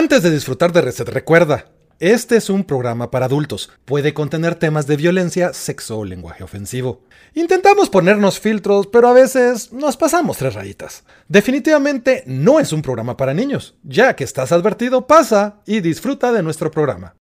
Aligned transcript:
Antes 0.00 0.22
de 0.22 0.30
disfrutar 0.30 0.72
de 0.72 0.80
Reset, 0.80 1.06
recuerda, 1.10 1.72
este 1.98 2.38
es 2.38 2.48
un 2.48 2.64
programa 2.64 3.10
para 3.10 3.26
adultos. 3.26 3.70
Puede 3.84 4.14
contener 4.14 4.54
temas 4.54 4.86
de 4.86 4.96
violencia, 4.96 5.52
sexo 5.52 5.98
o 5.98 6.06
lenguaje 6.06 6.42
ofensivo. 6.42 7.02
Intentamos 7.34 7.90
ponernos 7.90 8.40
filtros, 8.40 8.86
pero 8.86 9.08
a 9.08 9.12
veces 9.12 9.74
nos 9.74 9.98
pasamos 9.98 10.38
tres 10.38 10.54
rayitas. 10.54 11.04
Definitivamente 11.28 12.24
no 12.24 12.60
es 12.60 12.72
un 12.72 12.80
programa 12.80 13.18
para 13.18 13.34
niños. 13.34 13.74
Ya 13.82 14.16
que 14.16 14.24
estás 14.24 14.52
advertido, 14.52 15.06
pasa 15.06 15.60
y 15.66 15.80
disfruta 15.80 16.32
de 16.32 16.42
nuestro 16.42 16.70
programa. 16.70 17.14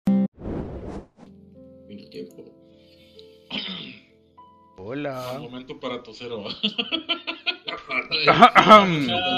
Hola. 4.76 5.36
Momento 5.40 5.80
para 5.80 6.00
tosero. 6.00 6.44
Hola, 6.44 6.54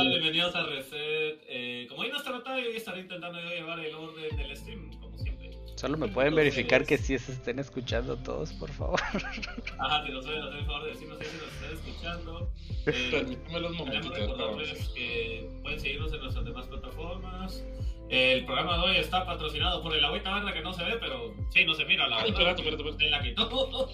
bienvenidos 0.08 0.54
a 0.54 0.62
Reset. 0.64 1.40
Eh, 1.48 1.86
como 1.88 2.02
hoy 2.02 2.10
no 2.10 2.16
está 2.18 2.30
notado, 2.30 2.58
yo 2.58 2.68
estaré 2.70 3.00
intentando 3.00 3.40
yo 3.40 3.48
llevar 3.48 3.80
el 3.80 3.94
orden 3.94 4.36
del 4.36 4.56
stream, 4.56 4.90
como 5.00 5.18
siempre. 5.18 5.50
Solo 5.76 5.96
me 5.96 6.08
pueden 6.08 6.34
verificar 6.34 6.84
que 6.84 6.98
sí 6.98 7.18
se 7.18 7.32
estén 7.32 7.58
escuchando 7.58 8.16
todos, 8.18 8.52
por 8.52 8.70
favor. 8.70 9.00
Ajá, 9.78 10.06
si 10.06 10.12
no 10.12 10.22
saben, 10.22 10.42
hacer 10.42 10.58
el 10.58 10.66
favor 10.66 10.84
de 10.84 10.90
decirnos 10.90 11.18
si 11.18 11.24
nos 11.36 11.52
están 11.52 11.72
escuchando. 11.72 12.52
Eh, 12.86 13.08
Permíteme 13.10 13.60
los 13.60 13.78
recordarles 13.78 14.88
que 14.90 15.50
pueden 15.62 15.80
seguirnos 15.80 16.12
en 16.12 16.20
nuestras 16.20 16.44
demás 16.44 16.66
plataformas. 16.66 17.64
El 18.08 18.44
programa 18.44 18.76
de 18.78 18.82
hoy 18.82 18.96
está 18.96 19.24
patrocinado 19.24 19.82
por 19.82 19.94
el 19.94 20.04
agüita 20.04 20.34
verde 20.34 20.52
que 20.52 20.62
no 20.62 20.72
se 20.72 20.82
ve, 20.84 20.96
pero 21.00 21.32
sí, 21.50 21.64
no 21.64 21.74
se 21.74 21.84
mira 21.84 22.08
la 22.08 22.16
verdad. 22.16 22.56
En 23.00 23.10
la 23.10 23.22
quitó. 23.22 23.88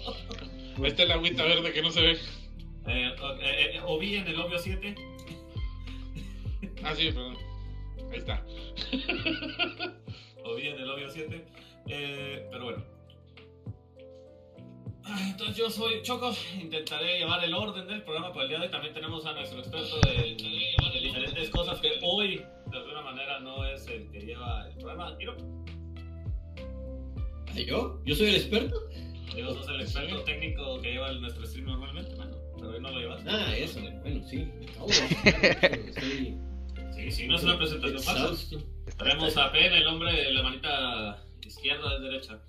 Esta 0.83 1.03
es 1.03 1.09
la 1.09 1.15
agüita 1.15 1.43
verde 1.43 1.71
que 1.71 1.81
no 1.83 1.91
se 1.91 2.01
ve. 2.01 2.17
Eh, 2.87 3.15
eh, 3.41 3.71
eh, 3.75 3.81
o 3.85 3.97
vi 3.99 4.15
en 4.15 4.27
el 4.27 4.39
obvio 4.39 4.57
7. 4.57 4.95
Ah, 6.83 6.95
sí, 6.95 7.11
perdón. 7.11 7.37
Ahí 8.11 8.17
está. 8.19 8.45
o 10.43 10.55
bien 10.55 10.77
el 10.77 10.89
obvio 10.89 11.09
7. 11.09 11.45
Eh, 11.87 12.47
pero 12.51 12.63
bueno. 12.65 12.83
Ah, 15.09 15.17
Entonces 15.31 15.55
yo 15.55 15.69
soy 15.69 16.01
Choco, 16.03 16.33
intentaré 16.61 17.17
llevar 17.19 17.43
el 17.43 17.53
orden 17.53 17.87
del 17.87 18.03
programa 18.03 18.31
para 18.31 18.43
el 18.43 18.49
día 18.49 18.57
de 18.59 18.65
hoy. 18.65 18.71
También 18.71 18.93
tenemos 18.93 19.25
a 19.25 19.33
nuestro 19.33 19.59
experto 19.59 19.99
de, 20.01 20.35
de 20.35 20.99
diferentes 20.99 21.49
cosas 21.49 21.79
que 21.79 21.99
hoy 22.03 22.41
de 22.71 22.77
alguna 22.77 23.01
manera 23.01 23.39
no 23.39 23.65
es 23.65 23.87
el 23.87 24.09
que 24.11 24.19
lleva 24.21 24.67
el 24.67 24.75
programa. 24.75 25.17
¿Ah, 27.49 27.59
¿Yo? 27.65 28.01
¿Yo 28.05 28.15
soy 28.15 28.27
el 28.27 28.35
experto? 28.35 28.79
yo 29.35 29.53
sos 29.53 29.67
el 29.69 29.81
experto 29.81 30.23
técnico 30.23 30.79
que 30.81 30.91
lleva 30.93 31.09
el- 31.09 31.21
nuestro 31.21 31.45
stream 31.45 31.67
normalmente, 31.67 32.15
bueno, 32.15 32.36
no 32.79 32.91
lo 32.91 32.99
llevas. 32.99 33.23
Ah, 33.27 33.55
eso. 33.55 33.79
Bueno, 34.01 34.23
sí. 34.27 34.51
Estoy 35.23 36.37
Sí, 36.97 37.11
sí, 37.11 37.27
no 37.27 37.35
es 37.35 37.43
una 37.43 37.57
presentación 37.57 38.01
fácil. 38.01 38.65
Tenemos 38.97 39.37
a 39.37 39.51
Pen, 39.51 39.71
el 39.73 39.85
hombre 39.87 40.13
de 40.13 40.31
la 40.31 40.41
manita 40.43 41.23
izquierda 41.45 41.95
es 41.95 42.01
derecha. 42.01 42.39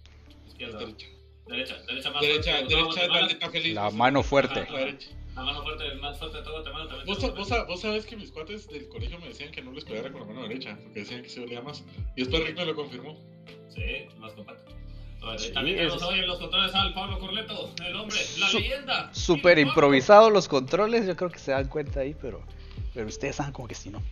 Izquierda. 0.47 0.79
Derecha, 0.79 1.07
Derecha, 1.47 1.77
derecha 1.87 2.11
más 2.11 2.21
derecha, 2.21 2.53
fuerte 2.59 2.75
derecha 2.75 3.51
es 3.55 3.75
la 3.75 3.91
mano 3.91 4.23
fuerte. 4.23 4.61
Ajá. 4.61 4.97
La 5.35 5.43
mano 5.45 5.63
fuerte, 5.63 5.87
el 5.87 6.01
más 6.01 6.19
fuerte 6.19 6.39
de 6.39 6.43
todo 6.43 6.55
Guatemala 6.55 6.89
también. 6.89 7.07
¿Vos, 7.07 7.35
vos, 7.35 7.67
vos 7.69 7.81
sabes 7.81 8.07
que 8.07 8.17
mis 8.17 8.33
cuates 8.33 8.69
del 8.69 8.89
colegio 8.89 9.19
me 9.21 9.29
decían 9.29 9.53
que 9.53 9.63
no 9.63 9.73
les 9.73 9.85
pegara 9.85 10.11
con 10.11 10.23
la 10.23 10.27
mano 10.27 10.43
derecha, 10.43 10.79
porque 10.83 11.01
decían 11.01 11.23
que 11.23 11.29
se 11.29 11.41
olía 11.41 11.63
más. 11.63 11.85
Y 12.17 12.23
después 12.23 12.45
Rick 12.45 12.57
me 12.57 12.67
lo 12.67 12.75
confirmó. 12.75 13.17
Sí, 13.69 14.09
más 14.19 14.33
compacto. 14.33 14.78
Sí, 15.37 15.53
también 15.53 15.77
tenemos 15.77 15.97
es- 16.01 16.09
hoy 16.09 16.19
en 16.21 16.27
los 16.27 16.39
controles 16.39 16.75
al 16.75 16.95
Pablo 16.95 17.19
Corleto, 17.19 17.71
el 17.85 17.97
hombre, 17.97 18.17
la 18.39 18.49
Su- 18.49 18.59
leyenda. 18.59 19.11
Súper 19.13 19.59
improvisados 19.59 20.33
los 20.33 20.49
controles, 20.49 21.07
yo 21.07 21.17
creo 21.17 21.31
que 21.31 21.39
se 21.39 21.51
dan 21.53 21.69
cuenta 21.69 22.01
ahí, 22.01 22.15
pero, 22.21 22.43
pero 22.95 23.07
ustedes 23.09 23.37
saben 23.37 23.53
como 23.53 23.69
que 23.69 23.75
sí, 23.75 23.91
¿no? 23.91 24.03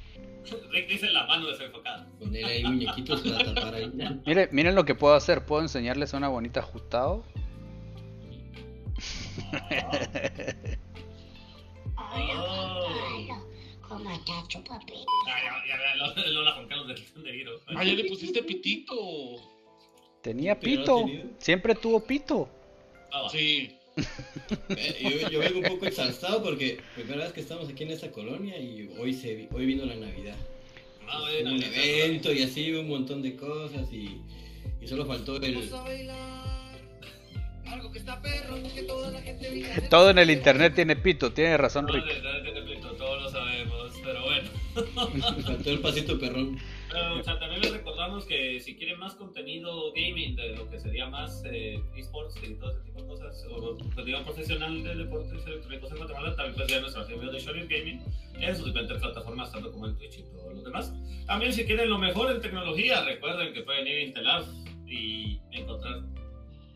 Rick 0.71 0.89
dice 0.89 1.11
la 1.11 1.27
mano 1.27 1.47
desenfocada. 1.49 2.07
Poner 2.21 2.45
ahí 2.45 2.63
muñequitos 2.65 3.21
para 3.23 3.55
tapar 3.55 3.75
ahí. 3.75 3.93
Miren, 4.27 4.49
miren 4.53 4.75
lo 4.75 4.85
que 4.85 4.95
puedo 4.95 5.15
hacer, 5.15 5.45
puedo 5.45 5.63
enseñarles 5.63 6.13
una 6.13 6.29
bonita 6.29 6.61
ajustado. 6.61 7.25
Oh. 11.97 13.43
¿Cómo 13.89 14.11
estás, 14.11 14.49
chupapín? 14.49 14.97
Ah, 15.29 15.39
ya, 15.43 15.77
ya, 15.77 15.77
ya, 15.79 16.23
lo- 16.25 16.33
Lola 16.33 16.53
Juan 16.53 16.67
Carlos 16.69 16.89
de, 16.89 17.23
de 17.23 17.33
Guiro. 17.33 17.53
Ah, 17.69 17.85
ya 17.85 17.95
le 17.95 18.05
pusiste 18.05 18.43
pitito. 18.43 18.95
Tenía 20.27 20.59
pito, 20.59 21.05
tenido. 21.05 21.25
siempre 21.39 21.75
tuvo 21.77 22.01
pito. 22.01 22.49
Ah, 23.13 23.29
Sí. 23.31 23.73
Eh, 24.69 25.21
yo, 25.23 25.31
yo 25.31 25.39
vengo 25.39 25.59
un 25.61 25.65
poco 25.65 25.87
exaltado 25.87 26.43
porque 26.43 26.81
primera 26.95 27.25
vez 27.25 27.33
que 27.33 27.41
estamos 27.41 27.67
aquí 27.69 27.85
en 27.85 27.93
esta 27.93 28.11
colonia 28.11 28.59
y 28.59 28.91
hoy 28.99 29.15
se 29.15 29.35
vi- 29.35 29.49
hoy 29.53 29.65
vino 29.67 29.87
la 29.87 29.95
Navidad. 29.95 30.35
ah, 31.09 31.17
Hubo 31.19 31.31
bueno, 31.31 31.53
un 31.53 31.61
ya, 31.61 31.69
evento 31.83 32.33
y 32.33 32.43
así 32.43 32.73
un 32.75 32.89
montón 32.89 33.23
de 33.23 33.37
cosas 33.37 33.91
y, 33.93 34.21
y 34.83 34.87
solo 34.89 35.07
faltó 35.07 35.37
el 35.37 35.57
Algo 37.67 37.91
que 37.93 37.99
está 38.01 38.21
perro, 38.21 38.57
que 38.75 38.83
toda 38.83 39.11
la 39.13 39.23
gente 39.23 39.51
diga. 39.51 39.89
Todo 39.89 40.11
en 40.11 40.19
el 40.19 40.31
internet 40.31 40.75
tiene 40.75 40.97
pito, 40.97 41.33
tiene 41.33 41.57
razón 41.57 41.87
No, 41.87 41.93
Rick. 41.95 42.05
de 42.05 42.15
verdad, 42.21 42.43
te 42.43 42.51
repito, 42.61 42.89
todos 42.97 43.23
lo 43.23 43.31
sabemos, 43.31 43.93
pero 44.05 44.23
bueno. 44.25 44.51
faltó 45.47 45.71
el 45.71 45.79
pasito 45.81 46.19
perrón. 46.19 46.59
Pero, 46.97 47.19
o 47.19 47.23
sea, 47.23 47.39
también 47.39 47.61
les 47.61 47.73
recordamos 47.73 48.25
que 48.25 48.59
si 48.59 48.75
quieren 48.75 48.99
más 48.99 49.15
contenido 49.17 49.93
gaming, 49.93 50.35
de 50.35 50.57
lo 50.57 50.67
que 50.71 50.81
sería 50.81 51.07
más 51.07 51.43
eh, 51.45 51.79
esports 51.95 52.37
y 52.43 52.55
todo 52.55 52.71
ese 52.71 52.81
tipo 52.87 53.03
de 53.03 53.09
cosas, 53.09 53.45
o 53.51 53.77
contenido 53.77 54.25
profesional 54.25 54.83
de 54.83 54.95
deportes 54.95 55.47
electrónicos 55.47 55.91
en 55.91 55.99
Guatemala, 55.99 56.35
también 56.35 56.55
pueden 56.55 56.71
ver 56.71 56.81
nuestro 56.81 57.05
review 57.05 57.31
de 57.31 57.39
Shonen 57.39 57.69
Gaming 57.69 58.01
en 58.41 58.57
sus 58.57 58.65
diferentes 58.65 58.97
plataformas, 58.97 59.53
tanto 59.53 59.73
como 59.73 59.89
en 59.89 59.99
Twitch 59.99 60.21
y 60.21 60.23
todo 60.23 60.55
lo 60.55 60.63
demás. 60.63 60.91
También 61.27 61.53
si 61.53 61.67
quieren 61.67 61.91
lo 61.91 61.99
mejor 61.99 62.31
en 62.31 62.41
tecnología, 62.41 63.05
recuerden 63.05 63.53
que 63.53 63.61
pueden 63.61 63.87
ir 63.87 63.97
a 63.97 64.01
Intelab 64.01 64.45
y 64.87 65.39
encontrar 65.53 66.01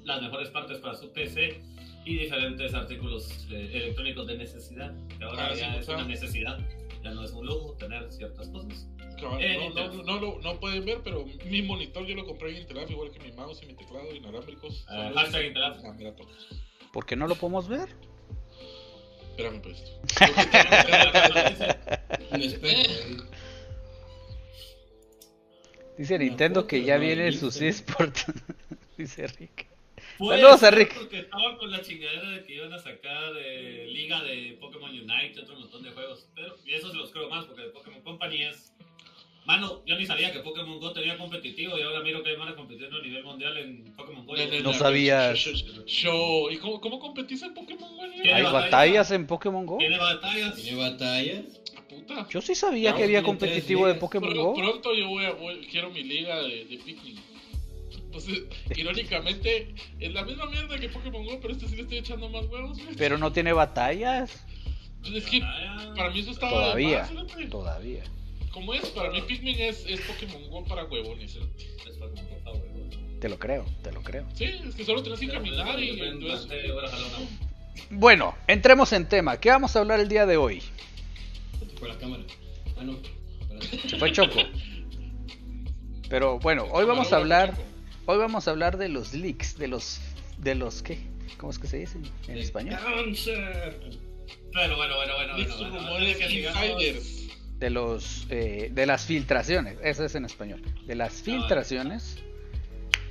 las 0.04 0.20
mejores 0.20 0.50
partes 0.50 0.80
para 0.80 0.96
su 0.96 1.10
PC 1.12 1.62
y 2.04 2.18
diferentes 2.18 2.74
artículos 2.74 3.48
eh, 3.50 3.70
electrónicos 3.72 4.26
de 4.26 4.36
necesidad, 4.36 4.92
que 5.18 5.24
ahora 5.24 5.46
Ah, 5.46 5.54
ya 5.54 5.76
es 5.76 5.88
una 5.88 6.04
necesidad, 6.04 6.58
ya 7.02 7.10
no 7.12 7.24
es 7.24 7.32
un 7.32 7.46
lujo 7.46 7.74
tener 7.78 8.12
ciertas 8.12 8.50
cosas. 8.50 8.86
Cabal, 9.20 9.42
Eh, 9.42 9.70
no, 9.74 9.88
no, 9.88 10.02
no, 10.02 10.20
lo- 10.20 10.38
no 10.40 10.60
pueden 10.60 10.84
ver, 10.84 10.98
pero 11.04 11.24
mi 11.46 11.62
monitor 11.62 12.06
yo 12.06 12.14
lo 12.14 12.26
compré 12.26 12.50
en 12.50 12.56
Intelab, 12.62 12.90
igual 12.90 13.10
que 13.10 13.18
mi 13.20 13.32
mouse 13.32 13.62
y 13.62 13.66
mi 13.66 13.74
teclado 13.74 14.14
inalámbricos. 14.14 14.84
Ah, 14.88 15.10
hashtag 15.14 15.46
Intelab. 15.46 15.78
Ah, 15.84 15.92
mira, 15.96 16.14
todo. 16.16 16.28
¿Por 16.92 17.06
qué 17.06 17.16
no 17.16 17.26
lo 17.28 17.34
podemos 17.36 17.68
ver? 17.68 17.88
Espérame, 19.30 19.62
pues. 19.62 19.82
Dice 25.98 26.18
Nintendo 26.18 26.66
que 26.66 26.82
ya 26.84 26.94
¿no? 26.96 27.02
viene 27.02 27.28
El 27.28 27.36
su 27.38 27.46
Instagram. 27.46 27.70
eSport. 27.70 28.16
Dice 28.96 29.26
Rick. 29.26 29.66
Saludos 30.18 30.62
a 30.62 30.70
Rick. 30.70 30.94
Porque 30.94 31.20
estaban 31.20 31.56
con 31.56 31.70
la 31.70 31.80
chingadera 31.82 32.30
de 32.30 32.44
que 32.44 32.54
iban 32.54 32.72
a 32.72 32.78
sacar 32.78 33.32
eh, 33.38 33.86
Liga 33.88 34.22
de 34.22 34.56
Pokémon 34.60 34.90
Unite 34.90 35.32
y 35.34 35.38
otro 35.38 35.58
montón 35.58 35.82
de 35.82 35.90
juegos. 35.92 36.26
Pero 36.34 36.56
y 36.64 36.74
eso 36.74 36.90
se 36.90 36.96
los 36.96 37.10
creo 37.10 37.28
más 37.30 37.46
porque 37.46 37.62
Pokémon 37.64 38.02
Company 38.02 38.42
es. 38.44 38.72
Mano, 39.50 39.82
yo 39.84 39.96
ni 39.98 40.06
sabía 40.06 40.30
que 40.32 40.38
Pokémon 40.38 40.78
Go 40.78 40.92
tenía 40.92 41.18
competitivo 41.18 41.76
y 41.76 41.82
ahora 41.82 42.02
miro 42.02 42.22
que 42.22 42.36
van 42.36 42.50
a 42.50 42.54
competir 42.54 42.86
a 42.86 43.02
nivel 43.02 43.24
mundial 43.24 43.56
en 43.56 43.92
Pokémon 43.96 44.24
Go. 44.24 44.36
No 44.62 44.72
sabías. 44.72 45.36
Show. 45.86 46.48
¿Y 46.52 46.58
cómo, 46.58 46.80
cómo 46.80 47.00
competís 47.00 47.42
en 47.42 47.52
Pokémon 47.52 47.96
Go? 47.96 48.02
¿Hay 48.02 48.28
batallas? 48.44 48.52
batallas 48.52 49.10
en 49.10 49.26
Pokémon 49.26 49.66
Go? 49.66 49.78
Tiene 49.78 49.98
batallas. 49.98 50.54
Tiene 50.54 50.78
batallas. 50.78 51.44
Ah, 51.76 51.80
puta. 51.88 52.28
Yo 52.30 52.40
sí 52.40 52.54
sabía 52.54 52.90
Ya, 52.92 52.96
que 52.96 53.02
había 53.02 53.24
competitivo 53.24 53.88
de. 53.88 53.94
Pokémon 53.96 54.28
Pero 54.30 54.44
Go. 54.44 54.54
pronto 54.54 54.94
yo 54.94 55.08
voy 55.08 55.24
a, 55.24 55.32
voy- 55.32 55.66
quiero 55.68 55.90
mi 55.90 56.04
liga 56.04 56.40
de, 56.42 56.66
de. 56.66 56.78
Entonces, 58.04 58.42
irónicamente, 58.76 59.74
es 59.98 60.12
la 60.14 60.22
misma 60.22 60.46
mierda 60.46 60.78
que 60.78 60.88
Pokémon 60.90 61.24
Go, 61.26 61.40
pero 61.42 61.54
este 61.54 61.66
sí 61.66 61.74
le 61.74 61.82
estoy 61.82 61.98
echando 61.98 62.28
más 62.28 62.46
huevos. 62.46 62.78
Pero 62.96 63.18
no 63.18 63.32
tiene 63.32 63.52
batallas. 63.52 64.46
Entonces, 64.98 65.24
es 65.24 65.28
que 65.28 65.40
para 65.96 66.10
mí 66.10 66.20
eso 66.20 66.30
estaba 66.30 66.52
Todavía. 66.52 67.02
de 67.04 67.14
más. 67.14 67.50
Todavía. 67.50 68.04
¿Cómo 68.52 68.74
es? 68.74 68.86
Para 68.90 69.10
mí 69.10 69.20
Pikmin 69.22 69.60
es, 69.60 69.84
es 69.86 70.00
Pokémon 70.00 70.50
Go 70.50 70.64
para 70.64 70.84
huevones. 70.84 71.32
cerote. 71.32 71.64
Es 71.64 71.96
Pokémon 71.96 72.26
Go, 72.28 72.36
está 72.36 72.50
bueno. 72.50 72.90
Te 73.20 73.28
lo 73.28 73.38
creo, 73.38 73.66
te 73.82 73.92
lo 73.92 74.02
creo. 74.02 74.26
Sí, 74.34 74.44
es 74.44 74.74
que 74.74 74.84
solo 74.84 75.02
tenés 75.02 75.20
que 75.20 75.28
caminar 75.28 75.78
y 75.78 76.00
entonces... 76.00 76.46
pero, 76.48 76.80
Bueno, 77.90 78.34
entremos 78.46 78.92
en 78.92 79.08
tema. 79.08 79.38
¿Qué 79.38 79.50
vamos 79.50 79.76
a 79.76 79.80
hablar 79.80 80.00
el 80.00 80.08
día 80.08 80.24
de 80.26 80.36
hoy? 80.38 80.62
Se 81.58 81.66
te 81.66 81.76
fue 81.76 81.88
la 81.88 81.98
cámara. 81.98 82.22
Ah, 82.78 82.82
no. 82.82 82.96
Se 83.88 83.98
fue 83.98 84.10
Choco. 84.10 84.40
Pero 86.08 86.38
bueno, 86.40 86.66
hoy 86.72 86.84
vamos 86.86 87.12
a 87.12 87.16
hablar, 87.18 87.54
hoy 88.06 88.18
vamos 88.18 88.48
a 88.48 88.50
hablar 88.50 88.78
de 88.78 88.88
los 88.88 89.14
leaks, 89.14 89.56
de 89.58 89.68
los, 89.68 90.00
de 90.38 90.56
los 90.56 90.82
qué, 90.82 90.98
¿cómo 91.36 91.52
es 91.52 91.58
que 91.58 91.68
se 91.68 91.76
dice 91.76 91.98
en 92.26 92.38
español? 92.38 92.80
Cáncer. 92.82 93.80
Bueno, 94.52 94.76
bueno, 94.76 94.96
bueno, 94.96 95.36
Leaks, 95.36 95.56
bueno, 95.56 95.70
bueno, 95.70 95.86
rumores, 95.86 96.56
antes 96.56 97.29
de 97.60 97.70
los, 97.70 98.26
eh, 98.30 98.70
de 98.72 98.86
las 98.86 99.04
filtraciones, 99.04 99.76
eso 99.82 100.04
es 100.04 100.14
en 100.14 100.24
español, 100.24 100.62
de 100.86 100.94
las 100.94 101.12
filtraciones 101.22 102.16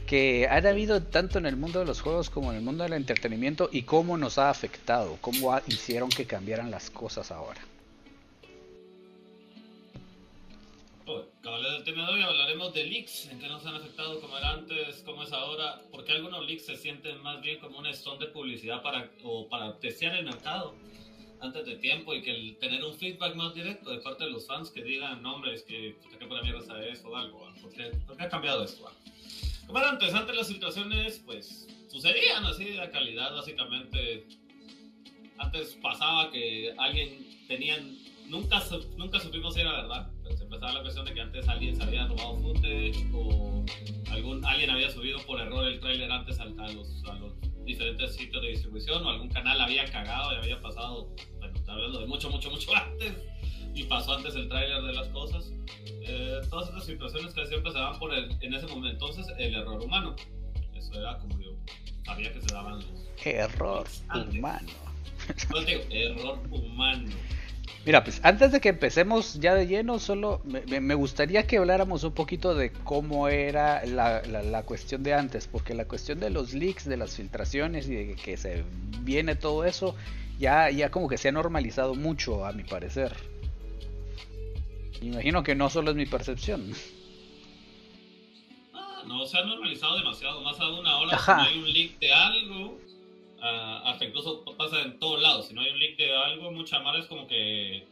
que 0.08 0.48
han 0.50 0.66
habido 0.66 1.04
tanto 1.04 1.38
en 1.38 1.46
el 1.46 1.56
mundo 1.56 1.80
de 1.80 1.86
los 1.86 2.02
juegos 2.02 2.32
como 2.32 2.50
en 2.52 2.58
el 2.58 2.64
mundo 2.64 2.84
del 2.84 2.94
entretenimiento 2.94 3.70
y 3.72 3.84
cómo 3.84 4.18
nos 4.18 4.40
ha 4.40 4.50
afectado, 4.50 5.18
cómo 5.22 5.54
ha- 5.54 5.62
hicieron 5.68 6.10
que 6.10 6.26
cambiaran 6.26 6.72
las 6.72 6.90
cosas 6.90 7.30
ahora. 7.32 7.62
Oh, 11.06 11.24
cabales 11.44 11.72
del 11.74 11.84
tema 11.84 12.08
de 12.08 12.14
hoy 12.14 12.22
hablaremos 12.24 12.74
de 12.74 12.84
leaks, 12.86 13.28
en 13.32 13.40
qué 13.40 13.48
nos 13.48 13.64
han 13.68 13.76
afectado, 13.76 14.20
cómo 14.20 14.36
era 14.38 14.52
antes, 14.54 15.02
cómo 15.06 15.24
es 15.24 15.32
ahora, 15.32 15.82
porque 15.92 16.12
algunos 16.12 16.46
leaks 16.48 16.66
se 16.66 16.76
sienten 16.76 17.22
más 17.22 17.40
bien 17.42 17.60
como 17.60 17.78
un 17.80 17.86
stone 17.88 18.20
de 18.20 18.32
publicidad 18.32 18.82
para, 18.82 19.10
o 19.24 19.48
para 19.48 19.78
testear 19.80 20.16
el 20.16 20.26
mercado 20.26 20.76
antes 21.42 21.66
de 21.66 21.76
tiempo 21.76 22.14
y 22.14 22.22
que 22.22 22.32
el 22.32 22.58
tener 22.58 22.84
un 22.84 22.98
feedback 22.98 23.36
más 23.36 23.54
directo 23.54 23.92
de 23.92 24.00
parte 24.00 24.26
de 24.26 24.32
los 24.32 24.46
fans 24.46 24.70
que 24.70 24.84
digan, 24.84 25.22
no 25.22 25.36
hombre, 25.36 25.54
es 25.54 25.64
que 25.64 25.98
¿qué 26.18 26.26
por 26.26 26.44
mierda 26.44 26.62
sabe 26.62 26.92
esto 26.92 27.10
o 27.10 27.16
algo? 27.16 27.48
¿Por, 27.62 27.72
qué, 27.72 27.92
por 28.06 28.18
qué 28.18 28.24
ha 28.24 28.30
cambiado 28.30 28.64
esto? 28.64 28.84
va?". 28.84 28.94
Como 29.66 29.80
era 29.80 29.90
antes, 29.90 30.14
antes 30.14 30.36
las 30.36 30.48
filtraciones 30.48 31.22
pues 31.26 31.68
sucedían 31.90 32.46
así 32.46 32.66
de 32.66 32.76
la 32.76 32.90
calidad 32.90 33.34
básicamente. 33.34 34.28
Antes 35.38 35.78
pasaba 35.82 36.32
que 36.32 36.74
alguien 36.78 37.46
tenían, 37.48 37.98
nunca, 38.28 38.62
nunca 38.98 39.20
supimos 39.20 39.54
si 39.54 39.62
era 39.62 39.72
verdad, 39.72 40.12
pero 40.22 40.36
se 40.36 40.44
empezaba 40.44 40.74
la 40.74 40.82
cuestión 40.82 41.06
de 41.06 41.14
que 41.14 41.22
antes 41.22 41.48
alguien 41.48 41.76
se 41.78 41.84
había 41.84 42.08
robado 42.08 42.38
footage 42.40 43.06
o 43.14 43.64
algún, 44.12 44.44
alguien 44.44 44.70
había 44.70 44.90
subido 44.92 45.20
por 45.26 45.40
error 45.40 45.66
el 45.66 45.80
tráiler 45.80 46.12
antes 46.12 46.40
a, 46.40 46.46
los, 46.46 47.04
a 47.06 47.14
los 47.14 47.34
diferentes 47.70 48.16
sitios 48.16 48.42
de 48.42 48.50
distribución 48.50 49.06
o 49.06 49.10
algún 49.10 49.30
canal 49.30 49.62
había 49.62 49.86
cagado 49.86 50.34
y 50.34 50.38
había 50.38 50.60
pasado, 50.60 51.08
bueno, 51.38 51.60
hablando 51.68 52.00
de 52.00 52.08
mucho, 52.08 52.30
mucho, 52.30 52.50
mucho 52.50 52.76
antes 52.76 53.14
y 53.76 53.84
pasó 53.84 54.14
antes 54.14 54.36
el 54.36 54.50
tráiler 54.50 54.82
de 54.82 54.94
las 54.94 55.08
cosas. 55.10 55.52
Eh, 55.86 56.42
todas 56.50 56.70
estas 56.70 56.86
situaciones 56.86 57.34
que 57.34 57.46
siempre 57.46 57.72
se 57.72 57.78
daban 57.78 58.00
por 58.00 58.14
el, 58.14 58.36
en 58.42 58.54
ese 58.56 58.66
momento 58.68 58.90
entonces 58.90 59.28
el 59.38 59.54
error 59.54 59.82
humano. 59.82 60.16
Eso 60.74 60.94
era 61.00 61.18
como 61.20 61.40
yo 61.40 61.52
sabía 62.06 62.34
que 62.34 62.42
se 62.42 62.54
daban 62.54 62.78
los... 62.78 62.86
Error 63.24 63.88
Antes. 64.08 64.36
humano. 64.36 64.70
No 65.54 65.64
te 65.64 65.66
digo, 65.66 65.84
error 65.92 66.40
humano. 66.50 67.12
Mira, 67.86 68.04
pues 68.04 68.20
antes 68.24 68.52
de 68.52 68.60
que 68.60 68.70
empecemos 68.70 69.36
ya 69.40 69.56
de 69.56 69.66
lleno, 69.66 70.00
solo 70.00 70.42
me, 70.44 70.82
me- 70.82 70.96
gustaría 70.96 71.48
que 71.48 71.58
habláramos 71.58 72.04
un 72.04 72.12
poquito 72.12 72.54
de 72.54 72.72
cómo 72.72 73.28
era 73.30 73.86
la, 73.86 74.22
la- 74.24 74.44
la 74.44 74.64
cuestión 74.64 75.02
de 75.02 75.14
antes, 75.14 75.48
porque 75.48 75.74
la 75.74 75.86
cuestión 75.86 76.20
de 76.20 76.30
los 76.30 76.54
leaks, 76.54 76.86
de 76.86 76.98
las 76.98 77.16
filtraciones 77.16 77.88
y 77.88 77.96
de 77.96 78.16
que 78.16 78.36
se 78.38 78.64
viene 79.02 79.36
todo 79.36 79.64
eso, 79.66 79.96
ya, 80.40 80.70
ya 80.70 80.92
como 80.92 81.08
que 81.08 81.18
se 81.18 81.30
ha 81.30 81.32
normalizado 81.32 81.96
mucho, 81.96 82.46
a 82.46 82.52
mi 82.52 82.64
parecer. 82.64 83.16
Imagino 85.02 85.44
que 85.44 85.56
no 85.56 85.70
solo 85.70 85.92
es 85.92 85.96
mi 85.98 86.06
percepción. 86.06 86.74
No 89.08 89.26
se 89.26 89.38
ha 89.38 89.44
normalizado 89.46 89.98
demasiado, 89.98 90.42
más 90.42 90.60
aún 90.60 90.86
ahora 90.86 91.16
Ajá. 91.16 91.38
si 91.38 91.42
no 91.42 91.48
hay 91.48 91.58
un 91.60 91.74
leak 91.74 92.00
de 92.00 92.14
algo, 92.14 92.78
ah, 93.42 93.82
hasta 93.86 94.06
incluso 94.06 94.44
pasa 94.58 94.82
en 94.82 95.00
todos 95.00 95.22
lados, 95.22 95.48
si 95.48 95.54
no 95.54 95.62
hay 95.62 95.72
un 95.72 95.80
leak 95.80 95.98
de 95.98 96.16
algo, 96.16 96.52
mucha 96.52 96.80
mara 96.80 97.00
es 97.00 97.06
como 97.08 97.28
que, 97.28 97.88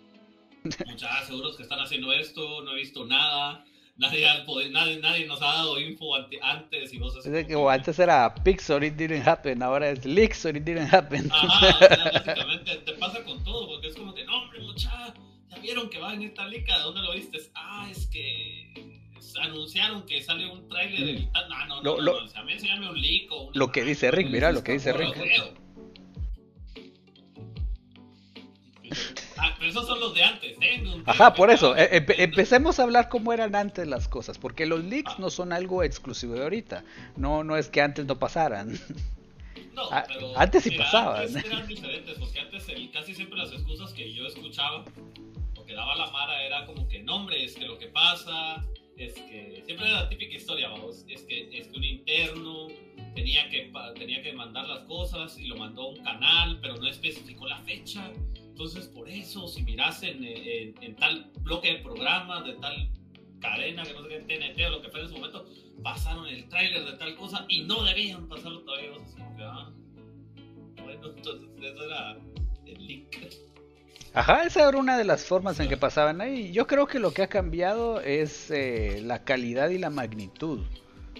muchas 0.85 1.27
seguros 1.27 1.55
que 1.57 1.63
están 1.63 1.79
haciendo 1.79 2.11
esto, 2.13 2.61
no 2.63 2.71
he 2.73 2.75
visto 2.75 3.05
nada, 3.05 3.63
nadie, 3.97 4.27
ha 4.27 4.45
podi- 4.45 4.69
nadie, 4.69 4.99
nadie 4.99 5.25
nos 5.25 5.41
ha 5.41 5.45
dado 5.45 5.79
info 5.79 6.15
ante- 6.15 6.39
antes 6.41 6.93
y 6.93 6.97
así 6.97 7.53
como 7.53 7.67
que 7.67 7.73
antes 7.73 7.99
era 7.99 8.33
Pixar, 8.43 8.83
it 8.83 8.95
didn't 8.95 9.27
happen, 9.27 9.63
ahora 9.63 9.89
es 9.89 10.05
leaks, 10.05 10.45
or 10.45 10.55
it 10.55 10.63
didn't 10.63 10.93
happen. 10.93 11.29
Ajá, 11.31 11.75
o 11.75 11.79
sea, 11.79 12.11
básicamente 12.13 12.75
te 12.77 12.93
pasa 12.93 13.23
con 13.23 13.43
todo, 13.43 13.67
porque 13.67 13.87
es 13.87 13.95
como 13.95 14.13
que, 14.13 14.23
no, 14.25 14.43
hombre, 14.43 14.59
mucha, 14.61 15.13
ya 15.49 15.57
vieron 15.59 15.89
que 15.89 15.99
va 15.99 16.13
en 16.13 16.23
esta 16.23 16.47
lica, 16.47 16.77
¿de 16.77 16.83
dónde 16.83 17.01
lo 17.01 17.13
viste? 17.13 17.39
Ah, 17.55 17.87
es 17.89 18.07
que 18.07 18.73
anunciaron 19.41 20.05
que 20.05 20.21
sale 20.21 20.49
un 20.49 20.67
tráiler 20.67 21.05
del 21.05 21.31
tal- 21.31 21.49
no, 21.49 21.65
no, 21.67 21.81
no, 21.83 22.01
Lo- 22.01 22.19
no, 22.19 22.25
o 22.25 22.27
sea, 22.27 22.41
a 22.41 22.43
mí 22.43 22.53
enséñame 22.53 22.89
un 22.89 23.01
leak 23.01 23.31
o 23.31 23.51
Lo 23.53 23.71
que 23.71 23.83
dice 23.83 24.11
Rick, 24.11 24.29
mira 24.29 24.51
lo 24.51 24.63
que 24.63 24.73
dice 24.73 24.93
Rick. 24.93 25.15
Ah, 29.39 29.53
pero 29.59 29.69
esos 29.69 29.85
son 29.85 29.99
los 29.99 30.13
de 30.15 30.23
antes, 30.23 30.57
¿eh? 30.61 30.83
Ajá, 31.05 31.33
por 31.33 31.51
eso, 31.51 31.71
acaba- 31.73 31.83
eh, 31.85 32.01
empe- 32.05 32.15
empecemos 32.17 32.79
a 32.79 32.83
hablar 32.83 33.07
cómo 33.09 33.33
eran 33.33 33.55
antes 33.55 33.85
las 33.87 34.07
cosas, 34.07 34.37
porque 34.39 34.65
los 34.65 34.83
leaks 34.83 35.19
no 35.19 35.29
son 35.29 35.51
algo 35.53 35.83
exclusivo 35.83 36.33
de 36.33 36.43
ahorita, 36.43 36.83
no, 37.17 37.43
no 37.43 37.55
es 37.57 37.69
que 37.69 37.81
antes 37.81 38.05
no 38.05 38.17
pasaran. 38.17 38.79
No, 39.73 39.83
Ah, 39.91 40.05
pero 40.07 40.35
antes 40.39 40.63
sí 40.63 40.71
mira, 40.71 40.85
pasaban. 40.85 41.21
Antes 41.27 41.45
eran 41.45 41.67
diferentes, 41.67 42.17
porque 42.17 42.39
antes 42.39 42.67
el- 42.69 42.89
casi 42.89 43.13
siempre 43.13 43.37
las 43.37 43.51
excusas 43.51 43.93
que 43.93 44.11
yo 44.11 44.25
escuchaba, 44.25 44.83
o 45.55 45.65
que 45.65 45.73
daba 45.75 45.95
la 45.95 46.09
Mara, 46.09 46.41
era 46.43 46.65
como 46.65 46.87
que, 46.87 47.03
no, 47.03 47.17
hombre, 47.17 47.43
es 47.43 47.53
que 47.55 47.65
lo 47.65 47.77
que 47.77 47.87
pasa, 47.87 48.65
es 48.97 49.13
que 49.13 49.61
siempre 49.65 49.87
era 49.87 50.03
la 50.03 50.09
típica 50.09 50.35
historia, 50.35 50.69
vamos, 50.69 51.05
es 51.07 51.21
que, 51.23 51.49
es 51.57 51.67
que 51.67 51.77
un 51.77 51.83
interno 51.83 52.67
tenía 53.15 53.49
que, 53.49 53.71
tenía 53.97 54.21
que 54.23 54.33
mandar 54.33 54.67
las 54.67 54.79
cosas 54.81 55.37
y 55.39 55.45
lo 55.47 55.55
mandó 55.57 55.83
a 55.83 55.89
un 55.89 56.03
canal, 56.03 56.59
pero 56.61 56.75
no 56.77 56.87
especificó 56.87 57.47
la 57.47 57.59
fecha. 57.59 58.11
Entonces, 58.35 58.87
por 58.87 59.07
eso, 59.09 59.47
si 59.47 59.61
miras 59.63 60.01
en, 60.03 60.23
en- 60.23 60.73
en 60.81 60.95
tal 60.95 61.31
bloque 61.41 61.73
de 61.73 61.79
programas, 61.79 62.45
de 62.45 62.53
tal 62.53 62.89
cadena, 63.39 63.83
que 63.83 63.93
no 63.93 64.01
sé 64.03 64.09
qué, 64.09 64.19
TNT 64.21 64.65
o 64.65 64.69
lo 64.71 64.81
que 64.81 64.89
fue 64.89 65.01
en 65.01 65.07
su 65.09 65.13
momento, 65.15 65.45
pasaron 65.83 66.27
el 66.27 66.49
tráiler 66.49 66.83
de 66.85 66.93
tal 66.93 67.15
cosa 67.15 67.45
y 67.49 67.61
no 67.61 67.83
debían 67.83 68.27
pasarlo 68.27 68.61
todavía. 68.61 68.91
O 68.91 68.95
sea, 68.95 69.05
es 69.05 69.13
como 69.13 69.37
que, 69.37 69.43
ah, 69.43 69.71
bueno, 70.83 71.07
entonces 71.15 71.49
eso 71.61 71.83
era 71.85 72.17
el 72.65 72.87
leak. 72.87 73.29
Ajá, 74.17 74.43
esa 74.45 74.67
era 74.67 74.77
una 74.79 74.97
de 74.97 75.03
las 75.03 75.23
formas 75.25 75.59
en 75.59 75.69
que 75.69 75.77
pasaban 75.77 76.21
ahí. 76.21 76.51
Yo 76.51 76.65
creo 76.65 76.87
que 76.87 76.97
lo 76.99 77.13
que 77.13 77.21
ha 77.21 77.27
cambiado 77.27 78.01
es 78.01 78.49
eh, 78.49 78.99
la 79.03 79.23
calidad 79.23 79.69
y 79.69 79.77
la 79.77 79.89
magnitud. 79.91 80.61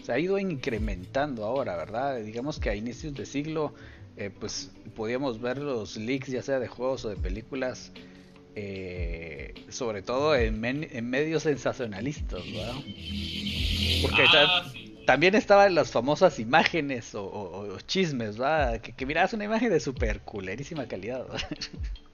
Se 0.04 0.12
ha 0.14 0.20
ido 0.20 0.40
incrementando 0.40 1.46
ahora, 1.46 1.76
¿verdad? 1.76 2.18
Digamos 2.22 2.60
que 2.60 2.70
a 2.72 2.76
inicios 2.76 3.14
de 3.14 3.26
siglo, 3.26 3.74
eh, 4.16 4.32
pues 4.32 4.72
podíamos 4.96 5.40
ver 5.40 5.60
los 5.60 5.96
leaks, 5.98 6.28
ya 6.30 6.42
sea 6.42 6.60
de 6.60 6.68
juegos 6.68 7.06
o 7.06 7.10
de 7.10 7.18
películas, 7.18 7.92
eh, 8.56 9.54
sobre 9.70 10.02
todo 10.02 10.36
en, 10.36 10.60
men- 10.60 10.88
en 10.92 11.08
medios 11.10 11.44
sensacionalistas, 11.44 12.52
¿verdad? 12.52 12.74
Porque 14.02 14.28
ta- 14.28 14.44
Ah, 14.44 14.64
sí. 14.74 14.96
también 15.06 15.36
estaban 15.36 15.76
las 15.76 15.92
famosas 15.92 16.40
imágenes 16.40 17.14
o, 17.14 17.24
o- 17.26 17.76
o 17.76 17.80
chismes, 17.82 18.38
¿verdad? 18.38 18.82
Que, 18.82 18.94
que 18.94 19.06
mirabas 19.06 19.34
una 19.34 19.44
imagen 19.46 19.70
de 19.70 19.80
super 19.80 20.22
culerísima 20.22 20.88
calidad, 20.88 21.28
¿verdad? 21.28 21.48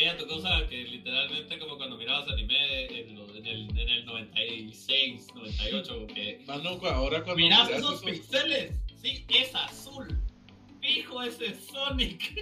Aquella 0.00 0.16
tu 0.16 0.26
cosa 0.28 0.66
que 0.66 0.82
literalmente 0.84 1.58
como 1.58 1.76
cuando 1.76 1.98
mirabas 1.98 2.26
anime 2.30 2.86
en, 2.86 3.16
lo- 3.16 3.34
en 3.36 3.44
el, 3.46 3.68
en 3.78 3.86
el 3.90 4.06
96, 4.06 5.26
98, 5.34 6.06
que 6.14 6.42
ahora 6.88 7.22
cuando 7.22 7.36
mirás 7.36 7.68
esos 7.68 8.02
esos- 8.02 8.10
pixeles, 8.10 8.72
sí, 8.96 9.26
es 9.28 9.54
azul. 9.54 10.18
Fijo 10.80 11.22
ese 11.22 11.54
Sonic. 11.54 12.32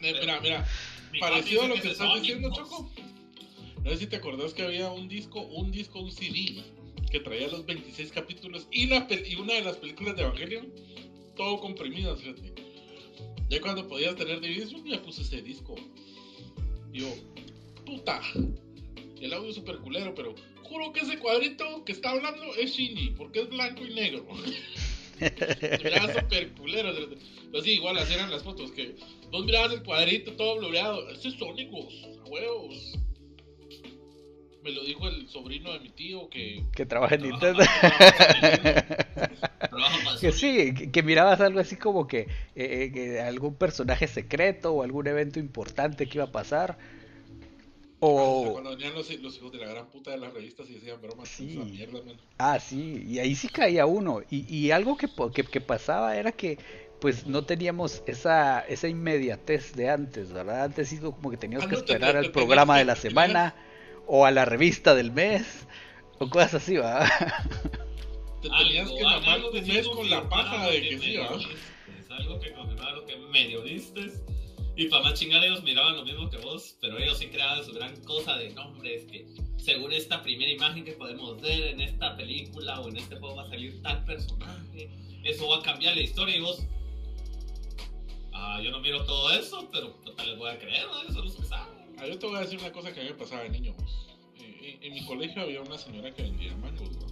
Eh, 0.00 0.14
Mira, 0.22 0.40
mira, 0.40 0.66
Mi 1.12 1.18
parecido 1.20 1.62
a 1.64 1.68
lo 1.68 1.74
que 1.74 1.80
es 1.80 1.86
estás 1.86 2.14
diciendo. 2.14 2.50
Choco. 2.54 2.90
No 3.82 3.90
sé 3.90 3.96
si 3.98 4.06
te 4.06 4.16
acordás 4.16 4.54
que 4.54 4.62
había 4.62 4.90
un 4.90 5.08
disco, 5.08 5.42
un 5.42 5.70
disco, 5.70 5.98
un 6.00 6.10
CD 6.12 6.62
que 7.10 7.20
traía 7.20 7.48
los 7.48 7.66
26 7.66 8.12
capítulos 8.12 8.68
y 8.70 8.86
pel- 9.08 9.26
y 9.28 9.34
una 9.34 9.54
de 9.54 9.62
las 9.62 9.76
películas 9.76 10.16
de 10.16 10.22
Evangelion, 10.22 10.72
todo 11.36 11.60
comprimido, 11.60 12.16
fíjate. 12.16 12.54
Ya 13.48 13.60
cuando 13.60 13.88
podías 13.88 14.14
tener 14.16 14.40
DVDs, 14.40 14.70
yo 14.70 14.78
me 14.84 14.98
puse 14.98 15.22
ese 15.22 15.42
disco. 15.42 15.74
Y 16.92 17.00
yo, 17.00 17.14
puta. 17.86 18.20
El 19.20 19.32
audio 19.32 19.50
es 19.50 19.56
super 19.56 19.78
culero, 19.78 20.14
pero 20.14 20.34
juro 20.62 20.92
que 20.92 21.00
ese 21.00 21.18
cuadrito 21.18 21.84
que 21.84 21.92
está 21.92 22.10
hablando 22.10 22.54
es 22.54 22.72
Shinji, 22.72 23.10
porque 23.10 23.40
es 23.40 23.48
blanco 23.48 23.84
y 23.84 23.94
negro. 23.94 24.26
Miraba 25.82 26.20
super 26.20 26.52
culero. 26.52 26.92
Pero 27.50 27.64
sí, 27.64 27.72
igual 27.72 27.98
así 27.98 28.14
eran 28.14 28.30
las 28.30 28.42
fotos, 28.42 28.70
que 28.72 28.94
vos 29.30 29.44
mirabas 29.44 29.72
el 29.72 29.82
cuadrito 29.82 30.32
todo 30.32 30.58
blureado. 30.58 31.08
Ese 31.10 31.28
es 31.28 31.34
Sonic, 31.34 31.68
a 31.68 32.28
huevos. 32.28 32.98
Me 34.62 34.72
lo 34.72 34.82
dijo 34.84 35.06
el 35.08 35.28
sobrino 35.28 35.72
de 35.72 35.80
mi 35.80 35.88
tío 35.90 36.28
que... 36.28 36.64
que 36.74 36.84
trabaja 36.84 37.14
en 37.14 37.22
Nintendo. 37.22 37.62
Que 40.20 40.32
sí, 40.32 40.74
que, 40.74 40.90
que 40.90 41.02
mirabas 41.02 41.40
algo 41.40 41.60
así 41.60 41.76
como 41.76 42.06
que, 42.06 42.20
eh, 42.20 42.26
eh, 42.56 42.90
que 42.92 43.20
algún 43.20 43.54
personaje 43.54 44.08
secreto 44.08 44.72
o 44.72 44.82
algún 44.82 45.06
evento 45.06 45.38
importante 45.38 46.06
que 46.08 46.18
iba 46.18 46.24
a 46.24 46.32
pasar. 46.32 46.76
O... 48.00 48.50
Cuando 48.52 48.70
venían 48.70 48.94
los, 48.94 49.10
los 49.20 49.36
hijos 49.36 49.52
de 49.52 49.58
la 49.58 49.68
gran 49.68 49.86
puta 49.86 50.10
de 50.12 50.18
las 50.18 50.32
revistas 50.32 50.68
y 50.70 50.74
decían 50.74 51.00
bromas 51.00 51.28
Sí. 51.28 51.44
mierda, 51.64 52.00
man. 52.04 52.16
Ah, 52.38 52.58
sí, 52.60 53.04
y 53.08 53.18
ahí 53.20 53.34
sí 53.34 53.48
caía 53.48 53.86
uno. 53.86 54.22
Y, 54.30 54.54
y 54.54 54.70
algo 54.72 54.96
que, 54.96 55.08
que, 55.34 55.44
que 55.44 55.60
pasaba 55.60 56.16
era 56.16 56.32
que 56.32 56.58
pues 57.00 57.26
no 57.28 57.44
teníamos 57.44 58.02
esa, 58.06 58.60
esa 58.60 58.88
inmediatez 58.88 59.72
de 59.74 59.88
antes, 59.88 60.32
¿verdad? 60.32 60.64
Antes 60.64 60.88
sí 60.88 60.98
como 60.98 61.30
que 61.30 61.36
teníamos 61.36 61.66
Ah, 61.66 61.70
que 61.70 61.76
no, 61.76 61.82
te- 61.84 61.92
esperar 61.92 62.12
te- 62.12 62.18
al 62.26 62.32
programa 62.32 62.76
de 62.78 62.84
la 62.84 62.96
semana 62.96 63.54
o 64.08 64.24
a 64.24 64.30
la 64.30 64.44
revista 64.44 64.94
del 64.94 65.12
mes 65.12 65.66
o 66.18 66.28
cosas 66.28 66.54
así, 66.54 66.76
¿va? 66.76 67.06
Te 68.42 68.48
tenías 68.48 68.90
que 68.90 69.02
mamar 69.02 69.40
que 69.52 69.60
tu 69.60 69.66
mes 69.66 69.88
con 69.88 70.10
la 70.10 70.28
paja 70.28 70.64
lo 70.64 70.70
de 70.70 70.80
que 70.80 70.98
sí, 70.98 71.16
¿va? 71.16 71.36
viste, 71.36 71.54
Es 72.00 72.10
algo 72.10 72.40
que 72.40 72.52
confirmaba 72.52 72.92
lo 72.92 73.04
que 73.04 73.16
medio 73.16 73.62
vistes. 73.62 74.22
Y 74.76 74.86
para 74.86 75.02
más 75.02 75.14
chingar 75.14 75.42
ellos 75.44 75.62
miraban 75.64 75.96
lo 75.96 76.04
mismo 76.04 76.30
que 76.30 76.38
vos, 76.38 76.76
pero 76.80 76.98
ellos 76.98 77.18
sí 77.18 77.26
creaban 77.26 77.64
su 77.64 77.72
gran 77.72 77.96
cosa 78.04 78.36
de 78.36 78.50
nombres 78.50 79.04
que 79.06 79.26
según 79.56 79.92
esta 79.92 80.22
primera 80.22 80.52
imagen 80.52 80.84
que 80.84 80.92
podemos 80.92 81.40
ver 81.40 81.62
en 81.62 81.80
esta 81.80 82.16
película 82.16 82.80
o 82.80 82.88
en 82.88 82.96
este 82.96 83.16
juego 83.16 83.36
va 83.36 83.42
a 83.42 83.48
salir 83.50 83.82
tal 83.82 84.04
personaje, 84.04 84.88
eso 85.24 85.48
va 85.48 85.58
a 85.58 85.62
cambiar 85.62 85.96
la 85.96 86.02
historia 86.02 86.36
y 86.36 86.40
vos... 86.40 86.64
Ah, 88.32 88.60
yo 88.62 88.70
no 88.70 88.78
miro 88.78 89.04
todo 89.04 89.32
eso, 89.32 89.68
pero 89.72 89.90
tal 90.16 90.30
les 90.30 90.38
voy 90.38 90.48
a 90.48 90.58
creer, 90.60 90.86
¿no? 90.86 91.02
eso 91.02 91.24
no 91.24 91.28
se 91.28 91.42
sabe. 91.42 91.77
Ah, 92.00 92.06
yo 92.06 92.18
te 92.18 92.26
voy 92.26 92.36
a 92.36 92.40
decir 92.40 92.58
una 92.58 92.72
cosa 92.72 92.92
que 92.92 93.00
a 93.00 93.02
mí 93.04 93.10
me 93.10 93.16
pasaba 93.16 93.42
de 93.42 93.50
niño. 93.50 93.74
En, 94.36 94.82
en 94.82 94.92
mi 94.94 95.04
colegio 95.06 95.42
había 95.42 95.60
una 95.62 95.78
señora 95.78 96.12
que 96.14 96.22
vendía 96.22 96.54
mangos, 96.56 96.90
¿no? 96.92 97.06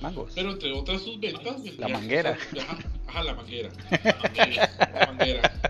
Mangos. 0.00 0.32
Pero 0.34 0.52
entre 0.52 0.72
otras 0.72 1.02
sus 1.02 1.18
ventas... 1.18 1.62
vendía 1.62 1.88
manguera. 1.88 2.36
cosas- 2.36 2.58
Ajá, 2.68 2.78
ajá, 3.08 3.22
la 3.24 3.34
manguera. 3.34 3.70
La 4.04 4.16
manguera. 4.22 4.90
la 4.92 5.06
manguera. 5.06 5.60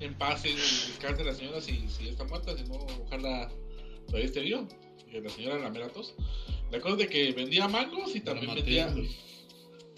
En 0.00 0.14
paz, 0.14 0.44
en 0.44 0.56
descanse 0.56 1.24
la 1.24 1.34
señora 1.34 1.60
si, 1.60 1.88
si 1.88 2.08
está 2.08 2.24
muerta, 2.24 2.56
si 2.56 2.64
no, 2.64 2.74
ojalá 3.06 3.48
todavía 4.06 4.26
esté. 4.26 4.44
Que 5.10 5.20
la 5.20 5.28
señora 5.30 5.58
la 5.58 5.70
mera 5.70 5.88
tos. 5.88 6.14
La 6.70 6.80
cosa 6.80 6.94
es 6.94 6.98
de 6.98 7.08
que 7.08 7.32
vendía 7.32 7.66
mangos 7.68 8.14
y 8.14 8.20
también 8.20 8.54
vendía... 8.54 8.94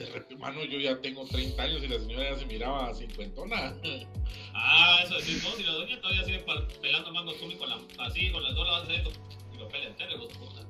repente, 0.06 0.36
mano, 0.36 0.64
yo 0.64 0.78
ya 0.78 1.00
tengo 1.00 1.24
30 1.26 1.62
años 1.62 1.82
y 1.82 1.88
la 1.88 1.98
señora 1.98 2.30
ya 2.30 2.38
se 2.38 2.46
miraba 2.46 2.94
cincuentona. 2.94 3.74
Ah, 4.52 5.00
eso 5.04 5.18
sí, 5.20 5.40
no, 5.42 5.50
si 5.56 5.62
la 5.62 5.72
doña 5.72 6.00
todavía 6.00 6.24
sigue 6.24 6.44
pelando 6.80 7.12
mangos 7.12 7.36
tú 7.40 7.56
con 7.58 7.68
la, 7.68 7.78
así, 7.98 8.30
con 8.30 8.42
las 8.42 8.54
dos 8.54 8.66
la 8.66 8.82
de 8.84 8.96
esto. 8.96 9.10
Y 9.54 9.58
lo 9.58 9.68
pela 9.68 9.86
entero, 9.86 10.18
vos 10.18 10.28
puta. 10.36 10.66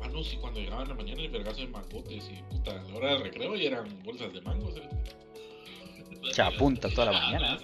Mano, 0.00 0.22
sí, 0.24 0.36
cuando 0.40 0.60
llegaba 0.60 0.82
en 0.82 0.88
la 0.88 0.94
mañana 0.94 1.22
el 1.22 1.30
vergazo 1.30 1.60
de 1.60 1.66
mangotes 1.68 2.30
y 2.30 2.42
puta, 2.54 2.70
a 2.72 2.82
la 2.82 2.94
hora 2.96 3.12
del 3.12 3.22
recreo 3.24 3.56
y 3.56 3.66
eran 3.66 4.02
bolsas 4.04 4.32
de 4.32 4.40
mangos. 4.40 4.76
¿eh? 4.76 4.88
Se 6.32 6.42
apunta 6.42 6.88
toda 6.88 7.12
la 7.12 7.18
Ah, 7.18 7.30
mañana. 7.30 7.58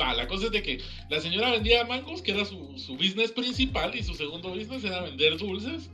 Va, 0.00 0.14
la 0.14 0.28
cosa 0.28 0.46
es 0.46 0.52
de 0.52 0.62
que 0.62 0.80
la 1.10 1.20
señora 1.20 1.50
vendía 1.50 1.84
mangos, 1.84 2.22
que 2.22 2.32
era 2.32 2.44
su, 2.44 2.78
su 2.78 2.94
business 2.96 3.32
principal, 3.32 3.94
y 3.96 4.02
su 4.02 4.14
segundo 4.14 4.50
business 4.50 4.84
era 4.84 5.00
vender 5.02 5.36
dulces. 5.38 5.90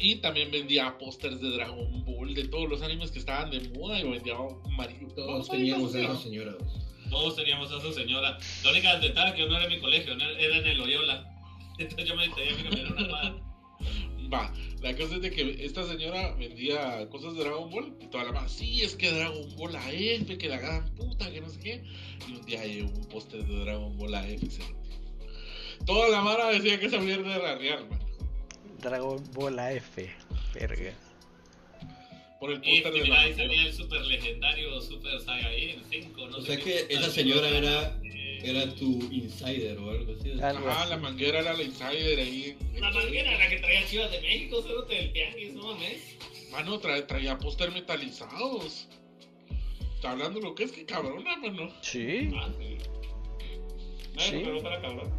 Y 0.00 0.16
también 0.16 0.50
vendía 0.50 0.96
pósters 0.98 1.40
de 1.40 1.50
Dragon 1.50 2.04
Ball, 2.04 2.34
de 2.34 2.48
todos 2.48 2.68
los 2.68 2.80
animes 2.80 3.10
que 3.10 3.18
estaban 3.18 3.50
de 3.50 3.60
moda, 3.70 4.00
y 4.00 4.08
vendía 4.08 4.34
Mario. 4.70 5.08
Todos 5.14 5.50
teníamos 5.50 5.94
a 5.94 6.00
esa 6.00 6.16
señora. 6.16 6.56
Todos 7.10 7.36
teníamos 7.36 7.70
a 7.70 7.76
esa 7.76 7.92
señora. 7.92 8.38
La 8.64 8.70
única 8.70 8.94
desventaja 8.94 9.34
que 9.34 9.42
yo 9.42 9.48
no 9.48 9.56
era 9.56 9.64
en 9.66 9.72
mi 9.72 9.80
colegio, 9.80 10.12
era 10.14 10.56
en 10.56 10.66
el 10.66 10.78
Loyola. 10.78 11.26
Entonces 11.78 12.08
yo 12.08 12.16
me 12.16 12.28
tenía 12.30 12.56
que 12.56 12.62
cambiar 12.62 12.92
una 12.92 13.08
cuadra. 13.08 13.34
Va, 14.32 14.54
la 14.80 14.96
cosa 14.96 15.16
es 15.16 15.22
de 15.22 15.30
que 15.30 15.64
esta 15.64 15.84
señora 15.86 16.34
vendía 16.36 17.06
cosas 17.10 17.34
de 17.34 17.40
Dragon 17.40 17.68
Ball 17.68 17.96
y 18.00 18.06
toda 18.06 18.24
la 18.24 18.32
más, 18.32 18.52
sí, 18.52 18.80
es 18.80 18.94
que 18.94 19.10
Dragon 19.10 19.56
Ball 19.56 19.74
AF, 19.74 20.38
que 20.38 20.48
la 20.48 20.58
gran 20.58 20.88
puta, 20.94 21.30
que 21.30 21.40
no 21.40 21.50
sé 21.50 21.58
qué. 21.58 21.84
Y 22.28 22.32
un 22.32 22.46
día 22.46 22.64
llegó 22.64 22.88
un 22.88 23.08
póster 23.08 23.44
de 23.44 23.64
Dragon 23.64 23.96
Ball 23.98 24.14
AF. 24.14 24.58
Toda 25.84 26.08
la 26.10 26.22
mara 26.22 26.48
decía 26.48 26.78
que 26.78 26.86
esa 26.86 27.00
mierda 27.00 27.34
era 27.34 27.58
real, 27.58 27.88
man. 27.90 28.09
Dragon 28.80 29.22
Ball 29.32 29.58
AF. 29.58 29.98
Verga. 30.54 30.92
Por 32.40 32.52
el 32.52 32.60
póster 32.62 32.92
de 32.94 33.02
mira, 33.02 33.20
ahí 33.20 33.34
salía 33.34 33.62
el 33.66 33.72
super 33.74 34.00
legendario 34.00 34.80
Super 34.80 35.20
Saiyan 35.20 35.82
5. 35.90 36.26
No 36.28 36.36
O 36.38 36.40
sea 36.40 36.56
que 36.56 36.86
esa 36.88 37.10
señora 37.10 37.48
era- 37.50 38.00
eh, 38.02 38.38
Era 38.42 38.74
tu 38.74 38.86
insider 39.12 39.76
o 39.78 39.90
algo 39.90 40.14
así. 40.18 40.30
Así. 40.32 40.88
la 40.88 40.96
manguera 40.96 41.40
era 41.40 41.52
la 41.52 41.62
insider 41.62 42.18
ahí. 42.18 42.56
La 42.78 42.90
manguera 42.90 43.36
la 43.36 43.48
que 43.50 43.56
traía 43.58 43.86
Chivas 43.86 44.10
de 44.10 44.20
México, 44.22 44.62
cerote 44.62 44.94
del 44.94 45.12
tianguis, 45.12 45.52
no 45.52 45.62
mames. 45.74 46.16
Mano, 46.50 46.80
tra- 46.80 47.06
traía 47.06 47.38
póster 47.38 47.70
metalizados. 47.72 48.88
Está 49.96 50.12
hablando 50.12 50.40
lo 50.40 50.54
que 50.54 50.64
es 50.64 50.72
que 50.72 50.86
cabrona, 50.86 51.36
mano. 51.36 51.70
Sí. 51.82 52.30
Ah, 52.34 52.48
sí. 52.58 52.78
No, 54.14 54.20
Sí. 54.22 54.40
pero 54.42 54.60
fuera 54.62 54.80
cabrón. 54.80 55.12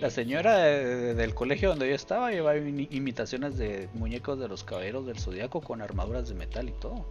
La 0.00 0.10
señora 0.10 0.58
de- 0.58 1.14
del 1.14 1.34
colegio 1.34 1.68
donde 1.70 1.88
yo 1.88 1.94
estaba 1.94 2.30
llevaba 2.30 2.56
im- 2.58 2.88
imitaciones 2.90 3.56
de 3.58 3.88
muñecos 3.94 4.38
de 4.38 4.48
los 4.48 4.64
caballeros 4.64 5.06
del 5.06 5.18
zodiaco 5.18 5.60
con 5.60 5.80
armaduras 5.82 6.28
de 6.28 6.34
metal 6.34 6.68
y 6.68 6.72
todo. 6.72 7.08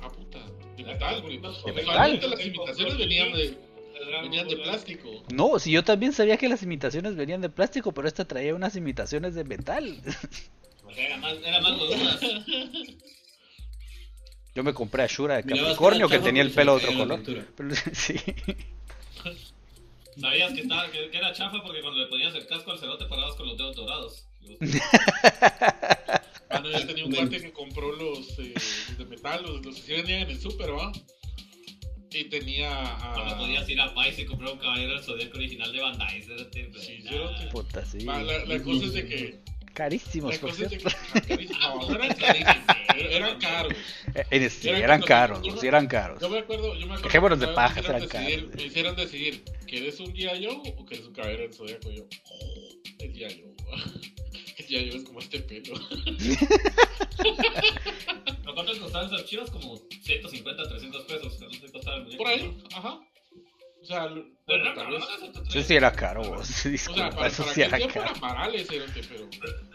Ah, 0.00 0.08
puta. 0.10 0.38
De 0.76 0.84
metal, 0.84 1.22
güey. 1.22 1.38
De 1.38 1.72
metal. 1.72 2.20
las 2.30 2.46
imitaciones 2.46 2.98
venían 2.98 3.32
de, 3.32 3.56
venían 4.22 4.46
plástico. 4.48 5.08
No, 5.32 5.58
si 5.58 5.70
yo 5.72 5.82
también 5.84 6.12
sabía 6.12 6.36
que 6.36 6.48
las 6.48 6.62
imitaciones 6.62 7.14
venían 7.16 7.40
de 7.40 7.48
plástico, 7.48 7.92
pero 7.92 8.08
esta 8.08 8.24
traía 8.24 8.54
unas 8.54 8.74
imitaciones 8.76 9.34
de 9.34 9.44
metal. 9.44 10.00
Era 10.96 11.16
más, 11.18 11.34
era 11.44 11.60
más. 11.60 11.72
Yo 14.54 14.64
me 14.64 14.74
compré 14.74 15.04
a 15.04 15.06
Shura 15.06 15.36
de 15.36 15.44
Capricornio 15.44 16.08
que 16.08 16.18
tenía 16.18 16.42
el 16.42 16.50
pelo 16.50 16.78
de 16.78 16.84
otro 16.86 16.98
color. 16.98 17.20
Pero, 17.56 17.70
sí. 17.92 18.14
Sabías 20.20 20.52
que, 20.52 20.60
estaba, 20.62 20.90
que, 20.90 21.10
que 21.10 21.16
era 21.16 21.32
chafa 21.32 21.62
porque 21.62 21.80
cuando 21.80 22.00
le 22.00 22.06
ponías 22.06 22.34
el 22.34 22.46
casco 22.46 22.72
al 22.72 22.78
cerote 22.78 23.06
parabas 23.06 23.36
con 23.36 23.46
los 23.46 23.56
dedos 23.56 23.76
dorados. 23.76 24.26
Mano, 26.50 26.70
yo 26.70 26.86
tenía 26.86 27.04
un 27.04 27.12
cuate 27.12 27.40
que 27.40 27.52
compró 27.52 27.92
los, 27.92 28.38
eh, 28.38 28.54
los 28.88 28.98
de 28.98 29.04
metal, 29.04 29.42
los, 29.42 29.64
los 29.64 29.76
que 29.76 29.82
se 29.82 29.92
vendían 29.96 30.22
en 30.22 30.30
el 30.30 30.40
super, 30.40 30.70
¿va? 30.72 30.90
Y 32.10 32.24
tenía 32.24 32.70
a... 32.72 33.14
Cuando 33.14 33.36
podías 33.36 33.68
ir 33.68 33.78
a 33.80 33.92
Pais 33.94 34.18
y 34.18 34.24
comprar 34.24 34.52
un 34.52 34.58
caballero 34.58 34.94
del 34.94 35.02
zodiaco 35.04 35.36
original 35.36 35.70
de 35.72 35.80
Bandai. 35.80 36.22
cerote, 36.22 36.72
Sí, 36.80 36.98
nah. 37.04 37.10
cerote. 37.10 37.46
Puta, 37.48 37.84
sí. 37.84 38.04
Va, 38.04 38.22
la, 38.22 38.44
la 38.46 38.62
cosa 38.62 38.86
es 38.86 38.92
de 38.94 39.06
que... 39.06 39.40
Carísimos, 39.78 40.36
por 40.38 40.52
cierto. 40.52 40.88
ah. 41.60 41.74
No, 41.78 41.94
eran 41.94 42.14
carísimos, 42.16 42.56
eran- 42.96 43.12
eran 43.12 43.38
caros. 43.38 43.72
Eh, 44.12 44.24
eh, 44.30 44.50
sí, 44.50 44.68
Eran 44.70 44.82
eran 44.82 45.02
caros, 45.02 45.40
yo 45.42 45.68
eran 45.68 45.86
caros. 45.86 46.20
Yo 46.20 46.28
me 46.28 46.38
acuerdo, 46.40 46.74
yo 46.74 46.86
me 46.88 46.94
acuerdo 46.94 47.36
de 47.36 47.46
hicieron 47.46 47.84
eran 47.86 48.00
decidir- 48.08 48.40
caros. 48.40 48.54
Me 48.56 48.62
hicieron 48.64 48.96
decidir, 48.96 49.44
¿quieres 49.68 50.00
un 50.00 50.12
día 50.12 50.34
yo 50.36 50.50
o 50.60 50.84
quieres 50.84 51.06
un 51.06 51.12
caballero 51.14 51.42
del 51.44 51.54
zodiaco? 51.54 51.90
Yo, 51.92 52.02
"Oh, 52.28 52.68
el 52.98 53.12
día 53.12 53.28
yo. 53.28 53.44
El 54.58 54.66
día 54.66 54.82
yo 54.82 54.96
es 54.98 55.04
como 55.04 55.20
este 55.20 55.38
pelo. 55.38 55.74
¿Pero 57.16 58.54
¿Cuánto 58.54 58.78
costaban 58.80 59.06
esas 59.06 59.24
chivas? 59.26 59.48
Como 59.50 59.76
150, 60.02 60.68
300 60.68 61.02
pesos. 61.04 61.36
¿Cuánto 61.38 61.58
te 61.60 61.72
costaba 61.72 61.96
el 61.98 62.02
muñeco? 62.04 62.22
Por 62.24 62.32
ahí, 62.32 62.58
ajá. 62.74 63.00
O 63.80 63.84
sea, 63.86 64.06
bueno, 64.08 64.24
no, 64.46 64.74
no, 64.74 64.90
vez. 64.90 65.00
no, 65.34 65.42
eso 65.48 65.62
sí 65.62 65.74
era 65.74 65.92
caro, 65.92 66.22
vos. 66.22 66.40
O 66.50 66.52
sea, 66.52 66.70
Disculpa, 66.70 67.10
para, 67.10 67.28
eso 67.28 67.42
para 67.42 67.54
sí 67.54 67.62
era 67.62 67.78
caro. 67.78 67.90
eran 68.02 68.20
varales, 68.20 68.66
cerote, 68.68 69.00
pero 69.08 69.30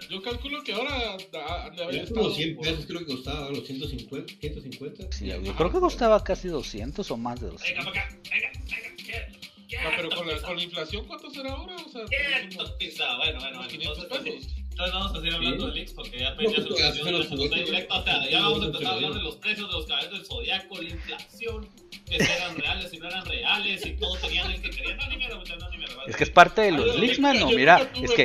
yo 0.10 0.22
calculo 0.22 0.64
que 0.64 0.74
ahora 0.74 1.18
da- 1.32 1.70
de 1.70 1.84
haber 1.84 1.96
Era 1.96 2.04
estado 2.04 2.22
como 2.24 2.36
100 2.36 2.56
por- 2.56 2.66
pesos, 2.66 2.86
creo 2.86 3.00
que 3.00 3.06
costaba 3.06 3.50
los 3.50 3.66
150. 3.66 4.34
150. 4.40 5.12
Sí, 5.12 5.28
yo 5.28 5.36
Ajá. 5.36 5.56
creo 5.58 5.72
que 5.72 5.80
costaba 5.80 6.24
casi 6.24 6.48
200 6.50 7.10
o 7.12 7.18
más 7.18 7.40
de 7.40 7.48
Venga, 7.48 7.60
200. 7.60 7.86
para 7.86 8.02
acá, 8.06 8.16
venga, 8.30 8.52
venga. 8.54 9.84
No, 9.84 9.90
pero 9.98 10.10
con 10.10 10.28
la, 10.28 10.42
con 10.42 10.56
la 10.56 10.64
inflación, 10.64 11.06
¿cuánto 11.08 11.32
será 11.32 11.52
ahora? 11.54 11.76
O 11.76 11.90
sea, 11.90 12.02
¿Qué? 12.06 12.56
como 12.56 12.70
Pizza, 12.78 13.18
bueno, 13.18 13.40
bueno, 13.40 13.58
unos 13.60 13.72
bueno. 13.74 13.96
500 13.96 14.04
Entonces, 14.04 14.34
pesos. 14.34 14.54
Entonces 14.74 14.94
vamos 14.94 15.12
a 15.12 15.16
seguir 15.16 15.34
hablando 15.36 15.66
Sí. 15.66 15.70
de 15.70 15.76
leaks 15.76 15.94
porque 15.94 16.20
ya 16.20 16.30
apenas 16.30 16.54
pues, 16.68 16.82
hacer 16.84 17.12
los 17.14 17.28
juguetes. 17.28 17.66
directo. 17.66 17.96
O 17.96 18.04
sea, 18.04 18.30
ya 18.30 18.42
vamos 18.42 18.62
a 18.62 18.66
empezar 18.66 18.88
a 18.88 18.96
hablar 18.96 19.14
de 19.14 19.22
los 19.22 19.36
precios 19.38 19.68
de 19.68 19.74
los 19.74 19.86
caballeros 19.86 20.18
del 20.20 20.26
zodiaco, 20.28 20.82
la 20.82 20.90
inflación, 20.90 21.70
que 22.06 22.24
si 22.24 22.32
eran 22.32 22.58
reales, 22.58 22.90
si 22.92 22.98
no 22.98 23.08
eran 23.08 23.26
reales, 23.26 23.86
y 23.86 23.92
todos 23.94 24.20
tenían 24.22 24.52
el 24.52 24.62
que 24.62 24.70
querían. 24.72 24.98
No, 24.98 25.08
ni 25.08 25.16
no, 25.18 25.44
mierda. 25.78 26.04
Es 26.08 26.16
que 26.16 26.24
es 26.24 26.30
parte 26.30 26.62
de 26.62 26.72
los 26.72 27.00
leaks, 27.00 27.20
mano. 27.20 27.48
Mira, 27.52 27.90
es 28.02 28.12
que. 28.12 28.24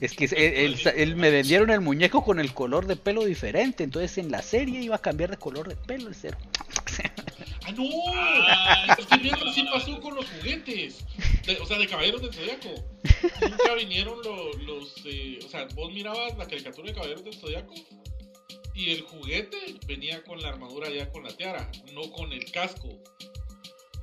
Es 0.00 0.14
que 0.14 0.24
él, 0.24 0.76
él- 0.84 0.92
él- 0.96 1.16
me 1.16 1.30
vendieron 1.30 1.70
el 1.70 1.80
muñeco 1.80 2.24
con 2.24 2.40
el 2.40 2.54
color 2.54 2.86
de 2.86 2.96
pelo 2.96 3.24
diferente, 3.24 3.84
entonces 3.84 4.16
en 4.18 4.30
la 4.30 4.42
serie 4.42 4.80
iba 4.80 4.96
a 4.96 5.00
cambiar 5.00 5.30
de 5.30 5.36
color 5.36 5.68
de 5.68 5.76
pelo 5.76 6.08
el 6.08 6.14
cero. 6.14 6.38
¡Ah, 7.64 7.72
no! 7.72 7.84
Ah, 8.14 8.96
es 8.98 9.06
que 9.06 9.18
mierda 9.18 9.52
sí 9.52 9.64
pasó 9.72 10.00
con 10.00 10.14
los 10.16 10.26
juguetes. 10.26 11.04
De- 11.46 11.58
o 11.58 11.66
sea, 11.66 11.78
de 11.78 11.86
Caballeros 11.86 12.22
del 12.22 12.32
Zodiaco. 12.32 12.74
Nunca 13.40 13.74
vinieron 13.74 14.18
los. 14.22 14.56
los 14.62 14.94
eh, 15.06 15.38
o 15.44 15.48
sea, 15.48 15.66
vos 15.74 15.92
mirabas 15.92 16.36
la 16.38 16.46
caricatura 16.46 16.88
de 16.88 16.94
Caballeros 16.94 17.24
del 17.24 17.34
Zodiaco 17.34 17.74
y 18.74 18.90
el 18.90 19.02
juguete 19.02 19.58
venía 19.86 20.22
con 20.24 20.40
la 20.40 20.48
armadura 20.48 20.88
ya 20.90 21.10
con 21.10 21.22
la 21.24 21.36
tiara, 21.36 21.70
no 21.92 22.02
con 22.10 22.32
el 22.32 22.50
casco. 22.50 22.88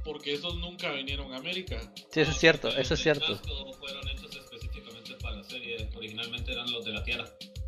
Porque 0.05 0.33
esos 0.33 0.55
nunca 0.55 0.91
vinieron 0.93 1.33
a 1.33 1.37
América. 1.37 1.79
Sí, 2.11 2.21
eso 2.21 2.31
es 2.31 2.37
cierto, 2.37 2.69
eso 2.69 2.79
es 2.79 2.89
los 2.91 2.99
cierto. 3.01 3.25
cascos 3.27 3.77
fueron 3.77 4.07
hechos 4.07 4.35
específicamente 4.35 5.13
para 5.21 5.37
la 5.37 5.43
serie. 5.43 5.89
Originalmente 5.95 6.51
eran 6.53 6.71
los 6.71 6.85
de 6.85 6.91
la 6.93 7.03
tiara 7.03 7.25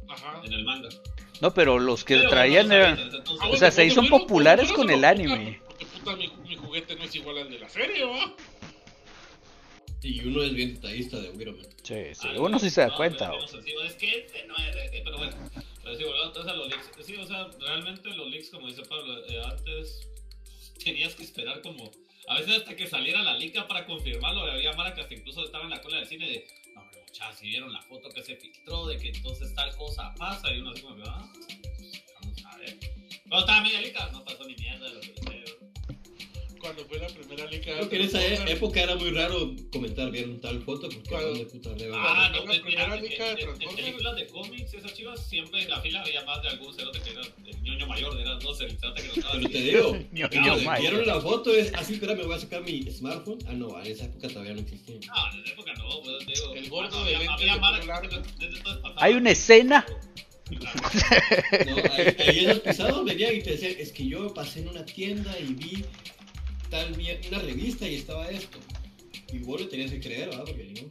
Ajá. 0.07 0.41
en 0.45 0.53
el 0.53 0.63
manga. 0.63 0.89
No, 1.41 1.53
pero 1.53 1.77
los 1.79 2.03
que 2.03 2.15
Pero 2.17 2.29
traían 2.29 2.67
no 2.69 2.75
eran... 2.75 2.99
Ah, 3.41 3.47
O 3.49 3.57
sea, 3.57 3.71
se 3.71 3.81
pues, 3.81 3.91
hizo 3.91 4.01
bueno, 4.01 4.19
populares 4.19 4.67
pues, 4.67 4.77
con 4.77 4.89
el 4.91 5.03
anime. 5.03 5.59
Porque 5.67 5.85
puta, 5.87 6.15
mi, 6.15 6.27
mi 6.47 6.55
juguete 6.55 6.95
no 6.95 7.00
es 7.11 7.15
igual 7.15 7.37
al 7.39 7.49
de 7.49 7.59
la 7.59 7.69
serie, 7.69 8.03
¿va? 8.05 8.35
Y 10.03 10.19
uno 10.25 10.41
es 10.43 10.53
bien 10.53 10.73
detallista 10.73 11.19
de 11.19 11.29
Wiroman. 11.29 11.65
Sí, 11.83 11.95
sí, 12.13 12.27
Ah, 12.29 12.33
uno 12.39 12.57
sí 12.57 12.69
se 12.71 12.81
da 12.81 12.87
no, 12.87 12.95
cuenta. 12.95 13.29
pero 13.31 13.43
o- 13.43 13.83
Es 13.83 13.93
que 13.95 14.17
este 14.19 14.45
no 14.47 14.55
es, 14.57 14.75
este, 14.75 15.01
pero 15.03 15.17
bueno. 15.17 15.35
Pero 15.83 15.95
sí, 15.97 16.03
volviendo 16.03 16.27
entonces 16.27 16.51
a 16.51 16.55
los 16.55 16.67
leaks. 16.69 16.89
Sí, 17.05 17.15
o 17.17 17.27
sea, 17.27 17.47
realmente 17.59 18.09
los 18.09 18.27
leaks, 18.29 18.49
como 18.49 18.67
dice 18.67 18.81
Pablo, 18.83 19.23
eh, 19.27 19.41
antes 19.45 20.07
tenías 20.83 21.13
que 21.15 21.23
esperar 21.23 21.61
como. 21.61 21.91
A 22.27 22.39
veces 22.39 22.57
hasta 22.57 22.75
que 22.75 22.87
saliera 22.87 23.21
la 23.21 23.35
lica 23.37 23.67
para 23.67 23.85
confirmarlo, 23.85 24.41
había 24.41 24.71
marcas 24.73 25.05
que 25.07 25.15
incluso 25.15 25.43
estaban 25.43 25.67
en 25.67 25.71
la 25.71 25.81
cola 25.81 25.97
del 25.97 26.07
cine 26.07 26.27
de. 26.29 26.47
No, 26.73 26.81
hombre, 26.81 27.01
muchachos, 27.07 27.37
si 27.39 27.47
vieron 27.49 27.71
la 27.73 27.81
foto 27.83 28.09
que 28.09 28.23
se 28.23 28.35
filtró 28.37 28.87
de 28.87 28.97
que 28.97 29.09
entonces 29.09 29.53
tal 29.53 29.75
cosa 29.75 30.13
pasa, 30.17 30.51
y 30.53 30.59
uno 30.61 30.71
así 30.71 30.81
como 30.81 31.03
ah, 31.05 31.31
vamos 32.21 32.45
a 32.45 32.57
ver. 32.57 32.79
Pero 33.23 33.39
estaba 33.39 33.61
media 33.61 33.81
lica, 33.81 34.09
no 34.11 34.23
pasó 34.23 34.45
ni 34.47 34.55
mierda 34.55 34.87
de 34.87 34.93
lo 34.95 35.01
que. 35.01 35.40
Cuando 36.61 36.85
fue 36.85 36.99
la 36.99 37.07
primera 37.07 37.45
liga. 37.49 37.63
Creo 37.63 37.89
que 37.89 37.95
en 37.97 38.01
esa 38.03 38.23
e- 38.25 38.51
época 38.51 38.81
era 38.81 38.95
muy 38.95 39.09
raro 39.11 39.53
comentar 39.71 40.09
bien 40.11 40.39
tal 40.39 40.61
foto 40.61 40.87
porque 40.89 41.09
Claro. 41.09 41.27
¿dónde 41.29 41.45
puta 41.45 41.69
le 41.75 41.89
va? 41.89 41.97
Ah, 41.99 42.29
Cuando 42.31 42.45
no, 42.47 42.53
la 42.53 42.61
primera 42.61 42.95
liga 42.95 43.25
de 43.25 43.35
Transformers. 43.35 43.75
películas 43.75 44.15
de 44.15 44.27
cómics, 44.27 44.73
esas 44.73 44.93
chivas, 44.93 45.27
siempre 45.27 45.63
en 45.63 45.69
la 45.69 45.81
fila 45.81 46.01
había 46.01 46.23
más 46.25 46.41
de 46.41 46.49
algún 46.49 46.73
cerote 46.73 46.99
que 47.01 47.09
era 47.11 47.21
el 47.21 47.61
ñoño 47.63 47.87
mayor, 47.87 48.19
era, 48.19 48.35
no 48.39 48.53
sé, 48.53 48.65
el 48.65 48.77
que 48.77 48.87
nos 48.87 49.17
estaba 49.17 49.33
Pero 49.33 49.49
te 49.49 49.61
digo, 49.61 49.97
cuando 50.31 50.79
vieron 50.81 51.05
la 51.07 51.19
foto 51.21 51.53
es 51.53 51.73
así, 51.73 51.95
espera, 51.95 52.15
me 52.15 52.23
voy 52.23 52.35
a 52.35 52.39
sacar 52.39 52.61
mi 52.61 52.83
smartphone. 52.91 53.39
Ah, 53.47 53.53
no, 53.53 53.79
en 53.81 53.91
esa 53.91 54.05
época 54.05 54.27
todavía 54.29 54.53
no 54.53 54.61
existía. 54.61 54.95
No, 55.07 55.33
en 55.33 55.43
esa 55.43 55.53
época 55.53 55.73
no, 55.75 56.01
pues 56.01 56.25
te 56.25 56.33
digo. 56.33 56.53
El 56.53 56.69
gordo 56.69 56.89
cuando 56.89 57.05
de 57.05 57.17
de. 58.17 58.23
Hay 58.97 59.13
una 59.13 59.31
escena. 59.31 59.85
No, 60.51 60.57
ahí, 61.93 62.15
ahí 62.19 62.39
esos 62.45 62.59
pisados 62.59 63.05
venían 63.05 63.35
y 63.35 63.41
te 63.41 63.51
decían, 63.51 63.73
es 63.77 63.91
que 63.93 64.05
yo 64.05 64.33
pasé 64.33 64.59
en 64.59 64.67
una 64.67 64.85
tienda 64.85 65.33
y 65.39 65.53
vi 65.53 65.85
tal 66.71 66.97
una 67.29 67.39
revista 67.39 67.87
y 67.87 67.95
estaba 67.95 68.27
esto. 68.31 68.57
Y 69.31 69.39
vos 69.39 69.61
lo 69.61 69.67
tenías 69.67 69.91
que 69.91 69.99
creer, 69.99 70.29
¿verdad? 70.29 70.45
Porque 70.45 70.73
no. 70.73 70.89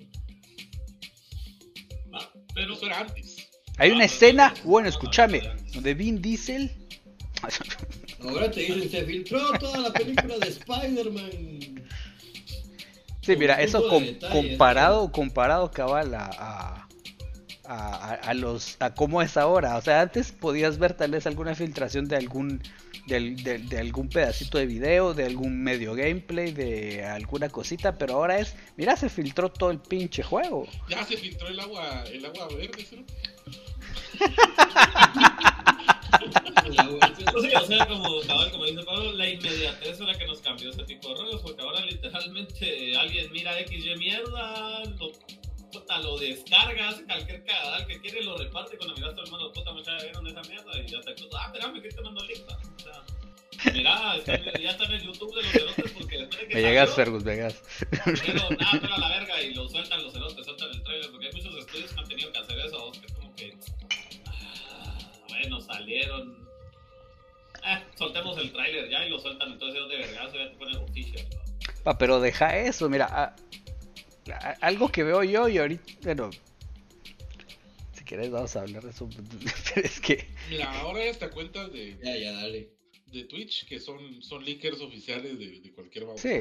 Va, 2.14 2.30
Pero 2.54 2.74
Eso 2.74 2.86
era 2.86 3.00
antes. 3.00 3.48
Hay 3.78 3.90
una 3.90 4.04
escena, 4.04 4.54
bueno, 4.64 4.88
escúchame, 4.88 5.40
donde 5.72 5.94
Vin 5.94 6.20
Diesel. 6.22 6.70
Ahora 8.20 8.50
te 8.50 8.60
dicen, 8.60 8.90
se 8.90 9.04
filtró 9.04 9.52
toda 9.58 9.78
la 9.78 9.92
película 9.92 10.38
de 10.38 10.48
Spider-Man. 10.48 11.30
Sí, 13.22 13.36
mira, 13.36 13.60
eso 13.62 13.88
com- 13.88 14.04
comparado, 14.30 15.10
comparado 15.10 15.70
cabal 15.70 16.14
a, 16.14 16.26
a, 16.26 16.79
a, 17.72 18.14
a- 18.14 18.34
los 18.34 18.76
a 18.80 18.94
cómo 18.94 19.22
es 19.22 19.36
ahora. 19.36 19.76
O 19.76 19.80
sea, 19.80 20.00
antes 20.00 20.32
podías 20.32 20.78
ver 20.78 20.94
tal 20.94 21.12
vez 21.12 21.26
alguna 21.26 21.54
filtración 21.54 22.06
de 22.08 22.16
algún 22.16 22.60
del- 23.06 23.42
del- 23.42 23.68
de, 23.68 23.78
algún 23.78 24.08
pedacito 24.08 24.58
de 24.58 24.66
video, 24.66 25.14
de 25.14 25.24
algún 25.24 25.62
medio 25.62 25.94
gameplay, 25.94 26.52
de 26.52 27.04
alguna 27.04 27.48
cosita, 27.48 27.96
pero 27.96 28.14
ahora 28.14 28.38
es, 28.38 28.54
mira, 28.76 28.96
se 28.96 29.08
filtró 29.08 29.50
todo 29.50 29.70
el 29.70 29.78
pinche 29.78 30.22
juego. 30.22 30.66
Ya 30.88 31.04
se 31.04 31.16
filtró 31.16 31.48
el 31.48 31.58
agua, 31.60 32.04
el 32.12 32.24
agua 32.24 32.48
verde, 32.48 32.84
¿sí? 32.88 33.04
Sí, 36.70 37.54
o 37.56 37.66
sea, 37.66 37.86
como, 37.86 38.20
cabal, 38.26 38.50
como 38.50 38.64
dice 38.66 38.82
Pablo, 38.84 39.12
la 39.12 39.28
inmediatez 39.28 40.00
la 40.00 40.16
que 40.18 40.26
nos 40.26 40.40
cambió 40.40 40.70
ese 40.70 40.82
tipo 40.84 41.08
de 41.08 41.14
rollos, 41.14 41.40
porque 41.40 41.62
ahora 41.62 41.84
literalmente 41.86 42.96
alguien 42.96 43.32
mira 43.32 43.52
XY 43.66 43.96
mierda, 43.96 44.84
lo, 44.98 45.10
puta, 45.70 45.98
lo 45.98 46.18
descarga, 46.18 46.88
hace 46.88 47.04
cualquier 47.04 47.44
cagadal 47.44 47.86
que 47.86 48.00
quiere, 48.00 48.22
lo 48.22 48.36
reparte 48.36 48.76
cuando 48.76 48.94
miras 48.94 49.10
a 49.12 49.14
tu 49.16 49.22
hermano, 49.22 49.52
puta, 49.52 49.72
mucha 49.72 49.96
vieron 49.98 50.26
esa 50.26 50.42
mierda 50.42 50.78
y 50.78 50.86
ya 50.88 51.00
te 51.00 51.10
ah, 51.38 51.46
espérame, 51.46 51.82
que 51.82 51.88
te 51.88 52.00
mando 52.02 52.20
pa. 52.46 52.58
o 52.58 52.78
sea, 54.22 54.34
en- 54.34 54.62
ya 54.62 54.70
está 54.70 54.84
en 54.84 54.92
el 54.92 55.02
YouTube 55.02 55.34
de 55.36 55.42
los 55.42 55.52
cerotes 55.52 55.92
porque 55.92 56.18
después 56.18 56.40
de 56.40 56.48
que 56.48 56.54
Me 56.54 56.62
llegas, 56.62 56.94
Fergus, 56.94 57.24
me 57.24 57.34
llegas. 57.34 57.62
Dijeron, 58.06 58.56
ah, 58.60 58.78
pero 58.80 58.94
a 58.94 58.98
la 58.98 59.08
verga, 59.08 59.42
y 59.42 59.54
lo 59.54 59.68
sueltan 59.68 60.02
los 60.02 60.12
cerotes, 60.12 60.44
sueltan 60.44 60.70
el 60.70 60.82
trailer, 60.82 61.10
porque 61.10 61.26
hay 61.26 61.32
muchos 61.32 61.54
estudios 61.56 61.92
que 61.92 62.00
han 62.00 62.08
tenido 62.08 62.32
que 62.32 62.38
hacer 62.38 62.58
eso, 62.58 62.92
que 62.92 63.06
es 63.06 63.12
como 63.12 63.34
que, 63.36 63.56
ah, 64.26 64.98
bueno, 65.28 65.60
salieron, 65.60 66.48
eh, 67.66 67.84
soltemos 67.96 68.38
el 68.38 68.50
trailer 68.52 68.88
ya 68.90 69.04
y 69.06 69.10
lo 69.10 69.18
sueltan, 69.18 69.52
entonces 69.52 69.76
ellos 69.76 69.90
de 69.90 69.96
vergazo 69.98 70.36
ya 70.36 70.50
te 70.50 70.56
ponen. 70.56 70.74
¿no? 70.80 70.86
Pa, 71.84 71.96
pero 71.98 72.20
deja 72.20 72.56
eso, 72.58 72.88
mira, 72.88 73.06
a- 73.06 73.24
a- 73.24 73.36
algo 74.60 74.88
que 74.92 75.04
veo 75.04 75.22
yo 75.24 75.48
y 75.48 75.58
ahorita, 75.58 75.84
bueno, 76.02 76.36
si 77.92 78.04
quieres 78.04 78.30
vamos 78.30 78.54
a 78.56 78.60
hablar 78.62 78.82
de 78.84 78.90
eso, 78.90 79.08
pero 79.74 79.86
es 79.86 80.00
que, 80.00 80.26
Mira, 80.44 80.70
ahora 80.80 81.00
hay 81.02 81.08
hasta 81.08 81.30
cuentas 81.30 81.72
de, 81.72 81.98
Ya, 82.02 82.16
ya, 82.16 82.32
dale. 82.32 82.72
de 83.06 83.24
Twitch 83.24 83.66
que 83.68 83.78
son, 83.80 84.22
son 84.22 84.44
leakers 84.44 84.80
oficiales 84.80 85.38
de, 85.38 85.60
de 85.60 85.72
cualquier 85.72 86.04
babosa. 86.04 86.28
sí, 86.32 86.40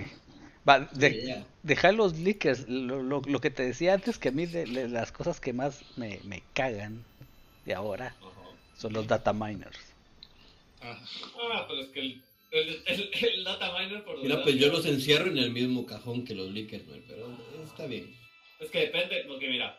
va, 0.67 0.79
de- 0.93 1.23
Ya. 1.27 1.45
deja 1.63 1.91
los 1.91 2.17
leakers, 2.19 2.67
lo, 2.69 3.01
lo- 3.03 3.21
lo 3.25 3.41
que 3.41 3.49
te 3.51 3.63
decía 3.63 3.93
antes 3.93 4.17
que 4.19 4.29
a 4.29 4.31
mí 4.31 4.45
de, 4.45 4.65
de 4.67 4.87
las 4.87 5.11
cosas 5.11 5.39
que 5.39 5.53
más 5.53 5.85
me, 5.95 6.21
me 6.23 6.43
cagan 6.53 7.05
de 7.65 7.73
ahora 7.75 8.15
son 8.73 8.93
los 8.93 9.07
data 9.07 9.33
miners. 9.33 9.95
Ah, 10.81 10.97
Ah, 11.41 11.65
pero 11.67 11.81
es 11.81 11.89
que 11.89 11.99
el, 11.99 12.23
el, 12.51 12.81
el, 12.85 13.09
el 13.13 13.43
data 13.43 13.77
miner 13.77 14.03
por 14.03 14.21
Mira, 14.21 14.41
pues 14.43 14.55
yo 14.55 14.71
los 14.71 14.85
encierro 14.85 15.29
en 15.29 15.37
el 15.37 15.51
mismo 15.51 15.85
cajón 15.85 16.25
que 16.25 16.35
los 16.35 16.51
leakers, 16.51 16.85
¿no? 16.87 16.95
pero 17.07 17.35
está 17.63 17.85
bien. 17.85 18.15
Es 18.59 18.69
que 18.71 18.79
depende, 18.79 19.23
porque 19.27 19.49
mira, 19.49 19.77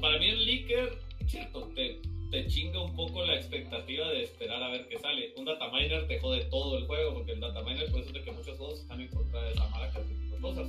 para 0.00 0.18
mí 0.18 0.28
el 0.28 0.44
leaker, 0.44 0.98
cierto, 1.26 1.70
te, 1.74 2.00
te 2.30 2.46
chinga 2.46 2.82
un 2.82 2.94
poco 2.94 3.24
la 3.24 3.36
expectativa 3.36 4.08
de 4.10 4.22
esperar 4.22 4.62
a 4.62 4.70
ver 4.70 4.86
qué 4.88 4.98
sale. 4.98 5.32
Un 5.36 5.44
data 5.46 5.70
miner 5.72 6.06
te 6.06 6.18
jode 6.20 6.44
todo 6.44 6.78
el 6.78 6.86
juego, 6.86 7.14
porque 7.14 7.32
el 7.32 7.40
data 7.40 7.62
miner, 7.62 7.90
por 7.90 8.00
eso 8.00 8.08
es 8.08 8.14
de 8.14 8.22
que 8.22 8.32
muchos 8.32 8.56
juegos 8.56 8.80
están 8.80 9.00
en 9.00 9.08
contra 9.08 9.42
de 9.42 9.52
esa 9.52 9.68
mala 9.68 9.90
tipo 9.90 10.36
de 10.36 10.40
cosas. 10.40 10.68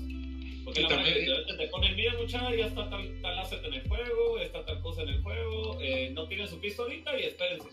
Porque 0.64 0.82
Y 0.82 0.84
la 0.84 0.90
mara 0.90 1.14
que 1.14 1.54
te 1.58 1.68
ponen, 1.68 1.96
mira 1.96 2.14
mucha, 2.18 2.56
ya 2.56 2.68
está 2.68 2.90
tal, 2.90 3.22
tal 3.22 3.40
asset 3.40 3.64
en 3.66 3.74
el 3.74 3.88
juego, 3.88 4.40
está 4.40 4.66
tal 4.66 4.82
cosa 4.82 5.02
en 5.04 5.10
el 5.10 5.22
juego, 5.22 5.78
eh, 5.82 6.12
no 6.14 6.28
tiene 6.28 6.48
su 6.48 6.60
piso 6.60 6.84
ahorita 6.84 7.20
y 7.20 7.24
espérense. 7.24 7.70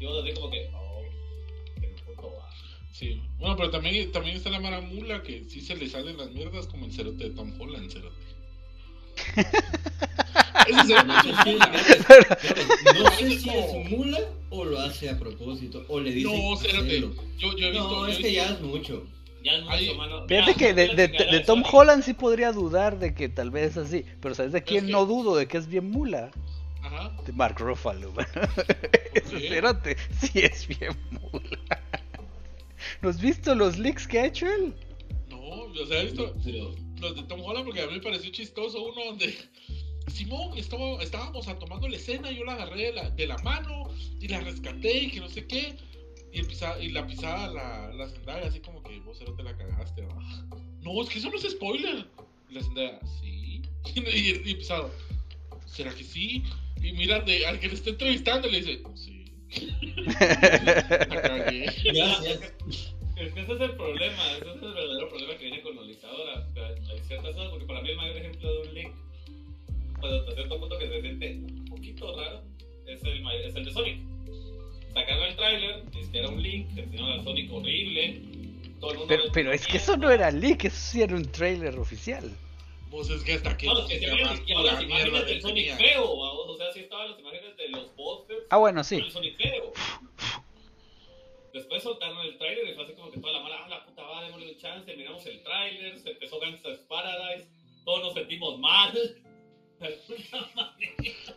Y 0.00 0.04
vos 0.04 0.22
así 0.22 0.34
como 0.34 0.50
que, 0.50 0.68
oh. 0.74 0.85
Sí. 2.98 3.20
Bueno, 3.38 3.56
pero 3.56 3.70
también, 3.70 4.10
también 4.12 4.36
está 4.36 4.50
la 4.50 4.60
mara 4.60 4.80
mula 4.80 5.22
que 5.22 5.44
sí 5.44 5.60
se 5.60 5.76
le 5.76 5.88
salen 5.88 6.16
las 6.16 6.30
mierdas 6.30 6.66
como 6.66 6.86
el 6.86 6.92
cerote 6.92 7.24
de 7.24 7.30
Tom 7.30 7.52
Holland, 7.60 7.90
cerote. 7.90 8.16
Ese 10.66 10.82
cerote 10.84 11.12
No 11.14 11.20
sé 11.22 11.28
es 11.30 11.46
un 11.46 11.62
es, 12.96 13.00
no 13.00 13.10
sé 13.10 13.38
si 13.38 13.50
es 13.50 13.90
mula 13.90 14.18
o 14.50 14.64
lo 14.64 14.80
hace 14.80 15.08
a 15.10 15.18
propósito, 15.18 15.84
o 15.88 16.00
le 16.00 16.10
dicen 16.12 16.32
No, 16.32 16.56
cerote. 16.56 17.00
Yo, 17.38 17.56
yo 17.56 17.66
he 17.66 17.70
visto. 17.70 17.88
No, 17.90 18.06
yo 18.06 18.12
es 18.12 18.16
que 18.18 18.22
visto- 18.28 18.42
ya 18.42 18.52
es 18.54 18.60
mucho. 18.60 19.06
Ya 19.44 19.52
es 19.52 19.62
mucho, 19.64 19.94
mano. 19.96 20.26
Fíjate 20.26 20.54
que 20.54 20.74
de, 20.74 20.88
la 20.88 20.94
de- 20.94 21.06
chingada 21.08 21.30
de 21.30 21.38
de 21.38 21.44
Tom. 21.44 21.62
Holland 21.70 22.02
sí 22.02 22.14
podría 22.14 22.52
dudar 22.52 22.98
de 22.98 23.14
que 23.14 23.28
tal 23.28 23.50
vez 23.50 23.76
así, 23.76 24.04
pero 24.20 24.34
¿sabes 24.34 24.52
de 24.52 24.62
quién 24.64 24.86
que- 24.86 24.92
no 24.92 25.06
dudo? 25.06 25.36
De 25.36 25.46
que 25.46 25.58
es 25.58 25.68
bien 25.68 25.90
mula. 25.90 26.30
Ajá. 26.82 27.12
De 27.24 27.32
Mark 27.32 27.56
Ruffalo. 27.58 28.12
Ese 29.14 29.48
cerote 29.48 29.96
sí 30.20 30.40
es 30.40 30.66
bien 30.66 30.96
mula. 31.10 31.82
¿No 33.02 33.08
has 33.08 33.20
visto 33.20 33.54
los 33.54 33.78
leaks 33.78 34.06
que 34.06 34.18
ha 34.18 34.26
hecho 34.26 34.46
él? 34.46 34.74
No, 35.28 35.38
o 35.38 35.86
sea, 35.86 36.02
he 36.02 36.06
visto 36.06 36.34
los 37.00 37.16
de 37.16 37.22
Tom 37.24 37.40
Holland 37.42 37.64
porque 37.64 37.82
a 37.82 37.86
mí 37.86 37.94
me 37.94 38.00
pareció 38.00 38.30
chistoso 38.30 38.82
uno 38.82 39.04
donde 39.04 39.36
Simón 40.08 40.56
estaba, 40.56 41.02
estábamos 41.02 41.46
tomando 41.58 41.88
la 41.88 41.96
escena, 41.96 42.30
yo 42.30 42.44
la 42.44 42.54
agarré 42.54 42.92
de 43.16 43.26
la, 43.26 43.38
mano 43.38 43.90
y 44.20 44.28
la 44.28 44.40
rescaté 44.40 44.98
y 45.04 45.10
que 45.10 45.20
no 45.20 45.28
sé 45.28 45.46
qué. 45.46 45.76
Y, 46.32 46.40
y 46.84 46.88
la 46.90 47.06
pisaba 47.06 47.48
la, 47.48 47.92
la 47.92 48.34
así 48.46 48.60
como 48.60 48.82
que 48.82 48.98
vos 49.00 49.18
te 49.18 49.42
la 49.42 49.56
cagaste. 49.56 50.06
No, 50.82 51.02
es 51.02 51.08
que 51.08 51.18
eso 51.18 51.30
no 51.30 51.36
es 51.36 51.50
spoiler. 51.50 52.06
Y 52.48 52.54
la 52.54 52.62
Zendaya, 52.62 53.00
sí. 53.20 53.62
y, 53.94 54.50
y 54.50 54.54
pisado, 54.54 54.90
¿será 55.66 55.94
que 55.94 56.04
sí? 56.04 56.44
Y 56.82 56.92
mira, 56.92 57.20
de, 57.20 57.46
al 57.46 57.58
que 57.58 57.68
le 57.68 57.74
está 57.74 57.90
entrevistando 57.90 58.48
le 58.48 58.60
dice, 58.60 58.82
sí. 58.94 59.15
La 60.06 61.36
gracias. 61.84 62.54
Es 63.16 63.32
que 63.32 63.40
ese 63.40 63.52
es 63.54 63.60
el 63.60 63.76
problema, 63.76 64.32
ese 64.32 64.44
es 64.44 64.62
el 64.62 64.74
verdadero 64.74 65.08
problema 65.08 65.36
que 65.36 65.44
viene 65.44 65.62
con 65.62 65.76
Lolizadora. 65.76 66.46
O 66.46 66.52
sea, 66.52 66.66
hay 66.66 67.00
ciertas 67.06 67.34
cosas, 67.34 67.50
porque 67.50 67.64
para 67.64 67.80
mí 67.80 67.90
el 67.90 67.96
mayor 67.96 68.16
ejemplo 68.16 68.52
de 68.52 68.68
un 68.68 68.74
link, 68.74 68.90
pues 70.00 70.12
hasta 70.12 70.32
cierto 70.32 70.60
punto 70.60 70.78
que 70.78 70.88
se 70.88 71.00
siente 71.00 71.34
un 71.34 71.64
poquito 71.64 72.16
raro, 72.16 72.42
es 72.86 73.02
el, 73.02 73.26
es 73.44 73.54
el 73.54 73.64
de 73.64 73.72
Sonic. 73.72 73.98
Sacaron 74.92 75.24
el 75.24 75.36
tráiler, 75.36 75.82
es 75.98 76.08
que 76.08 76.18
era 76.18 76.28
un 76.28 76.42
link, 76.42 76.74
que 76.74 76.80
enseñaron 76.82 77.12
al 77.12 77.24
Sonic 77.24 77.52
horrible. 77.52 78.20
Todo 78.80 78.90
el 78.90 78.98
mundo 78.98 79.08
Pero, 79.08 79.24
pero 79.32 79.52
es 79.52 79.66
que 79.66 79.78
eso 79.78 79.96
no 79.96 80.10
era 80.10 80.30
leak, 80.30 80.64
eso 80.64 80.76
sí 80.76 81.00
era 81.00 81.16
un 81.16 81.24
trailer 81.24 81.78
oficial. 81.78 82.30
Vos 82.90 83.10
es 83.10 83.22
que 83.24 83.32
hasta 83.34 83.56
que 83.56 83.66
No, 83.66 83.78
es 83.80 83.86
que 83.88 83.98
se 83.98 84.06
llama 84.06 84.18
y 84.46 84.54
la 84.54 84.62
las 84.72 84.82
imágenes 84.82 85.26
del 85.26 85.42
Sonic 85.42 85.76
tenía. 85.76 85.76
feo, 85.76 86.16
vamos, 86.18 86.46
o 86.48 86.56
sea, 86.56 86.72
sí 86.72 86.80
estaban 86.80 87.10
las 87.10 87.18
imágenes 87.20 87.56
de 87.56 87.68
los 87.68 87.94
bosses 87.96 88.38
Ah, 88.50 88.56
bueno, 88.58 88.82
sí. 88.84 88.96
con 88.96 89.04
el 89.06 89.12
Sonic 89.12 89.36
feo. 89.36 89.72
Después 91.52 91.82
soltaron 91.82 92.18
el 92.26 92.36
tráiler 92.38 92.68
y 92.68 92.74
fue 92.74 92.84
así 92.84 92.92
como 92.94 93.10
que 93.10 93.18
toda 93.18 93.32
la 93.32 93.40
mala, 93.40 93.56
ah, 93.64 93.68
la 93.68 93.84
puta 93.86 94.02
va, 94.02 94.24
démosle 94.24 94.52
un 94.52 94.58
chance, 94.58 94.94
miramos 94.96 95.24
el 95.26 95.42
tráiler, 95.42 95.98
se 95.98 96.10
empezó 96.10 96.38
Gangsta's 96.38 96.78
Paradise, 96.88 97.48
todos 97.84 98.02
nos 98.04 98.14
sentimos 98.14 98.58
mal. 98.58 98.92
De 99.80 99.86
alguna 99.86 100.48
manera. 100.54 101.36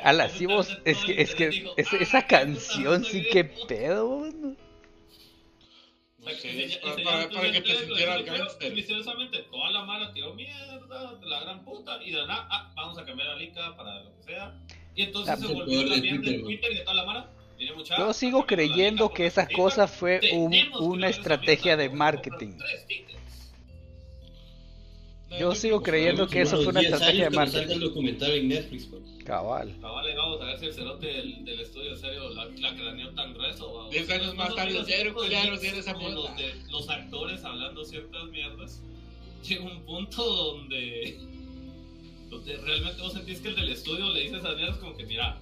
Ala, 0.00 0.28
sí 0.28 0.46
vos, 0.46 0.68
es 0.84 0.98
que, 1.04 1.20
es 1.20 1.34
que 1.34 1.48
es- 1.76 1.92
esa 1.92 2.26
canción 2.26 3.04
sí 3.04 3.22
que 3.30 3.44
pedo. 3.44 4.26
¿no? 4.34 4.56
Enseña- 6.32 6.80
para, 6.80 6.92
enseñaron 6.92 7.28
para- 7.30 7.40
para 7.40 7.52
que 7.52 7.60
te 7.60 7.76
sintiera 7.76 8.14
el 8.16 8.24
pero 8.24 8.36
gángster. 8.38 8.74
Misteriosamente, 8.74 9.38
toda 9.50 9.70
la 9.70 9.84
mala 9.84 10.12
tiró 10.12 10.34
mierda, 10.34 11.14
de 11.14 11.26
la 11.26 11.40
gran 11.40 11.64
puta, 11.64 12.02
y 12.04 12.10
de 12.10 12.18
la 12.18 12.26
nada, 12.26 12.48
ah, 12.50 12.72
vamos 12.76 12.98
a 12.98 13.04
cambiar 13.04 13.28
la 13.28 13.34
para 13.76 14.02
lo 14.02 14.16
que 14.16 14.22
sea. 14.22 14.54
Y 14.94 15.02
entonces 15.02 15.38
se 15.38 15.46
el 15.46 15.54
volvió 15.54 15.64
poder 15.74 15.88
la 15.88 15.94
de 15.96 16.00
mierda 16.00 16.16
Twitter, 16.18 16.32
de 16.32 16.38
¿no? 16.38 16.44
Twitter 16.46 16.72
y 16.72 16.74
de 16.76 16.80
toda 16.82 16.94
la 16.94 17.04
mala. 17.04 17.30
Viene 17.58 17.74
mucha- 17.74 17.96
Yo 17.96 18.12
sigo 18.12 18.46
creyendo 18.46 19.08
que 19.08 19.14
por 19.22 19.26
esa 19.26 19.42
la 19.42 19.48
cosa 19.56 19.88
fue 19.88 20.20
un- 20.32 20.54
una 20.80 21.08
estrategia 21.08 21.76
de 21.76 21.88
marketing. 21.88 22.58
tres. 22.58 22.86
No, 25.30 25.38
Yo 25.38 25.54
sigo 25.54 25.82
creo 25.82 25.92
creyendo 25.92 26.28
que 26.28 26.42
eso 26.42 26.56
fue 26.56 26.68
una 26.68 26.80
10 26.80 26.92
estrategia 26.92 27.24
de 27.24 27.30
marketing. 27.30 27.72
el 27.72 27.80
documental 27.80 28.30
en 28.30 28.48
Netflix, 28.48 28.86
pues. 28.86 29.02
Cabal. 29.24 29.74
Cabal, 29.80 30.14
vamos 30.16 30.40
a 30.40 30.44
ver 30.44 30.58
si 30.58 30.66
el 30.66 30.72
cerote 30.74 31.06
del, 31.06 31.44
del 31.44 31.60
estudio 31.60 31.90
en 31.90 31.98
serio 31.98 32.28
la, 32.30 32.44
la 32.44 32.76
craneó 32.76 33.10
tan 33.10 33.34
grueso. 33.34 33.74
¿va? 33.74 33.90
Diez 33.90 34.08
años 34.08 34.36
más 34.36 34.54
tarde, 34.54 34.80
cero 34.86 35.10
tipos 35.10 35.28
de 35.28 35.78
esa 35.80 35.94
mierda. 35.94 36.14
Los, 36.14 36.36
de, 36.36 36.54
los 36.70 36.88
actores 36.88 37.44
hablando 37.44 37.84
ciertas 37.84 38.24
mierdas. 38.28 38.80
Llega 39.42 39.64
un 39.64 39.82
punto 39.82 40.24
donde, 40.24 41.18
donde 42.30 42.56
realmente 42.58 43.02
vos 43.02 43.12
sentís 43.12 43.40
que 43.40 43.48
el 43.48 43.56
del 43.56 43.70
estudio 43.70 44.08
le 44.10 44.20
dice 44.20 44.36
esas 44.36 44.54
mierdas 44.56 44.78
como 44.78 44.96
que 44.96 45.06
mira, 45.06 45.40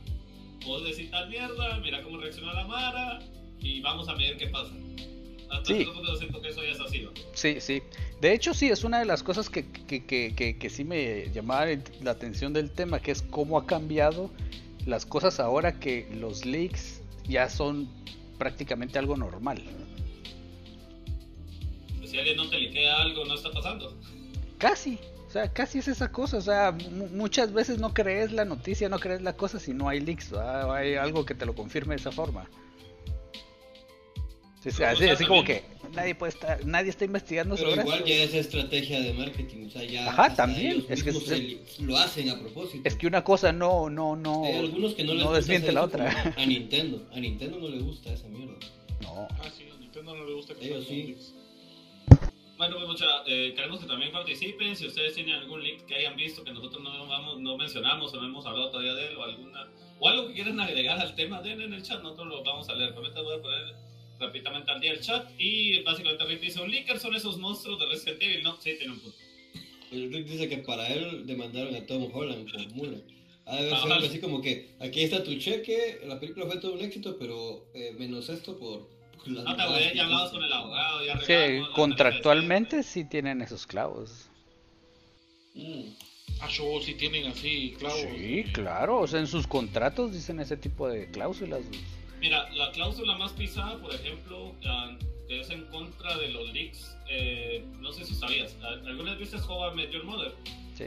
vos 0.64 0.82
decís 0.82 1.10
tal 1.10 1.28
mierda, 1.28 1.78
mira 1.80 2.02
cómo 2.02 2.16
reacciona 2.16 2.54
la 2.54 2.66
Mara 2.66 3.18
y 3.60 3.80
vamos 3.82 4.08
a 4.08 4.14
ver 4.14 4.38
qué 4.38 4.46
pasa. 4.46 4.72
Hasta 5.50 5.64
Sí. 5.66 5.74
cierto 5.76 5.94
punto 5.94 6.12
yo 6.12 6.18
siento 6.18 6.40
que 6.42 6.48
eso 6.48 6.62
ya 6.62 6.70
es 6.70 6.80
así. 6.80 7.04
¿va? 7.04 7.10
Sí, 7.34 7.60
sí. 7.60 7.82
De 8.20 8.32
hecho, 8.32 8.54
sí, 8.54 8.68
es 8.68 8.84
una 8.84 8.98
de 8.98 9.04
las 9.04 9.22
cosas 9.22 9.48
que, 9.50 9.64
que, 9.70 10.04
que, 10.04 10.56
que, 10.58 10.70
sí 10.70 10.84
me 10.84 11.30
llamaba 11.32 11.66
la 12.02 12.10
atención 12.10 12.52
del 12.52 12.70
tema, 12.70 13.00
que 13.00 13.10
es 13.12 13.22
cómo 13.22 13.58
ha 13.58 13.66
cambiado 13.66 14.30
las 14.86 15.04
cosas 15.06 15.40
ahora 15.40 15.78
que 15.80 16.08
los 16.14 16.44
leaks 16.44 17.00
ya 17.28 17.48
son 17.48 17.88
prácticamente 18.38 18.98
algo 18.98 19.16
normal. 19.16 19.62
Pues 21.98 22.10
si 22.10 22.18
alguien 22.18 22.36
no 22.36 22.48
te 22.48 22.58
liquea 22.58 23.02
algo, 23.02 23.24
no 23.24 23.34
está 23.34 23.50
pasando. 23.50 23.94
Casi, 24.58 24.98
o 25.26 25.30
sea, 25.30 25.52
casi 25.52 25.78
es 25.78 25.88
esa 25.88 26.10
cosa. 26.10 26.36
O 26.38 26.40
sea, 26.42 26.72
mu- 26.72 27.08
muchas 27.08 27.52
veces 27.52 27.78
no 27.78 27.92
crees 27.94 28.32
la 28.32 28.44
noticia, 28.44 28.88
no 28.88 28.98
crees 28.98 29.22
la 29.22 29.34
cosa 29.34 29.58
si 29.58 29.72
no 29.74 29.88
hay 29.88 30.00
leaks, 30.00 30.30
¿verdad? 30.30 30.68
O 30.68 30.72
hay 30.72 30.94
algo 30.94 31.24
que 31.24 31.34
te 31.34 31.46
lo 31.46 31.54
confirme 31.54 31.94
de 31.94 32.00
esa 32.00 32.12
forma. 32.12 32.48
Sí, 34.64 34.70
sí, 34.70 34.82
así, 34.82 35.04
así 35.04 35.26
como 35.26 35.44
que 35.44 35.60
también- 35.60 35.92
nadie 35.94 36.14
puede 36.14 36.32
estar, 36.32 36.64
nadie 36.64 36.88
está 36.88 37.04
investigando 37.04 37.54
Pero 37.54 37.68
sobre 37.68 37.82
igual 37.82 37.98
eso. 37.98 38.06
ya 38.06 38.14
es 38.14 38.32
estrategia 38.34 39.00
de 39.00 39.12
marketing, 39.12 39.66
o 39.66 39.70
sea, 39.70 39.84
ya 39.84 40.08
Ajá, 40.08 40.34
también, 40.34 40.84
es 40.88 41.02
que 41.04 41.10
es- 41.10 41.24
se- 41.26 41.82
lo 41.82 41.98
hacen 41.98 42.30
a 42.30 42.40
propósito. 42.40 42.80
Es 42.88 42.96
que 42.96 43.06
una 43.06 43.22
cosa 43.22 43.52
no, 43.52 43.90
no, 43.90 44.16
no, 44.16 44.44
Hay 44.46 44.54
algunos 44.54 44.94
que 44.94 45.04
no 45.04 45.12
les 45.14 45.22
no 45.24 45.32
desmiente 45.34 45.70
la 45.70 45.82
otra. 45.84 46.34
A 46.36 46.46
Nintendo, 46.46 47.06
a 47.12 47.20
Nintendo 47.20 47.58
no 47.58 47.68
le 47.68 47.78
gusta 47.80 48.10
esa 48.12 48.26
mierda. 48.28 48.54
No. 49.02 49.28
Ah, 49.30 49.50
sí, 49.54 49.64
a 49.70 49.78
Nintendo 49.78 50.16
no 50.16 50.24
le 50.24 50.32
gusta 50.32 50.54
que 50.54 50.66
Ellos 50.66 50.86
sí. 50.88 51.14
Bueno, 52.56 52.76
pues 52.76 52.86
mucha, 52.88 53.04
eh, 53.26 53.52
queremos 53.54 53.80
que 53.80 53.86
también 53.86 54.12
participen. 54.12 54.76
Si 54.76 54.86
ustedes 54.86 55.12
tienen 55.14 55.34
algún 55.34 55.62
link 55.62 55.82
que 55.86 55.96
hayan 55.96 56.16
visto 56.16 56.44
que 56.44 56.52
nosotros 56.52 56.82
no, 56.82 57.06
vamos, 57.08 57.40
no 57.40 57.56
mencionamos 57.58 58.14
o 58.14 58.16
no 58.20 58.26
hemos 58.28 58.46
hablado 58.46 58.70
todavía 58.70 58.94
de 58.94 59.08
él, 59.08 59.16
o 59.16 59.24
alguna 59.24 59.68
o 60.00 60.08
algo 60.08 60.28
que 60.28 60.34
quieran 60.34 60.58
agregar 60.60 60.98
al 61.00 61.14
tema, 61.16 61.42
den 61.42 61.60
en 61.60 61.72
el 61.74 61.82
chat. 61.82 62.00
Nosotros 62.02 62.28
lo 62.28 62.42
vamos 62.44 62.68
a 62.68 62.74
leer. 62.74 62.92
Ahorita 62.94 63.22
voy 63.22 63.38
a 63.38 63.42
poner 63.42 63.74
rápidamente 64.18 64.70
al 64.70 64.80
día 64.80 64.92
el 64.92 65.00
chat. 65.00 65.28
Y 65.38 65.82
básicamente 65.82 66.24
Rick 66.24 66.40
dice: 66.40 66.60
Un 66.60 66.70
leaker 66.70 66.98
son 66.98 67.14
esos 67.14 67.36
monstruos 67.38 67.78
de 67.80 67.86
Resident 67.86 68.22
Evil. 68.22 68.42
No, 68.42 68.56
sí, 68.60 68.72
tiene 68.78 68.92
un 68.94 69.00
punto. 69.00 69.18
El 69.92 70.12
Rick 70.12 70.26
dice 70.26 70.48
que 70.48 70.58
para 70.58 70.88
él 70.92 71.26
demandaron 71.26 71.74
a 71.74 71.86
Tom 71.86 72.08
Holland 72.12 72.50
por 72.50 72.68
mula. 72.74 72.98
Ha 73.46 73.56
de 73.56 73.60
haber 73.60 73.74
Ah, 73.74 73.76
sido 73.76 73.84
algo 73.84 73.88
vale. 73.96 74.06
así 74.08 74.18
como 74.20 74.40
que 74.40 74.70
aquí 74.80 75.02
está 75.02 75.22
tu 75.22 75.36
cheque, 75.38 76.00
la 76.06 76.18
película 76.18 76.46
fue 76.46 76.56
todo 76.58 76.72
un 76.72 76.80
éxito, 76.80 77.16
pero 77.18 77.66
eh, 77.74 77.94
menos 77.98 78.28
esto 78.30 78.58
por... 78.58 78.88
por 79.18 79.28
las 79.28 79.44
No 79.44 79.54
te 79.54 79.66
voy, 79.66 79.82
ya 79.94 80.04
hablabas 80.04 80.30
con 80.32 80.42
el 80.42 80.52
abogado. 80.52 81.04
Ya 81.04 81.14
la 81.14 81.68
contractualmente 81.74 82.82
sí 82.82 83.04
tienen 83.04 83.42
esos 83.42 83.66
clavos. 83.66 84.30
Mm. 85.54 85.82
Ah, 86.40 86.48
show, 86.48 86.80
sí 86.82 86.94
tienen 86.94 87.26
así, 87.26 87.74
claro. 87.78 87.94
Sí, 88.16 88.44
claro. 88.52 89.00
O 89.00 89.06
sea, 89.06 89.20
en 89.20 89.26
sus 89.26 89.46
contratos 89.46 90.12
dicen 90.12 90.40
ese 90.40 90.56
tipo 90.56 90.88
de 90.88 91.10
cláusulas. 91.10 91.60
Mira, 92.24 92.48
la 92.54 92.70
cláusula 92.72 93.18
más 93.18 93.32
pisada, 93.34 93.76
por 93.76 93.94
ejemplo, 93.94 94.54
que 95.28 95.40
es 95.40 95.50
en 95.50 95.66
contra 95.66 96.16
de 96.16 96.28
los 96.28 96.50
leaks, 96.54 96.96
eh, 97.10 97.62
no 97.80 97.92
sé 97.92 98.06
si 98.06 98.14
sabías, 98.14 98.56
¿algunas 98.86 99.18
veces 99.18 99.42
How 99.46 99.70
I 99.70 99.76
Met 99.76 99.90
Your 99.90 100.04
Mother? 100.04 100.32
Sí. 100.74 100.84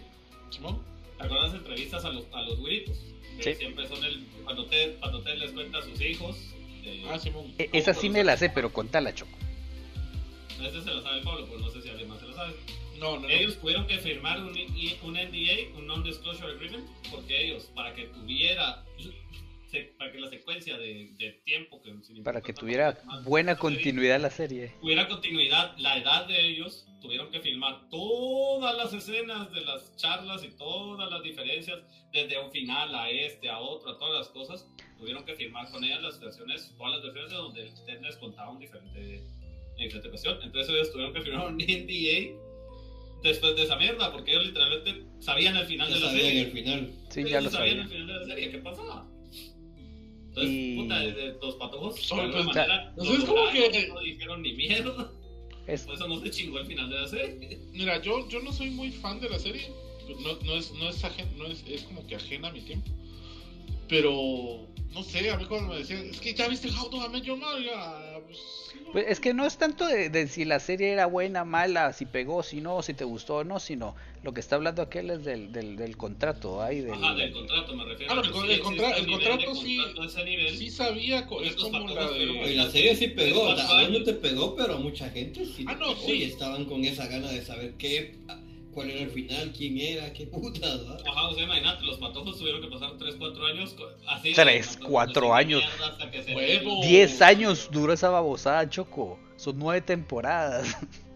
¿Simón? 0.50 0.82
¿Te 1.19 1.26
acuerdas 1.26 1.52
de 1.52 1.60
entrevistas 1.60 2.04
a 2.06 2.10
los, 2.10 2.26
a 2.34 2.41
los 2.41 2.58
güiritos? 2.58 2.97
Que 3.38 3.43
Sí. 3.43 3.54
Siempre 3.54 3.88
son 3.88 4.04
el, 4.04 4.26
cuando 4.43 4.65
Ted, 4.65 4.95
cuando 5.00 5.21
Ted 5.21 5.36
les 5.38 5.52
cuenta 5.52 5.78
a 5.78 5.84
sus 5.84 6.02
hijos. 6.02 6.38
eh, 6.84 7.06
Ah, 7.08 7.19
Simón. 7.19 7.54
E- 7.60 7.69
Esa 7.71 7.93
sí 7.93 8.10
me 8.10 8.23
la 8.23 8.36
sé, 8.36 8.50
pero 8.50 8.73
contala, 8.73 9.13
Choco. 9.13 9.38
Este 10.60 10.82
se 10.82 10.89
lo 10.91 11.04
sabe 11.04 11.21
Pablo, 11.21 11.45
pero 11.47 11.60
no 11.60 11.69
sé 11.69 11.84
si 11.84 11.89
alguien 11.89 12.10
más 12.10 12.19
se 12.19 12.26
lo 12.26 12.34
sabe. 12.34 12.56
No, 12.97 13.17
no, 13.17 13.19
no. 13.19 13.30
Ellos 13.30 13.60
tuvieron 13.62 13.86
que 13.86 14.00
firmar 14.00 14.39
un, 14.41 14.47
un 14.58 15.13
NDA, 15.13 15.78
un 15.78 15.86
Non-Disclosure 15.86 16.52
Agreement, 16.54 16.84
porque 17.12 17.45
ellos, 17.45 17.65
para 17.76 17.93
que 17.93 18.06
tuviera, 18.08 18.84
para 19.98 20.12
que 20.12 20.20
la 20.20 20.30
secuencia 20.30 20.78
de, 20.78 21.12
de 21.18 21.32
tiempo, 21.46 21.82
que 21.82 21.94
Para 22.24 22.42
que 22.42 22.54
tuviera 22.54 23.00
más- 23.06 23.24
buena 23.24 23.52
serie, 23.56 23.62
continuidad 23.62 24.20
la 24.22 24.30
serie. 24.30 24.74
tuviera 24.82 25.08
continuidad 25.08 25.76
la 25.78 25.98
edad 25.98 26.28
de 26.28 26.40
ellos, 26.48 26.86
tuvieron 27.02 27.30
que 27.32 27.40
filmar 27.40 27.88
todas 27.90 28.76
las 28.76 28.94
escenas 28.94 29.52
de 29.54 29.62
las 29.62 29.96
charlas 29.98 30.44
y 30.44 30.50
todas 30.58 31.10
las 31.12 31.24
diferencias, 31.24 31.80
desde 32.12 32.40
un 32.40 32.52
final 32.52 32.94
a 32.96 33.10
este, 33.10 33.50
a 33.50 33.60
otro, 33.60 33.92
a 33.92 33.98
todas 33.98 34.20
las 34.20 34.30
cosas, 34.30 34.68
tuvieron 34.98 35.24
que 35.26 35.36
filmar 35.36 35.70
con 35.72 35.84
ellas 35.84 36.02
las 36.02 36.20
versiones, 36.20 36.74
todas 36.78 36.94
las 36.94 37.04
versiones 37.04 37.32
donde 37.32 37.66
usted 37.66 38.02
les 38.02 38.16
contaba 38.18 38.52
un 38.52 38.60
diferente, 38.60 39.22
una 39.76 39.84
diferente 39.84 40.10
cuestión. 40.10 40.40
Entonces 40.42 40.74
ellos 40.74 40.92
tuvieron 40.92 41.13
que 41.13 41.22
firmar 41.22 41.48
un 41.48 41.58
NDA 41.58 42.42
después 43.24 43.56
de 43.56 43.63
esa 43.63 43.76
mierda, 43.76 44.12
porque 44.12 44.32
ellos 44.32 44.46
literalmente 44.48 45.04
sabían 45.20 45.56
el 45.58 45.66
final 45.66 45.90
Ya 45.90 45.96
de 45.96 46.00
la 46.02 46.08
sabían 46.08 46.26
serie. 46.26 46.42
el 46.42 46.52
final. 46.52 46.92
Sí, 47.10 47.20
Ellos 47.22 47.32
ya 47.32 47.42
lo 47.42 47.50
sabían 47.50 47.78
sabía. 47.78 47.84
el 47.84 47.90
final 47.90 48.08
de 48.08 48.13
la 48.13 48.26
serie, 48.26 48.52
¿qué 48.52 48.58
pasaba? 48.60 49.08
Entonces, 50.38 50.56
Y- 50.56 50.76
puta, 50.76 51.00
desde 51.00 51.38
los 51.41 51.56
patojos, 51.56 52.00
Son, 52.02 52.32
pues, 52.32 52.45
manera, 52.45 52.93
pues, 52.95 53.23
como 53.23 53.50
que- 53.52 53.88
no 53.88 54.00
dijeron 54.02 54.41
ni 54.43 54.54
mierda. 54.54 55.12
Es, 55.65 55.82
Por 55.82 55.95
eso 55.95 56.08
no 56.08 56.19
se 56.21 56.30
chingó 56.32 56.60
el 56.60 56.67
final 56.67 56.89
de 56.89 57.02
la 57.02 57.08
serie. 57.08 57.60
Mira, 57.73 58.02
yo, 58.02 58.28
yo 58.30 58.39
no 58.41 58.54
soy 58.54 58.69
muy 58.69 58.91
fan 58.91 59.19
de 59.19 59.30
la 59.30 59.39
serie. 59.39 59.69
No, 60.21 60.38
no 60.45 60.54
es, 60.56 60.71
no, 60.73 60.89
es, 60.89 61.04
ajen- 61.04 61.36
no 61.38 61.45
es, 61.47 61.63
es 61.67 61.84
como 61.84 62.06
que 62.08 62.15
ajena 62.15 62.47
a 62.47 62.52
mi 62.52 62.62
tiempo. 62.62 62.89
Pero, 63.88 64.67
no 64.93 65.04
sé, 65.04 65.30
a 65.30 65.38
mí 65.38 65.45
cuando 65.45 65.69
me 65.73 65.80
decían, 65.80 66.06
es 66.10 66.19
que 66.19 66.34
ya 66.34 66.47
viste 66.47 66.69
How 66.69 66.89
to 66.89 67.10
Met 67.10 67.23
Your 67.23 67.38
Mother, 67.38 67.63
ya, 67.63 68.19
pues, 68.26 68.38
no. 68.86 68.91
pues 68.91 69.06
es 69.08 69.19
que 69.19 69.34
no 69.34 69.45
es 69.45 69.58
tanto 69.58 69.86
de, 69.88 70.10
de 70.10 70.28
si 70.28 70.43
la 70.45 70.60
serie 70.60 70.91
era 70.91 71.06
buena, 71.06 71.45
mala, 71.45 71.93
si 71.93 72.06
pegó, 72.06 72.43
si 72.43 72.60
no, 72.62 72.82
si 72.82 72.93
te 72.93 73.04
gustó 73.06 73.38
o 73.38 73.43
no, 73.43 73.60
sino 73.60 73.95
lo 74.23 74.34
que 74.34 74.41
está 74.41 74.56
hablando 74.58 74.82
aquel 74.82 75.10
es 75.12 75.23
del, 75.23 75.54
del, 75.54 75.78
del 75.78 75.95
contrato. 75.95 76.62
Ahí 76.62 76.82
del, 76.82 76.93
Ajá, 76.95 77.13
del 77.15 77.32
contrato 77.32 77.76
me 77.78 77.86
refiero. 77.86 78.13
Ah, 78.13 78.15
no, 78.30 78.43
el 78.43 78.52
el 78.52 78.60
contra- 78.60 78.97
el 78.97 79.06
de 79.06 79.12
contrato 79.12 79.56
sí- 79.56 79.80
nivel. 80.26 80.58
Sí 80.58 80.69
sabía, 80.69 81.19
es 81.43 81.56
como 81.56 81.88
la 81.88 82.10
de... 82.12 82.56
la 82.56 82.69
serie 82.69 82.95
sí 82.95 83.08
pegó, 83.10 83.43
o 83.43 83.56
sea, 83.56 83.65
Cuatro 83.65 83.78
a 83.78 83.82
vos 83.89 84.00
no 84.00 84.04
te 84.04 84.13
pegó, 84.13 84.56
pero 84.56 84.73
a 84.76 84.80
mucha 84.80 85.10
gente 85.12 85.45
sí. 85.45 85.63
Ah, 85.67 85.76
no, 85.76 85.93
pegó 85.93 86.08
sí. 86.08 86.12
Y 86.13 86.23
estaban 86.23 86.65
con 86.65 86.84
esa 86.84 87.08
gana 87.08 87.30
de 87.32 87.45
saber 87.45 87.76
qué, 87.78 88.15
cuál 88.78 88.92
era 88.92 89.02
el 89.02 89.10
final, 89.10 89.52
quién 89.58 89.76
era, 89.80 90.13
qué 90.13 90.28
puta, 90.28 90.60
¿verdad? 90.76 91.02
Ajá, 91.08 91.30
o 91.30 91.34
sea, 91.34 91.44
imagínate, 91.46 91.84
los 91.84 91.98
patojos 91.98 92.38
tuvieron 92.38 92.62
que 92.62 92.68
pasar 92.68 92.92
3, 92.96 93.16
4 93.18 93.46
años 93.48 93.76
así. 94.08 94.30
de- 94.30 94.36
Tres, 94.36 94.80
no, 94.80 94.88
cuatro 94.90 95.24
sin 95.24 95.34
años. 95.34 95.63
mierda 95.68 95.88
hasta 95.88 96.12
que 96.12 96.22
se- 96.22 96.36
Huevo. 96.36 96.82
10 96.86 97.22
años 97.24 97.70
duró 97.72 97.92
esa 97.94 98.12
babosada, 98.12 98.70
Choco. 98.70 99.18
Son 99.36 99.58
nueve 99.58 99.82
temporadas. 99.82 100.78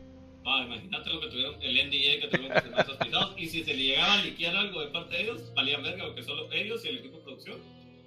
Ah, 0.43 0.63
imagínate 0.65 1.07
lo 1.11 1.21
que 1.21 1.27
tuvieron, 1.27 1.55
el 1.61 1.75
NDA 1.87 2.19
que 2.19 2.27
tuvieron 2.31 2.51
que 2.55 2.61
firmar 2.61 2.81
esos 2.83 2.97
pisados. 2.97 3.35
Y 3.37 3.47
si 3.47 3.63
se 3.63 3.75
le 3.75 3.83
llegaba 3.83 4.13
a 4.15 4.23
liquear 4.23 4.55
algo 4.55 4.81
de 4.81 4.87
parte 4.87 5.15
de 5.15 5.21
ellos, 5.21 5.53
valían 5.53 5.83
verga, 5.83 6.05
porque 6.07 6.23
solo 6.23 6.51
ellos 6.51 6.83
y 6.83 6.87
el 6.87 6.97
equipo 6.97 7.17
de 7.17 7.23
producción 7.23 7.57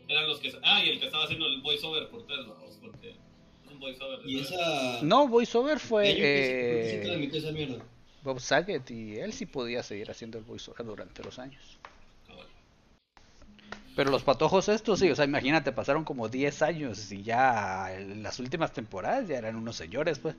eran 0.09 0.27
los 0.27 0.41
que. 0.41 0.53
Ah, 0.65 0.85
y 0.85 0.89
el 0.89 0.99
que 0.99 1.07
estaba 1.07 1.25
haciendo 1.25 1.47
el 1.47 1.61
voiceover 1.63 2.09
por 2.09 2.27
tres 2.27 2.41
lados, 2.41 2.77
porque 2.83 3.15
un 3.71 3.79
voiceover. 3.79 4.19
Y 4.29 4.41
esa... 4.41 4.99
No, 5.03 5.29
VoiceOver 5.29 5.79
fue 5.79 6.09
ellos 6.09 6.19
que 6.19 6.43
sí- 6.45 6.75
¿por 6.75 6.83
qué 6.83 6.91
sí 6.91 6.97
eh, 6.97 7.03
transmitió 7.07 7.39
esa 7.39 7.53
mierda? 7.53 7.87
Bob 8.25 8.41
Saget 8.41 8.91
y 8.91 9.19
él 9.19 9.33
sí 9.33 9.45
podía 9.47 9.83
seguir 9.83 10.11
haciendo 10.11 10.39
el 10.39 10.45
VoiceOver 10.45 10.87
durante 10.87 11.23
los 11.23 11.39
años. 11.39 11.79
Pero 13.95 14.11
los 14.11 14.25
patojos 14.25 14.69
estos, 14.69 14.99
sí, 14.99 15.11
o 15.11 15.15
sea, 15.15 15.25
imagínate, 15.25 15.71
pasaron 15.71 16.05
como 16.05 16.29
10 16.29 16.63
años 16.63 17.13
y 17.13 17.23
ya 17.23 17.95
en 17.95 18.25
las 18.25 18.41
últimas 18.41 18.73
temporadas 18.73 19.29
ya 19.29 19.39
eran 19.39 19.55
unos 19.55 19.77
señores, 19.77 20.19
pues. 20.19 20.35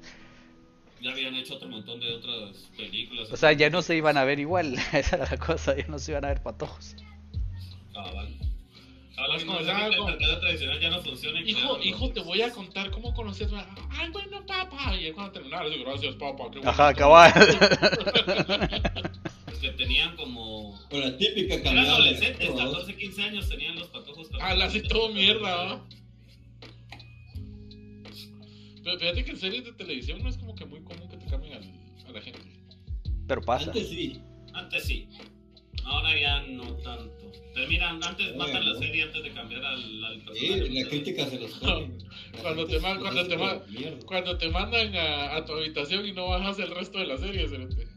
Ya 1.01 1.11
habían 1.11 1.35
hecho 1.35 1.55
otro 1.55 1.69
montón 1.69 1.99
de 2.01 2.13
otras 2.15 2.69
películas. 2.75 3.31
O 3.31 3.37
sea, 3.37 3.53
ya 3.53 3.69
no 3.69 3.81
se 3.81 3.95
iban 3.95 4.17
a 4.17 4.25
ver 4.25 4.39
igual, 4.39 4.73
esa 4.93 5.15
era 5.15 5.29
la 5.31 5.37
cosa, 5.37 5.77
ya 5.77 5.87
no 5.87 5.99
se 5.99 6.11
iban 6.11 6.25
a 6.25 6.29
ver 6.29 6.41
patojos. 6.41 6.95
Es 9.35 9.45
como 9.45 9.57
algo- 9.59 10.05
mercado 10.07 10.39
tradicional 10.39 10.79
ya 10.81 10.89
no 10.89 11.01
funciona. 11.01 11.39
y 11.41 11.49
Hijo, 11.51 11.79
hijo, 11.81 12.09
te 12.11 12.19
voy 12.19 12.41
a 12.41 12.51
contar 12.51 12.91
cómo 12.91 13.13
conocí 13.13 13.43
a 13.45 13.47
tu 13.47 13.55
mamá. 13.55 13.73
Ay, 13.91 14.09
bueno, 14.11 14.45
papá. 14.45 14.95
Y 14.99 15.05
él 15.05 15.13
cuando 15.13 15.31
terminaba, 15.31 15.63
le 15.63 15.77
digo, 15.77 15.89
gracias, 15.89 16.15
papá. 16.15 16.45
qué 16.51 16.59
bueno 16.59 16.69
Ajá, 16.69 16.93
cabal. 16.93 17.33
Pues 19.45 19.57
que 19.59 19.69
tenían 19.71 20.15
como. 20.17 20.73
O 20.91 20.97
la 20.99 21.17
típica 21.17 21.53
Eran 21.55 21.63
cambiada. 21.63 21.93
adolescentes, 21.95 22.49
¿no? 22.49 22.55
14, 22.57 22.95
15 22.97 23.23
años 23.23 23.47
tenían 23.49 23.75
los 23.75 23.87
patojos. 23.87 24.29
Ah, 24.41 24.53
la 24.53 24.65
hace 24.65 24.81
todo 24.81 25.09
mierda, 25.09 25.65
¿no? 25.65 25.87
Pero 28.83 28.99
fíjate 28.99 29.25
que 29.25 29.31
en 29.31 29.37
series 29.37 29.63
de 29.65 29.71
televisión 29.73 30.21
no 30.21 30.29
es 30.29 30.37
como 30.37 30.53
que 30.55 30.65
muy 30.65 30.81
común 30.83 31.07
que 31.09 31.17
te 31.17 31.25
cambien 31.25 31.53
al- 31.53 32.05
a 32.07 32.11
la 32.11 32.21
gente. 32.21 32.39
Pero 33.27 33.41
pasa. 33.41 33.65
Antes 33.67 33.89
sí. 33.89 34.19
Antes 34.53 34.83
sí. 34.83 35.07
Ahora 35.85 36.17
ya 36.19 36.39
no 36.41 36.63
tanto. 36.77 37.31
Terminan, 37.53 38.03
antes 38.03 38.27
Oye, 38.27 38.37
matan 38.37 38.65
la 38.65 38.75
serie 38.79 39.03
antes 39.03 39.23
de 39.23 39.31
cambiar 39.31 39.63
al, 39.63 40.03
al 40.03 40.19
Sí, 40.19 40.25
personaje. 40.25 40.69
la 40.83 40.89
crítica 40.89 41.25
se 41.27 41.39
los 41.39 41.51
come. 41.53 41.97
La 42.33 42.41
Cuando 42.41 42.65
te 42.65 42.73
se 42.73 42.79
ma- 42.79 42.93
los 42.95 43.01
cuando 43.03 43.27
te 43.27 43.37
ma- 43.37 43.53
como 43.59 43.65
mierda. 43.67 44.05
Cuando 44.05 44.37
te 44.37 44.49
mandan 44.49 44.95
a, 44.95 45.35
a 45.37 45.45
tu 45.45 45.53
habitación 45.53 46.05
y 46.05 46.11
no 46.11 46.27
bajas 46.27 46.59
el 46.59 46.71
resto 46.71 46.97
de 46.99 47.05
la 47.05 47.17
serie, 47.17 47.47
cerote. 47.47 47.87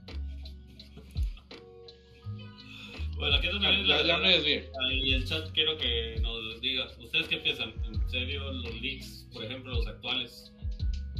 Bueno, 3.16 3.34
aquí 3.36 3.48
también 3.48 3.84
Ya, 3.86 4.02
ya 4.04 4.16
me 4.18 4.28
desvié. 4.30 4.70
Y 4.92 5.12
el 5.14 5.24
chat 5.26 5.50
quiero 5.52 5.76
que 5.76 6.16
nos 6.22 6.60
diga, 6.60 6.86
¿ustedes 7.02 7.26
qué 7.26 7.38
piensan? 7.38 7.72
¿En 7.84 8.08
serio 8.10 8.52
los 8.52 8.80
leaks, 8.80 9.26
por 9.32 9.44
ejemplo, 9.44 9.72
los 9.72 9.86
actuales, 9.88 10.52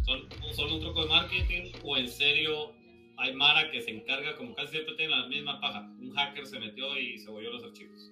son, 0.06 0.28
son 0.54 0.72
un 0.72 0.80
truco 0.80 1.02
de 1.02 1.08
marketing 1.08 1.72
o 1.82 1.96
en 1.96 2.08
serio 2.08 2.72
hay 3.18 3.34
Mara 3.34 3.70
que 3.70 3.82
se 3.82 3.90
encarga, 3.90 4.36
como 4.36 4.54
casi 4.54 4.72
siempre 4.72 4.94
tienen 4.94 5.18
la 5.18 5.26
misma 5.26 5.60
paja? 5.60 5.92
Un 6.00 6.10
hacker 6.12 6.46
se 6.46 6.58
metió 6.58 6.96
y 6.98 7.18
se 7.18 7.30
volvió 7.30 7.50
los 7.50 7.64
archivos. 7.64 8.10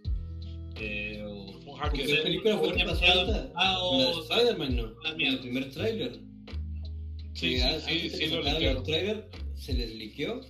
Eh, 0.78 1.22
o- 1.26 1.58
Un 1.70 1.76
hacker. 1.78 2.06
¿Qué 2.06 2.14
película 2.16 2.58
fue 2.58 2.68
ahorita? 2.68 3.52
Ah, 3.54 3.78
o 3.80 3.98
de 3.98 4.20
Spider-Man, 4.22 4.76
¿no? 4.76 4.92
el 5.18 5.38
primer 5.38 5.70
tráiler. 5.70 6.18
Sí, 7.32 7.58
sí, 7.58 8.10
sí, 8.10 8.26
lo 8.28 8.46
el 8.46 8.82
tráiler, 8.82 9.28
se 9.54 9.74
les 9.74 9.94
liqueó. 9.94 10.40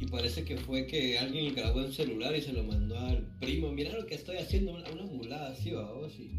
Y 0.00 0.06
parece 0.06 0.44
que 0.44 0.56
fue 0.56 0.86
que 0.86 1.18
alguien 1.18 1.54
grabó 1.54 1.80
en 1.80 1.92
celular 1.92 2.34
y 2.36 2.40
se 2.42 2.52
lo 2.52 2.62
mandó 2.64 2.98
al 2.98 3.38
primo. 3.38 3.70
Mira 3.72 3.92
lo 3.92 4.06
que 4.06 4.14
estoy 4.14 4.36
haciendo, 4.38 4.72
una, 4.72 4.88
una 4.90 5.04
mulada 5.04 5.50
así, 5.52 5.70
vamos. 5.70 6.12
Y, 6.18 6.30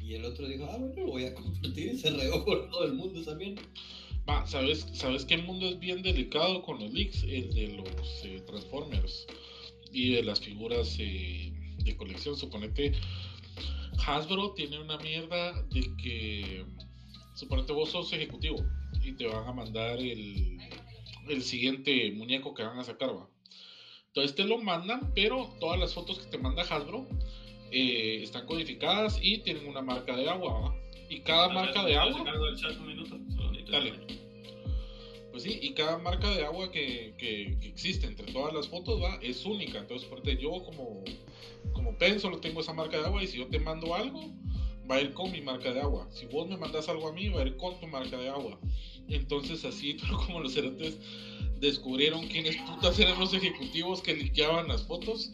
y 0.00 0.14
el 0.14 0.24
otro 0.24 0.46
dijo, 0.46 0.64
ah, 0.70 0.76
bueno, 0.76 0.94
lo 0.96 1.12
voy 1.12 1.24
a 1.24 1.34
compartir. 1.34 1.92
Y 1.94 1.98
se 1.98 2.10
regó 2.10 2.44
por 2.44 2.70
todo 2.70 2.84
el 2.84 2.94
mundo 2.94 3.22
también. 3.22 3.56
Va, 4.28 4.46
¿sabes, 4.46 4.86
¿sabes 4.94 5.24
qué 5.26 5.36
mundo 5.36 5.66
es 5.66 5.78
bien 5.78 6.02
delicado 6.02 6.62
con 6.62 6.80
los 6.80 6.92
leaks? 6.92 7.24
El 7.24 7.52
de 7.52 7.68
los 7.76 8.24
eh, 8.24 8.42
Transformers 8.46 9.26
y 9.92 10.12
de 10.12 10.22
las 10.24 10.40
figuras 10.40 10.96
eh, 10.98 11.52
de 11.84 11.96
colección. 11.96 12.34
Suponete, 12.34 12.92
Hasbro 14.06 14.52
tiene 14.52 14.80
una 14.80 14.96
mierda 14.98 15.52
de 15.64 15.94
que, 16.02 16.64
suponete 17.34 17.72
vos 17.72 17.90
sos 17.90 18.12
ejecutivo 18.14 18.64
y 19.02 19.12
te 19.12 19.26
van 19.26 19.46
a 19.46 19.52
mandar 19.52 19.98
el, 19.98 20.58
el 21.28 21.42
siguiente 21.42 22.10
muñeco 22.12 22.54
que 22.54 22.62
van 22.62 22.78
a 22.78 22.84
sacar, 22.84 23.14
va. 23.14 23.28
Entonces 24.06 24.34
te 24.34 24.44
lo 24.44 24.58
mandan, 24.58 25.12
pero 25.14 25.54
todas 25.60 25.78
las 25.78 25.92
fotos 25.92 26.18
que 26.20 26.30
te 26.30 26.38
manda 26.38 26.62
Hasbro 26.62 27.06
eh, 27.72 28.20
están 28.22 28.46
codificadas 28.46 29.18
y 29.20 29.38
tienen 29.38 29.66
una 29.66 29.82
marca 29.82 30.16
de 30.16 30.30
agua, 30.30 30.60
¿va? 30.60 30.74
Y 31.10 31.20
cada 31.20 31.48
marca 31.48 31.84
de 31.84 31.96
agua... 31.96 32.24
Cargo 32.24 32.46
el 32.46 32.56
chat 32.56 32.78
un 32.78 32.86
minuto, 32.86 33.18
Pues 35.30 35.42
sí, 35.42 35.58
y 35.60 35.70
cada 35.70 35.96
marca 35.96 36.30
de 36.30 36.42
agua 36.44 36.70
que, 36.70 37.12
que- 37.18 37.56
existe 37.62 38.06
entre 38.06 38.30
todas 38.32 38.52
las 38.52 38.68
fotos 38.68 39.02
va 39.02 39.18
es 39.20 39.44
única. 39.44 39.78
Entonces, 39.80 40.08
ejemplo, 40.20 40.32
yo 40.32 40.62
como, 40.64 41.02
como 41.72 41.96
pen 41.98 42.20
solo 42.20 42.38
tengo 42.38 42.60
esa 42.60 42.72
marca 42.72 42.98
de 43.00 43.06
agua 43.06 43.22
y 43.22 43.26
si 43.26 43.38
yo 43.38 43.46
te 43.48 43.58
mando 43.58 43.94
algo, 43.94 44.20
va 44.88 44.96
a 44.96 45.00
ir 45.00 45.12
con 45.12 45.32
mi 45.32 45.40
marca 45.40 45.72
de 45.72 45.80
agua. 45.80 46.06
Si 46.12 46.26
vos 46.26 46.46
me 46.46 46.56
mandas 46.56 46.88
algo 46.88 47.08
a 47.08 47.12
mí, 47.12 47.28
va 47.28 47.40
a 47.40 47.46
ir 47.46 47.56
con 47.56 47.78
tu 47.80 47.86
marca 47.86 48.16
de 48.18 48.28
agua. 48.28 48.58
Entonces, 49.08 49.64
así, 49.64 49.96
como 50.26 50.38
los 50.40 50.52
cerotes 50.52 50.96
descubrieron 51.58 52.26
quiénes 52.28 52.56
putas 52.58 52.98
eran 52.98 53.18
los 53.18 53.32
ejecutivos 53.32 54.02
que 54.02 54.14
liqueaban 54.14 54.68
las 54.68 54.84
fotos 54.84 55.30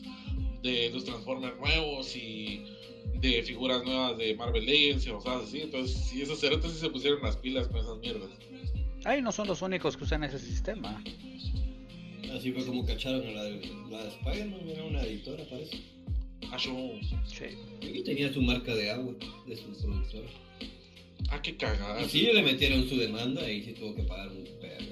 de 0.62 0.90
los 0.90 1.04
Transformers 1.04 1.56
nuevos 1.58 2.14
y 2.14 2.62
de 3.20 3.42
figuras 3.42 3.84
nuevas 3.84 4.16
de 4.18 4.34
Marvel 4.34 4.64
Legends 4.64 5.06
y 5.06 5.10
cosas 5.10 5.44
así. 5.48 5.60
Entonces, 5.62 5.96
sí, 6.08 6.22
esos 6.22 6.40
cerotes 6.40 6.72
sí 6.72 6.78
se 6.78 6.90
pusieron 6.90 7.22
las 7.22 7.36
pilas 7.36 7.68
con 7.68 7.78
esas 7.78 7.98
mierdas. 7.98 8.30
Ay, 9.04 9.22
no 9.22 9.32
son 9.32 9.46
los 9.48 9.62
únicos 9.62 9.96
que 9.96 10.04
usan 10.04 10.24
ese 10.24 10.38
sistema. 10.38 11.02
Así 12.36 12.52
fue 12.52 12.64
como 12.64 12.84
cacharon 12.86 13.26
a 13.26 13.30
la 13.30 13.44
de, 13.44 13.66
la 13.90 14.02
de 14.04 14.08
Spider-Man. 14.10 14.68
Era 14.68 14.84
una 14.84 15.02
editora, 15.02 15.44
parece. 15.48 15.78
Ah, 16.52 16.56
yo- 16.58 16.98
Sí. 17.26 17.44
Y 17.82 18.02
tenía 18.04 18.32
su 18.32 18.40
marca 18.42 18.74
de 18.74 18.90
agua 18.90 19.14
de 19.46 19.56
su 19.56 19.64
productora. 19.82 20.28
ah, 21.30 21.40
qué 21.42 21.56
cagada. 21.56 22.02
Y 22.02 22.08
sí 22.08 22.22
le 22.32 22.42
metieron 22.42 22.88
su 22.88 22.96
demanda 22.96 23.48
y 23.50 23.62
sí 23.64 23.72
tuvo 23.72 23.94
que 23.94 24.02
pagar 24.04 24.28
un 24.28 24.44
perro. 24.60 24.86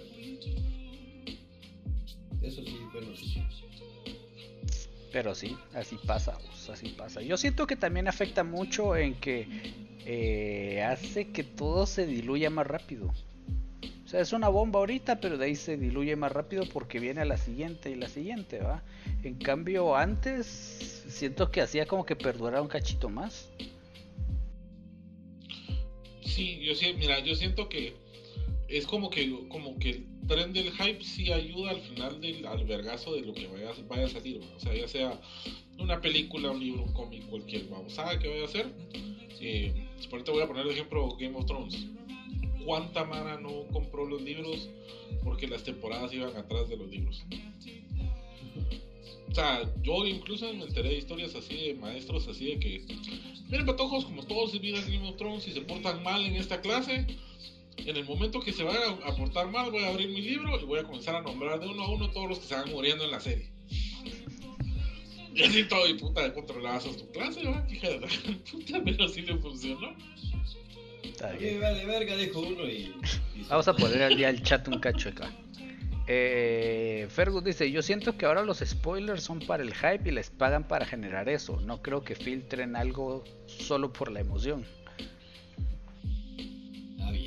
Eso 2.43 2.63
sí 2.65 2.77
fue 2.93 3.01
noticia. 3.03 3.49
Pero 5.13 5.35
sí, 5.35 5.57
así 5.75 5.99
pasa, 6.07 6.39
pues, 6.39 6.69
así 6.69 6.91
pasa. 6.91 7.23
Yo 7.23 7.37
siento 7.37 7.67
que 7.67 7.77
también 7.77 8.09
afecta 8.09 8.45
mucho 8.45 8.97
en 8.97 9.15
que 9.15 9.49
eh, 10.05 10.83
hace 10.83 11.29
que 11.29 11.45
todo 11.45 11.87
se 11.87 12.07
diluya 12.07 12.51
más 12.51 12.67
rápido. 12.67 13.13
O 14.05 14.11
sea, 14.11 14.21
es 14.21 14.33
una 14.33 14.49
bomba 14.49 14.81
ahorita, 14.81 15.21
pero 15.21 15.37
de 15.37 15.47
ahí 15.47 15.55
se 15.55 15.77
diluye 15.77 16.17
más 16.17 16.33
rápido 16.33 16.65
porque 16.73 16.99
viene 16.99 17.25
la 17.27 17.37
siguiente 17.37 17.91
y 17.91 17.95
la 17.95 18.09
siguiente, 18.09 18.59
¿va? 18.59 18.83
En 19.23 19.35
cambio, 19.35 19.97
antes 19.97 20.47
siento 20.47 21.51
que 21.51 21.61
hacía 21.61 21.85
como 21.85 22.07
que 22.07 22.17
perdurara 22.17 22.63
un 22.63 22.69
cachito 22.69 23.11
más. 23.11 23.51
Sí, 26.23 26.61
yo 26.61 26.75
sí, 26.75 26.95
mira, 26.99 27.19
yo 27.19 27.35
siento 27.35 27.69
que 27.69 27.97
es 28.69 28.87
como 28.87 29.09
que 29.11 29.49
como 29.49 29.79
que 29.79 29.91
el 29.91 30.07
tren 30.27 30.53
del 30.53 30.71
hype 30.73 31.03
sí 31.03 31.33
ayuda 31.33 31.71
al 31.71 31.81
final 31.81 32.21
del 32.21 32.47
al 32.47 32.65
vergazo 32.65 33.15
de 33.15 33.23
lo 33.23 33.33
que 33.33 33.47
vaya, 33.47 33.73
vaya 33.89 34.05
a 34.05 34.09
salir, 34.09 34.41
¿va? 34.43 34.57
o 34.57 34.61
sea, 34.61 34.75
ya 34.75 34.87
sea 34.87 35.21
una 35.79 36.01
película, 36.01 36.51
un 36.51 36.61
libro, 36.61 36.83
un 36.83 36.93
cómic, 36.93 37.27
cualquier 37.29 37.69
babosada 37.69 38.19
que 38.19 38.29
vaya 38.29 38.43
a 38.43 38.47
hacer. 38.47 38.67
Eh, 39.41 39.89
por 40.11 40.23
te 40.23 40.31
voy 40.31 40.43
a 40.43 40.47
poner 40.47 40.67
de 40.67 40.73
ejemplo 40.73 41.17
Game 41.17 41.37
of 41.37 41.47
Thrones. 41.47 41.87
¿Cuánta 42.65 43.05
mara 43.05 43.41
no 43.41 43.67
compró 43.73 44.05
los 44.05 44.21
libros 44.21 44.69
porque 45.25 45.47
las 45.47 45.63
temporadas 45.63 46.13
iban 46.13 46.37
atrás 46.37 46.69
de 46.69 46.77
los 46.77 46.89
libros? 46.89 47.25
O 49.31 49.35
sea, 49.35 49.63
yo 49.83 50.07
incluso 50.07 50.53
me 50.55 50.65
enteré 50.65 50.91
de 50.91 50.99
historias 50.99 51.35
así 51.35 51.55
de 51.55 51.75
maestros 51.75 52.27
así 52.29 52.47
de 52.47 52.59
que, 52.59 52.85
miren 53.49 53.67
patojos, 53.67 54.05
como 54.05 54.25
todos 54.25 54.51
se 54.53 54.61
miran 54.61 54.85
Game 54.91 55.09
of 55.09 55.17
Thrones 55.17 55.47
y 55.47 55.53
se 55.53 55.61
portan 55.61 56.03
mal 56.03 56.25
en 56.25 56.35
esta 56.35 56.61
clase, 56.61 57.07
en 57.87 57.97
el 57.97 58.05
momento 58.05 58.41
que 58.41 58.53
se 58.53 58.63
vayan 58.65 58.99
a 59.05 59.15
portar 59.15 59.51
mal 59.51 59.71
voy 59.71 59.83
a 59.85 59.89
abrir 59.89 60.09
mi 60.09 60.21
libro 60.21 60.61
y 60.61 60.65
voy 60.65 60.79
a 60.81 60.85
comenzar 60.85 61.17
a 61.17 61.23
nombrar 61.23 61.61
de 61.61 61.67
uno 61.69 61.83
a 61.83 61.91
uno 61.91 62.11
todos 62.11 62.29
los 62.29 62.39
que 62.41 62.47
se 62.47 62.55
van 62.55 62.71
muriendo 62.71 63.05
en 63.05 63.11
la 63.11 63.21
serie. 63.21 63.51
Y 65.35 65.43
así 65.45 65.65
todo, 65.65 65.87
y 65.87 65.95
puta, 65.95 66.33
controlabas 66.35 66.87
a 66.87 66.97
tu 66.97 67.11
clase, 67.13 67.45
¿va? 67.47 67.65
Hija 67.71 67.89
de 67.91 68.01
la 68.01 68.09
puta, 68.51 68.83
pero 68.85 69.09
sí 69.09 69.23
le 69.23 69.37
funcionó. 69.37 69.95
Está 71.05 71.33
bien. 71.33 71.61
vale 71.61 71.85
verga, 71.87 72.17
dijo 72.17 72.41
uno 72.41 72.67
y... 72.67 72.93
y- 73.35 73.43
Vamos 73.49 73.69
a 73.69 73.75
poner 73.75 74.03
al 74.03 74.17
día 74.17 74.31
el 74.31 74.43
chat 74.43 74.67
un 74.69 74.81
cacho 74.81 75.11
acá. 75.11 75.33
Eh, 76.11 77.07
Fergus 77.11 77.45
dice, 77.45 77.71
yo 77.71 77.83
siento 77.83 78.17
que 78.17 78.25
ahora 78.27 78.43
los 78.43 78.59
spoilers 78.61 79.23
son 79.23 79.41
para 79.41 79.63
el 79.63 79.75
hype 79.75 80.09
y 80.09 80.11
les 80.13 80.31
pagan 80.31 80.67
para 80.67 80.87
generar 80.87 81.29
eso. 81.29 81.61
No 81.61 81.83
creo 81.83 82.03
que 82.03 82.15
filtren 82.15 82.77
algo 82.77 83.23
solo 83.47 83.93
por 83.93 84.11
la 84.11 84.21
emoción. 84.21 84.65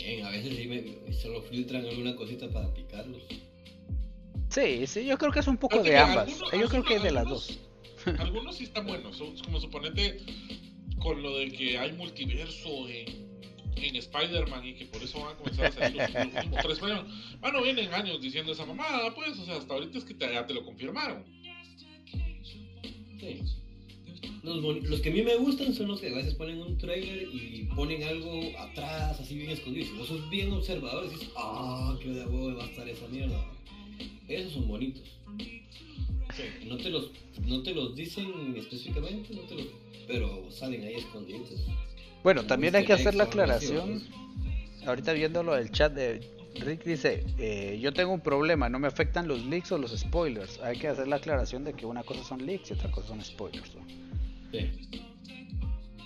Bien, 0.04 0.26
a 0.26 0.30
veces 0.30 0.56
sí 0.58 0.68
me, 0.68 1.14
solo 1.14 1.42
filtran 1.44 1.86
alguna 1.86 2.16
cosita 2.16 2.50
para 2.50 2.74
picarlos. 2.74 3.22
Sí, 4.50 4.86
sí, 4.88 5.06
yo 5.06 5.18
creo 5.18 5.32
que 5.32 5.40
es 5.40 5.48
un 5.48 5.58
poco 5.58 5.82
de 5.84 5.98
ambas. 5.98 6.28
algunos- 6.28 6.52
Yo 6.60 6.68
creo 6.70 6.84
que 6.84 7.00
de 7.00 7.12
las 7.12 7.26
dos. 7.26 7.60
Algunos 8.20 8.56
sí 8.58 8.64
están 8.64 8.88
buenos, 8.88 9.16
son- 9.16 9.38
como 9.46 9.60
suponete 9.60 10.18
con 11.00 11.22
lo 11.22 11.38
de 11.38 11.52
que 11.52 11.78
hay 11.78 11.92
multiverso 11.94 12.88
en, 12.90 13.30
en 13.76 13.96
Spider-Man 13.96 14.66
y 14.66 14.74
que 14.74 14.86
por 14.88 15.02
eso 15.04 15.20
van 15.22 15.36
a 15.36 15.38
comenzar 15.38 15.66
a 15.68 15.72
salir 15.72 15.98
los, 15.98 16.12
los 16.14 16.26
últimos 16.36 16.60
tres 16.62 16.74
Spider-Man. 16.80 17.08
Ah, 17.44 17.52
no 17.52 17.62
vienen 17.62 17.94
años 17.94 18.20
diciendo 18.20 18.52
esa 18.54 18.66
mamada, 18.66 19.14
pues, 19.14 19.38
o 19.38 19.46
sea, 19.46 19.58
hasta 19.58 19.74
ahorita 19.76 20.00
es 20.00 20.04
que 20.04 20.16
te- 20.16 20.34
ya 20.34 20.46
te 20.48 20.54
lo 20.56 20.66
confirmaron. 20.66 21.24
Sí. 23.20 23.40
Los, 24.44 24.58
los 24.84 25.02
que 25.02 25.10
a 25.10 25.14
mí 25.14 25.22
me 25.22 25.36
gustan 25.36 25.74
son 25.74 25.90
los 25.90 26.02
que 26.02 26.10
a 26.10 26.16
veces 26.16 26.34
ponen 26.34 26.60
un 26.60 26.78
trailer 26.78 27.28
y 27.32 27.70
ponen 27.76 28.04
algo 28.04 28.42
atrás, 28.58 29.20
así 29.20 29.36
bien 29.36 29.52
escondido. 29.52 29.86
Si 29.86 29.98
vos 29.98 30.08
sos 30.08 30.30
bien 30.32 30.52
observador, 30.52 31.10
dices, 31.10 31.30
ah, 31.36 31.96
qué 32.02 32.10
de 32.10 32.26
huevo 32.26 32.58
va 32.58 32.64
a 32.64 32.68
estar 32.68 32.88
esa 32.90 33.08
mierda. 33.08 33.40
Esos 34.28 34.54
son 34.54 34.68
bonitos. 34.68 35.04
No 36.68 36.78
te 36.78 36.90
los, 36.90 37.12
no 37.46 37.62
te 37.62 37.74
los 37.74 37.96
dicen 37.96 38.56
específicamente, 38.58 39.34
no 39.36 39.42
te 39.42 39.56
los, 39.56 39.66
pero 40.08 40.50
salen 40.50 40.86
ahí 40.86 40.96
escondidos. 40.96 41.50
Bueno, 42.24 42.44
también 42.46 42.76
hay 42.76 42.86
que 42.86 42.94
hacer 42.94 43.14
la 43.14 43.26
aclaración. 43.26 44.02
Ahorita 44.86 45.14
viéndolo 45.14 45.54
del 45.54 45.72
chat 45.72 45.94
de 45.94 46.22
Rick 46.56 46.84
dice, 46.84 47.24
eh, 47.38 47.80
yo 47.82 47.94
tengo 47.94 48.12
un 48.12 48.22
problema, 48.22 48.70
no 48.70 48.80
me 48.80 48.88
afectan 48.88 49.28
los 49.28 49.46
leaks 49.46 49.72
o 49.72 49.78
los 49.78 49.98
spoilers. 49.98 50.60
Hay 50.60 50.78
que 50.78 50.88
hacer 50.88 51.08
la 51.08 51.18
aclaración 51.18 51.64
de 51.64 51.74
que 51.74 51.86
una 51.86 52.04
cosa 52.04 52.24
son 52.24 52.46
leaks 52.46 52.72
y 52.72 52.74
otra 52.74 52.90
cosa 52.92 53.10
son 53.10 53.24
spoilers. 53.24 53.76
¿no? 53.76 54.11
Sí. 54.52 54.72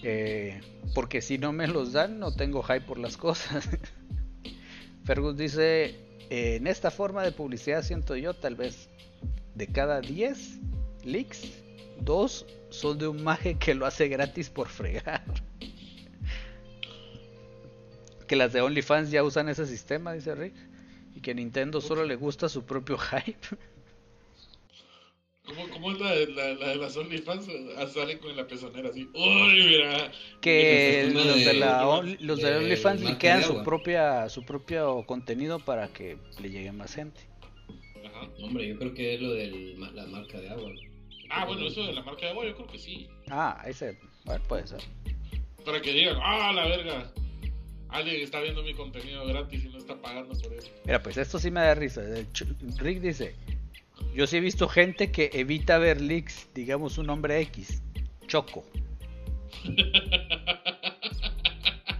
Eh, 0.04 0.62
porque 0.94 1.22
si 1.22 1.38
no 1.38 1.52
me 1.52 1.68
los 1.68 1.94
dan, 1.94 2.20
no 2.20 2.36
tengo 2.36 2.64
hype 2.64 2.82
por 2.82 3.00
las 3.00 3.18
cosas. 3.18 3.68
Fergus 5.06 5.38
dice, 5.38 5.96
eh, 6.30 6.56
en 6.56 6.68
esta 6.68 6.92
forma 6.92 7.24
de 7.24 7.32
publicidad 7.32 7.84
siento 7.84 8.16
yo, 8.16 8.34
tal 8.34 8.56
vez 8.56 8.90
de 9.56 9.68
cada 9.68 10.02
10 10.02 10.60
leaks, 11.04 11.44
dos 12.02 12.46
son 12.70 12.98
de 12.98 13.08
un 13.08 13.24
maje 13.24 13.58
que 13.58 13.74
lo 13.74 13.86
hace 13.86 14.08
gratis 14.08 14.50
por 14.50 14.68
fregar. 14.68 15.24
que 18.28 18.36
las 18.36 18.54
de 18.54 18.62
OnlyFans 18.62 19.12
ya 19.12 19.24
usan 19.24 19.50
ese 19.50 19.66
sistema, 19.66 20.14
dice 20.14 20.36
Rick. 20.36 20.56
Y 21.16 21.22
que 21.22 21.34
Nintendo 21.34 21.80
solo 21.80 22.04
le 22.04 22.16
gusta 22.16 22.50
su 22.50 22.66
propio 22.66 22.98
hype. 23.10 23.58
¿Cómo, 25.46 25.70
cómo 25.70 25.92
es 25.92 26.00
la 26.00 26.12
de, 26.12 26.28
la, 26.28 26.54
la 26.56 26.68
de 26.70 26.76
las 26.78 26.98
OnlyFans? 26.98 27.48
Ah, 27.78 27.86
Salen 27.88 28.18
con 28.20 28.36
la 28.36 28.48
pezonera 28.48 28.90
así. 28.90 29.08
¡Uy, 29.14 29.54
mira! 29.68 30.12
que 30.42 31.10
los 31.14 31.36
de, 31.36 31.46
de- 31.46 31.54
la 31.54 31.86
Only- 31.86 32.18
los 32.20 32.40
de 32.40 32.50
de 32.52 32.58
OnlyFans 32.58 33.02
liquean 33.02 33.44
su 33.44 33.64
propia 33.64 34.28
su 34.30 34.44
propio 34.44 35.04
contenido 35.06 35.60
para 35.60 35.88
que 35.90 36.18
le 36.42 36.50
llegue 36.50 36.72
más 36.72 36.96
gente. 36.96 37.22
Ajá. 38.06 38.28
Hombre, 38.44 38.68
yo 38.68 38.78
creo 38.80 38.94
que 38.94 39.16
es 39.16 39.22
lo 39.22 39.32
de 39.34 39.76
la 39.94 40.06
marca 40.08 40.40
de 40.40 40.50
agua. 40.50 40.72
Ah, 41.30 41.46
bueno, 41.46 41.68
eso 41.68 41.84
de 41.86 41.94
la 41.94 42.02
marca 42.04 42.22
de 42.26 42.32
agua, 42.32 42.46
yo 42.46 42.56
creo 42.56 42.68
que 42.68 42.78
sí. 42.80 43.08
Ah, 43.30 43.64
ese. 43.68 43.98
Bueno, 44.26 44.44
puede 44.48 44.66
ser. 44.68 44.80
Para 45.64 45.82
que 45.82 45.92
digan, 45.94 46.18
ah, 46.22 46.52
la 46.54 46.66
verga. 46.68 47.12
Alguien 47.90 48.22
está 48.22 48.42
viendo 48.42 48.62
mi 48.64 48.74
contenido 48.74 49.26
gratis 49.28 49.64
y 49.66 49.70
no 49.70 49.78
está 49.78 49.96
pagando 50.02 50.34
por 50.40 50.54
eso. 50.54 50.70
Mira, 50.86 51.02
pues 51.02 51.18
esto 51.18 51.40
sí 51.40 51.50
me 51.52 51.62
da 51.62 51.76
risa. 51.76 52.02
Rick 52.78 53.00
dice: 53.00 53.36
Yo 54.14 54.28
sí 54.28 54.38
he 54.38 54.40
visto 54.40 54.68
gente 54.68 55.12
que 55.12 55.30
evita 55.34 55.78
ver 55.78 56.02
leaks, 56.02 56.50
digamos 56.54 56.98
un 56.98 57.08
nombre 57.08 57.40
X, 57.42 57.82
Choco. 58.28 58.66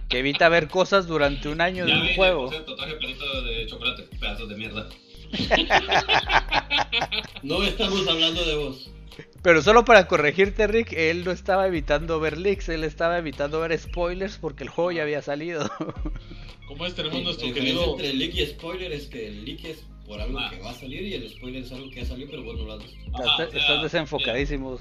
Que 0.08 0.20
evita 0.20 0.48
ver 0.48 0.68
cosas 0.68 1.08
durante 1.08 1.48
un 1.48 1.60
año 1.60 1.84
de 1.84 1.92
un 1.92 2.02
vi, 2.02 2.14
juego. 2.14 2.48
pelito 2.48 3.42
de 3.42 3.66
chocolate, 3.66 4.04
pedazos 4.20 4.48
de 4.48 4.54
mierda. 4.56 4.88
No 7.42 7.62
estamos 7.64 8.06
hablando 8.08 8.44
de 8.44 8.56
vos. 8.56 8.90
Pero 9.42 9.62
solo 9.62 9.84
para 9.84 10.06
corregirte, 10.06 10.66
Rick, 10.66 10.92
él 10.92 11.24
no 11.24 11.30
estaba 11.30 11.66
evitando 11.66 12.18
ver 12.20 12.38
leaks, 12.38 12.68
él 12.68 12.84
estaba 12.84 13.18
evitando 13.18 13.60
ver 13.60 13.78
spoilers 13.78 14.38
porque 14.38 14.64
el 14.64 14.70
juego 14.70 14.92
ya 14.92 15.02
había 15.02 15.22
salido. 15.22 15.68
Como 16.66 16.86
es, 16.86 16.94
tenemos 16.94 17.22
nuestro 17.22 17.52
querido. 17.52 17.92
entre 17.92 18.12
leak 18.14 18.34
y 18.34 18.46
spoiler 18.46 18.92
es 18.92 19.06
que 19.06 19.28
el 19.28 19.44
leak 19.44 19.64
es 19.64 19.84
por 20.06 20.20
algo 20.20 20.38
Ah. 20.38 20.50
que 20.50 20.58
va 20.60 20.70
a 20.70 20.74
salir 20.74 21.02
y 21.02 21.14
el 21.14 21.28
spoiler 21.30 21.62
es 21.62 21.72
algo 21.72 21.88
que 21.90 21.96
ya 21.96 22.06
salió, 22.06 22.26
pero 22.30 22.42
vos 22.44 22.56
no 22.56 22.64
lo 22.64 22.72
has 22.74 22.82
visto. 22.82 22.98
Ajá, 23.14 23.22
estás, 23.32 23.48
o 23.48 23.50
sea, 23.50 23.60
estás 23.60 23.82
desenfocadísimo. 23.82 24.78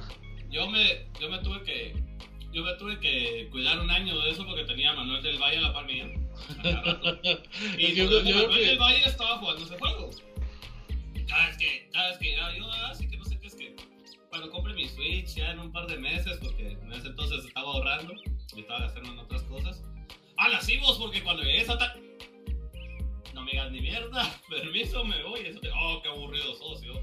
Yo 0.50 0.70
me, 0.70 1.06
yo 1.20 1.30
me 1.30 1.40
tuve 1.40 1.64
que 1.64 1.96
yo 2.54 2.64
me 2.64 2.74
tuve 2.76 2.98
que 3.02 3.50
cuidar 3.52 3.80
un 3.82 3.90
año 3.92 4.18
de 4.22 4.30
eso 4.32 4.46
porque 4.46 4.64
tenía 4.64 4.92
a 4.92 4.96
Manuel 4.96 5.22
del 5.22 5.38
Valle 5.38 5.58
a 5.58 5.62
la 5.62 5.74
par 5.74 5.86
mía. 5.86 6.10
Y 7.78 7.94
Yo- 7.96 8.06
yo- 8.10 8.24
Manuel 8.24 8.50
yo- 8.50 8.66
del 8.66 8.78
Valle 8.80 9.04
estaba 9.06 9.38
jugando 9.40 9.66
ese 9.66 9.78
juego. 9.78 10.10
Cada 11.28 11.48
vez 11.48 11.58
que, 11.58 11.90
cada 11.92 12.10
vez 12.10 12.18
que 12.20 12.36
ah, 12.40 12.56
yo, 12.58 12.72
así 12.90 13.08
que 13.10 13.18
no 13.18 13.26
sé 13.26 13.38
qué 13.40 13.48
es 13.48 13.56
que 13.56 13.76
cuando 14.30 14.50
compre 14.52 14.74
mi 14.74 14.88
Switch 14.88 15.36
ya 15.36 15.52
en 15.52 15.60
un 15.60 15.72
par 15.72 15.88
de 15.88 15.98
meses, 15.98 16.38
porque 16.42 16.72
en 16.82 16.94
ese 16.94 17.08
entonces 17.08 17.44
estaba 17.46 17.68
ahorrando 17.74 18.14
y 18.56 18.60
estaba 18.62 18.82
gastando 18.82 19.12
en 19.12 19.20
otras 19.20 19.44
cosas. 19.44 19.84
Ah, 20.38 20.50
las 20.50 20.70
porque 21.00 21.24
cuando 21.24 21.44
llegues 21.44 21.70
a 21.70 21.78
ta- 21.78 21.96
No 23.36 23.44
me 23.44 23.52
digas 23.52 23.70
ni 23.70 23.82
mierda, 23.82 24.34
permiso, 24.50 25.04
me 25.04 25.22
voy. 25.24 25.42
Eso 25.42 25.60
te... 25.60 25.70
Oh, 25.70 26.00
qué 26.02 26.08
aburrido 26.08 26.56
socio. 26.56 26.94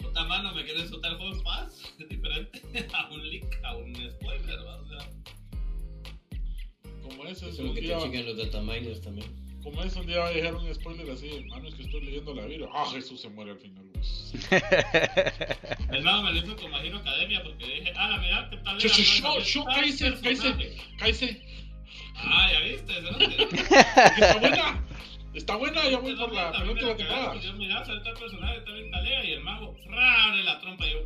Puta 0.00 0.24
mano, 0.24 0.52
me 0.52 0.64
quieren 0.64 0.88
soltar 0.88 1.12
el 1.12 1.18
juego 1.18 1.36
en 1.36 1.42
paz. 1.44 1.94
Es 2.00 2.08
diferente 2.08 2.60
a 2.92 3.08
un 3.10 3.30
leak, 3.30 3.60
a 3.62 3.76
un 3.76 3.94
spoiler, 3.94 4.58
¿va? 4.66 4.76
O 4.80 4.88
sea, 4.88 5.08
Como 7.02 7.24
es, 7.26 7.38
Eso 7.38 7.48
es 7.48 7.58
un 7.60 7.74
que 7.74 7.80
te 7.80 7.86
día. 7.86 7.98
chequen 8.00 8.26
los 8.26 8.36
dataminers 8.36 9.00
también. 9.02 9.60
Como 9.62 9.84
es, 9.84 9.94
un 9.94 10.04
día 10.08 10.18
va 10.18 10.26
a 10.26 10.30
dejar 10.32 10.56
un 10.56 10.74
spoiler 10.74 11.08
así. 11.08 11.28
Hermano, 11.28 11.68
es 11.68 11.76
que 11.76 11.82
estoy 11.82 12.00
leyendo 12.00 12.34
la 12.34 12.46
Biblia. 12.46 12.68
Ah, 12.74 12.84
Jesús 12.92 13.20
se 13.20 13.28
muere 13.28 13.52
al 13.52 13.58
final. 13.58 13.88
el 15.92 16.02
mago 16.02 16.22
me 16.24 16.32
lo 16.32 16.38
hizo 16.38 16.56
con 16.56 16.74
Hero 16.74 16.98
Academia 16.98 17.40
porque 17.44 17.66
dije, 17.66 17.92
ah, 17.96 18.08
la 18.08 18.18
mira, 18.18 18.50
¿qué 18.50 18.56
tal? 18.56 18.74
No, 18.74 18.80
shh, 18.80 19.22
tal 19.22 19.64
cállese, 19.66 20.12
personaje. 20.12 20.76
Cállese. 20.98 21.40
Ah, 22.16 22.50
ya 22.52 22.60
viste, 22.60 22.92
¿verdad? 22.92 23.22
Está 23.22 24.38
buena. 24.40 24.84
Está 25.34 25.56
buena, 25.56 25.88
ya 25.88 25.98
voy 25.98 26.14
por 26.14 26.32
la 26.32 26.50
A 26.50 26.52
penúltima 26.52 26.88
la 26.90 26.96
cagaron, 26.96 26.96
temporada. 26.96 27.40
Yo 27.40 27.52
miraba, 27.54 27.84
sale 27.86 28.00
tal 28.02 28.14
personaje, 28.14 28.58
está 28.58 28.72
bien 28.72 28.90
talea 28.90 29.24
y 29.24 29.32
el 29.32 29.40
mago, 29.42 29.74
¡fra! 29.86 30.36
de 30.36 30.42
la 30.44 30.60
trompa 30.60 30.86
y 30.86 30.92
yo. 30.92 30.98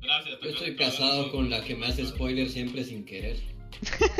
Gracias. 0.00 0.38
Yo 0.42 0.48
estoy 0.50 0.76
casado 0.76 1.30
con 1.30 1.50
la 1.50 1.62
que 1.62 1.76
me 1.76 1.86
hace 1.86 2.06
spoiler 2.06 2.48
siempre 2.48 2.82
sin 2.84 3.04
querer. 3.04 3.36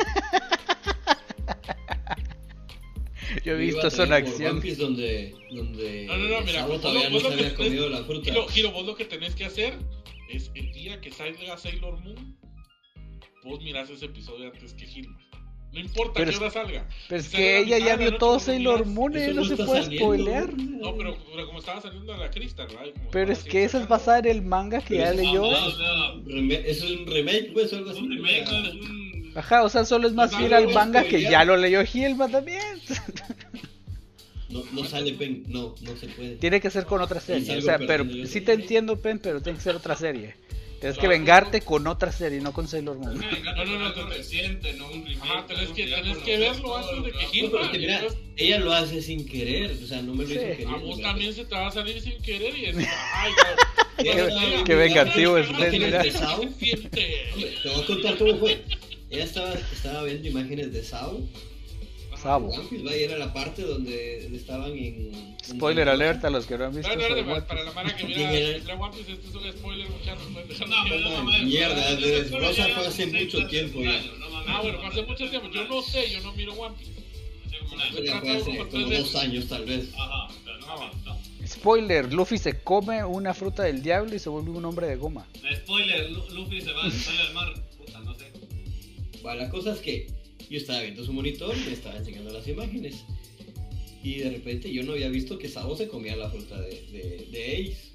Yo 3.43 3.53
he 3.53 3.57
visto 3.57 3.81
a 3.81 3.87
eso 3.87 4.03
en 4.03 4.09
traer 4.09 4.23
por 4.25 4.33
acción. 4.33 4.61
Donde, 4.77 5.33
donde 5.51 6.05
No, 6.05 6.17
no, 6.17 6.29
no, 6.29 6.41
mira, 6.41 6.65
vos- 6.65 6.81
todavía 6.81 7.09
no 7.09 7.13
vos 7.15 7.23
se 7.23 7.29
lo 7.29 7.35
que 7.35 7.41
había 7.45 7.53
tenés- 7.53 7.57
comido 7.57 7.89
la 7.89 8.03
fruta. 8.03 8.25
Giro, 8.31 8.47
Giro, 8.47 8.71
vos 8.71 8.85
lo 8.85 8.95
que 8.95 9.05
tenés 9.05 9.35
que 9.35 9.45
hacer 9.45 9.73
es 10.29 10.51
el 10.55 10.71
día 10.71 11.01
que 11.01 11.11
salga 11.11 11.57
Sailor 11.57 11.99
Moon, 12.01 12.37
vos 13.43 13.61
mirás 13.61 13.89
ese 13.89 14.05
episodio 14.05 14.51
antes 14.51 14.73
que 14.75 14.85
Gilma. 14.85 15.19
No 15.73 15.79
importa 15.79 16.13
Pero 16.15 16.25
qué 16.29 16.35
es- 16.35 16.41
hora 16.41 16.51
salga. 16.51 16.85
Pero 17.09 17.19
es 17.21 17.29
que 17.29 17.57
ella 17.59 17.79
ya 17.79 17.95
vio 17.95 18.15
todo 18.17 18.39
Sailor. 18.39 18.85
Moon, 18.85 19.17
Eso 19.17 19.33
no 19.33 19.41
no 19.41 19.47
se 19.47 19.55
puede 19.55 19.81
saliendo. 19.83 20.05
spoilear. 20.05 20.53
No, 20.57 20.95
pero, 20.95 21.17
pero 21.33 21.47
como 21.47 21.59
estaba 21.59 21.81
saliendo 21.81 22.13
a 22.13 22.17
la 22.17 22.29
Crystal, 22.29 22.67
¿verdad? 22.67 22.93
Como 22.93 23.09
Pero 23.11 23.33
es 23.33 23.43
que 23.43 23.63
esa 23.63 23.81
es 23.81 23.87
basada 23.87 24.19
en 24.19 24.27
el 24.27 24.41
manga 24.43 24.81
que 24.81 24.97
ya 24.97 25.05
Pero 25.09 25.13
eso- 25.13 25.21
leyó. 25.23 25.43
O 25.43 25.71
sea, 25.71 26.13
Reme- 26.25 26.61
Eso 26.65 26.85
es 26.85 26.91
un 26.91 27.07
remake, 27.07 27.51
pues, 27.53 27.73
algo 27.73 27.89
es 27.89 27.97
así. 27.97 28.05
un 28.05 28.11
remake, 28.11 28.45
no 28.51 28.67
es 28.67 28.73
un. 28.75 29.31
Ajá, 29.35 29.63
o 29.63 29.69
sea, 29.69 29.83
solo 29.83 30.07
es 30.07 30.13
más 30.13 30.31
No, 30.31 30.37
fiel 30.37 30.51
no, 30.51 30.57
al 30.57 30.65
no, 30.67 30.71
manga 30.73 31.03
que 31.05 31.21
ya 31.23 31.43
lo 31.43 31.57
leyó 31.57 31.83
Gilma 31.83 32.29
también. 32.29 32.61
No, 34.49 34.61
no 34.71 34.83
sale 34.85 35.13
Pen, 35.13 35.43
no, 35.47 35.73
no 35.81 35.95
se 35.97 36.07
puede. 36.09 36.35
Tiene 36.35 36.61
que 36.61 36.69
ser 36.69 36.85
con 36.85 37.01
otra 37.01 37.19
serie. 37.19 37.57
O 37.57 37.61
sea, 37.61 37.79
pero 37.79 38.05
sí 38.27 38.41
te 38.41 38.53
entiendo, 38.53 38.97
Pen, 39.01 39.17
pero 39.17 39.41
tiene 39.41 39.57
que 39.57 39.63
ser 39.63 39.75
otra 39.75 39.95
serie. 39.95 40.35
Tienes 40.83 40.97
que 40.99 41.07
vengarte 41.07 41.61
con 41.61 41.87
otra 41.87 42.11
serie, 42.11 42.41
no 42.41 42.51
con 42.51 42.67
Sailor 42.67 42.97
Moon. 42.97 43.17
No, 43.17 43.65
No, 43.65 43.79
no, 43.79 43.93
te- 43.93 44.03
reciente, 44.03 44.73
no 44.73 44.87
un 44.91 45.05
remake. 45.05 45.21
Ajá, 45.31 45.45
tenés 45.47 45.69
que- 45.69 45.87
tenés 45.87 46.17
que 46.17 46.37
verlo 46.37 46.77
antes 46.77 47.03
de 47.05 47.11
que 47.11 47.11
que 47.11 47.17
va 47.17 47.23
a 47.23 47.31
Gilma- 47.31 47.43
No, 47.43 47.51
pero 47.51 47.63
es 47.63 47.69
que 47.71 47.79
mira, 47.79 48.03
ella 48.35 48.59
lo 48.59 48.73
hace 48.73 49.01
sin 49.01 49.25
querer, 49.25 49.71
o 49.81 49.87
sea, 49.87 50.01
no 50.01 50.13
me 50.13 50.25
lo 50.25 50.29
hizo 50.31 50.41
querer. 50.41 50.67
A 50.67 50.75
vos 50.75 51.01
también 51.01 51.33
se 51.33 51.45
te 51.45 51.55
va 51.55 51.67
a 51.67 51.71
salir 51.71 52.01
sin 52.01 52.21
querer 52.21 52.57
y 52.57 52.61
decís, 52.65 52.87
ay, 53.13 53.31
Qué- 53.97 54.63
qué 54.65 54.75
vengativo 54.75 55.37
es 55.37 55.57
Ben, 55.57 55.71
mira. 55.71 56.01
te 56.03 56.11
voy 57.69 57.81
a 57.81 57.85
contar 57.85 58.17
cómo 58.17 58.37
fue. 58.39 58.61
Ella 59.09 59.23
estaba, 59.23 59.53
estaba 59.53 60.03
viendo 60.03 60.27
imágenes 60.27 60.73
de 60.73 60.83
Sao. 60.83 61.21
Sabo. 62.23 62.49
¿va? 62.51 62.95
y 62.95 63.03
era 63.03 63.17
la 63.17 63.33
parte 63.33 63.61
donde 63.63 64.33
estaban 64.35 64.71
en. 64.71 65.35
Spoiler 65.43 65.89
alert 65.89 66.23
a 66.23 66.29
los 66.29 66.45
que 66.45 66.57
no 66.57 66.65
han 66.65 66.73
visto 66.75 66.89
No, 66.95 67.21
no, 67.35 67.45
para 67.45 67.63
la 67.63 67.71
mara 67.73 67.95
que 67.95 68.05
mira, 68.05 68.29
mira 68.31 68.75
One 68.75 68.95
Piece, 68.95 69.11
este 69.11 69.27
es 69.27 69.35
un 69.35 69.51
spoiler, 69.51 69.89
muchachos. 69.89 70.29
No, 70.69 71.23
no 71.23 71.43
mierda, 71.43 71.95
de 71.95 72.23
Rosa 72.39 72.67
fue 72.69 72.87
hace 72.87 73.05
mucho 73.07 73.45
tiempo 73.47 73.81
ya. 73.81 74.01
Ah, 74.47 74.61
bueno, 74.61 74.81
no 74.81 74.87
hace 74.87 75.03
mucho 75.03 75.29
tiempo. 75.29 75.49
Yo 75.51 75.67
no 75.67 75.81
sé, 75.81 76.09
yo 76.11 76.21
no 76.21 76.31
miro 76.33 76.53
One 76.53 76.75
Piece. 76.77 76.91
Ya 78.05 78.19
fue 78.21 78.37
hace 78.37 78.57
como 78.57 78.89
dos 78.89 79.15
años, 79.15 79.47
tal 79.47 79.65
vez. 79.65 79.89
Ajá, 79.97 80.27
pero 80.45 80.59
no 80.59 80.91
no. 81.05 81.19
Spoiler, 81.45 82.13
Luffy 82.13 82.37
se 82.37 82.61
come 82.61 83.03
una 83.03 83.33
fruta 83.33 83.63
del 83.63 83.83
diablo 83.83 84.15
y 84.15 84.19
se 84.19 84.29
vuelve 84.29 84.51
un 84.51 84.63
hombre 84.63 84.87
de 84.87 84.95
goma. 84.95 85.27
Spoiler, 85.63 86.09
Lu- 86.09 86.29
Luffy 86.35 86.61
se 86.61 86.71
va, 86.71 86.89
sale 86.89 87.19
al 87.19 87.33
mar. 87.33 87.53
Puta, 87.77 87.99
no 87.99 88.13
sé. 88.15 88.31
Bueno, 89.21 89.41
la 89.41 89.49
cosa 89.49 89.73
es 89.73 89.79
que 89.79 90.07
yo 90.49 90.57
estaba 90.57 90.81
viendo 90.81 91.03
su 91.05 91.13
monitor 91.13 91.55
y 91.57 91.61
me 91.67 91.73
estaba 91.73 91.97
enseñando 91.97 92.31
las 92.31 92.47
imágenes. 92.47 92.95
Y 94.03 94.15
de 94.15 94.29
repente 94.31 94.71
yo 94.71 94.83
no 94.83 94.93
había 94.93 95.09
visto 95.09 95.37
que 95.37 95.47
Sabo 95.47 95.77
se 95.77 95.87
comía 95.87 96.15
la 96.15 96.29
fruta 96.29 96.59
de, 96.59 96.69
de, 96.91 97.27
de 97.31 97.53
Ace. 97.71 97.93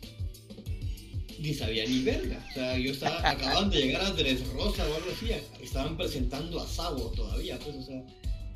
Ni 1.38 1.54
sabía 1.54 1.86
ni 1.86 2.02
verga. 2.02 2.44
O 2.50 2.54
sea, 2.54 2.78
yo 2.78 2.90
estaba, 2.92 3.18
acababan 3.30 3.70
de 3.70 3.82
llegar 3.82 4.02
a 4.02 4.10
Dressrosa 4.12 4.82
o 4.88 4.94
algo 4.94 5.10
así. 5.14 5.28
Estaban 5.62 5.96
presentando 5.96 6.60
a 6.60 6.66
Sabo 6.66 7.12
todavía, 7.14 7.58
pues, 7.58 7.76
o 7.76 7.82
sea, 7.82 8.02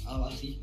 ah, 0.07 0.19
va 0.19 0.29
así. 0.31 0.59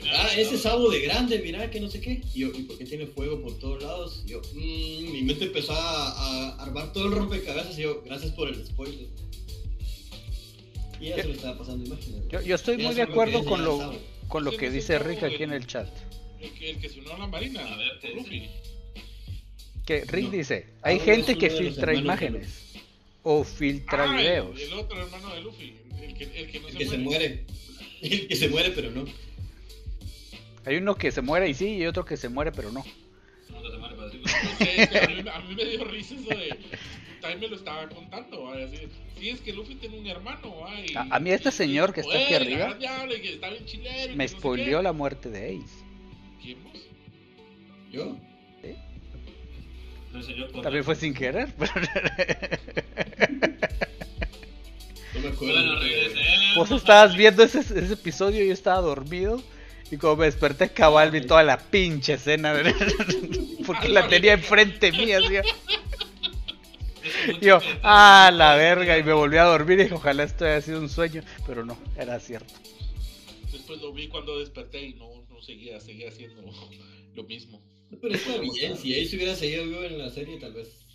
Que- 0.00 0.08
ah, 0.12 0.28
ese 0.36 0.56
Sabo 0.58 0.90
de 0.90 1.00
grande, 1.00 1.40
mira, 1.40 1.68
que 1.70 1.80
no 1.80 1.88
sé 1.90 2.00
qué. 2.00 2.20
Y 2.34 2.40
yo, 2.40 2.48
¿y 2.54 2.62
por 2.62 2.78
qué 2.78 2.84
tiene 2.84 3.06
fuego 3.06 3.40
por 3.42 3.58
todos 3.58 3.82
lados? 3.82 4.22
Y 4.26 4.30
yo, 4.32 4.42
mmm, 4.54 5.12
mi 5.12 5.22
mente 5.22 5.46
empezó 5.46 5.72
a, 5.72 6.10
a 6.12 6.62
armar 6.62 6.92
todo 6.92 7.06
el 7.06 7.12
rompecabezas 7.12 7.76
y 7.78 7.82
yo, 7.82 8.02
gracias 8.04 8.32
por 8.32 8.48
el 8.48 8.64
spoiler. 8.66 9.08
Y 11.00 11.08
se 11.08 11.24
le 11.24 11.32
estaba 11.32 11.58
pasando 11.58 11.84
imágenes. 11.84 12.28
Yo, 12.28 12.40
yo 12.40 12.54
estoy 12.54 12.76
muy 12.78 12.94
de 12.94 13.04
lo 13.04 13.10
acuerdo 13.12 13.44
con 13.44 13.64
lo, 13.64 13.94
con 14.28 14.44
lo 14.44 14.50
¿Quién 14.50 14.60
que 14.60 14.66
es 14.66 14.72
el 14.72 14.78
dice 14.80 14.98
Rick 14.98 15.22
aquí 15.22 15.42
en 15.42 15.52
el 15.52 15.66
chat. 15.66 15.88
El 16.40 16.52
que, 16.52 16.70
el 16.70 16.78
que 16.80 16.88
se 16.88 17.00
unió 17.00 17.14
a 17.14 17.18
la 17.18 17.26
marina. 17.26 17.60
A 17.60 17.76
ver. 17.76 18.00
Que 19.86 20.04
Rick 20.04 20.24
No. 20.26 20.30
dice, 20.32 20.66
hay 20.82 20.98
gente 20.98 21.36
que 21.38 21.48
filtra 21.50 21.94
imágenes 21.94 22.72
o 23.22 23.44
filtra 23.44 24.04
Ah, 24.10 24.16
videos. 24.16 24.60
El, 24.60 24.72
otro 24.74 25.00
hermano 25.00 25.34
de 25.34 25.40
Luffy. 25.42 25.74
El 26.02 26.14
que, 26.14 26.24
el 26.24 26.50
que 26.50 26.60
no 26.60 26.68
El 26.68 26.72
se 26.72 26.78
que 26.78 26.86
se 26.86 26.98
muere. 26.98 27.28
muere. 27.28 27.44
El 28.02 28.28
que 28.28 28.36
se 28.36 28.48
muere, 28.48 28.70
pero 28.70 28.90
no. 28.90 29.04
Hay 30.64 30.76
uno 30.76 30.96
que 30.96 31.12
se 31.12 31.22
muere 31.22 31.48
y 31.48 31.54
sí, 31.54 31.76
y 31.76 31.86
otro 31.86 32.04
que 32.04 32.16
se 32.16 32.28
muere 32.28 32.50
pero 32.52 32.72
no. 32.72 32.82
Mí, 32.84 32.88
a 35.32 35.40
mí 35.40 35.54
me 35.54 35.64
dio 35.64 35.84
risa 35.84 36.14
eso 36.14 36.28
de. 36.30 36.56
También 37.20 37.40
me 37.40 37.48
lo 37.48 37.56
estaba 37.56 37.88
contando. 37.88 38.52
Así, 38.52 38.76
sí, 39.18 39.28
es 39.30 39.40
que 39.40 39.52
Luffy 39.52 39.74
tiene 39.76 39.98
un 39.98 40.06
hermano, 40.06 40.54
A- 40.66 41.16
a 41.16 41.20
mí 41.20 41.30
este 41.30 41.48
y- 41.48 41.52
señor 41.52 41.90
y 41.90 41.92
que 41.94 42.00
está 42.00 42.14
aquí 42.18 42.34
arriba 42.34 42.76
que 42.78 43.32
está 43.34 43.50
bien 43.50 43.64
chilero, 43.66 44.16
Me 44.16 44.24
no 44.24 44.28
sé 44.30 44.36
spoileó 44.38 44.82
la 44.82 44.92
muerte 44.92 45.30
de 45.30 45.56
Ace. 45.58 45.84
¿Quién 46.42 46.62
vos? 46.64 46.72
¿Yo? 47.90 48.16
Por- 50.52 50.62
También 50.62 50.82
fue 50.84 50.94
sin 50.94 51.12
querer. 51.12 51.52
pero- 51.58 51.72
No. 55.14 55.30
Bueno, 55.40 55.78
regresé. 55.80 56.20
Vos 56.56 56.70
estabas 56.70 57.16
viendo 57.16 57.42
ese, 57.42 57.60
ese 57.60 57.92
episodio 57.92 58.44
y 58.44 58.48
yo 58.48 58.52
estaba 58.52 58.80
dormido. 58.80 59.42
Y 59.90 59.96
como 59.98 60.16
me 60.16 60.24
desperté 60.26 60.68
cabal 60.70 61.10
vi 61.10 61.20
toda 61.22 61.42
la 61.42 61.58
pinche 61.58 62.14
escena. 62.14 62.54
Porque 63.66 63.88
la 63.88 64.08
tenía 64.08 64.32
enfrente 64.34 64.90
mía. 64.92 65.18
así. 65.18 65.36
Y 67.40 67.46
yo, 67.46 67.60
ah, 67.82 68.30
la 68.32 68.54
verga. 68.56 68.98
Y 68.98 69.02
me 69.02 69.12
volví 69.12 69.36
a 69.36 69.44
dormir 69.44 69.80
y 69.80 69.84
dije, 69.84 69.94
ojalá 69.94 70.24
esto 70.24 70.44
haya 70.44 70.60
sido 70.60 70.80
un 70.80 70.88
sueño. 70.88 71.22
Pero 71.46 71.64
no, 71.64 71.78
era 71.96 72.18
cierto. 72.20 72.54
Después 73.52 73.80
lo 73.80 73.92
vi 73.92 74.08
cuando 74.08 74.38
desperté 74.38 74.82
y 74.82 74.94
no, 74.94 75.08
no 75.28 75.40
seguía, 75.40 75.80
seguía 75.80 76.08
haciendo 76.08 76.42
lo 77.14 77.24
mismo. 77.24 77.60
Pero 78.00 78.14
está 78.14 78.38
bien, 78.38 78.76
si 78.76 78.94
ahí 78.94 79.06
se 79.06 79.16
hubiera 79.16 79.34
seguido 79.34 79.64
vivo 79.64 79.82
en 79.84 79.98
la 79.98 80.10
serie, 80.10 80.38
tal 80.38 80.52
vez. 80.52 80.86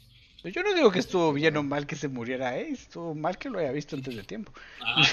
Yo 0.44 0.64
no 0.64 0.74
digo 0.74 0.92
que 0.92 1.00
estuvo 1.00 1.32
bien 1.34 1.56
o 1.58 1.64
mal 1.64 1.86
que 1.86 1.96
se 1.96 2.08
muriera 2.08 2.56
Ace, 2.56 2.72
estuvo 2.72 3.14
mal 3.14 3.38
que 3.38 3.50
lo 3.50 3.60
haya 3.60 3.72
visto 3.72 3.96
antes 3.96 4.16
de 4.16 4.24
tiempo. 4.24 4.52
Ah, 4.80 5.04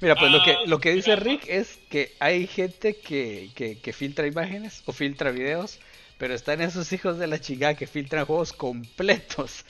Mira, 0.00 0.16
pues 0.16 0.32
lo 0.32 0.42
que, 0.42 0.52
Ah, 0.52 0.62
lo 0.66 0.80
que 0.80 0.92
dice 0.92 1.14
Rick 1.16 1.46
es 1.48 1.78
que 1.90 2.12
hay 2.20 2.46
gente 2.46 2.96
que, 2.96 3.50
que, 3.54 3.78
que 3.78 3.92
filtra 3.92 4.26
imágenes 4.26 4.82
o 4.86 4.92
filtra 4.92 5.30
videos, 5.30 5.78
pero 6.18 6.34
están 6.34 6.60
esos 6.60 6.92
hijos 6.92 7.18
de 7.18 7.26
la 7.26 7.40
chingada 7.40 7.74
que 7.74 7.86
filtran 7.86 8.26
juegos 8.26 8.52
completos 8.52 9.64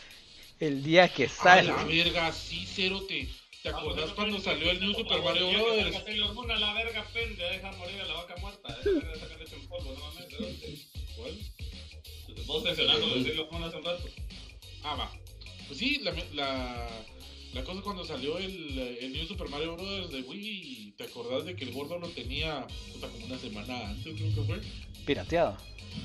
el 0.61 0.83
día 0.83 1.09
que 1.13 1.25
A 1.25 1.29
sale. 1.29 1.69
la 1.73 1.85
verga, 1.85 2.33
sí, 2.33 2.67
cerote. 2.67 3.29
¿Te 3.63 3.71
Ah, 3.71 3.79
acordás 3.79 4.11
cuando 4.11 4.39
salió 4.41 4.71
el 4.71 4.79
New 4.81 4.93
Super 4.95 5.23
Mario 5.23 5.51
ya 5.51 5.57
que 5.57 5.63
Brothers? 5.65 5.93
saca 5.95 6.05
Sailor 6.05 6.35
Moon 6.35 6.51
a 6.51 6.57
la 6.59 6.75
verga, 6.75 7.07
pende, 7.15 7.43
deja 7.45 7.73
morir 7.73 8.01
a 8.01 8.05
la 8.05 8.15
vaca 8.15 8.37
muerta. 8.37 8.79
Deja 8.85 9.19
sacar 9.19 9.39
leche 9.41 9.57
en 9.57 9.67
polvo, 9.69 9.93
no 9.95 10.01
mames. 10.01 10.29
¿de 10.29 10.37
¿Cuál? 11.17 11.39
dónde? 12.29 12.43
Vos 12.45 12.63
mencionando 12.63 13.07
lo 13.07 13.15
de 13.15 13.23
Sailor 13.25 13.51
Moon 13.51 13.65
hace 13.65 13.77
un 13.79 13.85
rato. 13.85 14.05
Ah, 14.83 14.95
va. 14.97 15.13
Pues 15.67 15.79
sí, 15.79 15.99
la, 16.03 16.13
la, 16.35 16.89
la 17.55 17.63
cosa 17.63 17.81
cuando 17.83 18.05
salió 18.05 18.37
el, 18.39 18.79
el 19.01 19.13
New 19.13 19.27
Super 19.27 19.49
Mario 19.49 19.77
Brothers 19.77 20.11
de 20.11 20.23
Wii, 20.23 20.95
¿te 20.97 21.05
acordás 21.05 21.45
de 21.45 21.55
que 21.55 21.65
el 21.65 21.73
gordo 21.73 21.99
lo 21.99 22.09
tenía 22.09 22.67
puta, 22.93 23.09
como 23.09 23.27
una 23.27 23.39
semana 23.39 23.91
antes, 23.91 24.15
creo 24.15 24.35
que 24.35 24.43
fue? 24.43 24.61
Pirateado. 25.07 25.57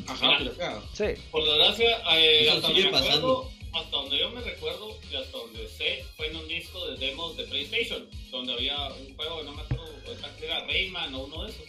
Ajá, 0.07 0.37
pirateado. 0.37 0.83
Sí. 0.93 1.05
Por 1.31 1.43
desgracia, 1.43 2.01
eh, 2.15 2.49
hasta 2.51 2.67
sigue 2.67 2.89
pasando. 2.89 3.09
acuerdo, 3.17 3.51
hasta 3.73 3.97
donde 3.97 4.19
yo 4.19 4.29
me 4.29 4.41
recuerdo 4.41 4.95
y 5.11 5.15
hasta 5.15 5.37
donde 5.37 5.67
sé, 5.69 6.05
fue 6.15 6.27
en 6.27 6.35
un 6.35 6.47
disco 6.47 6.87
de 6.87 6.97
demos 6.97 7.35
de 7.35 7.43
PlayStation, 7.45 8.07
donde 8.29 8.53
había 8.53 8.87
un 8.89 9.15
juego, 9.15 9.41
no 9.41 9.53
me 9.53 9.61
acuerdo, 9.63 9.87
ahorita 10.05 10.35
que 10.37 10.45
era 10.45 10.65
Rayman 10.67 11.15
o 11.15 11.25
uno 11.25 11.45
de 11.45 11.51
esos. 11.51 11.65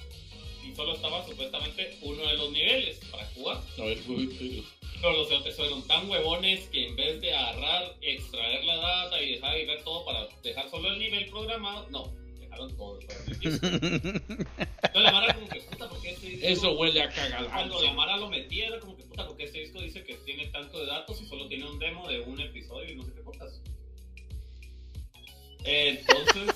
Y 0.62 0.76
solo 0.76 0.94
estaba 0.94 1.26
supuestamente 1.26 1.96
uno 2.02 2.22
de 2.22 2.36
los 2.36 2.52
niveles 2.52 3.00
para 3.10 3.24
jugar. 3.34 3.62
A 3.78 3.84
ver, 3.84 3.98
pero... 5.00 5.16
Los 5.16 5.28
cerotes 5.28 5.56
fueron 5.56 5.86
tan 5.86 6.08
huevones 6.10 6.68
que 6.68 6.86
en 6.88 6.96
vez 6.96 7.20
de 7.20 7.34
agarrar, 7.34 7.94
extraer 8.00 8.64
la 8.64 8.76
data 8.76 9.22
y 9.22 9.32
dejar 9.32 9.58
y 9.58 9.66
ver 9.66 9.82
todo 9.84 10.04
para 10.04 10.26
dejar 10.42 10.70
solo 10.70 10.88
el 10.90 10.98
nivel 10.98 11.26
programado, 11.30 11.88
no, 11.90 12.12
dejaron 12.38 12.76
todo. 12.76 12.98
Entonces 13.28 13.60
la 14.94 15.12
Mara 15.12 15.34
como 15.34 15.48
que 15.48 15.60
puta, 15.60 15.88
porque 15.88 16.10
este 16.10 16.26
disco- 16.28 16.46
Eso 16.46 16.72
huele 16.78 17.02
a 17.02 17.08
cagadal. 17.10 17.46
cuando 17.48 17.82
la 17.82 17.92
Mara 17.92 18.16
lo 18.16 18.28
metía 18.28 18.66
era 18.68 18.80
como 18.80 18.96
que 18.96 19.04
puta, 19.04 19.26
porque 19.26 19.44
este 19.44 19.60
disco 19.60 19.80
dice 19.80 20.04
que 20.04 20.14
tiene 20.16 20.46
tanto 20.46 20.78
de 20.78 20.86
datos 20.86 21.20
y 21.20 21.26
solo 21.26 21.46
tiene 21.48 21.68
un 21.68 21.78
demo 21.78 22.08
de 22.08 22.20
un 22.20 22.40
episodio 22.40 22.92
y 22.92 22.96
no 22.96 23.04
sé 23.04 23.12
qué 23.14 23.22
cosas. 23.22 23.60
Entonces, 25.64 26.54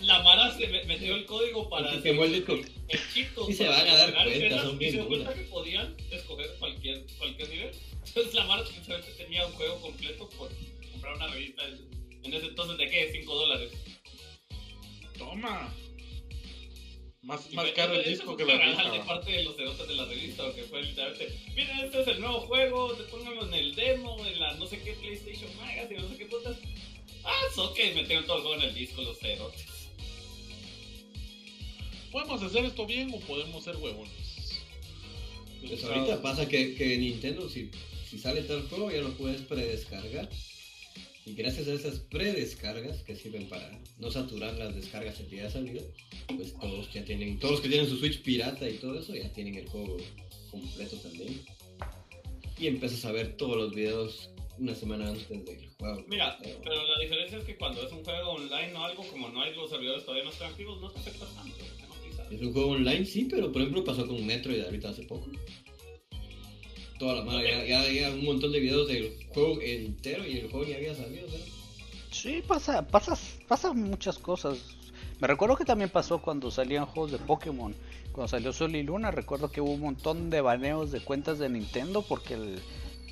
la 0.00 0.22
Mara 0.22 0.56
se 0.56 0.66
me- 0.68 0.84
metió 0.84 1.14
el 1.16 1.26
código 1.26 1.68
para 1.68 1.92
el 1.92 2.02
disco. 2.02 2.54
el 2.88 3.00
chip 3.12 3.28
Y 3.48 3.52
se 3.52 3.68
van 3.68 3.86
a 3.88 3.96
dar 3.96 4.12
cuenta, 4.14 4.34
escenas, 4.34 4.62
son 4.64 4.74
y 4.76 4.78
bien 4.78 4.90
se 4.92 4.96
dio 4.98 5.06
cuenta 5.08 5.30
duras. 5.30 5.42
que 5.44 5.50
podían 5.50 5.96
escoger 6.10 6.50
cualquier, 6.58 7.04
cualquier 7.18 7.48
nivel. 7.50 7.70
Entonces 8.06 8.34
la 8.34 8.44
Mara 8.44 8.64
sinceramente 8.66 9.12
tenía 9.12 9.46
un 9.46 9.52
juego 9.54 9.80
completo 9.80 10.28
por 10.30 10.50
comprar 10.92 11.16
una 11.16 11.26
revista 11.28 11.62
en 11.66 12.34
ese 12.34 12.46
entonces 12.46 12.78
de 12.78 12.88
qué, 12.88 13.10
5 13.12 13.34
dólares. 13.34 13.72
Toma. 15.18 15.74
Más, 17.22 17.46
caro 17.74 17.94
el 17.94 18.04
disco 18.08 18.36
que 18.36 18.44
la 18.44 18.52
cagada 18.58 18.76
de 18.84 18.90
revista. 18.90 19.06
parte 19.06 19.32
de 19.32 19.42
los 19.42 19.56
cerotes 19.56 19.88
de 19.88 19.94
la 19.96 20.04
revista, 20.06 20.44
porque 20.44 20.62
fue 20.62 20.82
literalmente, 20.82 21.38
miren, 21.54 21.78
este 21.80 22.00
es 22.00 22.08
el 22.08 22.20
nuevo 22.20 22.40
juego, 22.42 22.96
pónganlo 23.10 23.46
en 23.48 23.54
el 23.54 23.74
demo, 23.74 24.24
en 24.24 24.38
la 24.40 24.54
no 24.54 24.66
sé 24.66 24.80
qué 24.82 24.92
PlayStation 24.92 25.54
Magazine, 25.58 26.00
no 26.00 26.08
sé 26.08 26.16
qué 26.16 26.26
putas. 26.26 26.56
Ah, 27.24 27.40
so 27.54 27.74
que 27.74 27.92
metieron 27.92 28.24
todo 28.24 28.36
el 28.36 28.42
juego 28.44 28.62
en 28.62 28.68
el 28.70 28.74
disco, 28.74 29.02
los 29.02 29.18
cerotes. 29.18 29.66
¿Podemos 32.18 32.42
hacer 32.42 32.64
esto 32.64 32.84
bien 32.84 33.12
o 33.14 33.20
podemos 33.20 33.62
ser 33.62 33.76
huevones? 33.76 34.58
Pues 35.64 35.84
ahorita 35.84 36.20
pasa 36.20 36.48
que, 36.48 36.74
que 36.74 36.98
Nintendo, 36.98 37.48
si, 37.48 37.70
si 38.10 38.18
sale 38.18 38.42
tal 38.42 38.68
juego, 38.68 38.90
ya 38.90 39.02
lo 39.02 39.12
puedes 39.16 39.42
predescargar. 39.42 40.28
Y 41.24 41.34
gracias 41.34 41.68
a 41.68 41.74
esas 41.74 42.00
predescargas 42.00 43.04
que 43.04 43.14
sirven 43.14 43.48
para 43.48 43.70
no 43.98 44.10
saturar 44.10 44.54
las 44.54 44.74
descargas 44.74 45.20
el 45.20 45.30
día 45.30 45.44
de 45.44 45.50
salida, 45.52 45.82
pues 46.34 46.58
todos 46.58 46.92
ya 46.92 47.04
tienen, 47.04 47.38
todos 47.38 47.52
los 47.52 47.60
que 47.60 47.68
tienen 47.68 47.88
su 47.88 47.96
Switch 47.98 48.20
pirata 48.22 48.68
y 48.68 48.78
todo 48.78 48.98
eso, 48.98 49.14
ya 49.14 49.32
tienen 49.32 49.54
el 49.54 49.68
juego 49.68 49.96
completo 50.50 50.96
también. 50.96 51.40
Y 52.58 52.66
empiezas 52.66 53.04
a 53.04 53.12
ver 53.12 53.36
todos 53.36 53.56
los 53.56 53.74
videos 53.76 54.30
una 54.58 54.74
semana 54.74 55.06
antes 55.08 55.28
del 55.28 55.68
juego. 55.78 56.04
Mira, 56.08 56.36
Pero- 56.42 56.58
pero 56.64 56.82
la 56.84 56.98
diferencia 57.00 57.38
es 57.38 57.44
que 57.44 57.56
cuando 57.56 57.86
es 57.86 57.92
un 57.92 58.02
juego 58.04 58.30
online 58.30 58.74
o 58.74 58.82
algo, 58.82 59.06
como 59.06 59.28
no 59.28 59.40
hay 59.40 59.54
los 59.54 59.70
servidores 59.70 60.02
todavía 60.04 60.24
no 60.24 60.30
están 60.30 60.50
activos, 60.50 60.80
no 60.80 60.90
te 60.90 60.98
afecta 60.98 61.24
tanto. 61.36 61.54
Es 62.30 62.40
un 62.42 62.52
juego 62.52 62.70
online, 62.72 63.04
sí, 63.04 63.26
pero 63.30 63.50
por 63.50 63.62
ejemplo 63.62 63.84
pasó 63.84 64.06
con 64.06 64.24
Metroid 64.26 64.62
ahorita 64.64 64.90
hace 64.90 65.02
poco. 65.04 65.26
Toda 66.98 67.14
la 67.16 67.24
mala, 67.24 67.42
ya, 67.42 67.64
ya 67.64 67.80
había 67.80 68.10
un 68.10 68.24
montón 68.24 68.52
de 68.52 68.60
videos 68.60 68.88
del 68.88 69.12
juego 69.28 69.60
entero 69.60 70.26
y 70.26 70.38
el 70.38 70.50
juego 70.50 70.66
ya 70.66 70.76
había 70.76 70.94
salido, 70.94 71.28
¿sabes? 71.28 71.46
Sí, 72.10 72.42
pasa, 72.46 72.86
pasa, 72.86 73.16
pasan 73.46 73.80
muchas 73.82 74.18
cosas. 74.18 74.58
Me 75.20 75.28
recuerdo 75.28 75.56
que 75.56 75.64
también 75.64 75.90
pasó 75.90 76.20
cuando 76.20 76.50
salían 76.50 76.86
juegos 76.86 77.12
de 77.12 77.18
Pokémon. 77.18 77.74
Cuando 78.12 78.28
salió 78.28 78.52
Sol 78.52 78.74
y 78.74 78.82
Luna, 78.82 79.10
recuerdo 79.10 79.50
que 79.50 79.60
hubo 79.60 79.72
un 79.72 79.80
montón 79.80 80.28
de 80.30 80.40
baneos 80.40 80.90
de 80.90 81.00
cuentas 81.00 81.38
de 81.38 81.48
Nintendo 81.48 82.02
porque 82.02 82.34
el- 82.34 82.60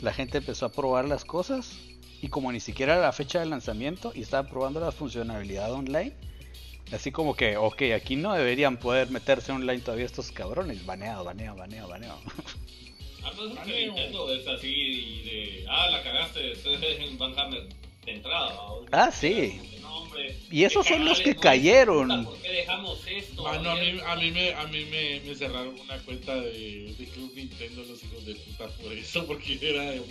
la 0.01 0.13
gente 0.13 0.39
empezó 0.39 0.67
a 0.67 0.73
probar 0.73 1.07
las 1.07 1.25
cosas. 1.25 1.79
Y 2.23 2.29
como 2.29 2.51
ni 2.51 2.61
siquiera 2.61 2.95
era 2.95 3.03
la 3.03 3.13
fecha 3.13 3.39
de 3.41 3.47
lanzamiento 3.47 4.13
y 4.15 4.23
estaba 4.23 4.49
probando 4.49 4.81
la 4.81 4.91
funcionalidad 4.91 5.73
online, 5.73 6.15
así 6.93 7.13
como 7.13 7.35
que, 7.35 7.57
ok, 7.57 7.83
aquí 7.95 8.17
no 8.17 8.35
deberían 8.35 8.77
poder 8.79 9.11
meterse 9.11 9.53
online 9.53 9.81
todavía 9.81 10.07
estos 10.07 10.31
cabrones. 10.33 10.85
Baneado, 10.87 11.25
baneado, 11.25 11.57
baneado, 11.57 11.89
baneado. 11.89 12.21
Ah, 13.25 13.33
pues 13.37 13.53
es 13.53 13.59
que. 13.61 13.87
Nintendo 13.87 14.33
es 14.33 14.47
así 14.47 14.69
y 14.69 15.23
de, 15.23 15.67
ah, 15.69 15.89
la 15.91 16.03
cagaste, 16.03 16.53
en 17.05 17.19
Van 17.19 17.39
Hammer 17.39 17.69
de 18.05 18.13
entrada. 18.13 18.55
¿va? 18.55 18.77
Ah, 18.93 19.11
sí. 19.11 19.61
No, 19.81 20.03
hombre, 20.03 20.39
Y 20.51 20.63
esos 20.65 20.87
son 20.87 21.05
los 21.05 21.21
que 21.21 21.35
¿no? 21.35 21.41
cayeron. 21.41 22.25
¿Por 22.25 22.39
qué 22.41 22.53
dejamos 22.53 23.05
esto? 23.07 23.43
Mano, 23.43 23.71
a 23.71 23.75
mí, 23.75 24.01
a 24.07 24.17
mí, 24.17 24.31
me, 24.31 24.55
a 24.55 24.67
mí 24.69 24.85
me, 24.85 25.21
me 25.21 25.35
cerraron 25.35 25.79
una 25.79 25.99
cuenta 26.05 26.37
de, 26.37 26.95
de 26.97 27.05
Club 27.09 27.33
Nintendo 27.35 27.83
los 27.85 28.03
hijos 28.05 28.25
de 28.25 28.35
puta 28.37 28.69
por 28.69 28.93
eso, 28.93 29.27
porque 29.27 29.59
era 29.61 29.91
de, 29.91 30.03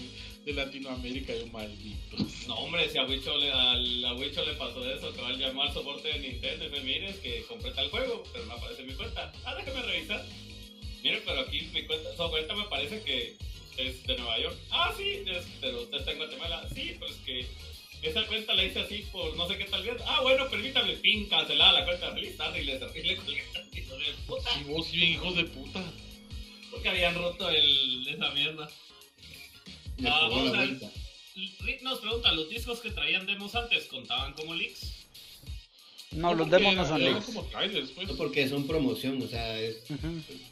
de 0.46 0.54
Latinoamérica, 0.54 1.34
yo 1.36 1.48
maldito. 1.48 2.18
No, 2.48 2.56
hombre, 2.60 2.88
si 2.90 2.98
a 2.98 3.04
Wicho 3.06 3.36
le, 3.38 3.52
a 3.52 4.14
Wicho 4.14 4.46
le 4.46 4.54
pasó 4.54 4.88
eso, 4.90 5.12
que 5.14 5.22
va 5.22 5.30
a 5.30 5.34
llamar 5.34 5.68
al 5.68 5.74
soporte 5.74 6.08
de 6.08 6.20
Nintendo 6.20 6.66
y 6.66 6.70
me 6.70 6.80
mire, 6.82 7.10
es 7.10 7.18
que 7.18 7.44
compré 7.50 7.72
tal 7.72 7.90
juego, 7.90 8.24
pero 8.32 8.46
no 8.46 8.54
aparece 8.54 8.82
en 8.82 8.88
mi 8.90 8.94
cuenta. 8.94 9.34
Ah, 9.44 9.56
déjame 9.56 9.82
revisar. 9.82 10.24
Mire, 11.04 11.22
pero 11.26 11.42
aquí 11.42 11.62
mi 11.74 11.84
cuenta, 11.84 12.16
su 12.16 12.30
cuenta 12.30 12.56
me 12.56 12.66
parece 12.66 13.02
que 13.02 13.36
es 13.78 14.04
de 14.06 14.18
Nueva 14.18 14.40
York. 14.40 14.56
Ah, 14.72 14.94
sí, 14.96 15.24
es- 15.26 15.46
pero 15.62 15.82
usted 15.82 15.98
está 15.98 16.12
en 16.12 16.18
Guatemala. 16.18 16.70
Sí, 16.74 16.96
pero 17.00 17.12
es 17.12 17.18
que 17.18 17.46
esa 18.04 18.24
cuenta 18.28 18.54
la 18.54 18.64
hice 18.64 18.80
así 18.80 19.04
por 19.12 19.36
no 19.36 19.48
sé 19.48 19.58
qué 19.58 19.66
tal 19.66 19.84
vez. 19.84 19.96
Ah, 20.06 20.22
bueno, 20.22 20.48
permítame, 20.50 20.94
pin, 20.98 21.28
cancelada 21.28 21.80
la 21.80 21.86
cuenta. 21.86 22.12
Feliz 22.14 22.38
tarde 22.38 22.62
y 22.62 22.66
le, 22.66 22.74
y 22.76 23.04
le 23.04 23.16
colgué 23.18 23.44
de 23.66 24.14
puta. 24.28 24.50
Y 24.60 24.64
vos 24.66 24.92
bien 24.92 25.12
hijos 25.14 25.36
de 25.36 25.44
puta. 25.46 25.84
Porque 26.70 26.90
habían 26.90 27.16
roto 27.16 27.50
el, 27.50 28.08
esa 28.08 28.30
mierda. 28.32 28.70
Le 29.98 30.10
Ah, 30.10 30.20
jugó 30.26 30.36
vamos 30.36 30.52
la 30.52 30.58
vuelta. 30.66 30.92
Rick 31.60 31.82
nos 31.82 32.00
pregunta, 32.00 32.32
¿los 32.32 32.50
discos 32.50 32.80
que 32.80 32.92
traían 32.92 33.26
demos 33.26 33.54
antes 33.56 33.86
contaban 33.86 34.34
como 34.34 34.54
leaks? 34.56 34.92
No, 36.12 36.34
los 36.34 36.50
demos 36.50 36.76
no 36.76 36.88
son 36.88 37.02
leaks. 37.04 37.26
como 37.26 37.44
trailers, 37.46 37.90
pues. 37.92 38.08
No 38.08 38.16
porque 38.16 38.48
son 38.48 38.66
promoción, 38.68 39.22
o 39.22 39.28
sea, 39.28 39.60
es, 39.60 39.84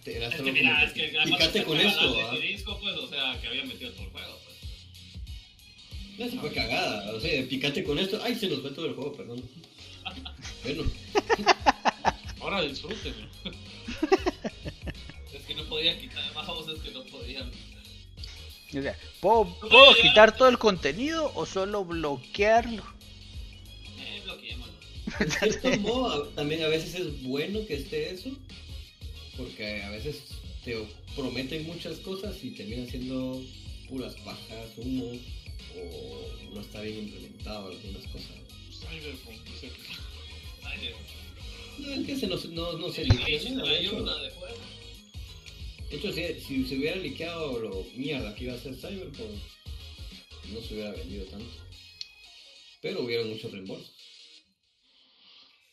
te- 0.03 0.17
era 0.17 0.27
Es 0.27 0.41
que 0.41 0.51
mira, 0.51 0.83
es 0.83 0.91
que 0.93 1.63
con 1.63 1.79
esto, 1.79 2.17
¿ah? 2.19 2.35
ese 2.35 2.45
disco, 2.47 2.77
pues, 2.81 2.95
o 2.97 3.07
sea, 3.07 3.39
que 3.39 3.47
había 3.47 3.63
metido 3.63 3.91
todo 3.91 4.03
el 4.03 4.09
juego, 4.11 4.39
pues. 4.43 4.57
No, 6.19 6.29
se 6.29 6.37
fue 6.39 6.51
cagada, 6.53 7.13
o 7.13 7.19
sea, 7.19 7.47
picate 7.47 7.83
con 7.83 7.97
esto, 7.97 8.19
ay, 8.23 8.35
se 8.35 8.47
nos 8.47 8.59
fue 8.61 8.71
todo 8.71 8.87
el 8.87 8.93
juego, 8.93 9.13
perdón. 9.13 9.41
Bueno, 10.63 10.83
Ahora 12.41 12.61
disfruten. 12.61 13.13
Es 15.33 15.41
que 15.47 15.55
no 15.55 15.63
podían 15.65 15.99
quitar 15.99 16.33
más 16.33 16.45
voces 16.47 16.79
que 16.81 16.91
no 16.91 17.03
podían. 17.05 17.49
O 18.79 18.81
sea, 18.81 18.97
¿puedo, 19.19 19.45
¿Puedo 19.59 19.95
quitar 20.01 20.35
todo 20.35 20.49
el 20.49 20.57
contenido 20.57 21.31
o 21.35 21.45
solo 21.45 21.85
bloquearlo? 21.85 22.83
Eh, 23.99 24.21
bloqueémoslo. 24.23 24.73
de 25.69 25.77
modo, 25.77 26.27
también 26.29 26.63
a 26.63 26.67
veces 26.67 26.95
es 26.95 27.23
bueno 27.23 27.65
que 27.67 27.75
esté 27.75 28.11
eso, 28.11 28.29
porque 29.37 29.83
a 29.83 29.89
veces 29.91 30.23
te 30.63 30.77
prometen 31.15 31.65
muchas 31.65 31.97
cosas 31.99 32.43
y 32.43 32.51
terminan 32.51 32.87
siendo 32.87 33.41
puras 33.89 34.15
pajas, 34.25 34.69
humo, 34.77 35.11
o 35.75 36.53
no 36.53 36.61
está 36.61 36.81
bien 36.81 36.99
implementado 36.99 37.67
algunas 37.67 38.03
cosas. 38.07 38.31
Cyberpunk, 38.71 39.49
no 39.49 39.59
sé 39.59 39.67
qué. 39.67 39.93
Ay, 40.63 40.79
Dios. 40.79 40.97
No, 41.79 41.91
es 41.91 42.05
que 42.05 42.15
se 42.15 42.27
nos, 42.27 42.45
no, 42.45 42.73
no 42.73 42.91
se 42.91 43.01
ayuda 43.01 44.21
de 44.21 44.29
juego. 44.31 44.57
De 45.93 45.99
hecho, 45.99 46.11
si, 46.11 46.39
si 46.41 46.65
se 46.65 46.75
hubiera 46.75 46.95
liqueado 46.95 47.59
lo 47.59 47.83
mierda 47.95 48.33
que 48.33 48.45
iba 48.45 48.55
a 48.55 48.57
ser 48.57 48.73
Cyberpunk, 48.75 49.29
no 50.51 50.59
se 50.59 50.73
hubiera 50.73 50.89
vendido 50.91 51.23
tanto. 51.27 51.51
Pero 52.81 53.01
hubieron 53.03 53.29
muchos 53.29 53.51
reembolsos. 53.51 53.93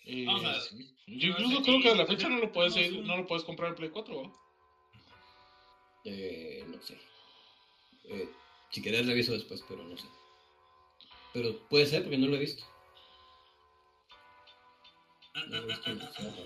Eh, 0.04 0.24
Vamos 0.26 0.44
a 0.44 0.52
ver. 0.52 0.60
sí. 0.60 0.90
Yo 1.06 1.28
incluso 1.28 1.62
creo 1.62 1.80
que 1.80 1.88
a 1.88 1.94
la 1.94 2.04
fecha 2.06 2.28
no 2.28 2.36
lo 2.36 2.52
puedes, 2.52 2.76
un- 2.76 3.06
no 3.06 3.16
lo 3.16 3.26
puedes 3.26 3.44
comprar 3.44 3.70
en 3.70 3.76
Play 3.76 3.88
4. 3.88 4.22
¿va? 4.22 4.32
Eh, 6.04 6.64
no 6.68 6.82
sé. 6.82 6.98
Eh, 8.04 8.28
si 8.70 8.82
querés 8.82 9.06
reviso 9.06 9.32
después, 9.32 9.64
pero 9.66 9.82
no 9.84 9.96
sé. 9.96 10.04
Pero 11.32 11.58
puede 11.70 11.86
ser 11.86 12.02
porque 12.02 12.18
no 12.18 12.26
lo 12.26 12.36
he 12.36 12.40
visto. 12.40 12.62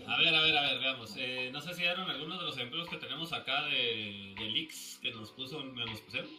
A 0.09 0.17
ver, 0.19 0.35
a 0.35 0.41
ver, 0.43 0.57
a 0.57 0.63
ver, 0.63 0.79
veamos. 0.79 1.15
Eh, 1.17 1.51
no 1.53 1.61
sé 1.61 1.75
si 1.75 1.85
eran 1.85 2.09
algunos 2.09 2.39
de 2.39 2.45
los 2.45 2.57
ejemplos 2.57 2.89
que 2.89 2.97
tenemos 2.97 3.33
acá 3.33 3.65
de, 3.67 4.35
de 4.39 4.51
leaks 4.51 4.99
que 5.03 5.11
nos 5.13 5.31
puso, 5.31 5.59
que 5.59 5.85
nos 5.85 6.01
pusieron. 6.01 6.31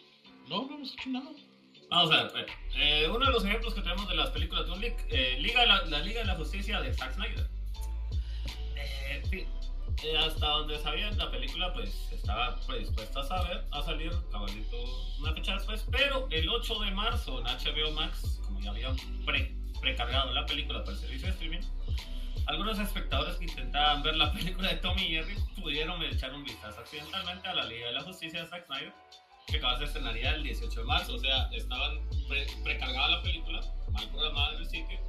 No, 0.48 0.68
no 0.68 0.76
hemos 0.76 0.94
hecho 0.94 1.10
nada. 1.10 1.32
Vamos 1.90 2.12
a 2.12 2.24
ver, 2.24 2.26
a 2.26 2.34
ver. 2.34 2.48
Eh, 2.76 3.08
uno 3.10 3.26
de 3.26 3.32
los 3.32 3.46
ejemplos 3.46 3.74
que 3.74 3.82
tenemos 3.82 4.08
de 4.08 4.16
las 4.16 4.30
películas 4.30 4.66
de 4.66 4.72
un 4.72 4.82
leak, 4.82 5.06
eh, 5.10 5.38
Liga 5.40 5.62
de 5.62 5.68
la, 5.68 5.86
la 5.86 6.00
Liga 6.00 6.22
de 6.22 6.26
la 6.26 6.36
Justicia 6.36 6.82
de 6.82 6.94
Zack 6.94 7.14
Snyder. 7.14 7.48
Eh, 8.76 9.48
eh, 10.04 10.18
hasta 10.18 10.48
donde 10.48 10.78
sabían, 10.80 11.18
la 11.18 11.32
película 11.32 11.74
pues 11.74 12.12
estaba 12.12 12.60
predispuesta 12.68 13.22
a 13.22 13.24
saber, 13.24 13.66
a 13.72 13.82
salir 13.82 14.12
cabalito 14.32 14.78
una 15.20 15.34
fecha 15.34 15.54
después, 15.54 15.86
pero 15.92 16.28
el 16.32 16.50
8 16.50 16.80
de 16.80 16.92
marzo 16.92 17.40
en 17.40 17.46
HBO 17.46 17.92
Max, 17.92 18.40
como 18.46 18.60
ya 18.62 18.72
habían 18.72 18.96
pre, 19.26 19.56
precargado 19.80 20.34
la 20.34 20.46
película 20.46 20.84
para 20.84 20.96
el 20.96 21.00
servicio 21.00 21.28
de 21.28 21.34
streaming, 21.34 21.62
algunos 22.48 22.80
espectadores 22.80 23.36
que 23.38 23.46
intentaban 23.46 24.04
ver 24.04 24.16
la 24.16 24.32
película 24.34 24.70
de 24.70 24.76
Tommy 24.78 25.02
y 25.04 25.10
Jerry 25.16 25.36
pudieron 25.62 26.02
echar 26.04 26.34
un 26.34 26.44
vistazo 26.44 26.80
accidentalmente 26.82 27.48
a 27.48 27.54
la 27.56 27.66
Liga 27.66 27.88
de 27.88 27.94
la 27.94 28.02
Justicia 28.02 28.44
de 28.44 28.48
Zack 28.50 28.66
Snyder 28.68 28.94
que 29.48 29.58
acaba 29.58 29.78
se 29.78 29.84
estrenaría 29.86 30.32
el 30.34 30.44
18 30.44 30.80
de 30.80 30.86
marzo. 30.88 31.16
O 31.16 31.20
sea, 31.20 31.48
estaban 31.54 32.00
pre- 32.28 32.48
precargada 32.64 33.10
la 33.10 33.22
película, 33.22 33.62
mal 33.92 34.10
programada 34.10 34.54
en 34.54 34.58
el 34.60 34.66
sitio. 34.66 35.00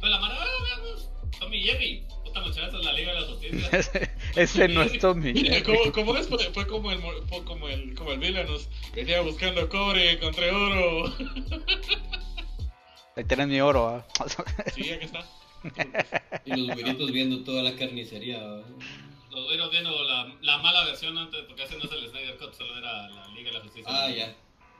Pero 0.00 0.10
la 0.12 0.18
mano, 0.20 0.34
ah, 0.38 0.46
veamos, 0.64 1.10
Tommy 1.38 1.56
y 1.56 1.62
Jerry. 1.64 2.06
Puta 2.24 2.40
muchacha, 2.42 2.66
es 2.66 2.84
la 2.84 2.92
Liga 2.92 3.14
de 3.14 3.20
la 3.22 3.26
Justicia. 3.26 3.68
Ese, 3.72 4.10
ese 4.36 4.68
no 4.68 4.82
es 4.82 4.98
Tommy. 4.98 5.32
Mira, 5.32 5.62
¿cómo, 5.62 5.78
cómo 5.92 6.16
es? 6.16 6.28
Fue, 6.28 6.38
fue 6.52 6.66
como 6.66 6.90
el 6.92 7.00
como 7.46 7.68
el 7.68 7.94
como 7.94 8.12
el 8.12 8.18
Villanos. 8.18 8.68
Venía 8.94 9.20
buscando 9.22 9.66
cobre, 9.68 10.12
encontré 10.12 10.50
oro. 10.50 11.14
Ahí 13.16 13.24
tenés 13.24 13.48
mi 13.48 13.60
oro, 13.60 13.88
¿ah? 13.88 14.06
Sí, 14.74 14.90
aquí 14.90 15.04
está. 15.06 15.24
Y 16.46 16.56
los 16.56 16.66
güeritos 16.74 17.12
viendo 17.12 17.44
toda 17.44 17.62
la 17.62 17.76
carnicería. 17.76 18.42
¿va? 18.42 18.62
Los 19.30 19.48
vieron 19.48 19.70
viendo 19.70 20.02
la, 20.04 20.34
la 20.40 20.58
mala 20.58 20.84
versión 20.84 21.16
antes, 21.18 21.44
porque 21.46 21.64
ese 21.64 21.76
no 21.76 21.84
es 21.84 21.92
el 21.92 22.08
Snyder 22.10 22.36
Cut, 22.38 22.52
solo 22.54 22.76
era 22.78 23.08
la 23.08 23.28
Liga 23.28 23.50
de 23.50 23.58
la 23.58 23.60
Justicia. 23.64 23.84
Ah, 23.92 24.10
ya. 24.10 24.34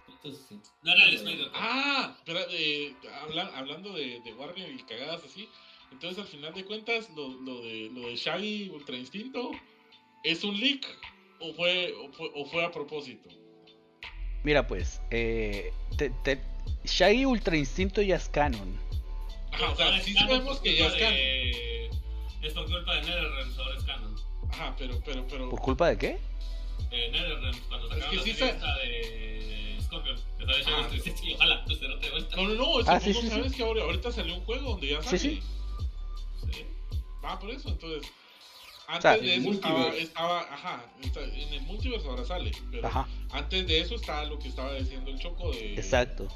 Entonces 0.09 0.45
sí. 0.49 0.59
No 0.83 0.93
era 0.93 1.05
el 1.05 1.19
Snyder 1.19 1.47
Cut. 1.49 1.55
Ah, 1.57 2.15
espera, 2.19 2.41
eh, 2.51 2.95
habla- 3.23 3.51
hablando 3.55 3.93
de, 3.93 4.21
de 4.21 4.35
Warner 4.35 4.71
y 4.73 4.83
cagadas 4.83 5.23
así. 5.25 5.49
Entonces, 5.93 6.19
al 6.19 6.27
final 6.27 6.55
de 6.55 6.65
cuentas, 6.65 7.11
lo, 7.17 7.29
lo 7.29 7.61
de 7.63 7.91
lo 7.93 8.09
de 8.09 8.17
Shaggy 8.17 8.71
Ultra 8.71 8.97
Instinto 8.97 9.51
es 10.25 10.45
un 10.45 10.59
leak 10.59 10.87
o 11.41 11.53
fue 11.55 11.93
o 11.95 12.13
fue, 12.13 12.31
o 12.35 12.45
fue 12.47 12.65
a 12.65 12.71
propósito. 12.71 13.29
Mira 14.45 14.67
pues, 14.67 15.01
eh, 15.11 15.73
te- 15.99 16.11
te- 16.25 16.41
Shaggy 16.85 17.25
Ultra 17.27 17.57
Instinto 17.57 18.03
ya 18.03 18.17
es 18.17 18.29
canon. 18.29 18.75
Ajá, 19.53 19.71
o 19.71 19.77
sea, 19.77 20.01
sí 20.01 20.15
sabemos 20.15 20.61
que 20.61 20.77
ya 20.77 20.87
es 20.87 20.93
culpa 20.93 20.99
canon. 21.07 21.15
de- 21.17 21.91
Es 22.43 22.53
por 22.55 22.65
culpa 22.67 22.95
de 22.95 23.01
NetherRealm, 23.03 23.59
ahora 23.61 23.77
es 23.77 23.85
canon. 23.85 24.17
Ajá, 24.51 24.75
pero 24.79 25.01
pero 25.05 25.27
pero 25.29 25.51
¿Por 25.51 25.61
culpa 25.61 25.89
de 25.89 25.99
qué? 25.99 26.19
Eh, 26.91 27.09
NetherRealm, 27.13 27.59
cuando 27.69 27.87
Es 27.87 27.93
sacaron 27.95 28.11
que 28.11 28.17
la 28.17 28.23
sí 28.23 28.33
de 28.33 29.79
Scorpion, 29.83 30.17
que 30.17 30.43
estaba 30.45 30.59
hecha 30.59 30.71
Ah. 30.77 30.81
en 30.81 30.89
360 30.89 31.27
y 31.31 31.35
ojalá, 31.35 31.65
pues 31.65 31.83
no 31.83 31.99
te 31.99 32.11
vuelta. 32.11 32.37
no 32.37 32.43
no 32.45 32.55
no, 32.55 32.81
es 32.81 32.89
Ah, 32.89 32.99
que 32.99 33.05
sí, 33.07 33.13
tú 33.13 33.21
sí, 33.21 33.25
no 33.27 33.31
sí. 33.31 33.37
sabes 33.37 33.57
que 33.57 33.63
ahora, 33.63 33.83
ahorita 33.83 34.13
salió 34.13 34.35
un 34.35 34.45
juego 34.45 34.71
donde 34.71 34.89
ya 34.89 35.03
Sí, 35.03 35.07
sale. 35.09 35.19
sí. 35.19 35.43
Sí. 36.53 36.67
Ah, 37.23 37.39
por 37.39 37.51
eso, 37.51 37.69
entonces. 37.69 38.11
Antes 38.87 39.03
sea, 39.03 39.17
de 39.19 39.37
eso 39.37 39.51
estaba, 39.53 39.95
estaba, 39.95 40.41
ajá, 40.53 40.85
está- 41.01 41.23
en 41.23 41.53
el 41.55 41.61
multiverse 41.63 42.09
ahora 42.09 42.25
sale, 42.25 42.51
pero 42.73 42.89
Ajá, 42.89 43.07
antes 43.31 43.65
de 43.69 43.81
eso 43.81 43.95
está 43.95 44.25
lo 44.25 44.37
que 44.41 44.49
estaba 44.49 44.75
diciendo 44.75 45.13
el 45.13 45.19
Choco 45.21 45.53
de, 45.53 45.75
exacto. 45.75 46.27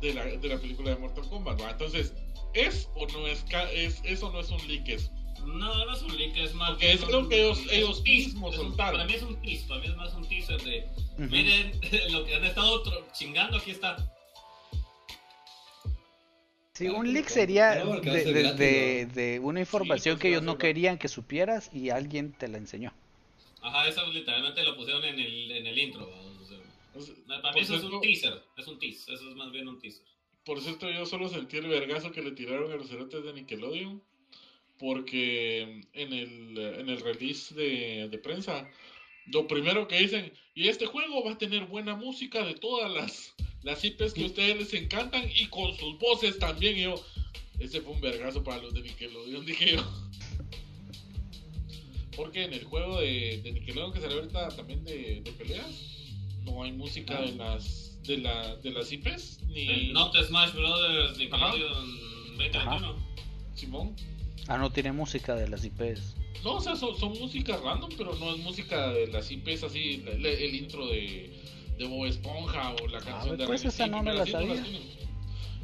De, 0.00 0.14
la, 0.14 0.24
de 0.24 0.48
la 0.48 0.58
película 0.58 0.90
de 0.90 0.96
Mortal 0.96 1.28
Kombat, 1.28 1.60
¿va? 1.60 1.70
Entonces, 1.70 2.12
¿es 2.54 2.88
o 2.94 3.06
no 3.08 3.26
es, 3.26 3.44
ca- 3.50 3.70
es, 3.72 4.00
eso 4.04 4.30
no 4.30 4.40
es 4.40 4.50
un 4.50 4.66
leak? 4.68 4.88
Es, 4.88 5.10
No, 5.44 5.84
no 5.84 5.92
es 5.94 6.02
un 6.02 6.16
leak, 6.16 6.36
es 6.38 6.54
más. 6.54 6.70
Porque 6.70 6.92
es 6.92 7.00
un- 7.02 7.14
algo 7.14 7.28
que 7.28 7.36
ellos- 7.40 7.60
ellos 7.70 8.02
tease, 8.02 8.26
mismos 8.26 8.54
es 8.54 8.60
un- 8.60 8.66
soltaron. 8.68 8.92
Para 9.00 9.04
mí 9.08 9.14
es 9.14 9.22
un 9.22 9.40
tease, 9.42 9.66
para 9.68 9.80
mí 9.80 9.86
es 9.86 9.96
más 9.96 10.14
un 10.14 10.28
teaser 10.28 10.60
de. 10.62 10.86
Ujú. 11.18 11.30
Miren 11.30 11.80
lo 12.12 12.24
que 12.24 12.34
han 12.34 12.44
estado 12.44 12.82
chingando, 13.12 13.56
aquí 13.58 13.70
está. 13.72 13.96
Sí, 16.72 16.88
un 16.88 17.10
leak 17.10 17.28
sería 17.28 17.84
no, 17.84 18.00
de, 18.00 18.24
de- 18.24 18.32
gratis, 18.42 18.58
de- 18.58 19.06
de 19.06 19.40
una 19.40 19.60
información 19.60 20.16
pues, 20.16 20.22
que 20.22 20.28
ellos 20.28 20.42
no 20.42 20.58
querían 20.58 20.98
que 20.98 21.08
supieras 21.08 21.70
y 21.72 21.88
alguien 21.90 22.32
te 22.32 22.48
la 22.48 22.58
enseñó. 22.58 22.92
Ajá, 23.62 23.88
eso 23.88 24.06
literalmente 24.12 24.62
lo 24.62 24.76
pusieron 24.76 25.02
en 25.04 25.18
el, 25.18 25.50
en 25.52 25.66
el 25.66 25.78
intro. 25.78 26.04
o 26.06 26.44
sea, 26.46 26.58
para 27.26 27.52
mí 27.52 27.60
por, 27.60 27.62
eso 27.62 27.76
es 27.76 27.84
un 27.84 28.00
teaser, 28.00 28.42
es 28.56 28.66
un 28.66 28.78
tease, 28.78 29.12
eso 29.12 29.28
es 29.28 29.36
más 29.36 29.52
bien 29.52 29.68
un 29.68 29.78
teaser. 29.78 30.04
por 30.44 30.60
cierto, 30.60 30.90
yo 30.90 31.06
solo 31.06 31.28
sentí 31.28 31.56
el 31.58 31.68
vergazo 31.68 32.12
que 32.12 32.22
le 32.22 32.32
tiraron 32.32 32.72
a 32.72 32.76
los 32.76 32.88
cerotes 32.88 33.24
de 33.24 33.32
Nickelodeon. 33.32 34.02
Porque 34.78 35.62
en 35.94 36.12
el, 36.12 36.58
en 36.58 36.90
el 36.90 37.00
release 37.00 37.54
de, 37.54 38.08
de 38.10 38.18
prensa, 38.18 38.70
lo 39.32 39.48
primero 39.48 39.88
que 39.88 39.98
dicen, 39.98 40.32
y 40.54 40.68
este 40.68 40.86
juego 40.86 41.24
va 41.24 41.32
a 41.32 41.38
tener 41.38 41.64
buena 41.66 41.94
música 41.94 42.44
de 42.44 42.54
todas 42.54 42.92
las, 42.92 43.34
las 43.62 43.84
IPs 43.84 44.12
que 44.12 44.22
a 44.22 44.26
ustedes 44.26 44.56
les 44.56 44.74
encantan 44.74 45.24
y 45.34 45.46
con 45.46 45.74
sus 45.76 45.98
voces 45.98 46.38
también. 46.38 46.76
Y 46.76 46.82
yo, 46.82 46.94
ese 47.58 47.80
fue 47.80 47.94
un 47.94 48.00
vergazo 48.00 48.44
para 48.44 48.62
los 48.62 48.74
de 48.74 48.82
Nickelodeon, 48.82 49.46
dije 49.46 49.76
yo. 49.76 49.92
Porque 52.16 52.44
en 52.44 52.52
el 52.54 52.64
juego 52.64 53.00
de, 53.00 53.40
de 53.42 53.52
Nickelodeon 53.52 53.92
que 53.92 54.00
salió 54.00 54.18
ahorita 54.18 54.48
también 54.56 54.84
de, 54.84 55.20
de 55.22 55.32
peleas, 55.32 55.95
no 56.46 56.62
hay 56.62 56.72
música 56.72 57.20
de 57.20 57.32
las 57.32 58.00
de, 58.04 58.18
la, 58.18 58.56
de 58.56 58.70
las 58.70 58.90
IPs, 58.92 59.40
ni 59.48 59.68
El 59.68 59.92
Not 59.92 60.14
Smash 60.16 60.52
Brothers 60.54 61.18
Nickelodeon 61.18 61.98
2021. 62.38 62.96
Simón. 63.54 63.96
Ah, 64.48 64.56
no 64.58 64.70
tiene 64.70 64.92
música 64.92 65.34
de 65.34 65.48
las 65.48 65.64
IPs. 65.64 66.14
No, 66.44 66.54
o 66.56 66.60
sea, 66.60 66.76
son, 66.76 66.96
son 66.98 67.18
música 67.18 67.56
random, 67.56 67.90
pero 67.96 68.14
no 68.16 68.32
es 68.32 68.38
música 68.38 68.90
de 68.92 69.08
las 69.08 69.30
IPs 69.30 69.64
así, 69.64 70.04
la- 70.18 70.28
el 70.30 70.54
intro 70.54 70.86
de, 70.86 71.30
de 71.78 71.84
Bob 71.86 72.06
Esponja 72.06 72.74
o 72.80 72.86
la 72.86 73.00
canción 73.00 73.36
de 73.36 73.46
pues 73.46 73.64
esa 73.64 73.86
no 73.88 74.02
me 74.02 74.14
la 74.14 74.24
sabía. 74.26 74.64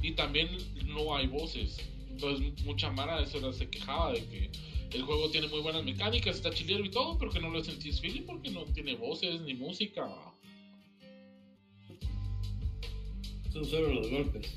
Y 0.03 0.13
también 0.13 0.49
no 0.87 1.15
hay 1.15 1.29
voces. 1.29 1.79
Entonces 2.11 2.65
mucha 2.65 2.91
mara 2.91 3.19
de 3.19 3.25
eso 3.25 3.39
era- 3.39 3.53
se 3.53 3.69
quejaba 3.71 4.13
de 4.13 4.25
que 4.27 4.51
el 4.97 5.03
juego 5.05 5.31
tiene 5.31 5.47
muy 5.47 5.61
buenas 5.61 5.85
mecánicas, 5.85 6.37
está 6.37 6.51
chilero 6.51 6.85
y 6.85 6.91
todo, 6.91 7.17
pero 7.19 7.31
que 7.31 7.39
no 7.41 7.51
lo 7.51 7.63
sentís 7.63 8.01
feeling 8.01 8.23
porque 8.23 8.51
no 8.51 8.65
tiene 8.65 8.97
voces 8.97 9.41
ni 9.43 9.55
música. 9.55 10.09
Son 13.53 13.65
solo 13.65 13.93
los 13.93 14.11
golpes. 14.11 14.49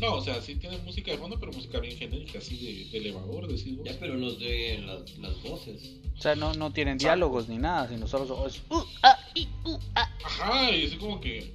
No, 0.00 0.14
o 0.14 0.20
sea, 0.20 0.40
sí 0.42 0.56
tiene 0.56 0.78
música 0.78 1.12
de 1.12 1.18
fondo, 1.18 1.38
pero 1.38 1.52
música 1.52 1.78
bien 1.78 1.96
genérica, 1.96 2.38
así 2.38 2.56
de, 2.56 2.90
de 2.90 2.98
elevador, 2.98 3.46
decís 3.46 3.76
vos. 3.76 3.86
Ya, 3.86 3.96
pero 4.00 4.16
nos 4.16 4.38
de 4.40 4.78
las, 4.84 5.18
las 5.18 5.40
voces. 5.42 5.92
O 6.16 6.20
sea, 6.20 6.34
no, 6.34 6.52
no 6.54 6.72
tienen 6.72 6.98
diálogos 6.98 7.48
ni 7.48 7.58
nada, 7.58 7.88
sino 7.88 8.06
solo 8.08 8.26
son- 8.26 8.46
es, 8.48 8.60
uh, 8.70 8.82
ah, 9.02 9.18
i, 9.34 9.46
uh, 9.64 9.78
ah. 9.94 10.10
Ajá, 10.24 10.70
y 10.72 10.86
así 10.86 10.96
como 10.96 11.20
que. 11.20 11.52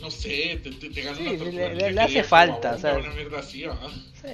No 0.00 0.10
sé, 0.10 0.60
te, 0.62 0.70
te, 0.72 0.90
te 0.90 1.02
Sí, 1.14 1.26
una 1.26 1.68
le- 1.68 1.92
le- 1.92 2.00
hace 2.00 2.24
falta, 2.24 2.76
¿sabes? 2.78 3.04
Una 3.06 3.14
mierda 3.14 3.38
así, 3.38 3.62
¿va? 3.62 3.78
Sí. 4.20 4.28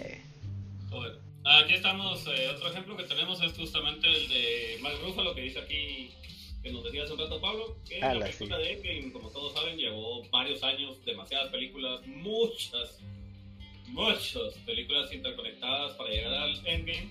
Joder. 0.91 1.19
Aquí 1.45 1.75
estamos, 1.75 2.27
eh, 2.27 2.49
otro 2.55 2.71
ejemplo 2.71 2.97
que 2.97 3.05
tenemos 3.05 3.43
es 3.43 3.53
justamente 3.53 4.07
el 4.07 4.29
de 4.29 4.79
Mark 4.83 4.97
Ruffalo 5.05 5.35
que 5.35 5.43
dice 5.43 5.59
aquí, 5.61 6.11
que 6.63 6.73
nos 6.73 6.85
decía 6.85 7.05
hace 7.05 7.13
un 7.13 7.19
rato 7.19 7.41
Pablo, 7.41 7.77
que 7.89 8.01
Ala, 8.01 8.15
la 8.15 8.27
película 8.27 8.59
de 8.59 8.73
Endgame, 8.73 9.13
como 9.13 9.31
todos 9.31 9.53
saben, 9.55 9.77
llevó 9.77 10.23
varios 10.31 10.63
años, 10.63 11.05
demasiadas 11.05 11.51
películas, 11.51 12.07
muchas, 12.07 12.99
muchas 13.87 14.55
películas 14.67 15.13
interconectadas 15.13 15.93
para 15.97 16.11
llegar 16.11 16.35
al 16.35 16.67
Endgame. 16.67 17.11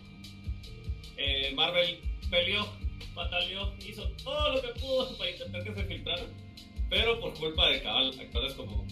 Eh, 1.17 1.51
Marvel 1.55 1.99
peleó, 2.29 2.67
bataleó, 3.13 3.73
hizo 3.87 4.07
todo 4.23 4.53
lo 4.53 4.61
que 4.61 4.79
pudo 4.79 5.17
para 5.17 5.31
intentar 5.31 5.63
que 5.63 5.73
se 5.73 5.83
filtraran, 5.85 6.27
pero 6.89 7.19
por 7.19 7.33
culpa 7.33 7.69
de 7.69 7.81
cabal, 7.81 8.13
actores 8.19 8.53
como 8.53 8.85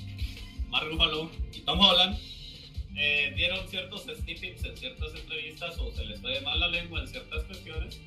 Mark 0.70 0.88
Ruffalo 0.89 1.30
y 1.53 1.60
Tom 1.62 1.80
Holland, 1.80 2.18
eh, 2.97 3.34
dieron 3.36 3.68
ciertos 3.68 4.03
snippets 4.03 4.64
en 4.64 4.78
ciertas 4.78 5.14
entrevistas 5.14 5.78
o 5.80 5.91
se 5.91 6.06
les 6.06 6.22
fue 6.22 6.32
de 6.32 6.41
mal 6.41 6.60
la 6.60 6.70
lengua 6.70 7.01
en 7.01 7.08
ciertas 7.08 7.43
cuestiones. 7.43 7.99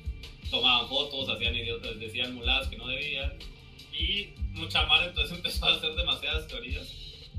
Tomaban 0.49 0.87
fotos, 0.87 1.29
hacían 1.29 1.55
idiotas, 1.55 1.99
decían 1.99 2.33
muladas 2.35 2.67
que 2.67 2.77
no 2.77 2.87
debían. 2.87 3.33
Y 3.93 4.29
mucha 4.53 4.85
Mara 4.85 5.05
entonces 5.07 5.35
empezó 5.37 5.65
a 5.65 5.75
hacer 5.75 5.93
demasiadas 5.95 6.47
teorías. 6.47 6.87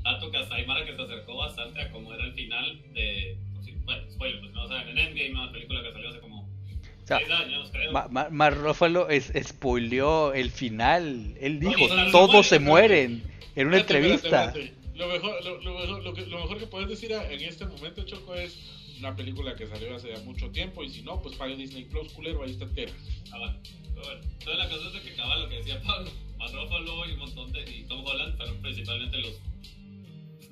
Tanto 0.03 0.31
que 0.31 0.37
hasta 0.37 0.55
hay 0.55 0.65
Mara 0.65 0.85
que 0.85 0.95
se 0.95 1.01
acercó 1.01 1.35
bastante 1.37 1.81
a 1.81 1.91
cómo 1.91 2.13
era 2.13 2.23
el 2.25 2.33
final 2.33 2.81
de. 2.93 3.37
pues 3.55 3.85
Bueno, 3.85 4.03
spoiler, 4.11 4.39
pues 4.39 4.51
no 4.53 4.67
saben, 4.67 4.89
en 4.89 4.97
Endgame, 4.97 5.31
una 5.31 5.51
película 5.51 5.83
que 5.83 5.91
salió 5.91 6.09
hace 6.09 6.19
como 6.19 6.41
O 6.41 7.07
sea, 7.07 7.17
6 7.19 7.29
años, 7.31 7.69
creo. 7.71 7.91
Ma- 7.91 8.07
Ma- 8.09 8.29
Mark 8.29 8.57
Ruffalo 8.57 9.09
es, 9.09 9.31
spoileó 9.43 10.33
el 10.33 10.49
final. 10.51 11.35
Él 11.39 11.59
dijo, 11.59 11.87
sí, 11.87 12.11
todos 12.11 12.47
se 12.47 12.59
mueren 12.59 13.23
en 13.55 13.67
una 13.67 13.77
Espérate, 13.77 14.07
entrevista. 14.07 14.45
espérate, 14.45 14.59
espérate. 14.63 14.81
Lo 14.97 15.07
mejor, 15.07 15.43
lo, 15.43 15.61
lo 15.61 15.79
mejor, 15.79 16.03
lo, 16.03 16.13
que, 16.13 16.21
lo 16.27 16.39
mejor 16.41 16.57
que 16.59 16.67
puedes 16.67 16.89
decir 16.89 17.11
en 17.11 17.41
este 17.41 17.65
momento, 17.65 18.03
Choco, 18.03 18.35
es 18.35 18.55
una 19.01 19.15
película 19.15 19.55
que 19.55 19.67
salió 19.67 19.95
hace 19.95 20.13
ya 20.15 20.19
mucho 20.23 20.49
tiempo 20.51 20.83
y 20.83 20.89
si 20.89 21.01
no, 21.01 21.21
pues 21.21 21.35
pague 21.35 21.55
Disney 21.55 21.85
Plus, 21.85 22.11
culero, 22.13 22.43
ahí 22.43 22.51
está 22.51 22.65
entera. 22.65 22.91
Ah, 23.31 23.37
bueno. 23.39 23.57
Pero 23.93 24.01
bueno, 24.05 24.21
entonces 24.23 24.57
la 24.57 24.69
cosa 24.69 24.87
es 24.87 24.93
de 24.93 25.01
que 25.01 25.15
cabal 25.15 25.41
lo 25.43 25.49
que 25.49 25.55
decía 25.57 25.81
Pablo, 25.81 26.11
Mark 26.37 26.51
Ruffalo 26.53 27.05
y 27.09 27.11
un 27.13 27.19
montón 27.19 27.51
de. 27.51 27.61
y 27.69 27.83
Tom 27.83 28.05
Holland 28.05 28.37
fueron 28.37 28.57
principalmente 28.61 29.17
los 29.17 29.39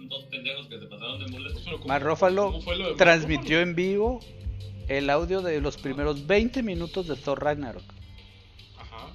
dos 0.10 0.24
pendejos 0.26 0.68
que 0.68 0.80
se 0.80 0.86
pasaron 0.88 1.20
de 1.20 1.54
¿cómo- 1.64 1.86
Mark 1.88 2.04
Ruffalo 2.04 2.60
transmitió 2.98 3.60
en 3.62 3.76
vivo 3.76 4.20
el 4.88 5.10
audio 5.10 5.42
de 5.42 5.62
los 5.62 5.78
primeros 5.78 6.26
20 6.26 6.64
minutos 6.64 7.08
de 7.08 7.16
Thor 7.16 7.44
Ragnarok. 7.44 7.84
Ajá. 8.78 9.14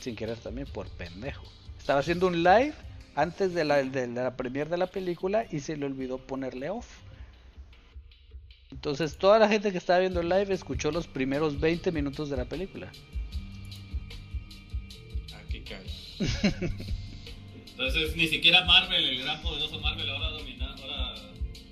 Sin 0.00 0.16
querer 0.16 0.36
también, 0.38 0.66
por 0.66 0.88
pendejo. 0.90 1.44
Estaba 1.78 2.00
haciendo 2.00 2.26
un 2.26 2.42
live 2.42 2.74
antes 3.14 3.54
de 3.54 3.64
la, 3.64 3.82
de 3.82 4.06
la 4.08 4.36
premier 4.36 4.68
de 4.68 4.76
la 4.78 4.86
película 4.88 5.46
y 5.50 5.60
se 5.60 5.76
le 5.76 5.86
olvidó 5.86 6.18
ponerle 6.18 6.70
off. 6.70 6.86
Entonces 8.70 9.16
toda 9.18 9.38
la 9.38 9.48
gente 9.48 9.72
que 9.72 9.78
estaba 9.78 9.98
viendo 10.00 10.20
el 10.20 10.28
live 10.28 10.52
escuchó 10.52 10.90
los 10.90 11.06
primeros 11.06 11.58
20 11.58 11.90
minutos 11.92 12.28
de 12.30 12.36
la 12.36 12.44
película. 12.44 12.90
Aquí 15.46 15.60
cae. 15.60 15.86
Entonces 17.70 18.16
ni 18.16 18.26
siquiera 18.28 18.64
Marvel, 18.64 19.04
el 19.04 19.18
gran 19.22 19.40
poderoso 19.42 19.80
Marvel, 19.80 20.08
ahora, 20.10 20.30
domina, 20.30 20.74
ahora 20.74 21.14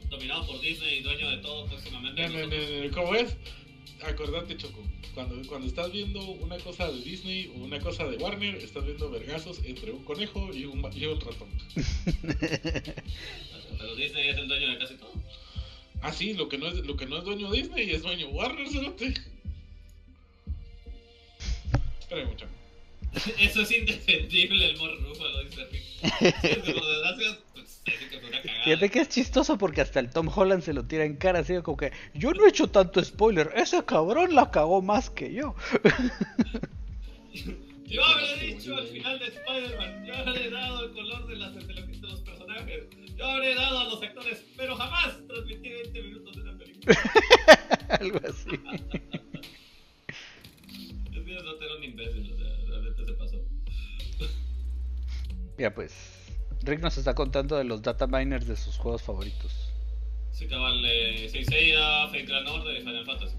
dominado 0.08 0.46
por 0.46 0.60
Disney 0.60 0.98
y 0.98 1.02
dueño 1.02 1.28
de 1.30 1.38
todo 1.38 1.66
próximamente. 1.66 2.22
No, 2.22 2.28
no, 2.28 2.38
no, 2.38 2.46
nosotros- 2.46 2.90
no, 2.90 2.96
¿Cómo 2.96 3.14
es? 3.16 3.36
Acordate, 4.04 4.56
Choco. 4.56 4.82
Cuando, 5.14 5.48
cuando 5.48 5.66
estás 5.66 5.90
viendo 5.90 6.20
una 6.22 6.58
cosa 6.58 6.88
de 6.90 7.00
Disney 7.00 7.50
o 7.56 7.64
una 7.64 7.80
cosa 7.80 8.04
de 8.04 8.18
Warner, 8.18 8.54
estás 8.56 8.84
viendo 8.84 9.10
vergazos 9.10 9.60
entre 9.64 9.90
un 9.90 10.04
conejo 10.04 10.50
y 10.54 10.66
un, 10.66 10.86
y 10.94 11.06
un 11.06 11.18
ratón. 11.22 11.48
Pero 13.78 13.94
Disney 13.96 14.28
es 14.28 14.36
el 14.36 14.46
dueño 14.48 14.68
de 14.70 14.78
casi 14.78 14.94
todo. 14.96 15.12
Ah, 16.06 16.12
sí, 16.12 16.34
lo 16.34 16.48
que 16.48 16.56
no 16.56 16.68
es, 16.68 16.74
lo 16.86 16.96
que 16.96 17.04
no 17.04 17.18
es 17.18 17.24
dueño 17.24 17.50
Disney 17.50 17.90
es 17.90 18.02
dueño 18.02 18.28
Warner, 18.28 18.68
cerote. 18.68 19.12
Espera 21.98 22.24
mucho. 22.26 22.46
Eso 23.40 23.62
es 23.62 23.72
indefendible, 23.72 24.70
el 24.70 24.78
Mark 24.78 25.00
Ruffalo, 25.02 25.42
dice 25.42 25.64
Rick. 25.64 25.82
Pues 27.52 27.82
que 27.84 28.20
fue 28.20 28.28
una 28.28 28.40
cagada. 28.40 28.64
Fíjate 28.64 28.90
que 28.90 29.00
es 29.00 29.08
chistoso 29.08 29.58
porque 29.58 29.80
hasta 29.80 29.98
el 29.98 30.10
Tom 30.10 30.30
Holland 30.32 30.62
se 30.62 30.72
lo 30.72 30.84
tira 30.84 31.04
en 31.04 31.16
cara 31.16 31.40
así 31.40 31.60
como 31.62 31.76
que 31.76 31.90
yo 32.14 32.32
no 32.32 32.46
he 32.46 32.50
hecho 32.50 32.68
tanto 32.68 33.02
spoiler, 33.02 33.50
ese 33.56 33.84
cabrón 33.84 34.32
la 34.32 34.52
cagó 34.52 34.82
más 34.82 35.10
que 35.10 35.34
yo. 35.34 35.56
Yo 37.88 38.04
habré 38.04 38.46
dicho 38.46 38.76
al 38.76 38.86
final 38.88 39.18
de 39.18 39.26
Spider-Man, 39.26 40.06
yo 40.06 40.14
habré 40.16 40.50
dado 40.50 40.84
el 40.84 40.92
color 40.92 41.26
de, 41.28 41.36
las, 41.36 41.54
de, 41.54 41.60
lo- 41.74 41.86
de 41.86 41.98
los 41.98 42.20
personajes, 42.20 42.84
yo 43.16 43.26
habré 43.26 43.54
dado 43.54 43.78
a 43.80 43.84
los 43.84 44.02
actores, 44.02 44.44
pero 44.56 44.74
jamás 44.76 45.16
transmití 45.28 45.68
20 45.70 46.02
minutos 46.02 46.36
de 46.36 46.42
una 46.42 46.58
película. 46.58 46.96
Algo 48.00 48.20
así. 48.28 48.48
Es 50.08 51.24
que 51.24 51.32
no 51.32 51.62
era 51.62 51.76
un 51.76 51.84
imbécil, 51.84 52.32
o 52.32 52.36
sea, 52.36 52.56
realmente 52.68 53.04
se 53.04 53.12
pasó. 53.12 53.44
Ya 55.58 55.72
pues, 55.74 55.92
Rick 56.64 56.80
nos 56.80 56.98
está 56.98 57.14
contando 57.14 57.56
de 57.56 57.64
los 57.64 57.82
data 57.82 58.06
miners 58.06 58.46
de 58.46 58.56
sus 58.56 58.76
juegos 58.76 59.02
favoritos. 59.02 59.72
Sí, 60.32 60.46
cabal, 60.48 60.82
eh, 60.84 61.28
Seiya, 61.30 62.06
Fate 62.08 62.24
Grand 62.26 62.46
Order 62.48 62.76
y 62.76 62.80
Final 62.80 63.06
Fantasy. 63.06 63.36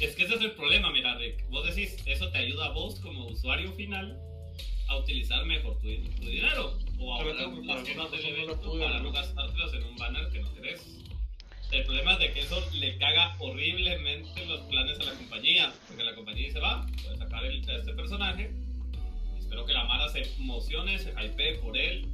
Es 0.00 0.16
que 0.16 0.24
ese 0.24 0.34
es 0.34 0.40
el 0.40 0.52
problema, 0.52 0.90
mira, 0.90 1.14
Rick. 1.18 1.46
Vos 1.50 1.66
decís, 1.66 1.94
eso 2.06 2.30
te 2.30 2.38
ayuda 2.38 2.66
a 2.66 2.70
vos 2.70 2.98
como 3.00 3.26
usuario 3.26 3.70
final 3.72 4.18
a 4.88 4.96
utilizar 4.96 5.44
mejor 5.44 5.78
tu, 5.78 5.88
tu 6.14 6.26
dinero. 6.26 6.78
O 6.98 7.12
a 7.12 7.18
ahorrar 7.18 7.36
las 7.36 7.86
cosas 7.86 8.10
del 8.10 8.26
evento 8.26 8.78
para 8.78 8.98
¿no? 9.00 9.12
gastártelas 9.12 9.74
en 9.74 9.84
un 9.84 9.96
banner 9.96 10.30
que 10.30 10.40
no 10.40 10.54
querés. 10.54 11.00
El 11.70 11.84
problema 11.84 12.14
es 12.14 12.18
de 12.18 12.32
que 12.32 12.40
eso 12.40 12.66
le 12.74 12.96
caga 12.96 13.36
horriblemente 13.38 14.46
los 14.46 14.60
planes 14.62 14.98
a 15.00 15.04
la 15.04 15.12
compañía. 15.12 15.72
Porque 15.86 16.02
la 16.02 16.14
compañía 16.14 16.46
dice, 16.46 16.60
va, 16.60 16.86
voy 17.04 17.14
a 17.14 17.18
sacar 17.18 17.44
el, 17.44 17.68
a 17.68 17.76
este 17.76 17.92
personaje. 17.92 18.50
Espero 19.38 19.66
que 19.66 19.74
la 19.74 19.84
Mara 19.84 20.08
se 20.08 20.22
emocione, 20.38 20.98
se 20.98 21.10
hypee 21.10 21.56
por 21.56 21.76
él. 21.76 22.08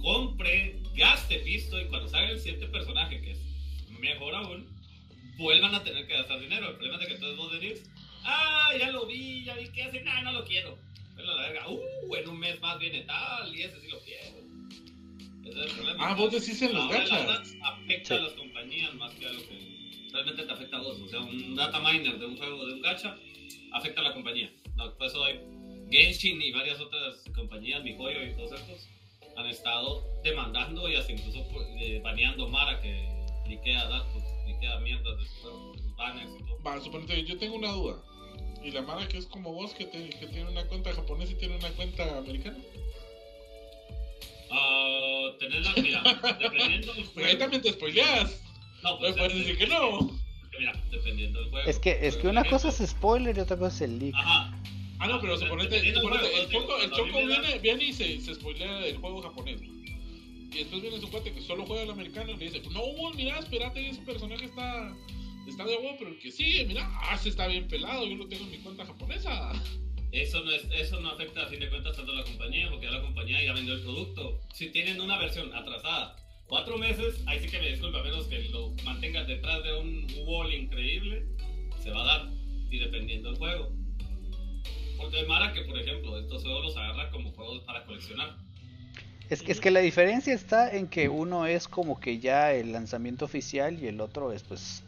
Compre, 0.00 0.80
gaste 0.94 1.40
pisto 1.40 1.80
y 1.80 1.86
cuando 1.86 2.08
salga 2.08 2.30
el 2.30 2.38
siguiente 2.38 2.66
personaje, 2.68 3.20
que 3.20 3.32
es 3.32 3.40
mejor 4.00 4.34
aún, 4.34 4.66
vuelvan 5.36 5.74
a 5.74 5.82
tener 5.82 6.06
que 6.06 6.14
gastar 6.14 6.40
dinero. 6.40 6.68
El 6.68 6.76
problema 6.76 7.02
es 7.02 7.08
que 7.08 7.14
entonces 7.14 7.38
vos 7.38 7.52
decís, 7.52 7.90
ah, 8.24 8.70
ya 8.78 8.90
lo 8.90 9.06
vi, 9.06 9.44
ya 9.44 9.54
vi 9.56 9.68
que 9.70 9.82
hace, 9.82 10.00
nada, 10.02 10.22
no 10.22 10.32
lo 10.32 10.44
quiero. 10.44 10.78
Pero 11.16 11.30
a 11.32 11.34
la 11.36 11.42
verga, 11.42 11.68
uh, 11.68 12.14
en 12.16 12.28
un 12.28 12.38
mes 12.38 12.60
más 12.60 12.78
viene 12.78 13.02
tal 13.02 13.54
y 13.54 13.62
ese 13.62 13.80
sí 13.80 13.88
lo 13.88 14.00
quiero. 14.00 14.38
Ese 15.44 15.60
es 15.60 15.66
el 15.66 15.76
problema. 15.76 16.10
Ah, 16.10 16.14
vos 16.14 16.32
decís 16.32 16.62
en 16.62 16.74
los 16.74 16.88
gachas. 16.88 17.54
afecta 17.62 18.08
Sí. 18.08 18.20
a 18.20 18.24
las 18.24 18.32
compañías 18.32 18.94
más 18.94 19.12
que 19.14 19.26
a 19.26 19.32
lo 19.32 19.40
que 19.40 20.08
realmente 20.12 20.42
te 20.44 20.52
afecta 20.52 20.76
a 20.76 20.80
vos. 20.80 21.00
O 21.00 21.08
sea, 21.08 21.20
un 21.20 21.54
data 21.54 21.80
miner 21.80 22.18
de 22.18 22.26
un 22.26 22.36
juego 22.36 22.66
de 22.66 22.74
un 22.74 22.82
gacha 22.82 23.16
afecta 23.72 24.00
a 24.00 24.04
la 24.04 24.12
compañía. 24.14 24.52
No, 24.76 24.94
por 24.96 25.06
eso 25.06 25.24
hay 25.24 25.40
Genshin 25.90 26.40
y 26.40 26.52
varias 26.52 26.80
otras 26.80 27.24
compañías, 27.34 27.82
MiHoYo 27.82 28.24
y 28.26 28.34
todos 28.34 28.52
estos, 28.52 28.88
han 29.36 29.46
estado 29.46 30.04
demandando 30.22 30.88
y 30.88 30.94
hasta 30.96 31.12
incluso 31.12 31.46
eh, 31.78 32.00
baneando 32.02 32.48
Mara 32.48 32.80
que 32.80 33.08
liquea 33.46 33.84
datos, 33.88 34.21
liquea 34.62 34.78
mierdas 34.80 35.18
de 35.18 35.24
sus 35.26 35.96
banners 35.96 36.30
y 36.40 36.44
todo. 36.44 36.58
Va, 36.64 36.80
suponete, 36.80 37.24
yo 37.24 37.38
tengo 37.38 37.56
una 37.56 37.72
duda. 37.72 37.96
¿Y 38.62 38.70
la 38.70 38.82
Mara 38.82 39.08
que 39.08 39.18
es 39.18 39.26
como 39.26 39.52
vos, 39.52 39.72
que, 39.74 39.86
te- 39.86 40.10
que 40.10 40.26
tiene 40.28 40.48
una 40.50 40.64
cuenta 40.66 40.92
japonesa 40.92 41.32
y 41.32 41.34
tiene 41.34 41.56
una 41.56 41.68
cuenta 41.70 42.18
americana? 42.18 42.58
Ah, 44.50 45.30
tenés 45.40 45.64
la, 45.64 45.82
mira, 45.82 46.02
dependiendo 46.38 46.92
del 46.94 47.04
Porque 47.06 47.20
ahí 47.20 47.24
juego. 47.32 47.38
también 47.38 47.62
te 47.62 47.72
spoileas. 47.72 48.40
No, 48.82 48.98
pues, 48.98 49.14
puedes 49.16 49.32
es- 49.32 49.38
decir 49.38 49.58
que 49.58 49.66
no. 49.66 49.98
que 50.50 50.58
Mira, 50.58 50.72
dependiendo 50.90 51.40
del 51.40 51.50
juego. 51.50 51.68
Es 51.68 51.78
que, 51.78 51.98
es 52.06 52.16
que 52.16 52.28
una 52.28 52.44
cosa 52.44 52.68
es 52.68 52.76
spoiler 52.88 53.36
y 53.36 53.40
otra 53.40 53.56
cosa 53.56 53.74
es 53.74 53.80
el 53.82 53.98
leak. 53.98 54.14
Ajá, 54.16 54.58
Ah, 54.98 55.08
no, 55.08 55.20
pero 55.20 55.36
suponete, 55.36 55.80
juego, 55.94 56.14
el 56.20 56.48
Choco, 56.48 56.76
el 56.78 56.90
Choco 56.92 57.26
viene, 57.26 57.58
viene 57.58 57.84
y 57.86 57.92
se, 57.92 58.20
se 58.20 58.36
spoilea 58.36 58.86
el 58.86 58.98
juego 58.98 59.20
japonés. 59.20 59.60
Y 60.52 60.58
después 60.58 60.82
viene 60.82 61.00
su 61.00 61.10
cuate 61.10 61.32
que 61.32 61.40
solo 61.40 61.64
juega 61.64 61.82
el 61.82 61.90
americano 61.90 62.32
y 62.32 62.36
le 62.36 62.50
dice, 62.50 62.62
no, 62.70 62.82
mira, 63.14 63.38
espérate, 63.38 63.88
ese 63.88 64.02
personaje 64.02 64.44
está, 64.44 64.94
está 65.48 65.64
de 65.64 65.76
huevo, 65.76 65.96
pero 65.98 66.10
el 66.10 66.18
que 66.18 66.30
sigue, 66.30 66.66
mira, 66.66 66.88
ah, 67.02 67.16
se 67.16 67.30
está 67.30 67.46
bien 67.46 67.66
pelado, 67.68 68.06
yo 68.06 68.16
lo 68.16 68.28
tengo 68.28 68.44
en 68.44 68.50
mi 68.50 68.58
cuenta 68.58 68.84
japonesa. 68.84 69.52
Eso 70.12 70.44
no, 70.44 70.50
es, 70.50 70.68
eso 70.74 71.00
no 71.00 71.08
afecta 71.08 71.44
a 71.44 71.46
fin 71.46 71.58
de 71.58 71.70
cuentas 71.70 71.96
tanto 71.96 72.12
a 72.12 72.16
la 72.16 72.24
compañía, 72.24 72.68
porque 72.68 72.84
ya 72.84 72.92
la 72.92 73.00
compañía 73.00 73.42
ya 73.42 73.54
vendió 73.54 73.74
el 73.74 73.80
producto. 73.80 74.40
Si 74.52 74.68
tienen 74.68 75.00
una 75.00 75.16
versión 75.16 75.54
atrasada 75.54 76.16
cuatro 76.46 76.76
meses, 76.76 77.22
ahí 77.26 77.40
sí 77.40 77.48
que 77.48 77.58
me 77.58 77.70
disculpa, 77.70 78.00
a 78.00 78.02
menos 78.02 78.26
que 78.26 78.40
lo 78.50 78.74
mantengas 78.84 79.26
detrás 79.26 79.64
de 79.64 79.72
un 79.78 80.06
wall 80.26 80.52
increíble, 80.52 81.24
se 81.82 81.90
va 81.90 82.02
a 82.02 82.04
dar, 82.04 82.28
y 82.70 82.78
dependiendo 82.78 83.30
del 83.30 83.38
juego. 83.38 83.72
Porque 84.98 85.16
hay 85.16 85.26
Mara 85.26 85.54
que, 85.54 85.62
por 85.62 85.78
ejemplo, 85.78 86.18
estos 86.18 86.42
juegos 86.42 86.62
los 86.66 86.76
agarra 86.76 87.10
como 87.10 87.32
juegos 87.32 87.64
para 87.64 87.84
coleccionar. 87.84 88.36
Es 89.32 89.42
que, 89.42 89.52
es 89.52 89.60
que 89.60 89.70
la 89.70 89.80
diferencia 89.80 90.34
está 90.34 90.70
en 90.76 90.88
que 90.88 91.08
uno 91.08 91.46
es 91.46 91.66
como 91.66 91.98
que 91.98 92.18
ya 92.18 92.52
el 92.52 92.72
lanzamiento 92.72 93.24
oficial 93.24 93.82
y 93.82 93.86
el 93.86 94.00
otro 94.00 94.30
es 94.30 94.42
pues... 94.42 94.82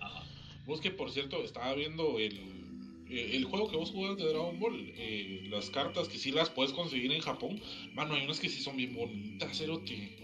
Ajá. 0.00 0.24
Vos 0.66 0.80
que, 0.80 0.92
por 0.92 1.10
cierto, 1.10 1.42
estaba 1.42 1.74
viendo 1.74 2.18
el, 2.20 2.34
eh, 3.10 3.32
el 3.34 3.44
juego 3.44 3.68
que 3.68 3.76
vos 3.76 3.90
jugás 3.90 4.16
de 4.16 4.24
Dragon 4.28 4.56
Ball, 4.60 4.92
eh, 4.96 5.46
las 5.50 5.70
cartas 5.70 6.08
que 6.08 6.16
sí 6.18 6.30
las 6.30 6.48
puedes 6.48 6.72
conseguir 6.72 7.10
en 7.12 7.20
Japón, 7.20 7.60
mano, 7.94 8.14
hay 8.14 8.24
unas 8.24 8.38
que 8.38 8.48
sí 8.48 8.62
son 8.62 8.76
bien 8.76 8.94
bonitas, 8.94 9.58
cerote. 9.58 10.16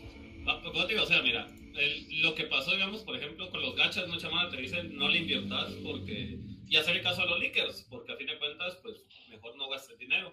Te 0.86 0.98
o 1.00 1.06
sea, 1.06 1.22
mira, 1.22 1.48
el- 1.74 2.20
lo 2.22 2.34
que 2.36 2.44
pasó, 2.44 2.72
digamos, 2.72 3.02
por 3.02 3.16
ejemplo, 3.16 3.50
con 3.50 3.60
los 3.60 3.74
gachas, 3.74 4.06
mucha 4.06 4.30
mala 4.30 4.50
te 4.50 4.58
dicen 4.60 4.96
no 4.96 5.08
le 5.08 5.18
inviertas 5.18 5.72
porque. 5.82 6.38
Y 6.68 6.76
hacer 6.76 6.96
el 6.96 7.02
caso 7.02 7.22
a 7.22 7.26
los 7.26 7.40
leakers, 7.40 7.86
porque 7.90 8.12
a 8.12 8.16
fin 8.16 8.26
de 8.26 8.38
cuentas, 8.38 8.78
pues 8.82 9.04
mejor 9.30 9.56
no 9.56 9.68
gastes 9.68 9.98
dinero. 9.98 10.32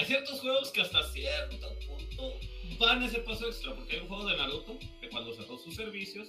Hay 0.00 0.06
ciertos 0.06 0.40
juegos 0.40 0.70
que 0.70 0.80
hasta 0.80 1.02
cierto 1.02 1.68
punto 1.86 2.32
van 2.78 3.02
ese 3.02 3.18
paso 3.18 3.46
extra, 3.46 3.74
porque 3.74 3.96
hay 3.96 4.00
un 4.00 4.08
juego 4.08 4.26
de 4.26 4.34
Naruto 4.34 4.78
que 4.98 5.10
cuando 5.10 5.34
cerró 5.34 5.58
sus 5.58 5.76
servicios, 5.76 6.26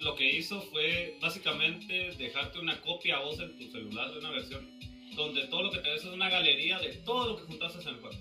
lo 0.00 0.14
que 0.14 0.26
hizo 0.26 0.62
fue 0.62 1.18
básicamente 1.20 2.12
dejarte 2.16 2.58
una 2.58 2.80
copia 2.80 3.18
a 3.18 3.20
vos 3.20 3.38
en 3.38 3.58
tu 3.58 3.70
celular 3.70 4.10
de 4.10 4.20
una 4.20 4.30
versión, 4.30 4.80
donde 5.14 5.46
todo 5.48 5.64
lo 5.64 5.70
que 5.70 5.80
tenés 5.80 6.04
es 6.04 6.10
una 6.10 6.30
galería 6.30 6.78
de 6.78 6.94
todo 7.04 7.26
lo 7.26 7.36
que 7.36 7.42
juntaste 7.42 7.82
en 7.82 7.88
el 7.88 8.00
juego 8.00 8.16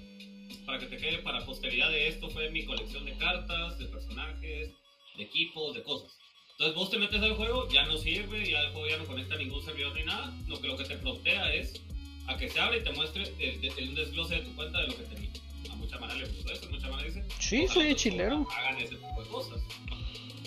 para 0.65 0.77
que 0.77 0.87
te 0.87 0.97
quede 0.97 1.19
para 1.19 1.45
posteridad 1.45 1.89
de 1.89 2.09
esto 2.09 2.29
fue 2.29 2.51
mi 2.51 2.65
colección 2.65 3.05
de 3.05 3.13
cartas, 3.13 3.79
de 3.79 3.85
personajes, 3.85 4.73
de 5.15 5.23
equipos, 5.23 5.73
de 5.73 5.83
cosas. 5.83 6.19
Entonces 6.51 6.75
vos 6.75 6.91
te 6.91 6.97
metes 6.97 7.21
al 7.21 7.35
juego, 7.35 7.69
ya 7.69 7.85
no 7.85 7.97
sirve, 7.97 8.45
ya 8.45 8.59
el 8.59 8.73
juego 8.73 8.89
ya 8.89 8.97
no 8.97 9.05
conecta 9.05 9.35
a 9.35 9.37
ningún 9.37 9.63
servidor 9.63 9.95
ni 9.95 10.03
nada, 10.03 10.33
lo 10.49 10.59
que 10.59 10.67
lo 10.67 10.75
que 10.75 10.83
te 10.83 10.97
promptea 10.97 11.53
es 11.53 11.81
a 12.29 12.37
que 12.37 12.49
se 12.49 12.59
abra 12.59 12.77
y 12.77 12.83
te 12.83 12.91
muestre 12.91 13.23
el, 13.39 13.65
el- 13.77 13.89
un 13.89 13.95
desglose 13.95 14.35
de 14.35 14.41
tu 14.41 14.55
cuenta 14.55 14.79
de 14.81 14.87
lo 14.87 14.95
que 14.97 15.03
tenía. 15.03 15.29
A 15.71 15.75
mucha 15.75 15.97
manera 15.99 16.19
le 16.19 16.27
gustó 16.27 16.51
eso, 16.53 16.69
mucha 16.69 16.89
manera 16.89 17.07
dice. 17.09 17.23
Sí, 17.39 17.67
soy 17.67 17.95
chilero. 17.95 18.47
Hagan 18.55 18.77
ese 18.81 18.95
tipo 18.95 19.21
de 19.23 19.29
cosas. 19.29 19.61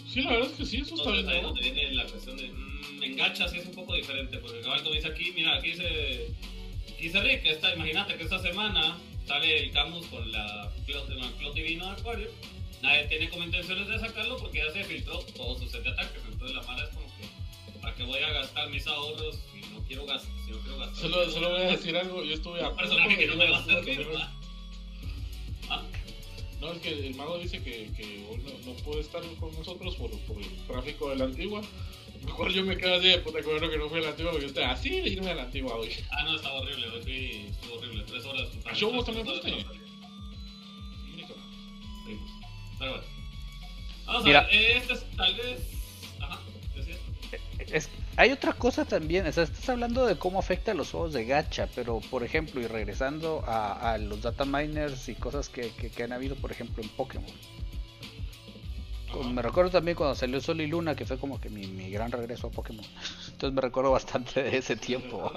Sí, 0.09 0.21
la 0.23 0.33
verdad 0.33 0.51
es 0.51 0.57
que 0.59 0.67
sí, 0.67 0.77
eso 0.79 0.95
está 0.95 1.11
bien. 1.11 1.29
ahí 1.29 1.41
donde 1.43 1.61
viene 1.63 1.93
la 1.95 2.05
cuestión 2.07 2.37
de 2.37 2.49
mm, 2.49 3.03
engachas 3.03 3.55
y 3.55 3.59
es 3.59 3.67
un 3.67 3.75
poco 3.75 3.95
diferente, 3.95 4.37
porque 4.39 4.61
cabal 4.61 4.83
como 4.83 4.95
dice 4.95 5.09
aquí, 5.09 5.33
mira, 5.35 5.57
aquí 5.57 5.71
dice, 5.71 6.29
aquí 6.93 7.03
dice 7.05 7.21
Rick, 7.23 7.47
esta, 7.47 7.75
imagínate 7.75 8.17
que 8.17 8.25
esta 8.25 8.39
semana 8.39 8.99
sale 9.27 9.59
el 9.65 9.71
Camus 9.73 10.07
con 10.09 10.31
la 10.31 10.71
el 10.87 11.33
Cloud 11.39 11.55
Divino 11.55 11.87
de 11.87 11.93
Acuario, 12.01 12.29
nadie 12.83 13.05
tiene 13.07 13.31
como 13.31 13.45
intenciones 13.45 13.89
de 13.89 13.99
sacarlo 13.99 14.37
porque 14.37 14.59
ya 14.59 14.71
se 14.73 14.85
filtró 14.85 15.19
todo 15.35 15.59
su 15.59 15.67
set 15.69 15.83
de 15.83 15.91
ataques. 15.91 16.21
Entonces 16.31 16.57
la 16.57 16.63
mara 16.65 16.85
es 16.85 16.91
como 16.91 17.07
que, 17.17 17.79
¿para 17.81 17.95
qué 17.95 18.03
voy 18.05 18.19
a 18.19 18.31
gastar 18.33 18.69
mis 18.69 18.87
ahorros 18.87 19.39
quiero 19.93 20.07
gastar? 20.07 20.33
Si 20.45 20.51
no 20.51 20.59
quiero 20.59 20.79
gastar 20.79 20.97
Solo, 20.97 21.31
solo 21.31 21.51
voy 21.51 21.61
a 21.63 21.71
decir 21.71 21.97
algo, 21.97 22.25
yo 22.25 22.35
estuve 22.35 22.63
a 22.63 22.69
un 22.71 22.77
personaje 22.77 23.19
que 23.19 23.27
no 23.27 23.37
me 23.37 23.51
va 23.51 23.59
a. 23.59 24.33
Ah, 25.71 25.83
No, 26.61 26.73
es 26.73 26.79
que 26.79 27.07
el 27.09 27.15
mago 27.15 27.39
dice 27.39 27.63
que, 27.63 27.91
que 27.97 28.27
hoy 28.31 28.39
no, 28.39 28.73
no 28.73 28.77
puede 28.83 29.01
estar 29.01 29.23
con 29.39 29.53
nosotros 29.53 29.95
por, 29.97 30.11
por 30.21 30.39
el 30.39 30.67
tráfico 30.67 31.11
de 31.11 31.17
la 31.17 31.25
antigua. 31.25 31.61
Mejor 32.25 32.53
yo 32.53 32.63
me 32.65 32.77
quedo 32.77 32.95
así 32.95 33.09
de 33.09 33.19
puta 33.19 33.41
bueno 33.45 33.69
que 33.69 33.77
no 33.79 33.89
fui 33.89 33.99
a 33.99 34.03
la 34.03 34.09
antigua 34.11 34.31
porque 34.31 34.45
yo 34.45 34.49
estoy 34.49 34.63
así 34.65 34.91
de 34.91 35.09
irme 35.09 35.31
a 35.31 35.35
la 35.35 35.43
antigua 35.43 35.75
hoy. 35.75 35.91
ah, 36.11 36.23
no, 36.25 36.37
estaba 36.37 36.61
horrible. 36.61 36.89
Hoy 36.89 37.03
fui, 37.03 37.47
estuvo 37.51 37.75
horrible. 37.79 38.05
Tres 38.07 38.25
horas. 38.25 38.49
¿A 38.65 38.75
show 38.75 38.93
vos 38.93 39.05
también 39.05 39.27
fuiste? 39.27 39.67
Pero 42.79 42.91
bueno. 42.93 43.05
Vamos 44.07 44.25
Mira. 44.25 44.41
a 44.41 44.47
ver, 44.47 44.77
este 44.77 44.93
es 44.95 45.05
tal 45.17 45.35
vez. 45.37 45.61
Ajá, 46.21 46.41
decías. 46.75 46.99
Es- 47.69 47.89
hay 48.17 48.31
otra 48.31 48.53
cosa 48.53 48.85
también, 48.85 49.27
o 49.27 49.33
sea, 49.33 49.45
estás 49.45 49.69
hablando 49.69 50.07
de 50.07 50.17
cómo 50.17 50.39
afecta 50.39 50.73
a 50.73 50.75
los 50.75 50.91
juegos 50.91 51.13
de 51.13 51.25
gacha, 51.25 51.69
pero 51.75 52.01
por 52.11 52.23
ejemplo, 52.23 52.61
y 52.61 52.67
regresando 52.67 53.43
a, 53.47 53.97
los 53.99 54.23
data 54.23 54.45
miners 54.45 55.09
y 55.09 55.15
cosas 55.15 55.49
que, 55.49 55.71
que- 55.71 56.03
han 56.03 56.13
habido, 56.13 56.37
por 56.37 56.51
ejemplo, 56.53 56.83
en 56.83 56.89
Pokémon. 56.91 57.31
Como 59.11 59.31
Me 59.31 59.43
recuerdo 59.43 59.71
también 59.71 59.97
cuando 59.97 60.15
salió 60.15 60.41
Sol 60.41 60.61
y 60.61 60.67
Luna, 60.67 60.95
que 60.97 61.05
fue 61.05 61.19
como 61.19 61.41
que 61.41 61.51
mi, 61.51 61.67
mi 61.67 61.91
gran 61.91 62.11
regreso 62.11 62.47
a 62.49 62.51
Pokémon. 62.51 62.85
Entonces 63.31 63.55
me 63.55 63.61
recuerdo 63.61 63.91
bastante 63.93 64.43
de 64.43 64.57
ese 64.57 64.77
tiempo. 64.77 65.31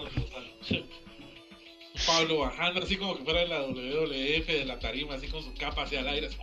Pablo 2.05 2.39
bajando 2.39 2.83
así 2.83 2.97
como 2.97 3.17
que 3.17 3.23
fuera 3.23 3.41
de 3.41 3.47
la 3.47 3.61
WWF 3.61 4.47
de 4.47 4.65
la 4.65 4.79
tarima, 4.79 5.15
así 5.15 5.27
con 5.27 5.43
su 5.43 5.53
capa 5.53 5.83
hacia 5.83 6.01
el 6.01 6.07
aire. 6.07 6.27
así, 6.27 6.37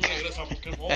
Regresa 0.00 0.42
a 0.42 0.48
Pokémon. 0.48 0.90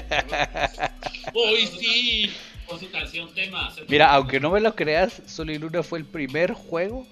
Hoy 1.35 1.67
sí. 1.67 2.31
Con 2.67 2.79
su 2.79 2.91
canción 2.91 3.33
tema. 3.35 3.73
Mira, 3.89 4.13
aunque 4.13 4.41
no 4.41 4.51
me 4.51 4.61
lo 4.61 4.75
creas, 4.75 5.23
Sol 5.27 5.51
y 5.51 5.59
Luna 5.59 5.83
fue 5.83 5.99
el 5.99 6.05
primer 6.05 6.53
juego 6.53 7.07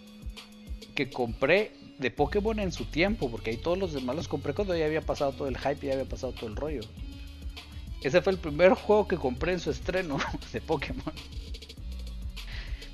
que 0.95 1.09
compré 1.11 1.73
de 1.99 2.11
Pokémon 2.11 2.59
en 2.61 2.73
su 2.73 2.85
tiempo, 2.85 3.31
porque 3.31 3.51
ahí 3.51 3.57
todos 3.57 3.79
los 3.79 3.93
demás 3.95 4.17
los 4.17 4.29
compré 4.29 4.53
cuando 4.53 4.77
ya 4.77 4.85
había 4.85 5.01
pasado 5.01 5.33
todo 5.33 5.49
el 5.49 5.57
hype 5.57 5.79
y 5.83 5.87
ya 5.89 5.95
había 5.95 6.05
pasado 6.05 6.33
todo 6.33 6.49
el 6.49 6.57
rollo. 6.57 6.83
Ese 8.03 8.21
fue 8.21 8.33
el 8.35 8.39
primer 8.39 8.75
juego 8.75 9.09
que 9.09 9.17
compré 9.17 9.53
en 9.53 9.61
su 9.61 9.71
estreno 9.71 10.19
de 10.53 10.61
Pokémon. 10.61 11.13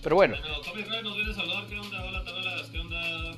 Pero 0.02 0.16
bueno, 0.16 0.36
Bueno, 0.40 0.60
Comic 0.62 0.88
Red 0.88 1.02
nos 1.02 1.16
viene 1.16 1.30
a 1.30 1.34
saludar. 1.34 1.66
¿Qué 1.66 1.78
onda? 1.78 2.04
Hola, 2.04 2.24
Tarolas. 2.24 2.68
¿Qué 2.68 2.78
onda? 2.78 3.32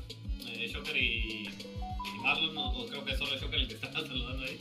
Eh, 0.47 0.71
Shocker 0.73 0.97
y, 0.97 1.49
y 1.49 2.19
Marlon. 2.23 2.55
No, 2.55 2.87
creo 2.89 3.05
que 3.05 3.13
es 3.13 3.19
solo 3.19 3.37
Shocker 3.37 3.61
el 3.61 3.69
que 3.69 3.75
está 3.75 3.93
saludando 3.93 4.45
ahí. 4.45 4.61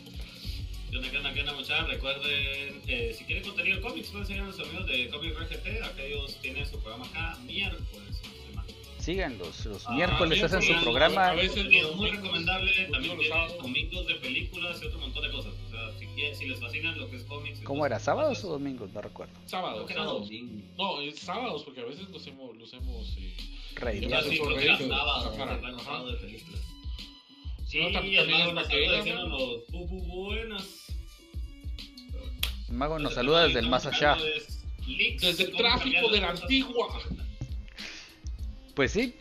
¿Qué 0.94 0.98
onda? 1.00 1.10
¿Qué 1.10 1.18
onda? 1.18 1.34
¿Qué 1.34 1.40
onda, 1.40 1.54
muchachos? 1.54 1.88
Recuerden, 1.90 2.82
eh, 2.88 3.16
si 3.18 3.24
quieren 3.26 3.44
contenido 3.44 3.78
de 3.78 3.82
cómics, 3.82 4.10
pueden 4.10 4.28
seguir 4.28 4.42
a 4.42 4.46
nuestros 4.46 4.68
amigos 4.70 4.86
de 4.88 5.10
Comic 5.10 5.40
Red 5.40 5.48
GT. 5.50 5.84
Aquellos 5.84 6.36
tienen 6.42 6.66
su 6.68 6.80
programa 6.80 7.06
acá 7.08 7.38
miércoles. 7.46 8.22
síganlos. 9.00 9.66
Los 9.66 9.86
Ah, 9.88 9.92
miércoles 9.96 10.42
hacen 10.44 10.62
su 10.62 10.82
programa. 10.84 11.30
a 11.32 11.34
veces 11.34 11.66
los 11.66 11.96
muy 11.96 12.10
recomendable. 12.12 12.72
los 12.72 12.92
También 12.92 12.92
domingos, 13.18 13.18
tiene 13.20 13.30
sábados. 13.30 13.58
domingos 13.64 14.08
de 14.08 14.16
películas 14.16 14.82
y 14.82 14.86
otro 14.86 15.00
montón 15.00 15.24
de 15.24 15.32
cosas. 15.32 15.54
O 15.68 15.72
sea, 15.72 16.00
si, 16.00 16.06
quieren, 16.08 16.36
si 16.38 16.46
les 16.46 16.60
fascinan 16.60 16.98
lo 17.00 17.10
que 17.10 17.16
es 17.18 17.24
cómics. 17.24 17.60
¿Cómo 17.64 17.86
era? 17.86 18.00
¿Sábados 18.00 18.44
o 18.46 18.50
domingos? 18.50 18.94
No 18.94 19.02
recuerdo. 19.02 19.34
Sábados, 19.48 19.92
sábados. 19.92 20.30
No, 20.78 21.02
es 21.02 21.20
sábados 21.20 21.64
porque 21.64 21.82
a 21.82 21.86
veces 21.86 22.08
los 22.12 22.26
hemos, 22.28 22.56
los 22.56 22.72
hemos 22.72 23.18
eh, 23.18 23.34
Ya 23.76 24.22
sí, 24.22 24.36
acuerdo 24.36 24.56
creo 24.56 24.58
que 24.58 24.64
era 24.66 24.78
de 24.78 24.88
sábado, 24.88 25.36
sábado 25.84 26.18
películas. 26.22 26.62
Sí, 27.66 27.80
No, 27.80 27.86
tam- 27.90 27.96
el 28.06 28.16
también 28.16 28.30
mago 28.30 28.50
es 28.50 28.54
mago 32.74 33.00
nos 33.00 33.14
saluda 33.14 33.46
desde 33.48 33.60
el 33.60 33.70
más 33.70 33.86
allá. 33.86 34.18
desde 35.22 35.44
el 35.44 35.52
tráfico 35.56 36.10
de 36.10 36.22
la 36.22 36.30
antigua. 36.32 37.02
Pues 38.76 38.92
sí, 38.92 39.16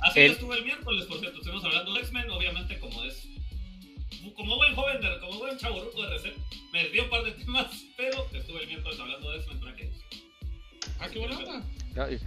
Así 0.00 0.20
El- 0.20 0.32
estuvo 0.32 0.52
el 0.54 0.64
miércoles, 0.64 1.06
por 1.06 1.18
cierto, 1.18 1.38
estuvimos 1.38 1.64
hablando 1.64 1.94
de 1.94 2.00
X-Men, 2.00 2.30
obviamente 2.30 2.78
como 2.78 3.02
es... 3.04 3.26
Como 4.34 4.56
buen 4.56 4.74
joven, 4.74 5.00
de, 5.00 5.18
como 5.20 5.38
buen 5.38 5.56
chaburruco 5.56 6.02
de 6.02 6.08
reset, 6.10 6.34
me 6.72 6.82
desvió 6.82 7.04
un 7.04 7.10
par 7.10 7.24
de 7.24 7.32
temas, 7.32 7.84
pero 7.96 8.26
estuve 8.32 8.60
el 8.62 8.66
miércoles 8.66 9.00
hablando 9.00 9.30
de 9.30 9.36
X-Men 9.38 9.60
para 9.60 9.76
que... 9.76 9.90
Ah, 10.98 11.08
qué 11.10 11.18
buena 11.20 11.38
onda. 11.38 11.64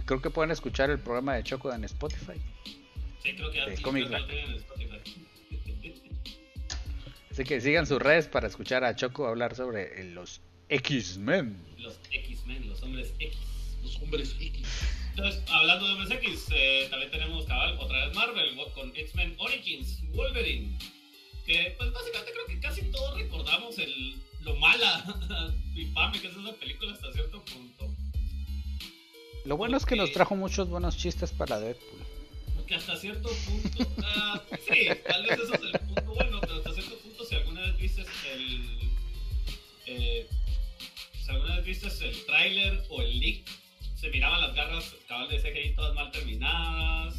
creo 0.04 0.20
que 0.20 0.30
pueden 0.30 0.50
escuchar 0.50 0.90
el 0.90 0.98
programa 0.98 1.34
de 1.36 1.44
Choco 1.44 1.72
en 1.72 1.84
Spotify. 1.84 2.40
Sí, 3.22 3.34
creo 3.36 3.50
que 3.50 3.58
ya 3.58 3.76
sí, 3.76 3.82
creo 3.82 3.94
que 3.94 4.04
Rack. 4.06 4.20
lo 4.22 4.26
tienen 4.26 4.50
en 4.50 4.56
Spotify. 4.56 4.98
Así 7.30 7.44
que 7.44 7.60
sigan 7.60 7.86
sus 7.86 8.00
redes 8.02 8.26
para 8.26 8.48
escuchar 8.48 8.82
a 8.84 8.96
Choco 8.96 9.26
hablar 9.28 9.54
sobre 9.54 10.02
los 10.12 10.40
X-Men. 10.70 11.56
Los 11.78 11.98
X-Men, 12.10 12.68
los 12.68 12.82
hombres 12.82 13.12
X. 13.18 13.36
Los 13.82 13.96
hombres 13.96 14.36
X. 14.40 14.66
Entonces, 15.10 15.42
hablando 15.48 15.86
de 15.86 15.92
hombres 15.92 16.10
X, 16.10 16.46
eh, 16.52 16.86
también 16.90 17.10
tenemos 17.10 17.44
cabal 17.44 17.76
otra 17.78 18.06
vez 18.06 18.14
Marvel 18.14 18.56
con 18.74 18.94
X-Men 18.96 19.34
Origins, 19.38 20.00
Wolverine. 20.12 20.78
Que 21.44 21.74
pues 21.76 21.92
básicamente 21.92 22.32
creo 22.32 22.46
que 22.46 22.60
casi 22.60 22.82
todos 22.90 23.16
recordamos 23.18 23.78
el, 23.78 24.14
lo 24.42 24.54
mala, 24.56 25.04
infame 25.74 26.20
que 26.20 26.28
es 26.28 26.36
esa 26.36 26.52
película 26.54 26.92
hasta 26.92 27.12
cierto 27.12 27.44
punto. 27.44 27.94
Lo 29.44 29.56
bueno 29.56 29.76
es 29.76 29.84
que 29.86 29.96
nos 29.96 30.12
trajo 30.12 30.36
muchos 30.36 30.68
buenos 30.68 30.96
chistes 30.96 31.32
para 31.32 31.58
Deadpool. 31.58 32.00
Que 32.66 32.76
hasta 32.76 32.96
cierto 32.96 33.28
punto. 33.46 33.90
ah, 34.04 34.40
sí, 34.68 34.88
tal 35.08 35.22
vez 35.24 35.40
eso 35.40 35.54
es 35.54 35.60
el 35.62 35.72
punto 35.80 36.14
bueno, 36.14 36.40
pero 36.40 36.54
hasta 36.56 36.72
cierto 36.74 36.96
punto, 36.98 37.24
si 37.24 37.34
alguna 37.34 37.62
vez 37.62 37.76
viste 37.78 38.02
el. 38.32 38.90
eh, 39.86 40.28
viste 41.70 41.88
el 42.08 42.24
tráiler 42.26 42.82
o 42.90 43.00
el 43.02 43.20
leak, 43.20 43.44
se 43.94 44.08
miraban 44.10 44.40
las 44.40 44.54
garras 44.54 44.92
cabal 45.08 45.28
de 45.28 45.38
CGI 45.40 45.74
todas 45.74 45.94
mal 45.94 46.10
terminadas. 46.10 47.14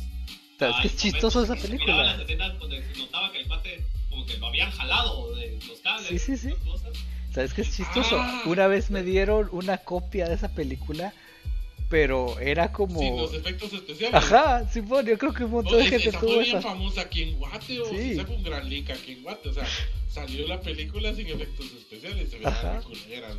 ¿Sabes 0.59 0.75
qué 0.81 0.87
es 0.87 0.97
chistoso 0.97 1.43
esa 1.43 1.55
que 1.55 1.61
se 1.61 1.67
película? 1.69 2.03
las 2.03 2.19
escenas 2.19 2.59
donde 2.59 2.83
se 2.83 2.99
notaba 2.99 3.31
que 3.31 3.39
el 3.39 3.47
pate 3.47 3.83
como 4.09 4.25
que 4.25 4.37
lo 4.37 4.47
habían 4.47 4.69
jalado 4.71 5.33
de 5.35 5.57
los 5.67 5.79
cables. 5.79 6.07
Sí, 6.07 6.19
sí, 6.19 6.37
sí. 6.37 6.49
cosas. 6.65 6.91
¿Sabes 7.33 7.53
qué 7.53 7.61
es 7.61 7.75
chistoso? 7.75 8.17
Ah. 8.19 8.43
Una 8.45 8.67
vez 8.67 8.91
me 8.91 9.03
dieron 9.03 9.47
una 9.53 9.77
copia 9.77 10.27
de 10.27 10.35
esa 10.35 10.53
película, 10.53 11.13
pero 11.89 12.37
era 12.39 12.71
como... 12.73 12.99
Sin 12.99 13.15
los 13.17 13.33
efectos 13.33 13.71
especiales. 13.73 14.13
Ajá, 14.13 14.69
Simón, 14.69 15.05
yo 15.05 15.17
creo 15.17 15.33
que 15.33 15.45
un 15.45 15.51
No, 15.51 15.55
montón 15.57 15.77
de 15.77 15.81
esa- 15.83 15.89
gente 15.91 16.09
esa 16.09 16.19
tuvo 16.19 16.33
fue 16.35 16.43
bien 16.43 16.57
esa. 16.57 16.61
famosa 16.69 17.01
aquí 17.01 17.23
en 17.23 17.37
Guate, 17.39 17.79
o 17.79 17.85
Sí. 17.89 18.11
esa 18.11 18.25
fue 18.25 18.35
un 18.35 18.43
gran 18.43 18.69
leak 18.69 18.89
aquí 18.91 19.13
en 19.13 19.23
Guate, 19.23 19.49
o 19.49 19.53
sea, 19.53 19.65
salió 20.09 20.45
la 20.47 20.59
película 20.59 21.13
sin 21.15 21.27
efectos 21.27 21.65
especiales, 21.67 22.29
se 22.29 22.37
veía 22.37 22.81
culera, 22.83 23.33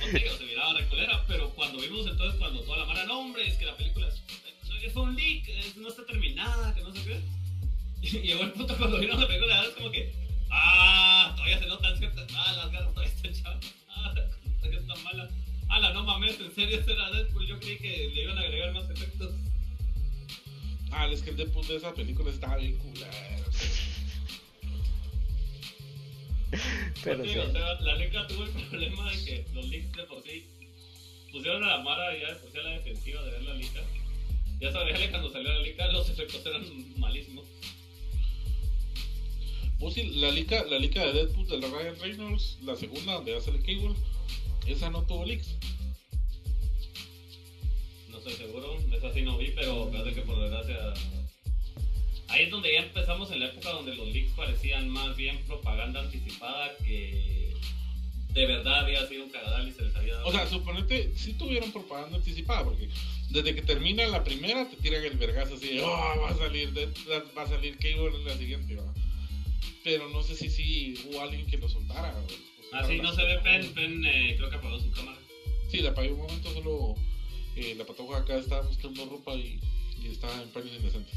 o 0.00 0.06
No 0.06 0.18
digo, 0.18 0.36
se 0.36 0.44
miraba 0.44 0.74
recolera, 0.74 1.24
pero 1.26 1.50
cuando 1.54 1.80
vimos 1.80 2.06
entonces, 2.06 2.38
cuando 2.38 2.60
toda 2.62 2.78
la 2.78 2.84
mara, 2.86 3.04
no 3.04 3.20
hombre, 3.20 3.46
es 3.46 3.56
que 3.56 3.66
la 3.66 3.76
película 3.76 4.08
es, 4.08 4.14
es- 4.84 4.96
un 4.96 5.14
leak, 5.16 5.48
no 5.76 5.88
está 5.88 6.04
terminada, 6.04 6.74
que 6.74 6.82
no 6.82 6.92
sé 6.92 7.02
qué. 7.04 7.20
Y 8.02 8.08
llegó 8.26 8.42
el 8.42 8.52
punto 8.52 8.76
cuando 8.76 8.98
vimos 8.98 9.18
la 9.20 9.26
película, 9.28 9.62
es 9.62 9.70
como 9.70 9.90
que, 9.90 10.12
ah, 10.50 11.32
todavía 11.36 11.58
se 11.60 11.66
notan 11.66 11.96
ciertas, 11.98 12.26
ah, 12.34 12.52
las 12.56 12.72
garras 12.72 12.92
todavía 12.92 13.12
están 13.14 13.32
chavas, 13.42 13.64
ah, 13.88 14.12
la 14.16 14.26
cosa 14.60 14.78
está 14.80 14.94
mala. 14.96 15.30
Ah, 15.68 15.78
la 15.80 15.92
no 15.94 16.02
mames, 16.02 16.38
en 16.40 16.54
serio, 16.54 16.78
ese 16.80 16.92
era 16.92 17.10
Deadpool, 17.12 17.46
yo 17.46 17.58
creí 17.60 17.78
que 17.78 18.10
le 18.14 18.22
iban 18.24 18.36
a 18.36 18.40
agregar 18.42 18.72
más 18.74 18.90
efectos. 18.90 19.32
Ah, 20.90 21.06
es 21.10 21.22
que 21.22 21.30
el 21.30 21.36
Deadpool 21.36 21.66
de 21.66 21.76
esa 21.76 21.94
película 21.94 22.30
estaba 22.30 22.56
bien 22.56 22.76
culera. 22.76 23.10
Pero 27.04 27.24
Sí, 27.24 27.30
sí. 27.32 27.38
o 27.38 27.52
sea, 27.52 27.80
la 27.80 27.96
liga 27.96 28.26
tuvo 28.26 28.44
el 28.44 28.50
problema 28.68 29.10
de 29.10 29.24
que 29.24 29.46
los 29.54 29.66
leaks 29.68 29.92
de 29.92 30.02
por 30.04 30.22
sí 30.22 30.44
pusieron 31.32 31.64
a 31.64 31.78
la 31.78 31.82
Mara 31.82 32.16
ya 32.18 32.28
de 32.28 32.34
por 32.40 32.52
sí 32.52 32.58
a 32.58 32.62
la 32.62 32.70
defensiva 32.70 33.22
de 33.22 33.30
ver 33.30 33.42
la 33.42 33.54
liga. 33.54 33.82
Ya 34.60 34.70
sabía 34.72 34.94
que 34.94 35.10
cuando 35.10 35.32
salió 35.32 35.52
la 35.52 35.60
liga 35.60 35.90
los 35.92 36.08
efectos 36.10 36.44
eran 36.46 36.64
malísimos. 36.98 37.46
Vos 39.78 39.94
sí, 39.94 40.04
la 40.20 40.30
lica, 40.30 40.62
la 40.70 40.78
lica 40.78 41.04
de 41.04 41.12
Deadpool 41.12 41.48
de 41.48 41.58
la 41.58 41.66
Ryan 41.68 41.98
Reynolds, 42.00 42.58
la 42.62 42.76
segunda 42.76 43.14
donde 43.14 43.36
hace 43.36 43.50
el 43.50 43.60
Cable, 43.62 43.96
esa 44.68 44.90
no 44.90 45.02
tuvo 45.04 45.24
leaks. 45.24 45.56
No 48.08 48.18
estoy 48.18 48.34
seguro, 48.34 48.78
esa 48.96 49.12
sí 49.12 49.22
no 49.22 49.36
vi, 49.38 49.50
pero 49.50 49.90
parece 49.90 50.14
que 50.14 50.22
por 50.22 50.38
desgracia. 50.38 50.94
Ahí 52.32 52.44
es 52.44 52.50
donde 52.50 52.72
ya 52.72 52.80
empezamos 52.80 53.30
en 53.30 53.40
la 53.40 53.46
época 53.46 53.70
donde 53.70 53.94
los 53.94 54.08
leaks 54.08 54.32
parecían 54.32 54.88
más 54.88 55.14
bien 55.16 55.38
propaganda 55.46 56.00
anticipada 56.00 56.74
que 56.84 57.52
de 58.30 58.46
verdad 58.46 58.80
había 58.80 59.06
sido 59.06 59.24
un 59.24 59.30
cagadal 59.30 59.68
y 59.68 59.72
se 59.72 59.82
les 59.82 59.94
había 59.94 60.14
dado. 60.14 60.26
O 60.28 60.32
sea, 60.32 60.46
suponete, 60.46 61.12
sí 61.14 61.34
tuvieron 61.34 61.70
propaganda 61.70 62.16
anticipada, 62.16 62.64
porque 62.64 62.88
desde 63.28 63.54
que 63.54 63.60
termina 63.62 64.06
la 64.06 64.24
primera 64.24 64.66
te 64.68 64.76
tiran 64.76 65.04
el 65.04 65.18
vergazo 65.18 65.54
así 65.56 65.68
de, 65.74 65.82
oh, 65.82 65.86
va 65.90 66.30
a 66.30 66.36
salir, 66.38 66.72
va 67.36 67.42
a 67.42 67.46
salir 67.46 67.76
Cable 67.76 68.16
en 68.16 68.24
la 68.24 68.36
siguiente, 68.36 68.76
¿va? 68.76 68.94
Pero 69.84 70.08
no 70.08 70.22
sé 70.22 70.34
si 70.34 70.48
sí 70.48 70.94
hubo 71.06 71.20
alguien 71.20 71.46
que 71.46 71.58
lo 71.58 71.68
soltara. 71.68 72.14
o- 72.16 72.52
Ah, 72.74 72.84
sí, 72.86 72.96
no 73.00 73.12
se 73.14 73.22
ve 73.22 73.38
Pen, 73.40 73.74
Pen 73.74 74.02
eh, 74.06 74.34
creo 74.38 74.48
que 74.48 74.56
apagó 74.56 74.80
su 74.80 74.90
cámara. 74.92 75.18
Sí, 75.70 75.80
la 75.80 75.90
apagué 75.90 76.10
un 76.12 76.20
momento, 76.20 76.50
solo 76.54 76.94
eh, 77.56 77.74
la 77.76 77.84
patoja 77.84 78.18
acá 78.18 78.36
estaba 78.38 78.62
buscando 78.62 79.04
ropa 79.04 79.34
y, 79.34 79.60
y 80.02 80.06
estaba 80.10 80.40
en 80.40 80.48
paños 80.48 80.70
indecentes. 80.74 81.14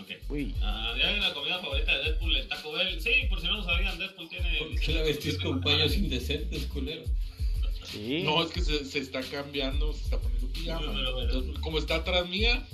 Ok. 0.00 0.10
Uy. 0.28 0.54
Ah, 0.62 0.94
¿Ya 0.98 1.10
la 1.12 1.32
comida 1.34 1.58
favorita 1.60 1.96
de 1.96 2.04
Deadpool, 2.04 2.36
el 2.36 2.48
Taco 2.48 2.72
Bell? 2.72 3.00
Sí, 3.00 3.10
por 3.28 3.40
si 3.40 3.46
no 3.46 3.56
lo 3.56 3.64
sabían, 3.64 3.98
Deadpool 3.98 4.28
tiene... 4.28 4.58
¿Por 4.58 4.78
qué 4.78 4.92
la 4.92 5.02
vestís 5.02 5.38
con 5.38 5.60
paños 5.60 5.94
indecentes, 5.96 6.66
culero? 6.66 7.02
Sí. 7.90 8.22
No, 8.22 8.42
es 8.44 8.50
que 8.52 8.60
se, 8.60 8.84
se 8.84 8.98
está 8.98 9.22
cambiando, 9.22 9.92
se 9.94 10.04
está 10.04 10.18
poniendo 10.18 10.46
pijama. 10.52 10.86
No, 10.86 10.92
pero- 10.92 11.16
pero- 11.16 11.20
Entonces, 11.22 11.58
como 11.62 11.78
está 11.78 11.94
atrás 11.96 12.28
mía, 12.28 12.66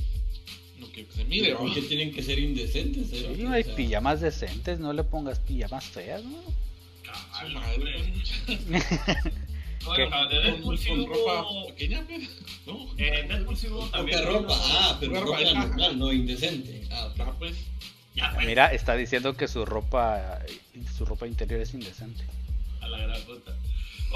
no 0.81 0.87
quiero 0.89 1.09
que 1.09 1.15
se 1.15 1.25
mire, 1.25 1.55
¿Por 1.55 1.71
¿va? 1.71 1.75
qué 1.75 1.83
tienen 1.83 2.13
que 2.13 2.23
ser 2.23 2.39
indecentes? 2.41 3.13
eh? 3.13 3.33
Sí, 3.37 3.43
no 3.45 3.53
hay 3.53 3.63
O 3.63 3.65
sea, 3.67 3.77
pijamas 3.77 4.21
decentes, 4.21 4.81
no 4.81 4.93
le 4.93 5.05
pongas 5.05 5.39
pijamas 5.39 5.85
feas, 5.85 6.25
¿no? 6.25 6.43
Cabal, 7.05 7.53
madre. 7.53 8.13
Bueno, 9.85 10.29
Deadpool 10.29 10.79
sí 10.79 10.89
ropa 11.07 11.43
hubo... 11.51 11.67
pequeña, 11.69 12.05
pues, 12.07 12.29
¿no? 12.67 12.91
Eh, 12.99 13.27
Deadpool 13.29 13.57
sí 13.57 13.67
hubo 13.69 13.87
también... 13.89 14.19
Poca 14.19 14.31
ropa, 14.31 14.55
unos- 14.55 14.71
ah, 14.73 14.97
pero 15.01 15.13
Ropa, 15.21 15.25
ropa 15.39 15.51
ajá. 15.51 15.67
normal, 15.67 15.99
no 15.99 16.13
indecente. 16.13 16.83
Ah, 16.91 17.07
ok. 17.07 17.21
Ah, 17.21 17.35
pues, 17.39 17.57
Ya, 18.15 18.33
pues. 18.35 18.47
Mira, 18.47 18.73
está 18.73 18.97
diciendo 18.97 19.37
que 19.37 19.49
su 19.49 19.65
ropa 19.65 20.41
su 20.97 21.05
ropa 21.05 21.27
interior 21.27 21.61
es 21.61 21.75
indecente. 21.75 22.25
A 22.81 22.89
la 22.89 22.99
gran 22.99 23.21
puta. 23.23 23.53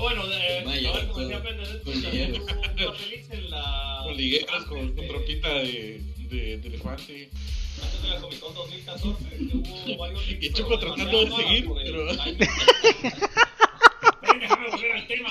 Bueno, 0.01 0.27
de, 0.29 0.63
Vaya, 0.65 0.91
a 0.91 0.93
ver, 0.95 1.09
como 1.09 1.13
todo- 1.15 1.29
decía 1.29 1.43
Pende, 1.43 1.63
Deadpool 1.67 1.93
con 1.95 2.03
también 2.03 2.33
ligueros. 2.33 2.53
hubo 2.53 2.61
un 2.61 2.77
papelix 2.93 3.31
en 3.31 3.51
la... 3.51 4.01
con 4.05 4.17
ligueras, 4.17 4.65
con, 4.65 4.79
con 4.79 4.81
antes 4.89 4.97
de- 5.07 5.13
ropita 5.13 5.49
de, 5.49 6.03
de, 6.31 6.59
de 6.59 6.69
elefante. 6.69 7.31
Antes 7.83 8.03
de 8.03 8.09
la 8.09 8.17
Comic 8.21 8.41
Con 8.41 8.55
2014, 8.55 9.25
que 9.29 9.57
hubo 9.57 9.97
varios 9.99 10.27
leaks, 10.27 10.45
Y 10.45 10.51
pero 10.51 10.55
Choco 10.59 10.79
tratando 10.79 11.19
de 11.19 11.25
demasiado 11.25 11.49
seguir, 11.49 11.65
por 11.67 11.81
el 11.81 11.93
pero- 12.39 13.48
timing. 14.29 14.41
Ven, 14.41 14.41
déjame 14.41 14.71
volver 14.71 14.93
al 14.93 15.07
tema. 15.07 15.29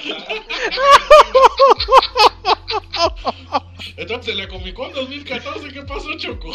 Entonces, 3.97 4.35
la 4.35 4.47
Comic 4.47 4.75
Con 4.75 4.93
2014, 4.93 5.69
¿qué 5.69 5.81
pasó, 5.83 6.17
Choco? 6.17 6.51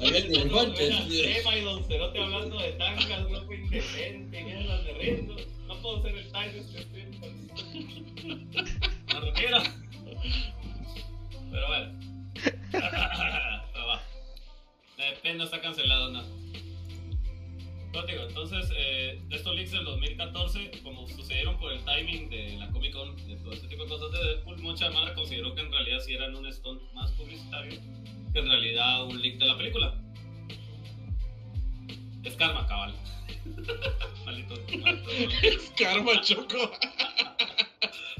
El 0.00 0.16
elefante. 0.16 0.48
Volver 0.48 0.92
al 0.92 1.08
tema 1.08 1.56
y 1.56 1.60
Don 1.62 1.84
Cerote 1.84 2.22
hablando 2.22 2.58
de 2.58 2.72
tangas, 2.72 3.30
ropa 3.30 3.54
indecente, 3.54 4.44
mierdas 4.44 4.84
de 4.84 4.92
reto. 4.94 5.36
No 5.66 5.76
puedo 5.80 6.02
ser 6.02 6.16
el 6.16 6.30
time 6.32 6.58
este 6.58 6.82
stream. 6.82 7.10
Me 9.06 9.20
refiero. 9.20 9.58
Pero 11.50 11.66
bueno. 11.66 11.92
Pero 12.70 12.82
va. 13.86 14.02
Eh, 14.98 15.18
Pen 15.22 15.38
no 15.38 15.44
está 15.44 15.60
cancelado, 15.60 16.10
no. 16.10 16.41
No, 17.92 18.02
digo, 18.06 18.22
entonces, 18.22 18.70
eh, 18.74 19.20
estos 19.30 19.54
leaks 19.54 19.72
del 19.72 19.84
2014, 19.84 20.70
como 20.82 21.06
sucedieron 21.08 21.58
por 21.58 21.72
el 21.72 21.84
timing 21.84 22.30
de 22.30 22.56
la 22.56 22.70
Comic 22.70 22.92
Con, 22.94 23.16
de 23.28 23.36
todo 23.36 23.52
este 23.52 23.68
tipo 23.68 23.84
de 23.84 23.90
cosas 23.90 24.12
de 24.12 24.28
Deadpool, 24.28 24.58
mucha 24.58 24.90
mara 24.90 25.14
consideró 25.14 25.54
que 25.54 25.60
en 25.60 25.70
realidad 25.70 26.00
sí 26.00 26.14
eran 26.14 26.34
un 26.34 26.50
stunt 26.50 26.80
más 26.94 27.10
publicitario 27.12 27.78
que 28.32 28.38
en 28.38 28.48
realidad 28.48 29.04
un 29.04 29.20
leak 29.20 29.38
de 29.38 29.46
la 29.46 29.58
película. 29.58 29.94
Es 32.24 32.34
karma, 32.36 32.66
cabal. 32.66 32.94
maldito, 34.24 34.54
maldito. 34.78 35.10
Es 35.42 35.72
karma, 35.76 36.20
Choco. 36.22 36.72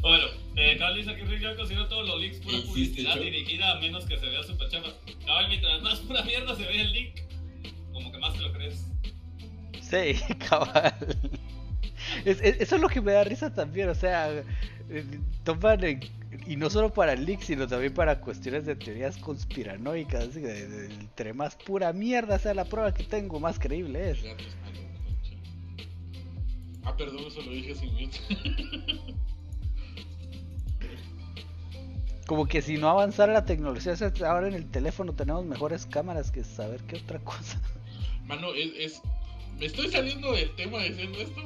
Bueno, 0.03 0.25
eh, 0.57 0.77
Cabal 0.79 0.97
dice 0.97 1.15
que 1.15 1.25
Rick 1.25 1.43
ya 1.43 1.55
considera 1.55 1.89
todos 1.89 2.09
los 2.09 2.21
leaks 2.21 2.41
pura 2.41 2.51
¿Qué 2.51 2.59
hiciste, 2.59 3.05
publicidad 3.05 3.21
dirigida 3.21 3.71
a 3.71 3.79
menos 3.79 4.05
que 4.05 4.19
se 4.19 4.27
vea 4.27 4.43
super 4.43 4.69
chafa. 4.69 4.89
Cabal, 5.25 5.47
mientras 5.47 5.81
más 5.81 6.01
pura 6.01 6.25
mierda 6.25 6.57
se 6.57 6.65
ve 6.65 6.81
el 6.81 6.93
leak, 6.93 7.25
como 7.93 8.11
que 8.11 8.19
más 8.19 8.35
te 8.35 8.41
lo 8.41 8.53
crees. 8.53 8.92
Sí, 9.93 10.35
cabal. 10.49 10.95
Es- 12.25 12.41
es- 12.41 12.61
eso 12.61 12.77
es 12.77 12.83
lo 12.83 12.89
que 12.89 13.01
me 13.01 13.13
da 13.13 13.25
risa 13.25 13.53
también, 13.55 13.89
o 13.91 13.95
sea, 13.95 14.31
eh, 14.89 15.05
toman, 15.45 15.85
en- 15.85 16.01
y 16.47 16.57
no 16.57 16.71
solo 16.71 16.93
para 16.93 17.15
leaks, 17.15 17.47
sino 17.47 17.67
también 17.69 17.93
para 17.95 18.21
cuestiones 18.21 18.65
de 18.67 18.75
teorías 18.77 19.19
conspiranoicas, 19.19 20.29
así 20.29 20.41
que 20.41 20.47
de- 20.49 20.69
de- 20.69 20.95
entre 20.95 21.35
más 21.35 21.57
pura 21.57 21.93
mierda 21.93 22.39
sea 22.39 22.55
la 22.55 22.65
prueba 22.65 22.93
que 22.95 23.05
tengo, 23.05 23.39
más 23.41 23.59
creíble 23.59 24.11
es. 24.13 24.19
Ah, 26.85 26.97
perdón, 26.97 27.25
eso 27.27 27.43
lo 27.43 27.53
dije 27.53 27.75
sin 27.75 27.93
mute. 27.95 28.19
Como 32.27 32.47
que 32.47 32.63
si 32.63 32.79
no 32.79 32.89
avanzara 32.89 33.33
la 33.33 33.45
tecnología, 33.45 33.95
ahora 34.27 34.49
en 34.49 34.55
el 34.55 34.71
teléfono 34.71 35.13
tenemos 35.13 35.45
mejores 35.45 35.87
cámaras 35.87 36.31
que 36.31 36.45
saber 36.45 36.81
qué 36.85 36.97
otra 36.97 37.19
cosa. 37.19 37.61
Mano, 38.27 38.55
es, 38.55 38.71
es- 38.79 39.03
Me 39.59 39.67
estoy 39.67 39.91
saliendo 39.91 40.33
del 40.33 40.55
tema 40.57 40.83
diciendo 40.83 41.19
esto, 41.21 41.41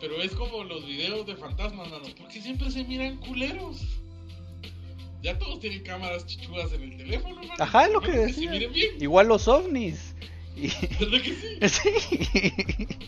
pero 0.00 0.20
es 0.20 0.32
como 0.32 0.64
los 0.64 0.86
videos 0.86 1.26
de 1.26 1.36
fantasmas, 1.36 1.88
mano. 1.90 2.04
Porque 2.18 2.40
siempre 2.40 2.70
se 2.70 2.84
miran 2.84 3.16
culeros. 3.18 3.80
Ya 5.22 5.38
todos 5.38 5.60
tienen 5.60 5.82
cámaras 5.82 6.26
chichudas 6.26 6.72
en 6.72 6.82
el 6.82 6.96
teléfono, 6.98 7.36
mano. 7.36 7.54
Ajá, 7.58 7.86
es 7.86 7.92
lo 7.92 8.00
que 8.00 8.12
se 8.12 8.18
decía. 8.26 8.50
miren 8.50 8.72
bien. 8.72 8.90
Igual 9.00 9.28
los 9.28 9.48
ovnis. 9.48 10.14
Y- 10.56 10.68
¿Verdad 11.00 11.22
que 11.22 11.34
sí? 11.34 11.68
sí. 11.68 12.98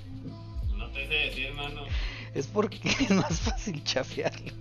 No 0.76 0.88
te 0.90 1.06
sé 1.06 1.14
decir, 1.14 1.52
mano. 1.52 1.84
Es 2.34 2.46
porque 2.46 2.78
es 2.88 3.10
más 3.10 3.40
fácil 3.40 3.82
chafearlo. 3.84 4.52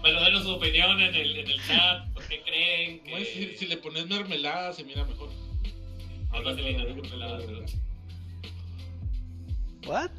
Bueno, 0.00 0.20
denos 0.24 0.42
su 0.42 0.50
opinión 0.50 1.00
en 1.00 1.14
el, 1.14 1.36
en 1.36 1.50
el 1.50 1.62
chat. 1.66 2.12
¿Por 2.12 2.26
qué 2.26 2.42
creen 2.42 3.00
si, 3.24 3.46
que.? 3.46 3.56
si 3.56 3.66
le 3.66 3.76
pones 3.76 4.06
mermelada, 4.08 4.72
se 4.72 4.82
mira 4.84 5.04
mejor. 5.04 5.30
No 6.32 6.40
¿What? 9.86 10.10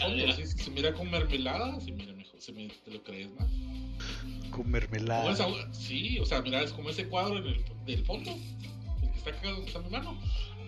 Como 0.00 0.32
si, 0.32 0.46
se 0.46 0.70
mira 0.70 0.92
con 0.94 1.10
mermelada, 1.10 1.78
se 1.80 1.92
mira 1.92 2.12
mejor. 2.14 2.40
Se 2.40 2.52
me, 2.52 2.68
te 2.68 2.90
lo 2.90 3.02
crees 3.02 3.28
más. 3.38 3.48
Con 4.50 4.70
mermelada. 4.70 5.30
esa- 5.30 5.72
sí, 5.74 6.18
o 6.18 6.24
sea, 6.24 6.40
mira, 6.40 6.62
es 6.62 6.72
como 6.72 6.88
ese 6.90 7.06
cuadro 7.08 7.38
en 7.38 7.46
el, 7.46 7.64
del 7.84 8.04
fondo. 8.06 8.30
El 9.02 9.10
que 9.10 9.18
está 9.18 9.30
acá 9.30 9.50
donde 9.50 9.66
está 9.66 9.80
mi 9.80 9.90
mano. 9.90 10.18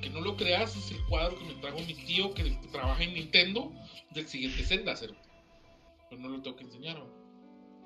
Que 0.03 0.11
no 0.11 0.21
lo 0.21 0.37
creas, 0.37 0.77
es 0.77 0.91
el 0.91 1.03
cuadro 1.07 1.39
que 1.39 1.45
me 1.45 1.55
trajo 1.61 1.79
mi 1.79 1.95
tío 1.95 2.35
que 2.35 2.51
trabaja 2.73 3.03
en 3.05 3.15
Nintendo 3.15 3.73
del 4.11 4.27
siguiente 4.27 4.65
Zelda, 4.65 4.97
cero. 4.97 5.15
Pero 6.11 6.21
no 6.21 6.29
lo 6.29 6.43
tengo 6.43 6.57
que 6.57 6.65
enseñar. 6.65 6.99
¿va? 6.99 7.07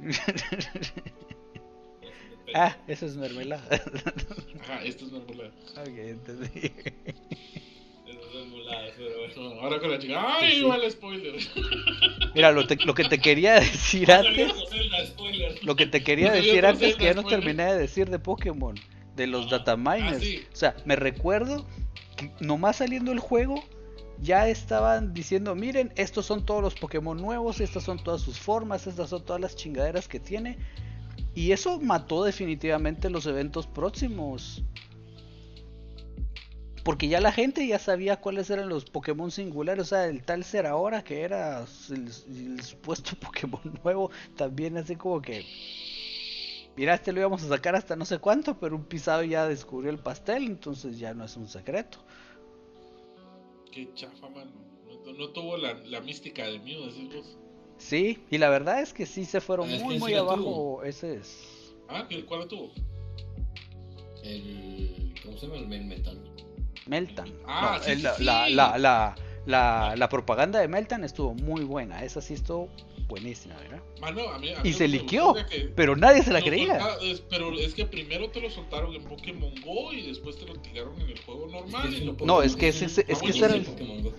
Ah, 2.54 2.76
eso 2.86 3.06
es 3.06 3.16
mermelada. 3.16 3.62
Ajá, 4.60 4.82
esto 4.84 5.04
es 5.06 5.12
mermelada. 5.12 5.50
ok, 5.82 5.88
entendí. 5.98 6.72
Esas 8.06 8.32
son 8.32 8.50
muladas, 8.50 8.92
pero 8.96 9.10
bueno. 9.18 9.54
No, 9.54 9.60
ahora 9.62 9.80
con 9.80 9.90
la 9.90 9.98
chica. 9.98 10.36
¡Ay, 10.38 10.62
vale 10.62 10.90
spoiler! 10.90 11.34
Mira, 12.34 12.52
lo, 12.52 12.66
te- 12.66 12.76
lo 12.84 12.94
que 12.94 13.04
te 13.04 13.18
quería 13.18 13.54
decir 13.60 14.10
antes, 14.12 14.52
lo 15.62 15.74
que 15.76 15.86
te 15.86 16.02
quería 16.04 16.28
No 16.28 16.34
decir 16.34 16.64
antes 16.66 16.96
que 16.96 17.04
ya 17.04 17.14
no 17.14 17.24
terminé 17.24 17.64
de 17.66 17.78
decir 17.78 18.08
de 18.10 18.18
Pokémon, 18.18 18.76
de 19.16 19.26
los 19.26 19.50
dataminers. 19.50 20.16
Ah, 20.18 20.20
sí. 20.20 20.44
O 20.52 20.56
sea, 20.56 20.76
me 20.84 20.94
recuerdo 20.96 21.66
que 22.16 22.30
nomás 22.40 22.76
saliendo 22.76 23.10
el 23.12 23.18
juego 23.18 23.62
ya 24.22 24.48
estaban 24.48 25.12
diciendo, 25.12 25.54
miren, 25.54 25.92
estos 25.96 26.24
son 26.26 26.46
todos 26.46 26.62
los 26.62 26.74
Pokémon 26.74 27.20
nuevos, 27.20 27.60
estas 27.60 27.82
son 27.84 28.02
todas 28.02 28.22
sus 28.22 28.38
formas, 28.38 28.86
estas 28.86 29.10
son 29.10 29.24
todas 29.24 29.42
las 29.42 29.56
chingaderas 29.56 30.06
que 30.08 30.20
tiene. 30.20 30.58
Y 31.36 31.52
eso 31.52 31.78
mató 31.78 32.24
definitivamente 32.24 33.10
los 33.10 33.26
eventos 33.26 33.66
próximos. 33.66 34.62
Porque 36.82 37.08
ya 37.08 37.20
la 37.20 37.30
gente 37.30 37.66
ya 37.66 37.78
sabía 37.78 38.22
cuáles 38.22 38.48
eran 38.48 38.70
los 38.70 38.86
Pokémon 38.86 39.30
singulares. 39.30 39.82
O 39.82 39.84
sea, 39.84 40.06
el 40.06 40.24
tal 40.24 40.44
Serahora 40.44 41.04
que 41.04 41.20
era 41.20 41.66
el, 41.90 42.62
supuesto 42.62 43.16
Pokémon 43.20 43.60
nuevo. 43.84 44.10
También 44.34 44.78
así 44.78 44.96
como 44.96 45.20
que... 45.20 45.44
Mira, 46.74 46.94
este 46.94 47.12
lo 47.12 47.20
íbamos 47.20 47.42
a 47.42 47.48
sacar 47.48 47.76
hasta 47.76 47.96
no 47.96 48.06
sé 48.06 48.18
cuánto, 48.18 48.58
pero 48.58 48.74
un 48.74 48.84
pisado 48.84 49.22
ya 49.22 49.46
descubrió 49.46 49.90
el 49.90 49.98
pastel, 49.98 50.44
entonces 50.44 50.98
ya 50.98 51.12
no 51.12 51.24
es 51.26 51.36
un 51.36 51.48
secreto. 51.48 51.98
Qué 53.70 53.92
chafa, 53.92 54.30
mano. 54.30 54.52
No, 55.18 55.28
tuvo 55.30 55.58
la, 55.58 56.00
mística 56.00 56.46
de 56.46 56.58
Mew, 56.60 56.86
decís 56.86 57.14
vos. 57.14 57.38
Sí, 57.88 58.18
y 58.30 58.38
la 58.38 58.48
verdad 58.48 58.80
es 58.80 58.92
que 58.92 59.06
sí 59.06 59.24
se 59.24 59.40
fueron 59.40 59.68
Ah, 59.70 59.74
es 59.76 59.82
muy, 59.82 59.94
que 59.94 60.00
muy 60.00 60.14
abajo. 60.14 60.36
tuvo. 60.42 60.82
Ese 60.82 61.14
es... 61.18 61.74
Ah, 61.88 62.04
¿qué- 62.08 62.24
¿cuál 62.24 62.40
lo 62.40 62.48
tuvo? 62.48 62.70
El. 64.24 65.12
¿Cómo 65.24 65.36
se 65.38 65.46
llama? 65.46 65.58
El 65.58 65.84
metal. 65.86 66.18
Meltan. 66.86 67.32
Ah, 67.46 67.76
No, 67.78 67.84
sí, 67.84 67.90
el- 67.92 67.98
sí, 68.00 68.24
la, 68.24 68.48
la, 68.48 68.48
la, 68.48 68.78
la, 68.78 69.16
la- 69.46 69.96
la 69.96 70.08
propaganda 70.08 70.58
de 70.60 70.68
Meltan 70.68 71.04
estuvo 71.04 71.34
muy 71.34 71.62
buena. 71.64 72.02
Esa 72.02 72.20
sí 72.20 72.34
estuvo 72.34 72.68
buenísima, 73.08 73.54
¿verdad? 73.58 73.80
Mano, 74.00 74.28
a 74.30 74.38
mí, 74.38 74.48
a 74.50 74.66
Y 74.66 74.72
se 74.72 74.78
que 74.84 74.88
liqueó, 74.88 75.34
que 75.48 75.70
pero 75.76 75.94
nadie 75.94 76.22
se 76.24 76.32
la 76.32 76.42
creía. 76.42 76.80
es- 77.02 77.20
pero 77.20 77.52
es 77.56 77.72
que 77.74 77.86
primero 77.86 78.30
te 78.30 78.40
lo 78.40 78.50
soltaron 78.50 78.94
en 78.94 79.04
Pokémon 79.04 79.52
Go 79.64 79.92
y 79.92 80.08
después 80.08 80.36
te 80.36 80.46
lo 80.46 80.54
tiraron 80.54 81.00
en 81.00 81.10
el 81.10 81.20
juego 81.20 81.46
normal. 81.46 81.94
y 81.94 82.00
lo 82.04 82.14
No, 82.24 82.42
es 82.42 82.56
que 82.56 82.68
ese- 82.68 82.86
ese- 82.86 83.04
es 83.08 83.20
que 83.20 83.30
ese 83.30 83.44
era 83.44 83.54
el- 83.54 83.64
Pokémon 83.64 84.02
Go. 84.02 84.12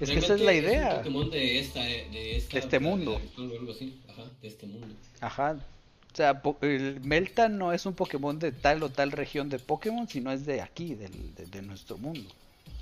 Es 0.00 0.10
que 0.10 0.18
esa 0.18 0.34
es 0.34 0.40
la 0.40 0.54
idea. 0.54 0.90
un 0.90 0.96
Pokémon 0.98 1.30
de 1.30 1.58
esta, 1.60 1.82
de 1.84 2.36
esta. 2.36 2.52
De 2.54 2.58
este 2.60 2.78
mundo. 2.80 3.20
o 3.36 3.40
algo 3.40 3.70
así. 3.72 4.00
Ajá, 4.08 4.24
de 4.40 4.48
este 4.48 4.66
mundo. 4.66 4.86
Ajá. 5.20 5.58
O 6.12 6.16
sea, 6.16 6.42
el 6.62 7.00
Meltan 7.02 7.56
no 7.58 7.72
es 7.72 7.86
un 7.86 7.94
Pokémon 7.94 8.38
de 8.38 8.50
tal 8.52 8.82
o 8.82 8.88
tal 8.90 9.12
región 9.12 9.48
de 9.48 9.58
Pokémon, 9.58 10.08
sino 10.08 10.32
es 10.32 10.44
de 10.46 10.60
aquí, 10.60 10.94
del- 10.94 11.34
de, 11.34 11.46
de 11.46 11.62
nuestro 11.62 11.98
mundo. 11.98 12.28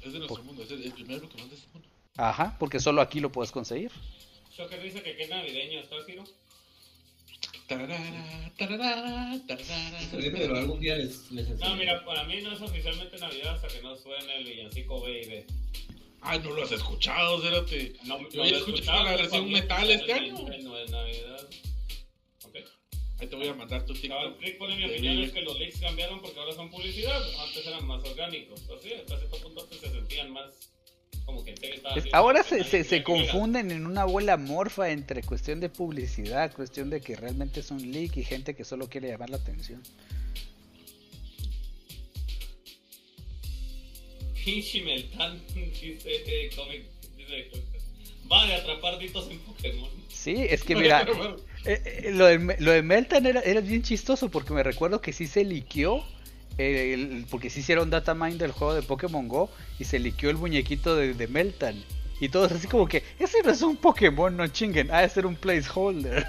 Es 0.02 0.12
de 0.12 0.18
nuestro 0.20 0.42
mundo, 0.44 0.62
es 0.62 0.70
el, 0.70 0.82
el 0.84 0.92
primer 0.92 1.20
Pokémon 1.20 1.48
de 1.48 1.54
este 1.56 1.68
mundo. 1.72 1.88
Ajá, 2.16 2.56
porque 2.58 2.80
solo 2.80 3.00
aquí 3.02 3.20
lo 3.20 3.30
puedes 3.30 3.52
conseguir. 3.52 3.90
Shocker 4.56 4.82
dice 4.82 5.02
que 5.02 5.14
qué 5.16 5.28
navideño 5.28 5.80
está, 5.80 5.96
Ciro. 6.06 6.24
Tarara, 7.66 7.98
tarara, 8.56 9.38
tarara. 9.46 9.98
Pero 10.12 10.56
algún 10.56 10.80
día 10.80 10.96
les, 10.96 11.30
les. 11.30 11.48
No, 11.58 11.76
mira, 11.76 12.02
para 12.04 12.24
mí 12.24 12.40
no 12.42 12.52
es 12.52 12.60
oficialmente 12.62 13.18
Navidad 13.18 13.56
hasta 13.56 13.68
que 13.68 13.82
no 13.82 13.94
suene 13.96 14.36
el 14.38 14.44
villancico 14.46 15.00
Baby. 15.02 15.44
Ay, 16.20 16.40
no 16.40 16.50
lo 16.50 16.64
has 16.64 16.72
escuchado, 16.72 17.40
Cérate. 17.40 17.94
No, 18.04 18.28
Yo 18.30 18.42
había 18.42 18.58
escuchado 18.58 19.04
la 19.04 19.16
versión 19.16 19.50
metal 19.50 19.90
este 19.90 20.12
año. 20.12 20.34
No 20.62 20.78
es 20.78 20.90
Navidad. 20.90 21.48
Ok. 22.44 22.56
Ahí 23.20 23.26
te 23.26 23.36
voy 23.36 23.48
a 23.48 23.54
mandar 23.54 23.84
tu 23.86 23.94
TikTok. 23.94 24.40
Rick 24.40 24.58
pone 24.58 24.76
mi 24.76 24.82
de 24.82 24.92
opinión 24.94 25.18
es 25.22 25.32
que 25.32 25.40
los 25.42 25.58
leaks 25.58 25.80
cambiaron 25.80 26.20
porque 26.20 26.38
ahora 26.38 26.52
son 26.54 26.70
publicidad. 26.70 27.20
Antes 27.46 27.66
eran 27.66 27.86
más 27.86 28.02
orgánicos. 28.04 28.60
Así, 28.76 28.92
hasta 28.94 29.16
cierto 29.18 29.38
punto 29.38 29.62
antes 29.62 29.78
se 29.80 29.90
sentían 29.90 30.30
más 30.32 30.46
como 31.24 31.44
que 31.44 31.52
Es- 31.52 32.14
ahora 32.14 32.42
se, 32.42 32.64
se, 32.64 32.84
se 32.84 33.02
confunden 33.02 33.70
en 33.70 33.84
una 33.86 34.04
bola 34.06 34.38
morfa 34.38 34.90
entre 34.90 35.22
cuestión 35.22 35.60
de 35.60 35.68
publicidad, 35.68 36.52
cuestión 36.54 36.88
de 36.88 37.02
que 37.02 37.16
realmente 37.16 37.60
es 37.60 37.70
un 37.70 37.92
leak 37.92 38.16
y 38.16 38.24
gente 38.24 38.56
que 38.56 38.64
solo 38.64 38.88
quiere 38.88 39.08
llamar 39.08 39.28
la 39.28 39.36
atención. 39.36 39.82
Pinche 44.48 44.82
Meltan 44.82 45.40
dice 45.54 45.98
eh, 46.06 46.50
cómic. 46.56 46.82
Dice, 47.16 47.50
va 48.30 48.46
de 48.46 48.54
atrapar 48.54 48.98
ditos 48.98 49.28
en 49.30 49.38
Pokémon. 49.40 49.90
Sí, 50.08 50.34
es 50.48 50.64
que 50.64 50.74
mira, 50.74 51.06
eh, 51.66 51.82
eh, 51.84 52.10
lo, 52.12 52.26
de, 52.26 52.38
Me- 52.38 52.56
lo 52.58 52.70
de 52.72 52.82
Meltan 52.82 53.26
era, 53.26 53.40
era 53.40 53.60
bien 53.60 53.82
chistoso 53.82 54.30
porque 54.30 54.52
me 54.54 54.62
recuerdo 54.62 55.00
que 55.02 55.12
sí 55.12 55.26
se 55.26 55.44
liqueó, 55.44 56.02
eh, 56.56 56.92
el- 56.94 57.26
porque 57.30 57.50
sí 57.50 57.60
hicieron 57.60 57.90
data 57.90 58.14
mine 58.14 58.36
del 58.36 58.52
juego 58.52 58.74
de 58.74 58.82
Pokémon 58.82 59.28
Go 59.28 59.50
y 59.78 59.84
se 59.84 59.98
liqueó 59.98 60.30
el 60.30 60.36
muñequito 60.36 60.96
de, 60.96 61.12
de 61.14 61.28
Meltan. 61.28 61.82
Y 62.20 62.30
todos 62.30 62.50
así 62.50 62.66
como 62.66 62.88
que, 62.88 63.04
ese 63.18 63.42
no 63.44 63.50
es 63.50 63.60
un 63.62 63.76
Pokémon, 63.76 64.34
no 64.36 64.46
chinguen, 64.48 64.90
ha 64.90 65.02
de 65.02 65.08
ser 65.10 65.26
un 65.26 65.36
placeholder. 65.36 66.26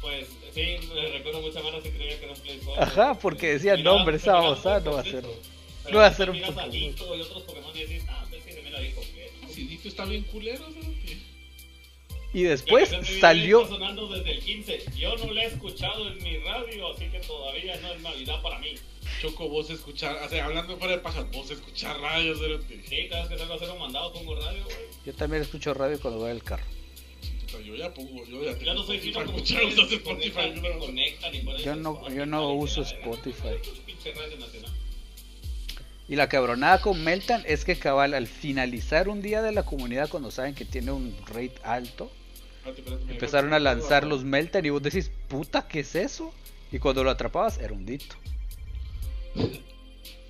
Pues 0.00 0.26
sí, 0.54 0.76
me 0.94 1.08
recuerdo 1.08 1.40
mucha 1.42 1.62
mano 1.62 1.82
que 1.82 1.90
creía 1.90 2.18
que 2.18 2.24
era 2.24 2.34
un 2.34 2.40
placeholder. 2.40 2.82
Ajá, 2.82 3.14
porque 3.18 3.52
decían, 3.54 3.82
no, 3.82 3.96
hombre, 3.96 4.16
esa 4.16 4.40
pues, 4.40 4.64
no 4.64 4.92
va 4.92 5.00
a 5.00 5.02
pues, 5.02 5.04
ser. 5.12 5.24
eso. 5.24 5.51
No 5.82 5.86
Pero 5.86 5.98
va 5.98 6.06
a 6.06 6.14
ser 6.14 6.30
un 6.30 6.40
Pokémon. 6.40 6.74
Y 6.74 6.88
otros 7.20 7.42
Pokémon 7.42 7.72
y 7.76 7.98
ah, 8.08 8.26
pues 8.30 8.42
sí, 8.44 8.52
se 8.52 8.62
me 8.62 8.70
la. 8.70 8.80
Si 9.52 9.64
Dito 9.64 9.88
está 9.88 10.04
bien 10.04 10.22
culero, 10.24 10.64
Cérate. 10.72 11.18
Y 12.34 12.44
después 12.44 12.90
de 12.90 13.20
salió, 13.20 13.66
sonando 13.68 14.08
desde 14.08 14.30
el 14.32 14.40
15. 14.40 14.84
Yo 14.96 15.16
no 15.18 15.32
la 15.32 15.42
he 15.44 15.46
escuchado 15.48 16.08
en 16.08 16.22
mi 16.22 16.38
radio, 16.38 16.92
así 16.94 17.04
que 17.10 17.18
todavía 17.20 17.76
no 17.80 17.92
es 17.92 18.00
Navidad 18.00 18.40
para 18.40 18.58
mí. 18.58 18.74
Choco, 19.20 19.48
vos 19.48 19.68
escuchar, 19.68 20.16
o 20.24 20.28
sea, 20.28 20.46
hablando 20.46 20.78
fuera 20.78 20.94
de 20.96 21.02
pajas, 21.02 21.30
vos 21.30 21.50
escuchar 21.50 22.00
radio, 22.00 22.34
Cérate. 22.38 22.82
Sí, 22.88 23.08
cada 23.10 23.22
vez 23.22 23.32
que 23.32 23.38
salgo 23.38 23.52
a 23.52 23.56
hacer 23.56 23.70
un 23.70 23.78
mandado 23.80 24.12
pongo 24.14 24.34
radio, 24.36 24.64
güey. 24.64 24.76
yo 25.04 25.12
también 25.14 25.42
escucho 25.42 25.74
radio 25.74 26.00
cuando 26.00 26.20
voy 26.20 26.30
al 26.30 26.42
carro. 26.42 26.64
Yo 27.66 27.76
ya 27.76 27.92
pongo, 27.92 28.24
yo 28.26 28.42
ya 28.42 28.58
Ya 28.58 28.72
no 28.72 28.82
soy 28.82 28.98
fino 28.98 29.22
como 29.26 29.36
escuchar, 29.36 29.64
ustedes 29.64 30.00
conectan, 30.00 30.44
Spotify, 30.46 30.72
¿no? 30.72 30.78
conectan 30.78 31.34
y 31.34 31.62
Yo 31.62 31.76
no- 31.76 31.92
Spotify, 31.92 32.16
yo 32.16 32.26
no 32.26 32.52
y 32.54 32.56
uso. 32.56 32.82
Spotify. 32.82 33.48
Pinche 33.84 34.12
radio 34.14 34.38
nacional. 34.38 34.72
Y 36.08 36.16
la 36.16 36.28
cabronada 36.28 36.80
con 36.80 37.02
Meltan 37.04 37.42
es 37.46 37.64
que 37.64 37.76
cabal 37.78 38.12
al 38.14 38.26
finalizar 38.26 39.08
un 39.08 39.22
día 39.22 39.40
de 39.40 39.52
la 39.52 39.62
comunidad 39.64 40.08
cuando 40.10 40.30
saben 40.30 40.54
que 40.54 40.64
tiene 40.64 40.92
un 40.92 41.16
rate 41.26 41.54
alto, 41.62 42.10
Espérate, 42.58 42.80
espérate, 42.82 43.04
me 43.06 43.12
empezaron 43.14 43.52
a 43.54 43.58
lanzar 43.58 44.06
los 44.06 44.24
Meltan 44.24 44.64
y 44.66 44.70
vos 44.70 44.82
decís, 44.82 45.10
puta, 45.28 45.66
¿qué 45.68 45.80
es 45.80 45.94
eso? 45.94 46.32
Y 46.70 46.78
cuando 46.78 47.02
lo 47.04 47.10
atrapabas 47.10 47.58
era 47.58 47.72
un 47.72 47.84
dito. 47.86 48.16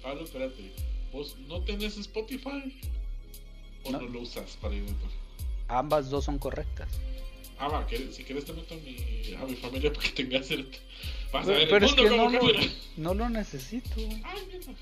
Pablo, 0.02 0.24
espérate. 0.24 0.72
¿Vos 1.12 1.36
no 1.48 1.60
tenés 1.62 1.96
Spotify? 1.98 2.78
¿O 3.84 3.90
no, 3.92 4.00
No. 4.00 4.08
lo 4.08 4.20
usas 4.20 4.56
para 4.60 4.74
ir 4.74 4.84
por- 4.84 5.10
Ambas 5.68 6.10
dos 6.10 6.24
son 6.24 6.38
correctas. 6.38 6.88
Ah, 7.58 7.68
va, 7.68 7.86
que- 7.86 8.12
si 8.12 8.24
quieres 8.24 8.44
te 8.44 8.52
meto 8.52 8.74
a 8.74 8.78
mi, 8.78 9.34
a 9.40 9.44
mi 9.44 9.54
familia 9.56 9.92
para 9.92 10.06
que 10.08 10.24
tengas 10.24 10.50
el... 10.50 10.68
Vas 11.32 11.46
a 11.48 11.52
ver 11.52 11.68
pero 11.68 11.76
el 11.78 11.84
es 11.84 11.90
mundo 11.90 12.02
que 12.02 12.08
como 12.08 12.30
no 12.30 12.38
lo, 12.40 12.52
no 12.96 13.14
lo 13.14 13.28
necesito. 13.28 13.90
Ay, 14.24 14.40
mierda. 14.48 14.72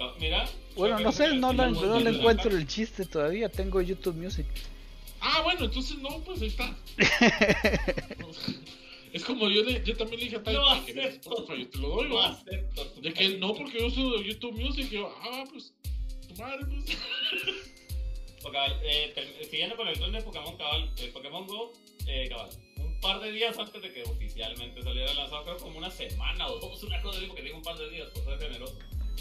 Ah, 0.00 0.12
Mira. 0.20 0.48
Bueno, 0.76 0.98
no 1.00 1.12
sé, 1.12 1.34
no, 1.34 1.52
la- 1.52 1.70
no 1.70 2.00
le 2.00 2.10
encuentro 2.10 2.50
la- 2.50 2.58
el 2.58 2.66
chiste 2.66 3.04
todavía. 3.04 3.48
Tengo 3.48 3.80
YouTube 3.80 4.16
Music. 4.16 4.46
Ah, 5.20 5.40
bueno, 5.44 5.64
entonces 5.66 5.98
no, 5.98 6.18
pues 6.24 6.40
ahí 6.42 6.48
está. 6.48 6.74
es 9.12 9.24
como 9.24 9.48
yo, 9.48 9.62
le, 9.62 9.84
yo 9.84 9.96
también 9.96 10.20
le 10.20 10.24
dije 10.26 10.36
a 10.36 10.42
Ty, 10.42 10.52
No 10.52 10.68
"Ay, 10.68 10.80
¿querés 10.86 11.06
acepto. 11.18 11.54
Yo 11.54 11.68
te 11.68 11.78
lo 11.78 11.88
doy, 11.90 12.08
No 12.08 12.20
acepto 12.22 12.84
De 13.00 13.12
que 13.12 13.24
él 13.26 13.40
no, 13.40 13.54
porque 13.54 13.78
yo 13.78 13.86
uso 13.86 14.20
YouTube 14.22 14.58
Music. 14.58 14.88
Y 14.90 14.94
yo, 14.96 15.14
ah, 15.22 15.44
pues, 15.52 15.72
tu 16.28 16.34
madre, 16.42 16.66
pues. 16.66 16.98
Eh, 18.84 19.46
siguiendo 19.48 19.76
con 19.76 19.86
el 19.86 19.96
tren 19.96 20.10
de 20.10 20.20
Pokémon 20.20 20.56
cabal, 20.56 20.90
el 21.00 21.10
Pokémon 21.10 21.46
Go, 21.46 21.72
eh, 22.08 22.26
cabal, 22.28 22.50
un 22.78 23.00
par 23.00 23.20
de 23.20 23.30
días 23.30 23.56
antes 23.56 23.80
de 23.80 23.92
que 23.92 24.02
oficialmente 24.02 24.82
saliera 24.82 25.14
lanzado, 25.14 25.44
creo 25.44 25.56
como 25.58 25.78
una 25.78 25.92
semana 25.92 26.48
o 26.48 26.58
dos, 26.58 26.82
una 26.82 27.00
cosa 27.02 27.18
así, 27.18 27.28
porque 27.28 27.42
digo 27.42 27.58
un 27.58 27.62
par 27.62 27.78
de 27.78 27.88
días, 27.90 28.08
por 28.10 28.24
ser 28.24 28.40
generoso. 28.40 28.76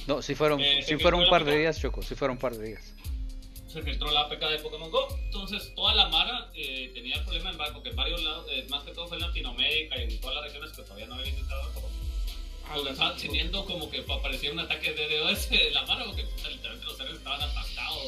No, 0.07 0.21
si 0.21 0.35
fueron, 0.35 0.59
Eh, 0.61 0.83
sí 0.85 0.97
fueron 0.97 1.21
un 1.21 1.29
par 1.29 1.45
de 1.45 1.57
días, 1.57 1.79
Choco. 1.79 2.01
Si 2.01 2.15
fueron 2.15 2.37
un 2.37 2.41
par 2.41 2.55
de 2.55 2.67
días. 2.69 2.93
Se 3.71 3.81
filtró 3.83 4.11
la 4.11 4.21
APK 4.21 4.39
de 4.49 4.59
Pokémon 4.59 4.91
Go, 4.91 5.07
entonces 5.25 5.73
toda 5.75 5.95
la 5.95 6.09
Mara 6.09 6.49
eh, 6.53 6.91
tenía 6.93 7.15
el 7.15 7.23
problema 7.23 7.51
en, 7.51 7.59
va- 7.59 7.71
porque 7.71 7.89
en 7.89 7.95
varios 7.95 8.21
lados, 8.21 8.45
eh, 8.51 8.65
más 8.69 8.83
que 8.83 8.91
todo 8.91 9.07
fue 9.07 9.15
en 9.17 9.23
Latinoamérica 9.23 9.97
y 9.97 10.03
en 10.13 10.19
todas 10.19 10.35
las 10.35 10.43
regiones 10.45 10.71
que 10.75 10.81
todavía 10.83 11.05
no 11.07 11.13
habían 11.15 11.29
intentado 11.29 11.73
como 11.73 11.87
Ah, 12.67 12.71
pues, 12.73 12.83
la- 12.83 12.91
estaba 12.91 13.15
teniendo 13.15 13.65
como 13.65 13.89
que 13.89 13.99
aparecía 14.09 14.51
un 14.51 14.59
ataque 14.59 14.91
de 14.93 15.07
DDoS 15.07 15.49
de 15.49 15.71
la 15.71 15.85
Mara, 15.85 16.03
porque 16.05 16.23
puta, 16.23 16.49
literalmente 16.49 16.85
los 16.85 16.97
servidores 16.97 17.19
estaban 17.19 17.41
atascados, 17.41 18.03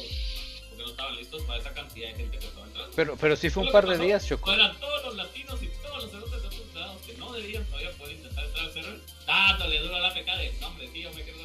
porque 0.68 0.82
no 0.84 0.90
estaban 0.90 1.16
listos 1.16 1.42
para 1.44 1.58
esa 1.60 1.72
cantidad 1.72 2.08
de 2.10 2.14
gente 2.14 2.38
que 2.38 2.46
estaba 2.46 2.66
entrando. 2.66 2.92
Pero, 2.94 3.16
pero 3.16 3.36
sí 3.36 3.48
fue 3.48 3.62
un 3.62 3.72
par 3.72 3.84
de 3.86 3.92
pasó 3.92 4.02
días, 4.04 4.28
Choco. 4.28 4.52
Eran 4.52 4.78
todos 4.80 5.02
los 5.04 5.14
latinos 5.16 5.62
y 5.62 5.68
todos 5.82 6.02
los 6.02 6.10
cerotes 6.10 6.42
de 6.42 6.46
otros 6.48 6.74
lados 6.74 7.00
que 7.06 7.14
no 7.14 7.32
debían 7.32 7.64
todavía 7.64 7.90
poder 7.92 8.16
intentar 8.16 8.44
entrar 8.44 8.66
al 8.66 8.72
server, 8.74 9.00
dándole 9.26 9.78
duro 9.80 9.96
a 9.96 10.00
la 10.00 10.08
APK 10.08 10.26
de, 10.26 10.52
no 10.60 10.66
hombre, 10.66 10.90
sí, 10.92 11.00
yo 11.00 11.10
me 11.14 11.22
quiero 11.22 11.38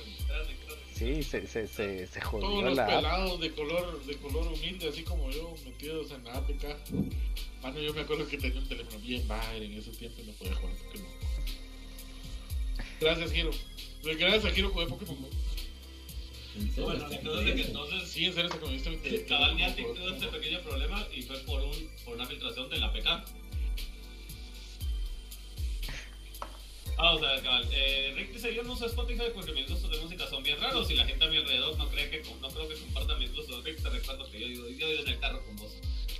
Sí, 1.00 1.24
se, 1.24 1.48
se, 1.48 1.66
se, 1.66 2.08
se 2.08 2.20
Todos 2.20 2.44
jodió 2.44 2.62
los 2.62 2.76
la 2.76 2.84
app. 2.84 2.96
pelados 2.98 3.40
de 3.40 3.52
color, 3.52 4.04
de 4.06 4.18
color 4.18 4.48
humilde, 4.48 4.90
así 4.90 5.04
como 5.04 5.32
yo, 5.32 5.56
metidos 5.64 6.12
en 6.12 6.26
la 6.26 6.34
APK. 6.36 6.64
Mano, 7.64 7.80
yo 7.80 7.94
me 7.94 8.02
acuerdo 8.02 8.28
que 8.28 8.38
tenía 8.38 8.60
un 8.60 8.68
teléfono 8.68 9.00
bien 9.00 9.26
bajo 9.26 9.54
en 9.54 9.74
ese 9.74 9.92
tiempo 9.92 10.20
y 10.22 10.26
no 10.26 10.34
podía 10.34 10.56
jugar 10.56 10.76
Pokémon. 10.76 11.12
Gracias, 13.00 13.32
Giro. 13.32 13.52
Gracias 14.04 14.46
a 14.46 14.52
Giro 14.52 14.70
jugué 14.72 14.88
Pokémon. 14.88 15.16
Go. 15.22 15.30
Bueno, 16.84 17.08
entonces, 17.10 17.56
que 17.56 17.62
entonces 17.62 18.10
Sí, 18.10 18.26
en 18.26 18.34
serio, 18.34 18.52
se 18.52 18.60
convirtió 18.60 18.92
en 18.92 19.26
Cabal 19.26 19.56
Niantic 19.56 19.86
tuvo 19.96 20.10
este 20.10 20.28
pequeño 20.28 20.60
problema 20.62 21.08
y 21.16 21.22
fue 21.22 21.38
por, 21.40 21.62
un, 21.62 21.90
por 22.04 22.16
una 22.16 22.26
filtración 22.26 22.70
de 22.70 22.78
la 22.80 22.92
PK. 22.92 23.24
Ah, 27.02 27.14
o 27.14 27.20
sea, 27.20 27.42
cabal. 27.42 27.66
Eh, 27.72 28.12
Rick 28.16 28.34
dice, 28.34 28.54
yo 28.54 28.62
no 28.64 28.74
uso 28.74 28.86
Spotify 28.86 29.24
porque 29.34 29.54
mis 29.54 29.70
gustos 29.70 29.90
de 29.90 30.00
música 30.00 30.28
son 30.28 30.44
bien 30.44 30.60
raros 30.60 30.92
y 30.92 30.96
la 30.96 31.06
gente 31.06 31.24
a 31.24 31.30
mi 31.30 31.38
alrededor 31.38 31.78
no 31.78 31.88
cree 31.90 32.10
que 32.10 32.22
no 32.42 32.50
creo 32.50 32.68
que 32.68 32.76
comparta 32.76 33.16
mis 33.16 33.34
gustos. 33.34 33.64
Rick, 33.64 33.82
te 33.82 33.90
recuerdo 33.90 34.30
que 34.30 34.40
yo 34.40 34.48
yo, 34.48 34.70
yo 34.70 34.92
iba 34.92 35.02
en 35.02 35.08
el 35.08 35.20
carro 35.20 35.44
con 35.46 35.56
vos. 35.56 35.72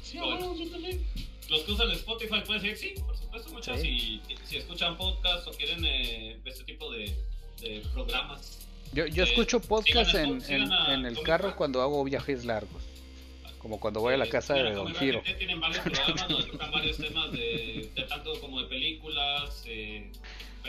Sí, 0.02 0.18
bueno, 0.18 0.56
yo 0.56 0.70
también. 0.72 1.06
Los 1.50 1.62
que 1.64 1.72
usan 1.74 1.92
Spotify 1.92 2.42
pueden 2.46 2.62
decir 2.64 2.78
sí, 2.96 3.02
por 3.02 3.18
supuesto, 3.18 3.50
muchos. 3.52 3.82
Sí. 3.82 4.22
Si, 4.28 4.36
si 4.46 4.58
escuchan 4.58 4.96
podcasts 4.98 5.48
o 5.48 5.52
quieren 5.52 5.84
eh, 5.84 6.38
este 6.46 6.64
tipo 6.64 6.92
de, 6.92 7.14
de 7.62 7.82
programas. 7.94 8.66
Yo, 8.94 9.06
yo 9.08 9.24
Eh, 9.24 9.28
escucho 9.30 9.60
podcast 9.60 10.16
a- 10.16 10.24
en, 10.24 10.42
en, 10.48 10.72
a 10.72 10.94
en 10.94 11.06
el 11.06 11.22
carro 11.24 11.56
cuando 11.56 11.82
hago 11.82 12.04
viajes 12.06 12.46
largos. 12.46 12.82
Como 13.58 13.80
cuando 13.82 14.00
voy 14.00 14.14
a 14.14 14.18
la 14.18 14.28
casa 14.30 14.54
de 14.54 14.72
Don 14.72 14.96
Giro. 14.96 15.22
Tienen 15.38 15.60
varios 15.60 15.80
programas 15.84 16.28
donde 16.30 16.48
tocan 16.52 16.72
varios 16.72 16.98
temas 16.98 17.32
de, 17.34 17.90
de 17.94 18.04
tanto 18.04 18.40
como 18.40 18.62
de 18.62 18.68
películas, 18.70 19.64
eh, 19.68 20.10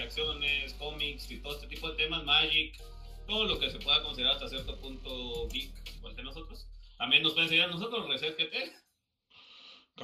reacciones, 0.01 0.75
cómics 0.75 1.31
y 1.31 1.41
todo 1.41 1.55
este 1.55 1.67
tipo 1.67 1.91
de 1.91 1.97
temas, 1.97 2.25
Magic, 2.25 2.81
todo 3.27 3.45
lo 3.45 3.59
que 3.59 3.71
se 3.71 3.79
pueda 3.79 4.03
considerar 4.03 4.35
hasta 4.35 4.49
cierto 4.49 4.77
punto 4.81 5.47
geek, 5.49 5.97
igual 5.97 6.17
que 6.17 6.23
nosotros. 6.23 6.67
También 6.99 7.23
nos 7.23 7.33
pueden 7.33 7.49
seguir 7.49 7.65
a 7.65 7.69
nosotros, 7.69 8.09
Reset 8.09 8.37
GT, 8.37 8.73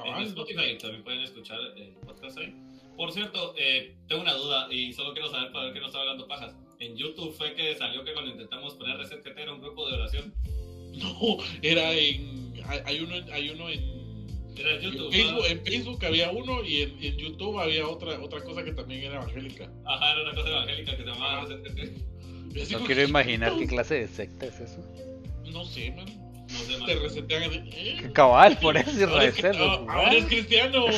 en 0.05 0.23
Spotify, 0.23 0.77
también 0.79 1.03
pueden 1.03 1.21
escuchar 1.21 1.59
el 1.75 1.93
podcast 2.05 2.37
ahí. 2.37 2.53
Por 2.95 3.11
cierto, 3.11 3.53
eh, 3.57 3.95
tengo 4.07 4.21
una 4.21 4.33
duda 4.33 4.67
y 4.71 4.93
solo 4.93 5.13
quiero 5.13 5.29
saber 5.29 5.51
para 5.51 5.65
ver 5.65 5.73
que 5.73 5.79
no 5.79 5.87
está 5.87 5.99
hablando 5.99 6.27
pajas. 6.27 6.55
En 6.79 6.95
YouTube 6.95 7.33
fue 7.33 7.53
que 7.55 7.75
salió 7.75 8.03
que 8.03 8.13
cuando 8.13 8.31
intentamos 8.31 8.75
poner 8.75 8.97
Reset 8.97 9.23
GT 9.23 9.39
era 9.39 9.53
un 9.53 9.61
grupo 9.61 9.87
de 9.87 9.95
oración. 9.95 10.33
No, 10.97 11.37
era 11.61 11.93
en. 11.93 12.55
Hay 12.85 12.99
uno, 13.01 13.13
hay 13.31 13.49
uno 13.51 13.69
en. 13.69 13.96
Era 14.59 14.71
en 14.71 14.83
En 14.83 14.91
YouTube. 14.91 15.11
Facebook, 15.11 15.45
en 15.49 15.63
Facebook 15.65 16.05
había 16.05 16.31
uno 16.31 16.63
y 16.63 16.81
en, 16.83 17.03
en 17.03 17.17
YouTube 17.17 17.59
había 17.59 17.87
otra 17.87 18.19
otra 18.19 18.41
cosa 18.43 18.63
que 18.63 18.71
también 18.73 19.03
era 19.03 19.15
evangélica. 19.15 19.69
Ajá, 19.85 20.11
era 20.13 20.21
una 20.23 20.35
cosa 20.35 20.49
evangélica 20.49 20.91
que 20.97 21.03
se 21.03 21.09
llamaba 21.09 21.43
así 21.43 21.53
No 22.73 22.79
quiero 22.85 23.03
imaginar 23.03 23.51
qué 23.51 23.57
"Puta, 23.59 23.69
clase 23.69 23.95
de 23.95 24.07
secta 24.07 24.45
es 24.47 24.59
eso. 24.59 24.83
No 25.51 25.63
sé, 25.65 25.91
man. 25.91 26.05
No 26.49 26.57
sé, 26.59 26.85
Te 26.85 26.95
resetean 26.95 27.43
así. 27.43 27.59
¿eh? 27.73 28.09
Cabal, 28.13 28.57
por 28.59 28.77
eso 28.77 28.89
es 28.89 29.01
Ahora 29.03 29.25
es, 29.25 29.35
reset. 29.35 29.55
ah, 29.59 29.85
ahora 29.89 30.13
es 30.13 30.25
cristiano. 30.25 30.85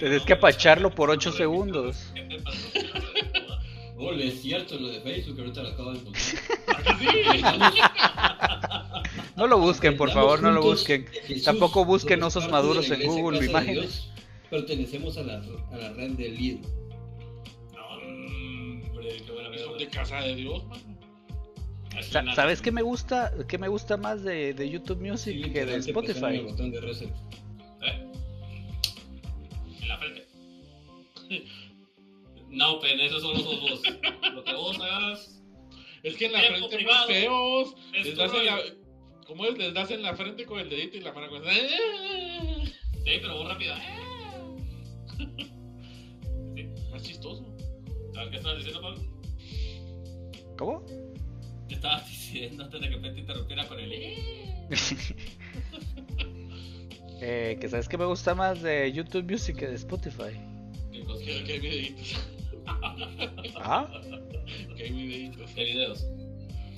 No, 0.00 0.24
que 0.24 0.32
apacharlo 0.32 0.90
por 0.94 1.08
no, 1.10 1.14
ocho 1.14 1.28
no, 1.30 1.36
segundos. 1.36 2.10
¿Qué 2.14 2.22
te 2.22 2.38
pasó? 2.40 2.68
Oh, 3.98 4.12
le 4.12 4.28
es 4.28 4.40
cierto 4.40 4.78
lo 4.80 4.88
de 4.88 5.00
Facebook, 5.02 5.38
ahorita 5.40 5.62
lo 5.62 5.68
acabo 5.68 5.92
de 5.92 5.98
encontrar. 5.98 6.24
¿A 9.40 9.44
que 9.44 9.48
sí? 9.48 9.50
No 9.50 9.56
lo 9.56 9.58
busquen, 9.58 9.96
por 9.96 10.10
favor, 10.10 10.42
no 10.42 10.50
lo 10.52 10.62
busquen. 10.62 11.06
Jesús, 11.06 11.44
Tampoco 11.44 11.84
busquen 11.84 12.22
osos 12.22 12.48
maduros 12.50 12.90
en 12.90 13.06
Google 13.06 13.44
Imágenes. 13.46 13.82
Dios. 13.82 14.12
pertenecemos 14.50 15.16
a 15.16 15.22
la, 15.22 15.42
a 15.72 15.76
la 15.76 15.92
red 15.92 16.10
de 16.12 16.28
Lidl. 16.28 16.66
Hombre, 17.78 19.16
qué 19.24 19.32
buena 19.32 19.58
Son 19.58 19.78
de 19.78 19.88
casa 19.88 20.20
de 20.20 20.34
Dios, 20.36 20.62
una- 20.64 22.34
¿Sabes 22.34 22.62
qué 22.62 22.70
me 22.72 22.82
gusta? 22.82 23.32
¿Qué 23.48 23.58
me 23.58 23.68
gusta 23.68 23.96
más 23.96 24.22
de, 24.22 24.54
de 24.54 24.70
YouTube 24.70 24.98
Sí, 25.02 25.08
Music 25.10 25.32
que 25.34 25.48
literal, 25.48 25.84
de 25.84 25.92
presionan 25.92 26.34
el 26.34 26.36
Spotify? 26.36 26.50
botón 26.50 26.70
de 26.70 26.80
reset. 26.80 27.10
¿Eh? 27.82 28.06
En 29.82 29.88
la 29.88 29.98
frente. 29.98 30.26
No, 32.50 32.80
pen, 32.80 32.98
esos 32.98 33.22
son 33.22 33.34
los 33.34 33.46
ojos 33.46 33.60
vos. 33.60 33.82
Lo 34.34 34.42
que 34.42 34.54
vos 34.54 34.76
hagas. 34.80 35.40
Es 36.02 36.16
que 36.16 36.26
en 36.26 36.32
la 36.32 36.40
frente 36.40 36.60
muy 36.62 36.68
privado. 36.76 37.06
feos. 37.06 37.74
Es 37.94 38.06
Les 38.06 38.14
tu 38.14 38.20
das 38.20 38.32
en 38.34 38.46
la. 38.46 38.58
¿Cómo 39.30 39.44
es? 39.46 39.56
Les 39.56 39.72
das 39.72 39.88
en 39.92 40.02
la 40.02 40.16
frente 40.16 40.44
con 40.44 40.58
el 40.58 40.68
dedito 40.68 40.96
y 40.96 41.02
la 41.02 41.12
mano 41.12 41.28
con. 41.28 41.42
Sí, 43.04 43.18
pero 43.22 43.36
vos 43.36 43.48
rápido. 43.48 43.74
Más 46.90 47.02
chistoso. 47.02 47.46
A 48.16 48.24
ver, 48.24 48.30
¿qué 48.30 48.36
estabas 48.38 48.58
diciendo, 48.58 48.82
Pablo? 48.82 49.00
¿Cómo? 50.58 50.84
¿Qué 51.68 51.76
estabas 51.76 52.08
diciendo 52.08 52.64
antes 52.64 52.80
de 52.80 52.90
que 52.90 52.96
Pet 52.96 53.14
te 53.14 53.20
interrumpiera 53.20 53.68
con 53.68 53.78
el. 53.78 53.92
eh? 53.92 54.66
Eh, 57.22 57.58
que 57.60 57.68
sabes 57.68 57.86
que 57.86 57.98
me 57.98 58.06
gusta 58.06 58.34
más 58.34 58.62
de 58.62 58.90
YouTube 58.92 59.30
Music 59.30 59.54
que 59.54 59.66
de 59.68 59.74
Spotify. 59.74 60.32
Que 60.90 61.52
hay 61.52 61.60
videitos. 61.60 62.18
¿Ah? 63.56 63.86
Que 64.74 64.84
hay 64.84 64.90
videitos. 64.90 65.50
¿Qué 65.50 65.64
videos? 65.64 66.06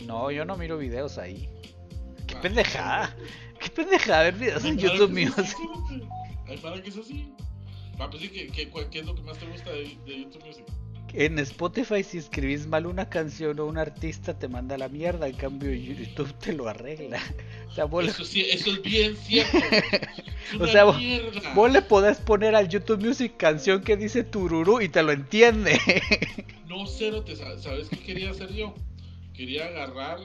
No, 0.05 0.33
yo 0.33 0.45
no 0.45 0.57
miro 0.57 0.79
videos 0.79 1.17
ahí. 1.17 1.49
¡Qué 2.33 2.39
pendejada! 2.41 3.17
¡Qué 3.61 3.69
pendejada 3.71 4.23
ver 4.25 4.35
videos 4.35 4.65
en 4.65 4.79
YouTube 4.79 5.11
para 6.63 6.83
que. 6.83 6.93
Va, 8.01 8.11
pues 8.11 8.23
sí, 8.23 8.29
¿qué, 8.31 8.47
qué, 8.49 8.69
cuál- 8.69 8.89
qué 8.91 9.01
es 9.01 9.07
lo 9.07 9.15
que 9.15 9.23
más 9.23 9.39
te 9.39 9.47
gusta 9.47 9.71
de, 9.71 9.97
de 10.07 10.21
YouTube 10.23 10.45
Music? 10.47 10.65
En 11.15 11.39
Spotify 11.39 12.03
si 12.03 12.17
escribís 12.17 12.67
mal 12.67 12.87
una 12.87 13.11
canción 13.11 13.61
o 13.61 13.67
un 13.67 13.77
artista 13.77 14.39
te 14.39 14.49
manda 14.49 14.77
a 14.77 14.79
la 14.79 14.89
mierda, 14.89 15.29
en 15.29 15.37
cambio 15.37 15.71
YouTube 15.75 16.33
te 16.39 16.55
lo 16.55 16.69
arregla. 16.69 17.21
O 17.69 17.75
sea, 17.75 17.85
vos, 17.85 18.07
Eso, 18.07 18.25
sí, 18.25 18.41
eso 18.51 18.73
es 18.73 18.83
bien 18.83 19.15
cierto. 19.17 19.59
Es 20.53 20.55
O 20.61 20.63
una 20.65 20.73
sea, 20.73 20.85
vos- 20.85 20.97
le 21.69 21.83
podés 21.83 22.19
poner 22.19 22.55
al 22.57 22.69
YouTube 22.69 23.05
Music 23.05 23.37
canción 23.37 23.83
que 23.83 23.97
dice 23.97 24.25
tururú 24.25 24.81
y 24.81 24.89
te 24.89 25.03
lo 25.03 25.13
entiende. 25.13 25.79
No, 26.67 26.87
cero, 26.87 27.23
te, 27.23 27.37
sa- 27.37 27.59
¿sabes 27.59 27.89
qué 27.91 27.99
quería 27.99 28.31
hacer 28.31 28.53
yo? 28.53 28.75
Quería 29.35 29.67
agarrar. 29.67 30.19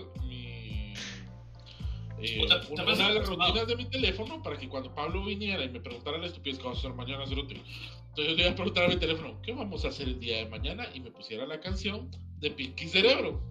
Eh, 2.21 2.41
una, 2.69 2.83
de 2.83 3.13
las 3.13 3.27
rutinas 3.27 3.67
de 3.67 3.75
mi 3.75 3.85
teléfono 3.85 4.41
para 4.41 4.57
que 4.57 4.67
cuando 4.67 4.93
Pablo 4.93 5.23
viniera 5.23 5.63
y 5.63 5.69
me 5.69 5.79
preguntara 5.79 6.17
la 6.17 6.27
estupidez 6.27 6.57
que 6.57 6.63
vamos 6.63 6.77
a 6.77 6.87
hacer 6.87 6.93
mañana, 6.93 7.27
cerote. 7.27 7.55
Entonces 7.55 8.27
yo 8.27 8.35
le 8.35 8.41
iba 8.43 8.51
a 8.51 8.55
preguntar 8.55 8.85
a 8.85 8.87
mi 8.87 8.97
teléfono, 8.97 9.41
¿qué 9.41 9.53
vamos 9.53 9.85
a 9.85 9.89
hacer 9.89 10.07
el 10.07 10.19
día 10.19 10.37
de 10.37 10.45
mañana? 10.47 10.87
Y 10.93 10.99
me 10.99 11.11
pusiera 11.11 11.45
la 11.45 11.59
canción 11.59 12.09
de 12.39 12.51
Pinky 12.51 12.87
Cerebro. 12.87 13.41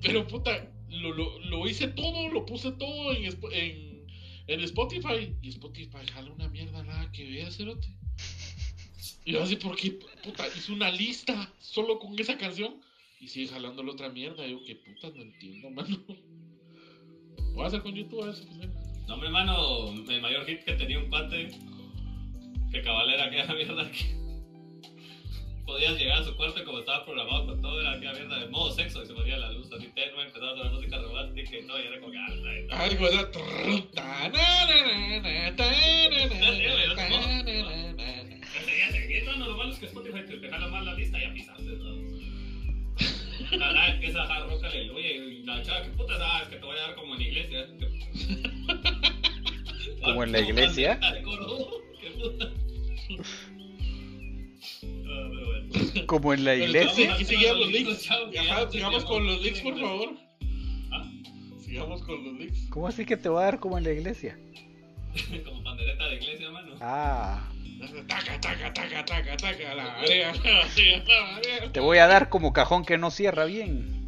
Pero 0.00 0.26
puta, 0.26 0.70
lo, 0.88 1.12
lo, 1.12 1.38
lo 1.40 1.66
hice 1.66 1.88
todo, 1.88 2.28
lo 2.28 2.46
puse 2.46 2.72
todo 2.72 3.12
en, 3.12 3.24
en, 3.52 4.06
en 4.46 4.60
Spotify. 4.60 5.34
Y 5.42 5.48
Spotify 5.48 6.06
jala 6.12 6.30
una 6.32 6.48
mierda 6.48 6.82
nada 6.82 7.10
que 7.12 7.28
ver, 7.28 7.52
cerote. 7.52 7.88
Y 9.24 9.32
yo 9.32 9.42
así, 9.42 9.56
porque 9.56 9.98
puta, 10.22 10.46
hice 10.48 10.72
una 10.72 10.90
lista 10.90 11.52
solo 11.60 11.98
con 11.98 12.18
esa 12.18 12.36
canción 12.36 12.80
y 13.20 13.28
sigue 13.28 13.48
jalando 13.48 13.82
la 13.82 13.92
otra 13.92 14.08
mierda. 14.08 14.46
Yo, 14.46 14.64
qué 14.64 14.76
puta, 14.76 15.10
no 15.10 15.22
entiendo, 15.22 15.70
mano. 15.70 16.04
Voy 17.54 17.64
a 17.64 17.66
hacer 17.66 17.82
con 17.82 17.94
YouTube 17.94 18.22
a 18.22 18.26
ver 18.26 18.34
si 18.34 18.46
funciona. 18.46 18.72
No, 19.06 19.14
hombre, 19.14 19.28
hermano, 19.28 19.88
el 20.08 20.22
mayor 20.22 20.46
hit 20.46 20.64
que 20.64 20.72
tenía 20.74 20.98
un 20.98 21.08
cuate. 21.08 21.48
Que 22.70 22.82
cabalera 22.82 23.24
aquella 23.24 23.46
mierda 23.54 23.90
que. 23.90 24.22
Podías 25.66 25.98
llegar 25.98 26.18
a 26.18 26.24
su 26.24 26.34
cuarto 26.36 26.60
y 26.60 26.64
como 26.64 26.80
estaba 26.80 27.04
programado 27.04 27.46
con 27.46 27.60
todo, 27.62 27.80
era 27.80 27.92
aquella 27.92 28.12
mierda 28.12 28.40
de 28.40 28.48
modo 28.48 28.72
sexo 28.72 29.02
y 29.02 29.06
se 29.06 29.14
ponía 29.14 29.38
la 29.38 29.52
luz 29.52 29.70
así 29.72 29.86
tenue, 29.94 30.24
empezaba 30.24 30.52
a 30.52 30.56
sonar 30.56 30.72
música 30.72 30.98
romántica 30.98 31.56
y 31.56 31.66
todo, 31.66 31.80
y 31.80 31.86
era 31.86 32.00
como 32.00 32.12
que. 32.12 32.18
Seguía 38.64 38.90
seguiendo, 38.90 39.36
no, 39.36 39.46
lo 39.46 39.56
malo 39.56 39.72
es 39.72 39.78
que 39.78 39.86
Spotify 39.86 40.24
te 40.26 40.48
la 40.48 40.94
lista 40.94 41.18
y 41.18 41.22
ya. 41.22 41.52
La 43.52 43.72
nada 43.72 43.88
empieza 43.88 44.20
a 44.20 44.22
dejar 44.22 44.48
rock 44.48 44.64
aleluya 44.64 45.08
y 45.08 45.42
la 45.44 45.62
chava, 45.62 45.82
¿qué 45.82 45.90
puta 45.90 46.18
sabes? 46.18 46.48
Que 46.48 46.56
te 46.56 46.64
voy 46.64 46.76
a 46.76 46.80
dar 46.80 46.94
como 46.96 47.14
en 47.14 47.20
iglesia. 47.20 47.66
¿Como 50.04 50.24
en 50.24 50.32
la 50.32 50.40
iglesia? 50.40 50.98
¿Qué 52.00 52.10
puta? 52.10 52.50
Ah, 54.84 55.28
pero 55.30 55.46
bueno. 55.46 56.06
Como 56.06 56.32
en 56.32 56.44
la 56.44 56.54
iglesia. 56.54 57.16
Y 57.20 57.24
sigamos 57.24 57.70
los 57.70 58.10
Ajá, 58.10 58.18
ya, 58.32 58.70
sigamos 58.70 59.04
con 59.04 59.26
los 59.26 59.42
links, 59.42 59.58
ya, 59.58 59.64
por 59.64 59.80
favor. 59.80 60.08
¿Ah? 60.90 61.10
Sigamos 61.60 62.02
con 62.02 62.24
los 62.24 62.40
links. 62.40 62.66
¿Cómo 62.70 62.88
así 62.88 63.04
que 63.04 63.16
te 63.16 63.28
voy 63.28 63.42
a 63.42 63.44
dar 63.44 63.60
como 63.60 63.78
en 63.78 63.84
la 63.84 63.92
iglesia? 63.92 64.38
Como 65.44 65.62
pandereta 65.62 66.08
de 66.08 66.16
iglesia, 66.16 66.50
mano. 66.50 66.74
Ah, 66.80 67.51
Taca, 67.82 68.40
taca, 68.40 68.72
taca, 68.72 69.04
taca, 69.04 69.36
taca, 69.36 69.74
la 69.74 69.84
marea, 69.84 70.32
la 70.32 70.40
marea, 70.40 71.04
la 71.04 71.32
marea. 71.32 71.72
te 71.72 71.80
voy 71.80 71.98
a 71.98 72.06
dar 72.06 72.28
como 72.28 72.52
cajón 72.52 72.84
que 72.84 72.96
no 72.96 73.10
cierra 73.10 73.44
bien. 73.44 74.06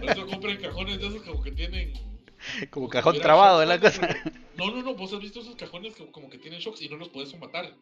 Por 0.00 0.10
eso 0.10 0.26
compren 0.26 0.60
cajones 0.60 1.00
de 1.00 1.06
esos 1.06 1.22
como 1.22 1.42
que 1.42 1.52
tienen. 1.52 1.92
Como 2.70 2.88
cajón 2.88 3.18
trabado 3.18 3.60
de 3.60 3.66
la 3.66 3.80
cosa. 3.80 4.08
No, 4.56 4.70
no, 4.70 4.82
no, 4.82 4.94
vos 4.94 5.12
has 5.12 5.20
visto 5.20 5.40
esos 5.40 5.56
cajones 5.56 5.94
que 5.94 6.10
como 6.10 6.28
que 6.28 6.36
tienen 6.36 6.60
shocks 6.60 6.82
y 6.82 6.88
no 6.90 6.96
los 6.96 7.08
puedes 7.08 7.34
matar. 7.38 7.74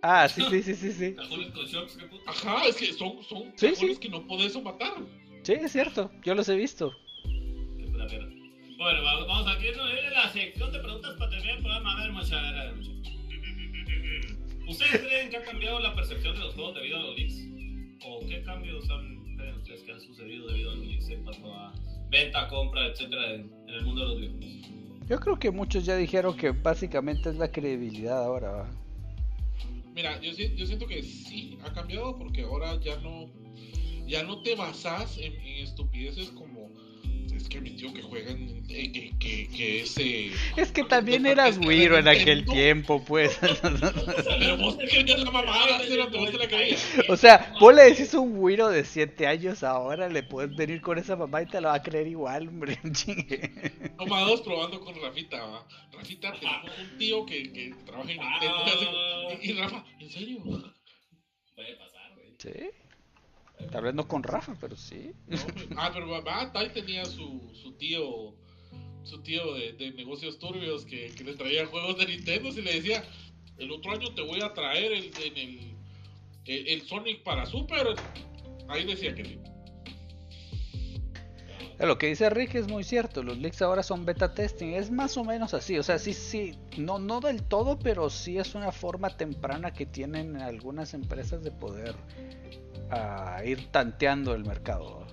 Ah, 0.00 0.28
sí, 0.28 0.42
sí, 0.48 0.62
sí, 0.62 0.74
sí, 0.74 0.92
sí. 0.92 1.14
Cajones 1.14 1.50
con 1.52 1.66
shocks. 1.66 1.98
Ajá, 2.26 2.64
es 2.66 2.76
que 2.76 2.92
son, 2.94 3.22
son 3.22 3.52
Sí, 3.56 3.70
cajones 3.72 3.96
sí. 3.96 4.00
que 4.00 4.08
no 4.08 4.26
podés 4.26 4.60
matar. 4.62 4.94
Sí, 5.42 5.52
es 5.52 5.72
cierto. 5.72 6.10
Yo 6.22 6.34
los 6.34 6.48
he 6.48 6.56
visto. 6.56 6.92
Puta 8.04 8.16
mierda. 8.16 8.44
Bueno, 8.76 9.02
vamos, 9.02 9.46
aquí 9.48 9.68
en 9.68 10.12
la 10.12 10.28
sección 10.30 10.72
de 10.72 10.78
preguntas 10.80 11.14
para 11.18 11.30
terminar 11.30 11.56
el 11.56 11.62
programa. 11.62 11.92
A 11.92 12.02
ver, 12.02 12.12
mucha, 12.12 12.38
a 12.38 12.42
ver, 12.42 12.60
a 12.60 12.64
ver, 12.64 12.74
mucha. 12.76 12.90
¿Ustedes 14.68 15.00
creen 15.00 15.30
que 15.30 15.36
ha 15.36 15.42
cambiado 15.42 15.78
la 15.80 15.94
percepción 15.94 16.34
de 16.34 16.40
los 16.40 16.54
juegos 16.54 16.74
debido 16.74 16.98
a 16.98 17.02
los 17.02 17.16
leaks? 17.16 17.34
¿O 18.06 18.20
qué 18.26 18.42
cambios 18.42 18.88
han, 18.90 19.36
creen 19.36 19.54
ustedes 19.56 19.82
que 19.82 19.92
han 19.92 20.00
sucedido 20.00 20.48
debido 20.48 20.72
a 20.72 20.74
los 20.74 20.86
leaks 20.86 21.08
en 21.10 21.24
cuanto 21.24 21.54
a 21.54 21.74
venta, 22.10 22.48
compra, 22.48 22.86
etcétera, 22.86 23.34
en, 23.34 23.52
en 23.68 23.74
el 23.74 23.82
mundo 23.84 24.02
de 24.02 24.08
los 24.08 24.20
videojuegos? 24.20 25.08
Yo 25.08 25.20
creo 25.20 25.38
que 25.38 25.50
muchos 25.50 25.84
ya 25.84 25.96
dijeron 25.96 26.36
que 26.36 26.50
básicamente 26.50 27.28
es 27.30 27.36
la 27.36 27.52
credibilidad 27.52 28.24
ahora. 28.24 28.50
¿va? 28.50 28.70
Mira, 29.94 30.20
yo, 30.20 30.32
yo 30.32 30.66
siento 30.66 30.86
que 30.86 31.02
sí 31.02 31.58
ha 31.64 31.72
cambiado 31.72 32.18
porque 32.18 32.42
ahora 32.42 32.80
ya 32.80 32.96
no 33.00 33.30
ya 34.06 34.22
no 34.22 34.42
te 34.42 34.54
basas 34.54 35.16
en, 35.16 35.32
en 35.32 35.64
estupideces 35.64 36.28
como 36.30 36.70
es 37.44 37.50
que 37.50 37.60
mi 37.60 37.70
tío 37.72 37.92
que 37.92 38.00
juega 38.00 38.30
en 38.30 38.64
eh, 38.70 38.90
que, 38.90 39.18
que, 39.18 39.48
que 39.48 39.80
ese 39.82 40.30
Es 40.56 40.72
que 40.72 40.82
también 40.84 41.26
eras 41.26 41.58
Wiro 41.58 41.98
en 41.98 42.08
aquel 42.08 42.46
tiempo, 42.46 43.04
pues. 43.04 43.38
pero 44.38 44.56
vos 44.56 44.78
te 44.78 44.88
creías 44.88 45.20
la 45.20 45.30
mamada, 45.30 45.78
cerote, 45.80 46.16
vos 46.16 46.30
te 46.30 46.38
la 46.38 46.48
creías. 46.48 46.82
o 47.08 47.16
sea, 47.16 47.54
vos 47.60 47.74
le 47.74 47.82
decís 47.82 48.14
a 48.14 48.20
un 48.20 48.38
Wiro 48.38 48.70
de 48.70 48.84
7 48.84 49.26
años 49.26 49.62
ahora, 49.62 50.08
le 50.08 50.22
puedes 50.22 50.56
venir 50.56 50.80
con 50.80 50.96
esa 50.96 51.16
mamá 51.16 51.42
y 51.42 51.46
te 51.46 51.60
la 51.60 51.68
va 51.68 51.74
a 51.74 51.82
creer 51.82 52.06
igual, 52.06 52.48
hombre. 52.48 52.78
Chingue. 52.92 53.50
Tomados 53.98 54.40
probando 54.40 54.80
con 54.80 54.94
Rafita, 55.02 55.44
¿va? 55.44 55.66
Rafita, 55.92 56.32
tenemos 56.32 56.78
un 56.78 56.98
tío 56.98 57.26
que, 57.26 57.52
que 57.52 57.74
trabaja 57.84 58.10
en 58.10 58.20
Nintendo. 58.20 59.38
Y, 59.42 59.50
y 59.50 59.52
Rafa, 59.52 59.84
¿en 60.00 60.10
serio? 60.10 60.38
Puede 61.54 61.76
pasar, 61.76 62.14
güey. 62.14 62.34
Sí. 62.38 62.83
Tal 63.70 63.84
vez 63.84 63.94
no 63.94 64.06
con 64.06 64.22
Rafa, 64.22 64.56
pero 64.60 64.76
sí. 64.76 65.12
No, 65.26 65.38
ah, 65.76 65.90
pero 65.92 66.08
va, 66.08 66.52
Tai 66.52 66.72
tenía 66.72 67.04
su, 67.04 67.50
su 67.54 67.72
tío, 67.72 68.34
su 69.02 69.22
tío 69.22 69.54
de, 69.54 69.72
de 69.72 69.92
negocios 69.92 70.38
turbios 70.38 70.84
que, 70.84 71.06
que 71.14 71.24
le 71.24 71.34
traía 71.34 71.66
juegos 71.66 71.98
de 71.98 72.06
Nintendo 72.06 72.48
y 72.48 72.62
le 72.62 72.74
decía, 72.74 73.04
el 73.58 73.70
otro 73.70 73.92
año 73.92 74.14
te 74.14 74.22
voy 74.22 74.40
a 74.42 74.52
traer 74.52 74.92
el, 74.92 75.04
en 75.22 75.36
el, 75.36 75.58
el, 76.46 76.68
el 76.68 76.82
Sonic 76.82 77.22
para 77.22 77.46
Super. 77.46 77.94
Ahí 78.68 78.84
decía 78.84 79.14
que 79.14 79.24
sí. 79.24 79.38
Lo 81.78 81.98
que 81.98 82.06
dice 82.06 82.30
Rick 82.30 82.54
es 82.54 82.68
muy 82.68 82.84
cierto, 82.84 83.22
los 83.24 83.36
leaks 83.36 83.60
ahora 83.60 83.82
son 83.82 84.04
beta 84.04 84.32
testing, 84.32 84.74
es 84.74 84.92
más 84.92 85.16
o 85.16 85.24
menos 85.24 85.54
así, 85.54 85.76
o 85.76 85.82
sea, 85.82 85.98
sí, 85.98 86.14
sí, 86.14 86.56
no, 86.78 87.00
no 87.00 87.20
del 87.20 87.42
todo, 87.42 87.80
pero 87.80 88.10
sí 88.10 88.38
es 88.38 88.54
una 88.54 88.70
forma 88.70 89.16
temprana 89.16 89.72
que 89.72 89.84
tienen 89.84 90.36
algunas 90.36 90.94
empresas 90.94 91.42
de 91.42 91.50
poder 91.50 91.96
ah, 92.90 93.42
ir 93.44 93.70
tanteando 93.70 94.34
el 94.34 94.44
mercado. 94.44 95.06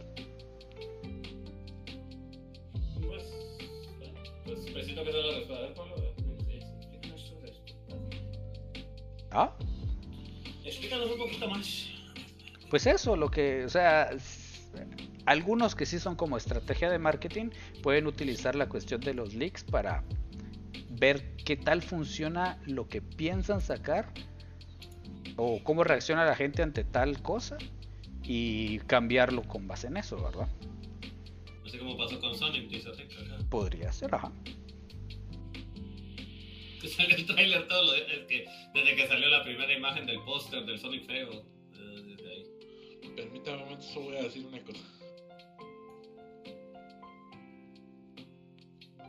Pues, 4.46 4.86
siento 4.86 5.04
que 5.04 5.10
esa 5.10 5.20
es 5.20 5.26
la 5.26 5.32
respuesta. 5.32 5.56
A 5.56 5.62
ver, 5.62 5.74
Pablo, 5.74 5.96
a 5.96 6.02
ver, 6.02 6.14
explícanos 6.56 7.22
sobre 7.22 7.52
esto. 7.52 7.86
¿Ah? 9.32 9.56
Explícanos 10.64 11.12
un 11.12 11.18
poquito 11.18 11.50
más. 11.50 11.88
Pues 12.70 12.88
eso, 12.88 13.16
lo 13.16 13.30
que, 13.30 13.66
o 13.66 13.70
sea, 13.70 14.12
algunos 15.26 15.76
que 15.76 15.86
sí 15.86 16.00
son 16.00 16.16
como 16.16 16.38
estrategia 16.38 16.90
de 16.90 17.00
marketing 17.00 17.50
pueden 17.84 18.08
utilizar 18.08 18.56
la 18.56 18.70
cuestión 18.70 19.02
de 19.02 19.14
los 19.14 19.34
leaks 19.34 19.64
para 19.64 20.04
ver 20.90 21.36
qué 21.36 21.58
tal 21.58 21.82
funciona 21.82 22.60
lo 22.66 22.88
que 22.88 23.02
piensan 23.02 23.62
sacar 23.62 24.14
o 25.38 25.64
cómo 25.64 25.84
reacciona 25.84 26.26
la 26.26 26.36
gente 26.36 26.62
ante 26.62 26.84
tal 26.84 27.22
cosa 27.22 27.58
y 28.24 28.80
cambiarlo 28.80 29.44
con 29.44 29.68
base 29.68 29.88
en 29.88 29.98
eso, 29.98 30.22
¿verdad? 30.22 30.48
Así 31.66 31.78
como 31.78 31.98
pasó 31.98 32.20
con 32.20 32.36
Sonic, 32.38 32.70
dice 32.70 32.92
Rick 32.92 33.12
acá. 33.14 33.38
Podría 33.50 33.92
ser, 33.92 34.14
ajá. 34.14 34.32
Que 36.82 36.88
sale 36.96 37.14
el 37.16 37.26
trailer 37.26 37.68
todo 37.68 37.84
lo 37.86 37.92
de- 37.94 38.00
es 38.02 38.26
que 38.28 38.46
desde 38.74 38.96
que 38.96 39.08
salió 39.08 39.28
la 39.30 39.44
primera 39.44 39.72
imagen 39.74 40.06
del 40.06 40.20
póster 40.24 40.66
del 40.66 40.80
Sonic 40.80 41.06
feo. 41.06 41.32
eh, 41.32 42.02
Desde 42.06 42.32
ahí. 42.32 42.46
Permítame 43.16 43.58
un 43.58 43.64
momento, 43.64 43.84
solo 43.86 44.06
voy 44.08 44.18
a 44.18 44.24
decir 44.24 44.46
una 44.46 44.60
cosa. 44.64 44.80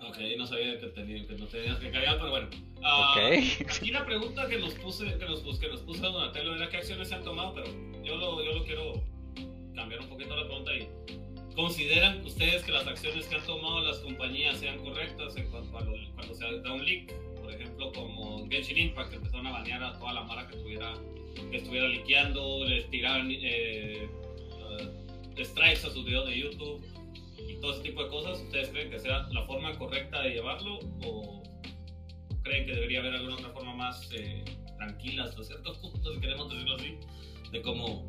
Ok, 0.08 0.18
no 0.36 0.46
sabía 0.46 0.78
que, 0.80 0.86
tenía, 0.88 1.26
que 1.26 1.34
no 1.34 1.46
tenías 1.46 1.78
que 1.78 1.90
cargar, 1.90 2.16
pero 2.18 2.30
bueno. 2.30 2.48
Ah, 2.82 3.12
Ok. 3.16 3.70
Aquí 3.70 3.90
la 3.92 4.04
pregunta 4.04 4.48
que 4.48 4.58
nos 4.58 4.74
puse, 4.74 5.16
que 5.16 5.24
nos, 5.24 5.40
pus- 5.40 5.58
que 5.60 5.68
nos 5.68 5.80
puso 5.82 6.02
Donatello 6.10 6.56
era 6.56 6.68
qué 6.68 6.78
acciones 6.78 7.08
se 7.08 7.14
han 7.14 7.22
tomado, 7.22 7.54
pero 7.54 7.66
yo 8.02 8.16
lo, 8.16 8.42
yo 8.44 8.52
lo 8.52 8.64
quiero 8.64 9.02
cambiar 9.74 10.00
un 10.00 10.08
poquito 10.08 10.34
la 10.36 10.44
pregunta 10.46 10.72
y 10.74 10.88
¿consideran 11.54 12.24
ustedes 12.26 12.62
que 12.64 12.72
las 12.72 12.86
acciones 12.86 13.26
que 13.26 13.36
han 13.36 13.46
tomado 13.46 13.80
las 13.80 13.98
compañías 13.98 14.58
sean 14.58 14.78
correctas 14.84 15.36
en 15.36 15.48
cuanto 15.50 15.78
a 15.78 15.80
lo- 15.82 16.12
cuando 16.14 16.34
se 16.34 16.58
da 16.60 16.72
un 16.72 16.84
leak? 16.84 17.12
Por 17.40 17.52
ejemplo, 17.52 17.92
como 17.92 18.48
Genshin 18.50 18.78
Impact, 18.78 19.10
que 19.10 19.16
empezaron 19.16 19.46
a 19.46 19.52
banear 19.52 19.82
a 19.84 19.98
toda 19.98 20.12
la 20.14 20.22
mara 20.24 20.46
que 20.48 20.56
estuviera, 20.56 20.94
que 21.50 21.56
estuviera 21.58 21.86
liqueando, 21.88 22.64
les 22.64 22.88
tiraban 22.90 23.30
eh, 23.30 24.08
eh, 25.38 25.44
strikes 25.44 25.86
a 25.86 25.90
sus 25.90 26.04
videos 26.04 26.26
de 26.26 26.38
YouTube 26.38 26.84
todo 27.62 27.72
ese 27.72 27.82
tipo 27.82 28.02
de 28.02 28.10
cosas. 28.10 28.40
¿Ustedes 28.40 28.68
creen 28.70 28.90
que 28.90 28.98
sea 28.98 29.26
la 29.30 29.46
forma 29.46 29.72
correcta 29.78 30.20
de 30.20 30.30
llevarlo 30.30 30.80
o 31.04 31.42
creen 32.42 32.66
que 32.66 32.74
debería 32.74 32.98
haber 32.98 33.14
alguna 33.14 33.36
otra 33.36 33.50
forma 33.50 33.74
más 33.74 34.10
eh, 34.12 34.44
tranquila 34.76 35.24
hasta 35.24 35.44
ciertos 35.44 35.78
puntos, 35.78 36.14
si 36.14 36.20
queremos 36.20 36.50
decirlo 36.50 36.74
así, 36.74 36.98
de 37.52 37.62
cómo 37.62 38.06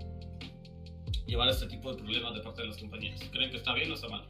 llevar 1.28 1.50
este 1.50 1.68
tipo 1.68 1.94
de 1.94 2.02
problemas 2.02 2.34
de 2.34 2.42
parte 2.42 2.64
de 2.64 2.68
las 2.70 2.78
compañías? 2.78 3.22
¿Creen 3.32 3.52
que 3.52 3.58
está 3.58 3.74
bien 3.76 3.92
o 3.92 3.94
está 3.94 4.10
mal? 4.10 4.28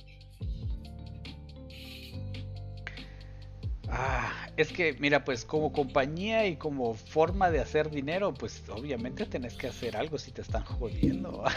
Ah, 3.88 4.50
es 4.58 4.74
que, 4.74 4.94
mira, 5.00 5.24
pues 5.24 5.46
como 5.46 5.72
compañía 5.72 6.48
y 6.48 6.58
como 6.58 6.96
forma 6.96 7.50
de 7.50 7.60
hacer 7.60 7.92
dinero, 7.92 8.34
pues 8.34 8.62
obviamente 8.68 9.26
tenés 9.26 9.56
que 9.56 9.68
hacer 9.68 9.96
algo 9.96 10.18
si 10.18 10.32
te 10.32 10.42
están 10.42 10.66
jodiendo. 10.66 11.44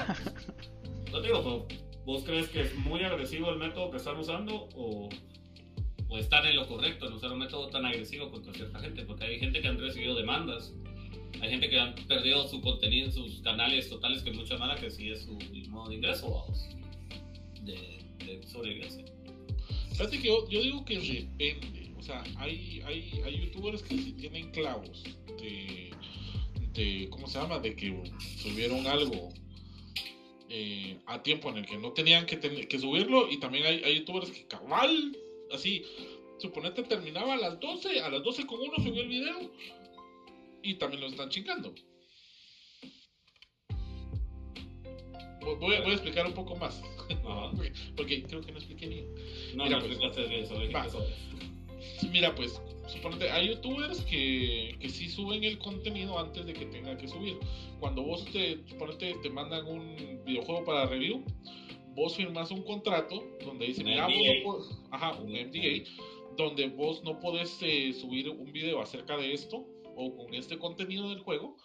No 1.12 1.20
digo, 1.22 1.66
¿vos 2.06 2.22
crees 2.22 2.48
que 2.48 2.62
es 2.62 2.74
muy 2.76 3.02
agresivo 3.02 3.50
el 3.50 3.58
método 3.58 3.90
que 3.90 3.96
están 3.96 4.16
usando 4.16 4.68
o, 4.76 5.08
o 6.08 6.18
están 6.18 6.46
en 6.46 6.54
lo 6.54 6.66
correcto 6.68 7.08
en 7.08 7.14
usar 7.14 7.32
un 7.32 7.40
método 7.40 7.68
tan 7.68 7.84
agresivo 7.84 8.30
contra 8.30 8.54
cierta 8.54 8.78
gente? 8.78 9.02
Porque 9.02 9.24
hay 9.24 9.40
gente 9.40 9.60
que 9.60 9.66
han 9.66 9.78
recibido 9.78 10.14
demandas, 10.14 10.72
hay 11.42 11.50
gente 11.50 11.68
que 11.68 11.78
han 11.78 11.96
perdido 12.06 12.46
su 12.46 12.60
contenido 12.60 13.06
en 13.06 13.12
sus 13.12 13.42
canales 13.42 13.90
totales, 13.90 14.22
que 14.22 14.30
mucha 14.30 14.56
mala 14.56 14.76
que 14.76 14.88
sí 14.88 15.10
es 15.10 15.24
su 15.24 15.36
modo 15.68 15.90
de 15.90 15.96
ingreso, 15.96 16.30
vamos, 16.30 16.68
de, 17.62 17.98
de 18.24 18.42
sobrevivencia. 18.46 19.04
Fíjate 19.90 20.18
que 20.18 20.28
yo, 20.28 20.48
yo 20.48 20.62
digo 20.62 20.84
que 20.84 20.98
depende. 20.98 21.92
O 21.98 22.02
sea, 22.02 22.22
hay, 22.36 22.80
hay, 22.86 23.20
hay 23.24 23.46
youtubers 23.46 23.82
que 23.82 23.98
sí 23.98 24.12
tienen 24.12 24.52
clavos 24.52 25.02
de, 25.42 25.90
de. 26.72 27.08
¿Cómo 27.10 27.26
se 27.26 27.40
llama? 27.40 27.58
De 27.58 27.74
que 27.74 28.00
subieron 28.40 28.86
algo 28.86 29.32
eh, 30.48 30.98
a 31.06 31.22
tiempo 31.22 31.48
en 31.50 31.58
el 31.58 31.66
que 31.66 31.76
no 31.78 31.92
tenían 31.92 32.26
que, 32.26 32.36
tener- 32.36 32.68
que 32.68 32.78
subirlo. 32.78 33.30
Y 33.30 33.38
también 33.38 33.66
hay, 33.66 33.82
hay 33.84 33.98
youtubers 34.00 34.30
que 34.30 34.46
cabal, 34.46 35.16
así. 35.52 35.84
Suponete 36.38 36.82
terminaba 36.82 37.34
a 37.34 37.36
las 37.38 37.58
12, 37.60 38.00
a 38.00 38.08
las 38.10 38.22
12 38.22 38.46
con 38.46 38.60
uno 38.60 38.76
subió 38.76 39.02
el 39.02 39.08
video. 39.08 39.50
Y 40.62 40.74
también 40.74 41.00
lo 41.02 41.06
están 41.08 41.30
chingando. 41.30 41.74
Voy, 45.40 45.54
voy 45.58 45.74
a- 45.74 45.92
explicar 45.92 46.26
un 46.26 46.34
poco 46.34 46.56
más. 46.56 46.82
Porque- 47.56 47.72
Porque 47.96 48.22
creo 48.24 48.40
que 48.40 48.52
no 48.52 48.58
expliqué 48.58 48.88
bien. 48.88 49.14
No, 49.54 49.64
Mira, 49.64 49.78
no, 49.78 49.86
pues, 49.86 49.98
va. 50.74 50.84
Sí, 51.98 52.08
Mira, 52.08 52.34
pues, 52.34 52.60
suponete, 52.86 53.30
hay 53.30 53.48
youtubers 53.48 54.02
que, 54.02 54.76
que 54.80 54.88
sí 54.88 55.08
suben 55.08 55.44
el 55.44 55.58
contenido 55.58 56.18
antes 56.18 56.46
de 56.46 56.52
que 56.52 56.66
tenga 56.66 56.96
que 56.96 57.08
subir. 57.08 57.38
Cuando 57.80 58.02
vos 58.02 58.24
te, 58.26 58.66
suponete, 58.68 59.14
te 59.22 59.30
mandan 59.30 59.66
un 59.66 60.24
videojuego 60.24 60.64
para 60.64 60.86
review, 60.86 61.24
vos 61.96 62.14
firmas 62.14 62.50
un 62.50 62.62
contrato 62.62 63.24
donde 63.44 63.66
dice, 63.66 63.82
mira, 63.82 64.06
vos 64.44 64.70
no 64.70 64.94
ajá, 64.94 65.12
un 65.16 65.32
MDA, 65.32 65.84
donde 66.36 66.68
vos 66.68 67.02
no 67.02 67.18
podés 67.18 67.58
eh, 67.62 67.92
subir 67.94 68.28
un 68.28 68.52
video 68.52 68.80
acerca 68.80 69.16
de 69.16 69.32
esto 69.32 69.66
o 69.96 70.14
con 70.14 70.34
este 70.34 70.58
contenido 70.58 71.08
del 71.08 71.20
juego 71.20 71.56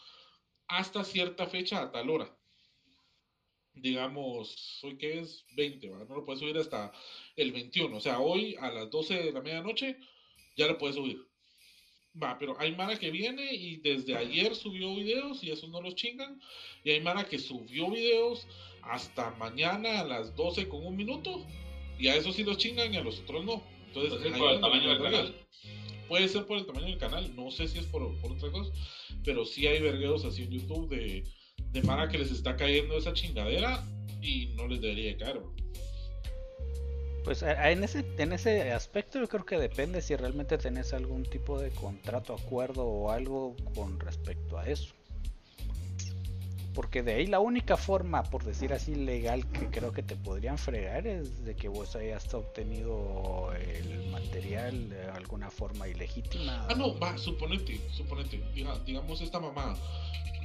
hasta 0.68 1.04
cierta 1.04 1.48
fecha 1.48 1.82
a 1.82 1.92
tal 1.92 2.10
hora. 2.10 2.38
Digamos, 3.74 4.80
hoy 4.84 4.98
que 4.98 5.20
es 5.20 5.46
20, 5.56 5.90
¿verdad? 5.90 6.08
no 6.08 6.16
lo 6.16 6.26
puedes 6.26 6.40
subir 6.40 6.58
hasta 6.58 6.92
el 7.42 7.52
21. 7.52 7.96
O 7.96 8.00
sea, 8.00 8.20
hoy 8.20 8.56
a 8.60 8.70
las 8.72 8.90
12 8.90 9.16
de 9.16 9.32
la 9.32 9.42
medianoche 9.42 9.98
ya 10.56 10.68
lo 10.68 10.78
puedes 10.78 10.96
subir. 10.96 11.26
Va, 12.22 12.38
pero 12.38 12.60
hay 12.60 12.76
Mara 12.76 13.00
que 13.00 13.10
viene 13.10 13.54
y 13.54 13.78
desde 13.78 14.18
ayer 14.18 14.54
subió 14.56 14.94
videos 14.96 15.44
y 15.44 15.52
esos 15.52 15.70
no 15.70 15.82
los 15.82 15.96
chingan. 15.96 16.42
Y 16.84 16.92
hay 16.92 17.02
Mara 17.02 17.26
que 17.26 17.40
subió 17.40 17.90
videos 17.90 18.48
hasta 18.82 19.32
mañana 19.32 20.02
a 20.02 20.04
las 20.04 20.36
12 20.36 20.68
con 20.68 20.86
un 20.86 20.96
minuto. 20.96 21.46
Y 21.98 22.08
a 22.08 22.16
esos 22.16 22.36
sí 22.36 22.44
los 22.44 22.58
chingan 22.58 22.94
y 22.94 22.98
a 22.98 23.04
los 23.04 23.20
otros 23.20 23.46
no. 23.46 23.64
Entonces, 23.88 24.20
es 24.26 24.34
ahí 24.34 24.40
por 24.40 24.52
el 24.52 24.62
tamaño 24.62 24.90
del 24.90 25.02
canal. 25.02 25.36
Puede 26.08 26.28
ser 26.28 26.46
por 26.46 26.58
el 26.58 26.66
tamaño 26.66 26.88
del 26.88 26.98
canal, 26.98 27.36
no 27.36 27.52
sé 27.52 27.70
si 27.70 27.80
es 27.80 27.86
por, 27.86 28.20
por 28.20 28.34
otra 28.34 28.52
cosa, 28.52 28.70
pero 29.24 29.46
sí 29.46 29.66
hay 29.68 29.82
vergueos 29.82 30.26
así 30.26 30.44
en 30.44 30.52
YouTube 30.52 30.90
de, 30.90 31.24
de 31.72 31.82
Mara 31.84 32.10
que 32.10 32.18
les 32.18 32.32
está 32.32 32.58
cayendo 32.58 32.98
esa 32.98 33.14
chingadera 33.14 33.82
y 34.22 34.48
no 34.56 34.68
les 34.68 34.82
debería 34.82 35.12
de 35.12 35.18
caer. 35.18 35.40
bro. 35.40 35.56
Pues 37.24 37.44
en 37.44 37.84
ese, 37.84 38.04
en 38.18 38.34
ese 38.34 38.72
aspecto 38.72 39.20
yo 39.20 39.28
creo 39.30 39.46
que 39.46 39.58
depende 39.58 40.02
si 40.02 40.16
realmente 40.16 40.58
tenés 40.58 40.92
algún 40.94 41.24
tipo 41.24 41.60
de 41.60 41.70
contrato, 41.70 42.34
acuerdo 42.34 42.86
o 42.86 43.12
algo 43.12 43.56
con 43.76 44.00
respecto 44.00 44.58
a 44.58 44.68
eso. 44.68 44.94
Porque 46.74 47.04
de 47.04 47.14
ahí 47.16 47.28
la 47.28 47.40
única 47.42 47.76
forma, 47.76 48.24
por 48.24 48.44
decir 48.46 48.72
así, 48.74 48.96
legal 48.96 49.46
que 49.52 49.68
creo 49.68 49.92
que 49.92 50.02
te 50.04 50.16
podrían 50.16 50.58
fregar 50.58 51.06
es 51.06 51.44
de 51.44 51.54
que 51.56 51.68
vos 51.68 51.96
hayas 51.98 52.34
obtenido 52.34 53.52
el 53.54 54.10
material 54.10 54.90
de 54.90 55.04
alguna 55.12 55.52
forma 55.52 55.88
ilegítima. 55.90 56.66
Ah, 56.70 56.76
no, 56.76 56.98
va, 56.98 57.18
suponete, 57.18 57.80
suponete, 57.92 58.42
diga- 58.56 58.82
digamos 58.86 59.20
esta 59.22 59.40
mamá. 59.40 59.76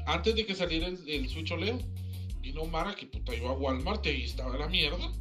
Antes 0.06 0.34
de 0.34 0.44
que 0.44 0.54
saliera 0.56 0.88
el, 0.88 0.98
el 1.08 1.28
Switch 1.28 1.52
OLED, 1.52 1.76
vino 2.40 2.64
Mara 2.66 2.94
que 2.96 3.06
puta 3.06 3.32
iba 3.34 3.50
a 3.50 3.54
Walmart 3.54 4.04
y 4.06 4.24
estaba 4.24 4.56
la 4.58 4.66
mierda. 4.68 5.12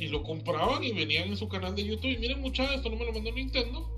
Y 0.00 0.08
lo 0.08 0.22
compraban 0.22 0.82
y 0.82 0.92
venían 0.92 1.28
en 1.28 1.36
su 1.36 1.46
canal 1.48 1.76
de 1.76 1.84
YouTube. 1.84 2.10
Y 2.10 2.18
miren, 2.18 2.40
muchachos, 2.40 2.76
esto 2.76 2.90
no 2.90 2.96
me 2.96 3.04
lo 3.04 3.12
mandó 3.12 3.30
Nintendo. 3.30 3.88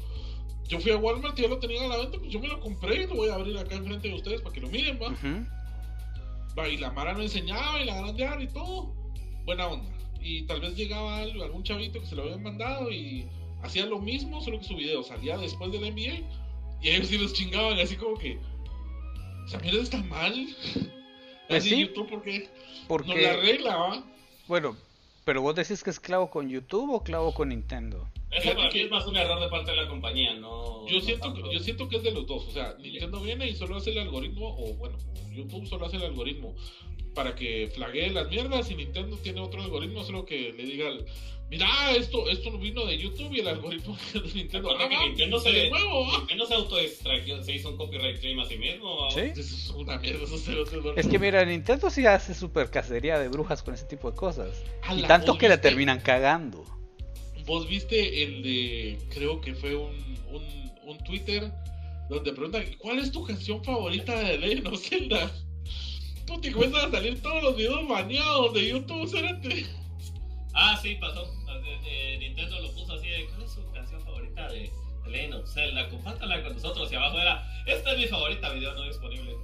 Yo 0.68 0.80
fui 0.80 0.90
a 0.90 0.96
Walmart 0.96 1.38
y 1.38 1.42
ya 1.42 1.48
lo 1.48 1.58
tenían 1.58 1.84
a 1.84 1.88
la 1.88 1.96
venta, 1.98 2.18
pues 2.18 2.30
yo 2.30 2.40
me 2.40 2.48
lo 2.48 2.58
compré 2.60 3.02
y 3.02 3.06
lo 3.06 3.14
voy 3.14 3.28
a 3.28 3.34
abrir 3.34 3.56
acá 3.58 3.76
enfrente 3.76 4.08
de 4.08 4.14
ustedes 4.14 4.40
para 4.40 4.54
que 4.54 4.60
lo 4.60 4.68
miren, 4.68 4.98
va. 5.00 5.14
Va, 6.58 6.68
y 6.68 6.76
la 6.76 6.90
Mara 6.90 7.12
no 7.14 7.22
enseñaba 7.22 7.80
y 7.80 7.84
la 7.84 7.96
grandear 8.00 8.42
y 8.42 8.48
todo. 8.48 8.92
Buena 9.44 9.68
onda. 9.68 9.88
Y 10.20 10.42
tal 10.42 10.60
vez 10.60 10.74
llegaba 10.76 11.18
algún 11.18 11.62
chavito 11.62 12.00
que 12.00 12.06
se 12.06 12.14
lo 12.14 12.22
habían 12.22 12.42
mandado 12.42 12.90
y 12.90 13.26
hacía 13.62 13.86
lo 13.86 13.98
mismo, 13.98 14.40
solo 14.40 14.58
que 14.58 14.64
su 14.64 14.76
video 14.76 15.02
salía 15.02 15.36
después 15.38 15.72
del 15.72 15.82
NBA. 15.82 16.20
Y 16.82 16.88
ellos 16.88 17.08
sí 17.08 17.18
los 17.18 17.32
chingaban, 17.32 17.78
así 17.78 17.96
como 17.96 18.16
que. 18.18 18.38
Esa 19.46 19.58
mierda 19.58 19.82
está 19.82 20.02
mal. 20.04 20.34
Pues 21.48 21.64
así 21.64 21.74
sí, 21.74 21.80
YouTube 21.82 22.08
porque 22.08 22.48
Porque, 22.88 23.08
no 23.14 23.20
la 23.20 23.32
arregla, 23.32 23.76
¿va? 23.76 24.04
bueno, 24.46 24.76
pero 25.24 25.42
vos 25.42 25.54
decís 25.54 25.82
que 25.82 25.90
es 25.90 26.00
clavo 26.00 26.30
con 26.30 26.48
YouTube 26.48 26.92
o 26.92 27.02
clavo 27.02 27.32
con 27.34 27.50
Nintendo. 27.50 28.08
Eso 28.32 28.54
mí 28.54 28.80
es 28.80 28.90
más 28.90 29.06
un 29.06 29.16
error 29.16 29.40
de 29.40 29.48
parte 29.48 29.70
de 29.72 29.76
la 29.76 29.88
compañía, 29.88 30.34
no. 30.34 30.86
Yo 30.88 30.96
no 30.96 31.00
siento, 31.04 31.34
que, 31.34 31.42
yo 31.52 31.60
siento 31.60 31.88
que 31.88 31.96
es 31.96 32.02
de 32.02 32.12
los 32.12 32.26
dos. 32.26 32.46
O 32.48 32.50
sea, 32.50 32.74
Nintendo 32.80 33.20
viene 33.20 33.48
y 33.48 33.54
solo 33.54 33.76
hace 33.76 33.90
el 33.90 33.98
algoritmo, 33.98 34.56
o 34.58 34.74
bueno, 34.74 34.96
YouTube 35.30 35.66
solo 35.66 35.86
hace 35.86 35.96
el 35.96 36.02
algoritmo 36.04 36.54
para 37.14 37.34
que 37.34 37.70
flaguee 37.74 38.08
las 38.08 38.28
mierdas 38.30 38.70
y 38.70 38.74
Nintendo 38.74 39.18
tiene 39.18 39.40
otro 39.40 39.60
algoritmo, 39.62 40.02
solo 40.02 40.24
que 40.24 40.50
le 40.56 40.64
diga, 40.64 40.88
al- 40.88 41.04
mira, 41.50 41.66
esto, 41.94 42.26
esto 42.30 42.50
no 42.50 42.56
vino 42.58 42.86
de 42.86 42.96
YouTube 42.96 43.30
y 43.34 43.40
el 43.40 43.48
algoritmo 43.48 43.98
de 44.14 44.20
Nintendo. 44.34 44.70
Recuerda 44.70 44.88
que 44.88 44.96
"Ah, 44.96 45.06
Nintendo 45.08 45.38
se 45.38 45.52
de 45.52 45.68
nuevo, 45.68 46.06
¿va?". 46.06 46.18
Nintendo 46.20 46.46
se 46.46 46.54
autoextrajo, 46.54 47.42
se 47.42 47.52
hizo 47.54 47.68
un 47.68 47.76
copyright 47.76 48.18
claim 48.18 48.40
a 48.40 48.46
sí 48.46 48.56
mismo. 48.56 49.10
¿Sí? 49.10 49.20
Eso 49.20 49.40
es 49.42 49.70
una 49.76 49.98
mierda. 49.98 50.24
Es 50.96 51.06
que 51.06 51.18
mira, 51.18 51.44
Nintendo 51.44 51.90
sí 51.90 52.06
hace 52.06 52.32
super 52.32 52.70
cacería 52.70 53.18
de 53.18 53.28
brujas 53.28 53.62
con 53.62 53.74
ese 53.74 53.84
tipo 53.84 54.10
de 54.10 54.16
cosas. 54.16 54.64
A 54.84 54.94
Y 54.94 55.02
tanto 55.02 55.36
que 55.36 55.50
la 55.50 55.60
terminan 55.60 56.00
cagando. 56.00 56.64
Vos 57.46 57.68
viste 57.68 58.22
el 58.22 58.42
de, 58.42 58.98
creo 59.10 59.40
que 59.40 59.54
fue 59.54 59.74
un, 59.74 59.94
un, 60.30 60.72
un 60.84 60.98
Twitter 61.04 61.52
donde 62.08 62.32
preguntan, 62.32 62.64
¿cuál 62.78 62.98
es 62.98 63.10
tu 63.10 63.24
canción 63.24 63.62
favorita 63.64 64.18
de 64.18 64.38
of 64.66 64.80
Zelda? 64.80 65.30
Tú 66.26 66.40
te 66.40 66.52
comienzan 66.52 66.88
a 66.88 66.90
salir 66.90 67.20
todos 67.20 67.42
los 67.42 67.56
videos 67.56 67.86
baneados 67.88 68.54
de 68.54 68.68
YouTube, 68.68 69.08
cérate. 69.08 69.66
Ah, 70.54 70.78
sí, 70.82 70.96
pasó. 71.00 71.28
Nintendo 72.18 72.60
lo 72.60 72.72
puso 72.72 72.94
así 72.94 73.08
de, 73.08 73.26
¿cuál 73.26 73.42
es 73.42 73.52
su 73.52 73.72
canción 73.72 74.00
favorita 74.02 74.48
de 74.48 74.70
Legend 75.08 75.34
of 75.34 75.52
Zelda? 75.52 75.88
Compártala 75.90 76.42
con 76.42 76.54
nosotros. 76.54 76.92
Y 76.92 76.94
abajo 76.94 77.18
era, 77.18 77.64
esta 77.66 77.92
es 77.92 77.98
mi 77.98 78.06
favorita, 78.06 78.52
video 78.52 78.74
no 78.74 78.84
disponible. 78.84 79.34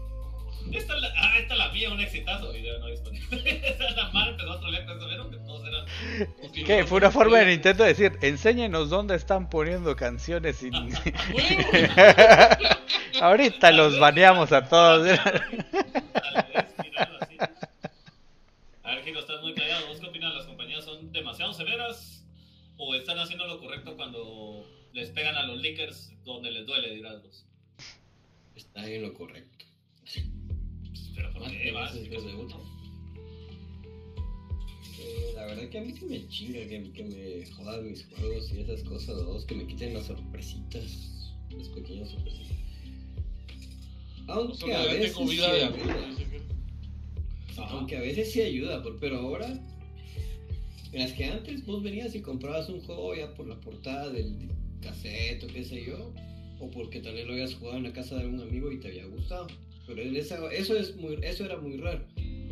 Esta 0.72 0.94
es 0.94 1.00
la, 1.00 1.08
ah, 1.16 1.38
esta 1.38 1.54
es 1.54 1.58
la 1.58 1.70
mía, 1.70 1.90
un 1.90 2.00
exitazo, 2.00 2.52
video 2.52 2.78
no 2.78 2.88
disponible. 2.88 3.40
Esa 3.64 3.88
es 3.88 3.96
la 3.96 4.10
madre 4.10 4.32
empezó 4.32 4.52
a 4.52 4.60
trolear 4.60 4.84
con 4.84 4.98
eso, 4.98 5.08
vieron 5.08 5.30
que 5.30 5.38
todos 5.38 5.66
eran... 5.66 5.86
¿Qué? 6.52 6.84
Fue 6.84 6.98
una 6.98 7.10
forma 7.10 7.38
de 7.38 7.46
Nintendo 7.46 7.84
de 7.84 7.90
decir, 7.90 8.12
enséñenos 8.20 8.90
dónde 8.90 9.16
están 9.16 9.48
poniendo 9.48 9.96
canciones 9.96 10.56
sin... 10.56 10.74
Ahorita 13.20 13.72
los 13.72 13.98
baneamos 13.98 14.52
a 14.52 14.68
todos. 14.68 15.18
A 18.82 18.94
ver, 18.94 19.04
Kiko, 19.04 19.18
estás 19.18 19.42
muy 19.42 19.54
callado. 19.54 19.86
¿Vos 19.88 20.00
qué 20.00 20.06
opinas? 20.06 20.34
¿Las 20.34 20.46
compañías 20.46 20.84
son 20.84 21.12
demasiado 21.12 21.52
severas? 21.52 22.24
¿O 22.76 22.94
están 22.94 23.18
haciendo 23.18 23.46
lo 23.46 23.58
correcto 23.58 23.96
cuando 23.96 24.66
les 24.92 25.10
pegan 25.10 25.34
a 25.34 25.44
los 25.44 25.58
leakers 25.58 26.12
donde 26.24 26.50
les 26.50 26.66
duele, 26.66 26.94
dirás 26.94 27.22
vos? 27.22 27.46
Está 28.54 28.86
en 28.86 29.02
lo 29.02 29.14
correcto. 29.14 29.66
Pero 31.18 31.32
¿por 31.32 31.42
Más 31.42 31.52
qué 31.52 31.72
vas? 31.72 31.94
gusta. 32.36 32.56
Eh, 35.00 35.32
la 35.34 35.46
verdad 35.46 35.68
que 35.68 35.78
a 35.78 35.82
mí 35.82 35.92
sí 35.98 36.04
me 36.04 36.28
chinga 36.28 36.60
que, 36.68 36.92
que 36.92 37.04
me 37.04 37.46
jodan 37.50 37.90
mis 37.90 38.04
juegos 38.04 38.52
y 38.52 38.60
esas 38.60 38.82
cosas, 38.84 39.16
dos, 39.16 39.44
que 39.46 39.56
me 39.56 39.66
quiten 39.66 39.94
las 39.94 40.06
sorpresitas, 40.06 41.34
las 41.56 41.68
pequeñas 41.70 42.10
sorpresitas. 42.10 42.56
Aunque 44.28 44.74
a 44.74 44.84
veces 44.84 45.16
sí 45.16 45.36
de 45.36 45.46
ayuda, 45.46 46.16
aunque 47.68 47.96
a 47.96 48.00
veces 48.00 48.30
sí 48.32 48.40
ayuda, 48.42 48.84
pero 49.00 49.16
ahora, 49.18 49.48
en 50.92 51.00
las 51.00 51.12
que 51.14 51.24
antes 51.24 51.66
vos 51.66 51.82
venías 51.82 52.14
y 52.14 52.20
comprabas 52.20 52.68
un 52.68 52.80
juego 52.82 53.16
ya 53.16 53.34
por 53.34 53.48
la 53.48 53.58
portada 53.60 54.10
del 54.10 54.50
cassette 54.80 55.42
o 55.42 55.48
qué 55.48 55.64
sé 55.64 55.84
yo, 55.84 56.12
o 56.60 56.70
porque 56.70 57.00
tal 57.00 57.14
vez 57.14 57.26
lo 57.26 57.32
habías 57.32 57.54
jugado 57.54 57.78
en 57.78 57.84
la 57.84 57.92
casa 57.92 58.18
de 58.18 58.26
un 58.26 58.40
amigo 58.40 58.70
y 58.70 58.78
te 58.78 58.88
había 58.88 59.06
gustado. 59.06 59.48
Pero 59.88 60.02
esa- 60.02 60.52
eso, 60.52 60.76
es 60.76 60.94
muy, 60.96 61.18
eso 61.22 61.44
era 61.44 61.56
muy 61.56 61.76
raro. 61.78 62.04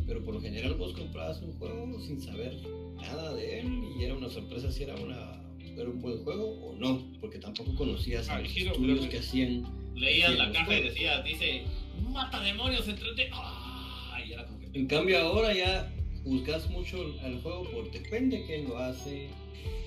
Pero 0.07 0.25
por 0.25 0.35
lo 0.35 0.41
general 0.41 0.75
vos 0.75 0.93
comprabas 0.95 1.41
un 1.43 1.53
juego 1.59 2.01
sin 2.01 2.21
saber 2.21 2.57
nada 2.97 3.35
de 3.35 3.61
él 3.61 3.85
y 3.99 4.05
era 4.05 4.15
una 4.15 4.29
sorpresa 4.31 4.71
si 4.73 4.85
era, 4.85 4.95
una, 4.95 5.43
era 5.77 5.89
un 5.91 6.01
buen 6.01 6.19
juego 6.25 6.49
o 6.65 6.77
no, 6.77 7.13
porque 7.21 7.39
tampoco 7.39 7.75
conocías 7.75 8.29
a 8.29 8.41
los 8.41 8.49
giro, 8.49 8.73
estudios 8.73 9.07
que 9.07 9.19
hacían. 9.19 9.65
Leías 9.95 10.37
la 10.37 10.51
caja 10.53 10.63
y 10.63 10.67
juegos. 10.77 10.85
decía, 10.95 11.23
dice, 11.23 11.63
mata 12.11 12.41
demonios 12.43 12.87
en 12.89 12.97
3D. 12.97 13.29
¡Ah! 13.33 14.19
Y 14.27 14.33
era 14.33 14.47
como 14.47 14.59
que... 14.61 14.67
En 14.79 14.87
cambio 14.87 15.19
ahora 15.19 15.53
ya 15.55 15.93
juzgas 16.25 16.71
mucho 16.71 17.15
al 17.23 17.41
juego 17.43 17.65
por 17.71 17.91
depende 17.91 18.45
quién 18.47 18.69
lo 18.69 18.79
hace, 18.79 19.29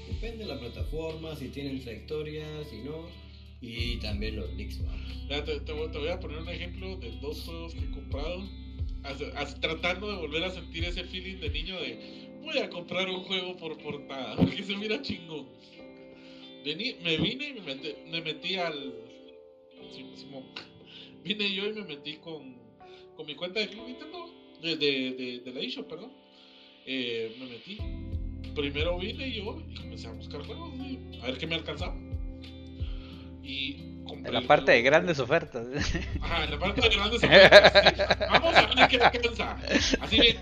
depende 0.07 0.45
de 0.45 0.53
la 0.53 0.59
plataforma, 0.59 1.35
si 1.35 1.47
tienen 1.49 1.80
trayectoria, 1.81 2.45
si 2.69 2.77
no, 2.80 3.07
y 3.61 3.98
también 3.98 4.38
los 4.38 4.52
leaks. 4.53 4.80
Mira, 5.23 5.44
te, 5.44 5.72
voy, 5.72 6.07
a 6.07 6.19
poner 6.19 6.38
un 6.40 6.49
ejemplo 6.49 6.95
de 6.98 7.11
dos 7.22 7.41
juegos 7.41 7.73
que 7.73 7.84
he 7.84 7.91
comprado. 7.91 8.44
Tratando 9.61 10.10
de 10.10 10.18
volver 10.18 10.44
a 10.44 10.52
sentir 10.52 10.84
ese 10.84 11.03
feeling 11.06 11.38
de 11.40 11.49
niño 11.49 11.80
de 11.80 12.27
voy 12.41 12.57
a 12.57 12.69
comprar 12.69 13.07
un 13.10 13.22
juego 13.22 13.56
por 13.56 13.77
portada, 13.77 14.36
porque 14.38 14.64
se 14.64 14.76
mira 14.76 15.02
chingón. 15.02 15.48
Vení- 16.64 16.95
me 17.02 17.18
vine 17.18 17.49
y 17.49 17.53
me 17.53 17.61
metí, 17.61 17.90
me 18.10 18.22
metí 18.22 18.56
al. 18.56 18.94
Vine 21.23 21.53
yo 21.53 21.68
y 21.68 21.73
me 21.73 21.84
metí 21.84 22.15
con, 22.18 22.57
con 23.15 23.26
mi 23.26 23.36
cuenta 23.36 23.60
de 23.60 23.68
Club 23.69 23.88
Nintendo, 23.88 24.34
de, 24.61 24.76
de, 24.76 25.52
la 25.52 25.60
eShop, 25.60 25.88
perdón. 25.88 26.11
Eh, 26.86 27.36
me 27.40 27.45
metí. 27.48 27.77
Primero 28.56 28.98
vine 28.98 29.31
yo 29.31 29.61
y 29.69 29.76
comencé 29.76 30.07
a 30.07 30.11
buscar 30.11 30.41
juegos, 30.45 30.73
a 31.22 31.27
ver 31.27 31.38
qué 31.38 31.48
me 31.48 31.56
alcanzaba. 31.56 32.09
Y 33.49 34.03
compré. 34.05 34.30
En 34.30 34.34
la 34.34 34.47
parte 34.47 34.71
de 34.71 34.81
grandes 34.84 35.19
ofertas. 35.19 35.65
Ajá, 36.21 36.43
en 36.43 36.51
la 36.51 36.59
parte 36.59 36.81
de 36.81 36.89
grandes 36.89 37.23
ofertas, 37.23 37.95
sí. 37.97 38.26
Vamos 38.30 38.55
a 38.55 38.76
ver 38.76 38.88
qué 38.88 38.97
me 38.97 39.03
alcanza. 39.05 39.57
Así 40.01 40.19
bien. 40.19 40.38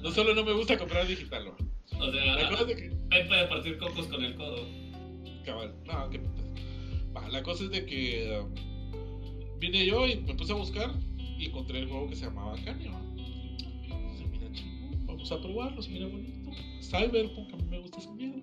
No 0.00 0.10
solo 0.10 0.34
no 0.34 0.44
me 0.44 0.52
gusta 0.52 0.76
comprar 0.76 1.06
digital, 1.06 1.44
¿no? 1.44 1.56
O 1.98 2.06
La 2.06 2.48
cosa 2.48 2.56
sea, 2.56 2.60
es 2.62 2.66
de 2.66 2.74
que. 2.74 2.90
Pep 3.10 3.28
puede 3.28 3.46
partir 3.46 3.78
cocos 3.78 4.06
con 4.08 4.24
el 4.24 4.34
codo. 4.34 4.66
Cabal, 5.44 5.72
no, 5.84 6.10
qué 6.10 6.18
putas. 6.18 6.42
La 7.30 7.42
cosa 7.42 7.64
es 7.64 7.70
de 7.70 7.86
que 7.86 8.40
um, 8.40 9.58
vine 9.60 9.86
yo 9.86 10.06
y 10.08 10.16
me 10.16 10.34
puse 10.34 10.52
a 10.52 10.56
buscar 10.56 10.90
y 11.16 11.46
encontré 11.46 11.78
el 11.78 11.88
juego 11.88 12.08
que 12.08 12.16
se 12.16 12.24
llamaba 12.24 12.56
Kanye. 12.64 12.88
¿va? 12.88 13.00
Se 14.16 14.26
mira 14.26 14.52
chingón, 14.52 15.06
vamos 15.06 15.30
a 15.30 15.40
probarlo, 15.40 15.80
se 15.80 15.90
mira 15.90 16.08
bonito. 16.08 16.50
Cyberpunk, 16.82 17.54
a 17.54 17.56
mí 17.56 17.64
me 17.70 17.78
gusta 17.78 17.98
esa 18.00 18.10
mierda. 18.12 18.42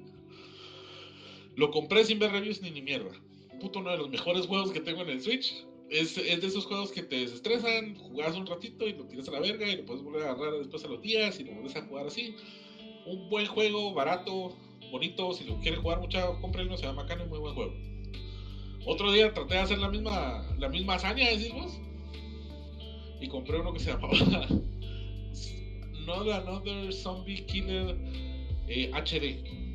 Lo 1.60 1.72
compré 1.72 2.06
sin 2.06 2.20
ver 2.20 2.32
reviews 2.32 2.62
ni 2.62 2.72
ni 2.72 2.82
mierda. 2.82 3.12
Puto, 3.60 3.80
uno 3.80 3.92
de 3.92 3.98
los 3.98 4.10
mejores 4.10 4.48
juegos 4.48 4.72
que 4.72 4.80
tengo 4.80 5.02
en 5.02 5.10
el 5.10 5.22
Switch. 5.22 5.66
Es, 5.90 6.18
es 6.18 6.40
de 6.40 6.48
esos 6.48 6.66
juegos 6.66 6.94
que 6.94 7.04
te 7.04 7.18
desestresan, 7.18 7.96
jugás 7.96 8.38
un 8.38 8.46
ratito 8.46 8.88
y 8.88 8.94
lo 8.94 9.04
tiras 9.08 9.28
a 9.28 9.32
la 9.32 9.42
verga 9.42 9.68
y 9.68 9.76
lo 9.76 9.86
puedes 9.86 10.02
volver 10.02 10.24
a 10.24 10.32
agarrar 10.32 10.60
después 10.60 10.86
a 10.86 10.88
los 10.88 11.02
días 11.02 11.38
y 11.38 11.44
lo 11.44 11.52
vuelves 11.52 11.76
a 11.76 11.82
jugar 11.82 12.08
así. 12.08 12.34
Un 13.06 13.28
buen 13.28 13.46
juego, 13.46 13.94
barato, 13.94 14.56
bonito. 14.90 15.34
Si 15.34 15.44
lo 15.44 15.60
quiere 15.60 15.76
jugar 15.76 16.00
mucho, 16.00 16.38
cómprenlo, 16.40 16.78
se 16.78 16.86
llama 16.86 17.06
Kanye, 17.06 17.26
muy 17.26 17.40
buen 17.40 17.54
juego. 17.54 17.74
Otro 18.86 19.12
día 19.12 19.34
traté 19.34 19.56
de 19.56 19.60
hacer 19.60 19.80
la 19.80 19.90
misma, 19.90 20.48
la 20.60 20.70
misma 20.70 20.94
hazaña, 20.94 21.28
decís 21.30 21.52
vos. 21.52 21.78
Y 23.20 23.28
compré 23.28 23.60
uno 23.60 23.74
que 23.74 23.82
se 23.82 23.92
llamaba 23.92 24.14
Not 26.06 26.30
Another 26.30 26.94
Zombie 26.94 27.46
Killer 27.48 27.98
eh, 28.70 28.90
HD. 28.94 29.69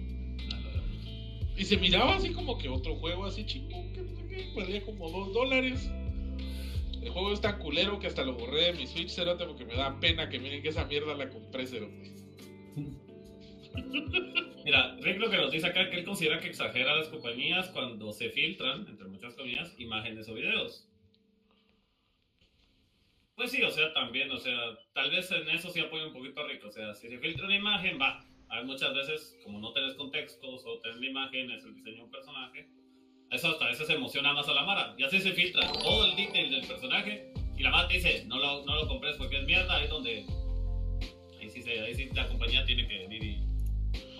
Y 1.56 1.64
se 1.64 1.76
miraba 1.76 2.16
así 2.16 2.32
como 2.32 2.58
que 2.58 2.68
otro 2.68 2.96
juego 2.96 3.26
así 3.26 3.46
chingón, 3.46 3.92
que 3.92 4.52
valía 4.56 4.84
como 4.84 5.10
2 5.10 5.32
dólares. 5.32 5.90
El 7.00 7.10
juego 7.10 7.32
es 7.32 7.40
tan 7.40 7.58
culero 7.58 7.98
que 8.00 8.06
hasta 8.06 8.24
lo 8.24 8.34
borré 8.34 8.66
de 8.66 8.72
mi 8.72 8.86
Switch, 8.86 9.10
cerote, 9.10 9.44
porque 9.44 9.64
me 9.64 9.74
da 9.74 10.00
pena 10.00 10.28
que 10.28 10.38
miren 10.38 10.62
que 10.62 10.70
esa 10.70 10.86
mierda 10.86 11.14
la 11.14 11.28
compré, 11.28 11.66
cerote. 11.66 12.14
Mira, 14.64 14.96
Rick 15.00 15.18
lo 15.18 15.30
que 15.30 15.36
nos 15.36 15.50
dice 15.50 15.66
acá 15.66 15.90
que 15.90 15.98
él 15.98 16.04
considera 16.04 16.40
que 16.40 16.48
exagera 16.48 16.96
las 16.96 17.08
compañías 17.08 17.68
cuando 17.68 18.12
se 18.12 18.30
filtran, 18.30 18.86
entre 18.88 19.06
muchas 19.08 19.34
comillas, 19.34 19.74
imágenes 19.78 20.28
o 20.28 20.34
videos. 20.34 20.88
Pues 23.36 23.50
sí, 23.50 23.62
o 23.62 23.70
sea, 23.70 23.92
también, 23.92 24.30
o 24.30 24.38
sea, 24.38 24.56
tal 24.94 25.10
vez 25.10 25.30
en 25.32 25.48
eso 25.50 25.68
sí 25.70 25.80
apoya 25.80 26.06
un 26.06 26.12
poquito 26.12 26.40
a 26.40 26.46
Rick. 26.48 26.64
O 26.64 26.70
sea, 26.70 26.94
si 26.94 27.08
se 27.08 27.18
filtra 27.18 27.46
una 27.46 27.56
imagen, 27.56 28.00
va. 28.00 28.24
Hay 28.50 28.64
muchas 28.64 28.94
veces, 28.94 29.36
como 29.44 29.58
no 29.60 29.72
tenés 29.72 29.94
contextos 29.94 30.62
o 30.64 30.78
tenés 30.80 31.00
la 31.00 31.06
imagen, 31.06 31.50
es 31.50 31.64
el 31.64 31.74
diseño 31.74 31.96
de 31.96 32.02
un 32.04 32.10
personaje. 32.10 32.68
Eso 33.30 33.48
hasta 33.48 33.64
a 33.64 33.68
veces 33.68 33.88
emociona 33.90 34.32
más 34.32 34.48
a 34.48 34.52
la 34.54 34.62
Mara. 34.64 34.94
Y 34.96 35.02
así 35.02 35.20
se 35.20 35.32
filtra 35.32 35.70
todo 35.72 36.04
el 36.06 36.16
detail 36.16 36.50
del 36.50 36.66
personaje. 36.66 37.32
Y 37.56 37.62
la 37.62 37.70
Mara 37.70 37.88
te 37.88 37.94
dice, 37.94 38.24
no 38.26 38.38
lo, 38.38 38.64
no 38.64 38.74
lo 38.76 38.86
compres 38.88 39.16
porque 39.16 39.38
es 39.38 39.44
mierda. 39.44 39.74
Ahí 39.76 39.84
es 39.84 39.90
donde. 39.90 40.24
Ahí 41.40 41.50
sí, 41.50 41.62
se, 41.62 41.80
ahí 41.80 41.94
sí 41.94 42.08
la 42.14 42.28
compañía 42.28 42.64
tiene 42.64 42.86
que 42.86 42.98
venir 42.98 43.22
y. 43.24 43.44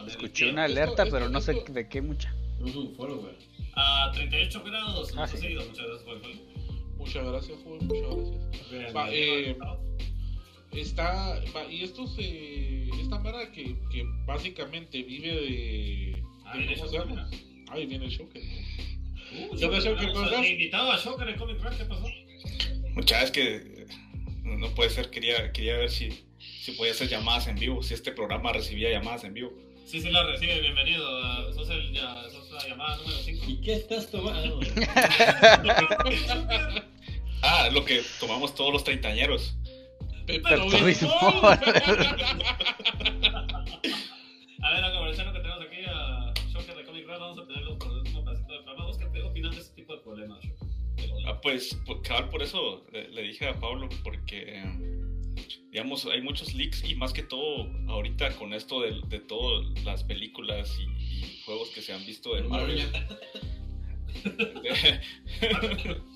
Escuché 0.06 0.50
una 0.50 0.64
alerta, 0.64 1.04
esto- 1.04 1.14
pero 1.16 1.28
no 1.28 1.40
sé 1.40 1.52
esto- 1.52 1.72
de 1.72 1.88
qué 1.88 2.02
mucha. 2.02 2.34
Es 2.64 2.74
un 2.74 2.94
follower. 2.94 3.36
A 3.76 4.10
38 4.12 4.62
grados, 4.64 5.12
Ah, 5.16 5.26
sí. 5.26 5.38
seguido. 5.38 5.64
Muchas 5.66 5.86
gracias 5.86 6.04
follow. 6.04 6.54
Muchas 6.96 7.26
gracias, 7.26 7.58
joven, 7.64 7.86
muchas 7.86 8.16
gracias. 8.16 8.70
Vean, 8.70 8.96
Va, 8.96 9.10
eh, 9.12 9.50
eh, 9.50 9.56
Está, 10.76 11.40
y 11.70 11.84
estos, 11.84 12.16
eh, 12.18 12.88
esta 13.00 13.18
Mara 13.18 13.50
que, 13.52 13.76
que 13.90 14.04
básicamente 14.26 15.02
vive 15.02 15.28
de, 15.28 16.22
Ah, 16.44 16.52
de 16.52 16.58
viene 16.58 16.76
¿cómo 16.76 16.88
se 16.88 16.96
Shocker, 16.96 17.14
llama? 17.16 17.30
Ahí 17.70 17.86
viene 17.86 18.04
el 18.06 18.10
Shocker. 18.10 18.42
Uh, 18.42 19.56
¿Qué 19.56 19.64
onda, 19.64 19.80
Shocker? 19.80 20.12
¿Cómo 20.12 20.24
estás? 20.26 20.46
Invitado 20.46 20.92
a 20.92 20.96
Shocker 20.98 21.28
en 21.28 21.36
Comic 21.36 21.60
Crack, 21.60 21.78
¿qué 21.78 21.84
pasó? 21.84 22.06
Muchas 22.94 23.20
veces 23.20 23.30
que 23.30 23.56
eh, 23.82 23.86
no 24.44 24.68
puede 24.74 24.90
ser, 24.90 25.10
quería, 25.10 25.52
quería 25.52 25.78
ver 25.78 25.90
si, 25.90 26.10
si 26.38 26.72
podía 26.72 26.92
hacer 26.92 27.08
llamadas 27.08 27.46
en 27.48 27.56
vivo, 27.56 27.82
si 27.82 27.94
este 27.94 28.12
programa 28.12 28.52
recibía 28.52 28.90
llamadas 28.90 29.24
en 29.24 29.34
vivo. 29.34 29.52
Sí, 29.86 30.00
sí, 30.00 30.10
la 30.10 30.24
recibe, 30.26 30.60
bienvenido. 30.60 31.52
Sos, 31.52 31.68
el, 31.70 31.92
ya, 31.92 32.24
sos 32.30 32.50
la 32.50 32.68
llamada 32.68 32.96
número 32.96 33.18
5. 33.18 33.44
¿Y 33.48 33.60
qué 33.60 33.74
estás 33.74 34.10
tomando? 34.10 34.60
Ah, 37.46 37.68
lo 37.70 37.84
que 37.84 38.02
tomamos 38.20 38.54
todos 38.54 38.72
los 38.72 38.84
treintañeros. 38.84 39.54
Pepto-Bismol. 40.26 41.12
A 44.62 44.70
ver, 44.70 44.84
aprovechando 44.84 45.32
que 45.34 45.40
tenemos 45.40 45.62
aquí 45.62 45.84
a 45.86 46.32
Shocker 46.48 46.76
de 46.76 46.84
Comic 46.84 47.04
Crack, 47.04 47.20
vamos 47.20 47.38
a 47.38 47.46
tenerlo 47.46 47.78
por 47.78 47.90
el 47.92 47.98
último 47.98 48.24
pedacito 48.24 48.52
del 48.54 48.64
programa. 48.64 48.86
¿Vos 48.86 48.96
qué 48.96 49.22
opinas 49.22 49.54
de 49.54 49.60
este 49.60 49.74
tipo 49.74 49.94
de 49.94 50.02
problemas, 50.02 50.42
Shocker? 50.42 50.68
Ah, 51.26 51.38
pues, 51.42 51.74
por, 51.84 52.00
cabal, 52.02 52.30
por 52.30 52.42
eso 52.42 52.84
le, 52.92 53.08
le 53.10 53.22
dije 53.22 53.46
a 53.46 53.58
Pablo, 53.60 53.90
porque, 54.02 54.62
digamos, 55.70 56.06
hay 56.06 56.22
muchos 56.22 56.54
leaks 56.54 56.82
y 56.88 56.94
más 56.94 57.12
que 57.12 57.22
todo, 57.22 57.68
ahorita 57.88 58.34
con 58.36 58.54
esto 58.54 58.80
de, 58.80 59.00
de 59.08 59.20
todas 59.20 59.66
las 59.84 60.02
películas 60.04 60.78
y, 60.80 60.84
y 61.24 61.42
juegos 61.44 61.68
que 61.70 61.82
se 61.82 61.92
han 61.92 62.06
visto 62.06 62.34
de 62.36 62.42
Marvel. 62.44 62.88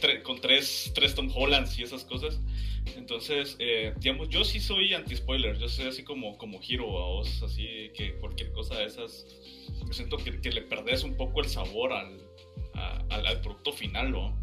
tre- 0.00 0.22
con 0.22 0.40
tres, 0.40 0.92
tres 0.94 1.14
Tom 1.14 1.30
Hollands 1.34 1.78
y 1.78 1.82
esas 1.82 2.04
cosas. 2.04 2.40
Entonces, 2.96 3.56
eh, 3.58 3.92
digamos, 3.98 4.28
yo 4.30 4.44
sí 4.44 4.58
soy 4.60 4.94
anti-spoiler, 4.94 5.58
yo 5.58 5.68
soy 5.68 5.86
así 5.86 6.02
como, 6.02 6.36
como 6.38 6.60
Hiro 6.66 6.86
a 7.02 7.06
vos, 7.08 7.42
así 7.42 7.90
que 7.94 8.14
cualquier 8.20 8.52
cosa 8.52 8.78
de 8.78 8.86
esas, 8.86 9.26
yo 9.86 9.92
siento 9.92 10.16
que, 10.16 10.40
que 10.40 10.50
le 10.50 10.62
perdés 10.62 11.02
un 11.04 11.16
poco 11.16 11.40
el 11.40 11.48
sabor 11.48 11.92
al, 11.92 12.18
a- 12.74 13.04
al, 13.10 13.26
al 13.26 13.40
producto 13.40 13.72
final, 13.72 14.10
¿no? 14.10 14.42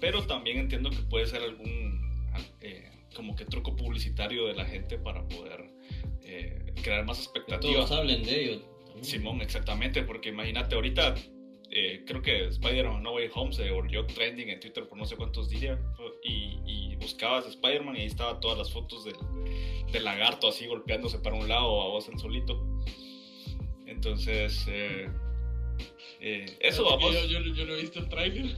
Pero 0.00 0.26
también 0.26 0.58
entiendo 0.58 0.90
que 0.90 0.96
puede 1.10 1.26
ser 1.26 1.42
algún 1.42 2.00
eh, 2.60 2.90
como 3.14 3.34
que 3.36 3.44
truco 3.44 3.74
publicitario 3.76 4.46
de 4.46 4.54
la 4.54 4.64
gente 4.64 4.96
para 4.98 5.26
poder 5.28 5.70
eh, 6.22 6.72
crear 6.82 7.04
más 7.04 7.18
Que 7.18 7.24
expectativas. 7.24 7.86
todos 7.86 8.00
hablen 8.00 8.22
de 8.22 8.44
ello. 8.44 8.62
Simón, 9.02 9.40
exactamente, 9.42 10.02
porque 10.02 10.30
imagínate, 10.30 10.74
ahorita 10.74 11.14
eh, 11.70 12.04
creo 12.06 12.22
que 12.22 12.46
Spider-Man 12.46 13.02
No 13.02 13.14
Way 13.14 13.30
Home 13.34 13.52
se 13.52 13.70
volvió 13.70 14.06
trending 14.06 14.48
en 14.48 14.60
Twitter 14.60 14.86
por 14.88 14.96
no 14.96 15.04
sé 15.04 15.16
cuántos 15.16 15.50
días 15.50 15.78
y, 16.22 16.58
y 16.64 16.96
buscabas 16.96 17.46
Spider-Man 17.46 17.96
y 17.96 18.00
ahí 18.00 18.06
estaban 18.06 18.40
todas 18.40 18.56
las 18.58 18.70
fotos 18.72 19.04
del, 19.04 19.16
del 19.92 20.04
lagarto 20.04 20.48
así 20.48 20.66
golpeándose 20.66 21.18
para 21.18 21.36
un 21.36 21.48
lado 21.48 21.82
a 21.82 21.88
vos 21.88 22.08
en 22.08 22.18
solito. 22.18 22.62
Entonces, 23.86 24.64
eh, 24.68 25.08
eh, 26.20 26.56
eso 26.60 26.84
vamos. 26.84 27.12
Yo, 27.14 27.24
yo, 27.26 27.40
yo 27.54 27.64
no 27.66 27.74
he 27.74 27.80
visto 27.80 27.98
el 27.98 28.08
trailer. 28.08 28.56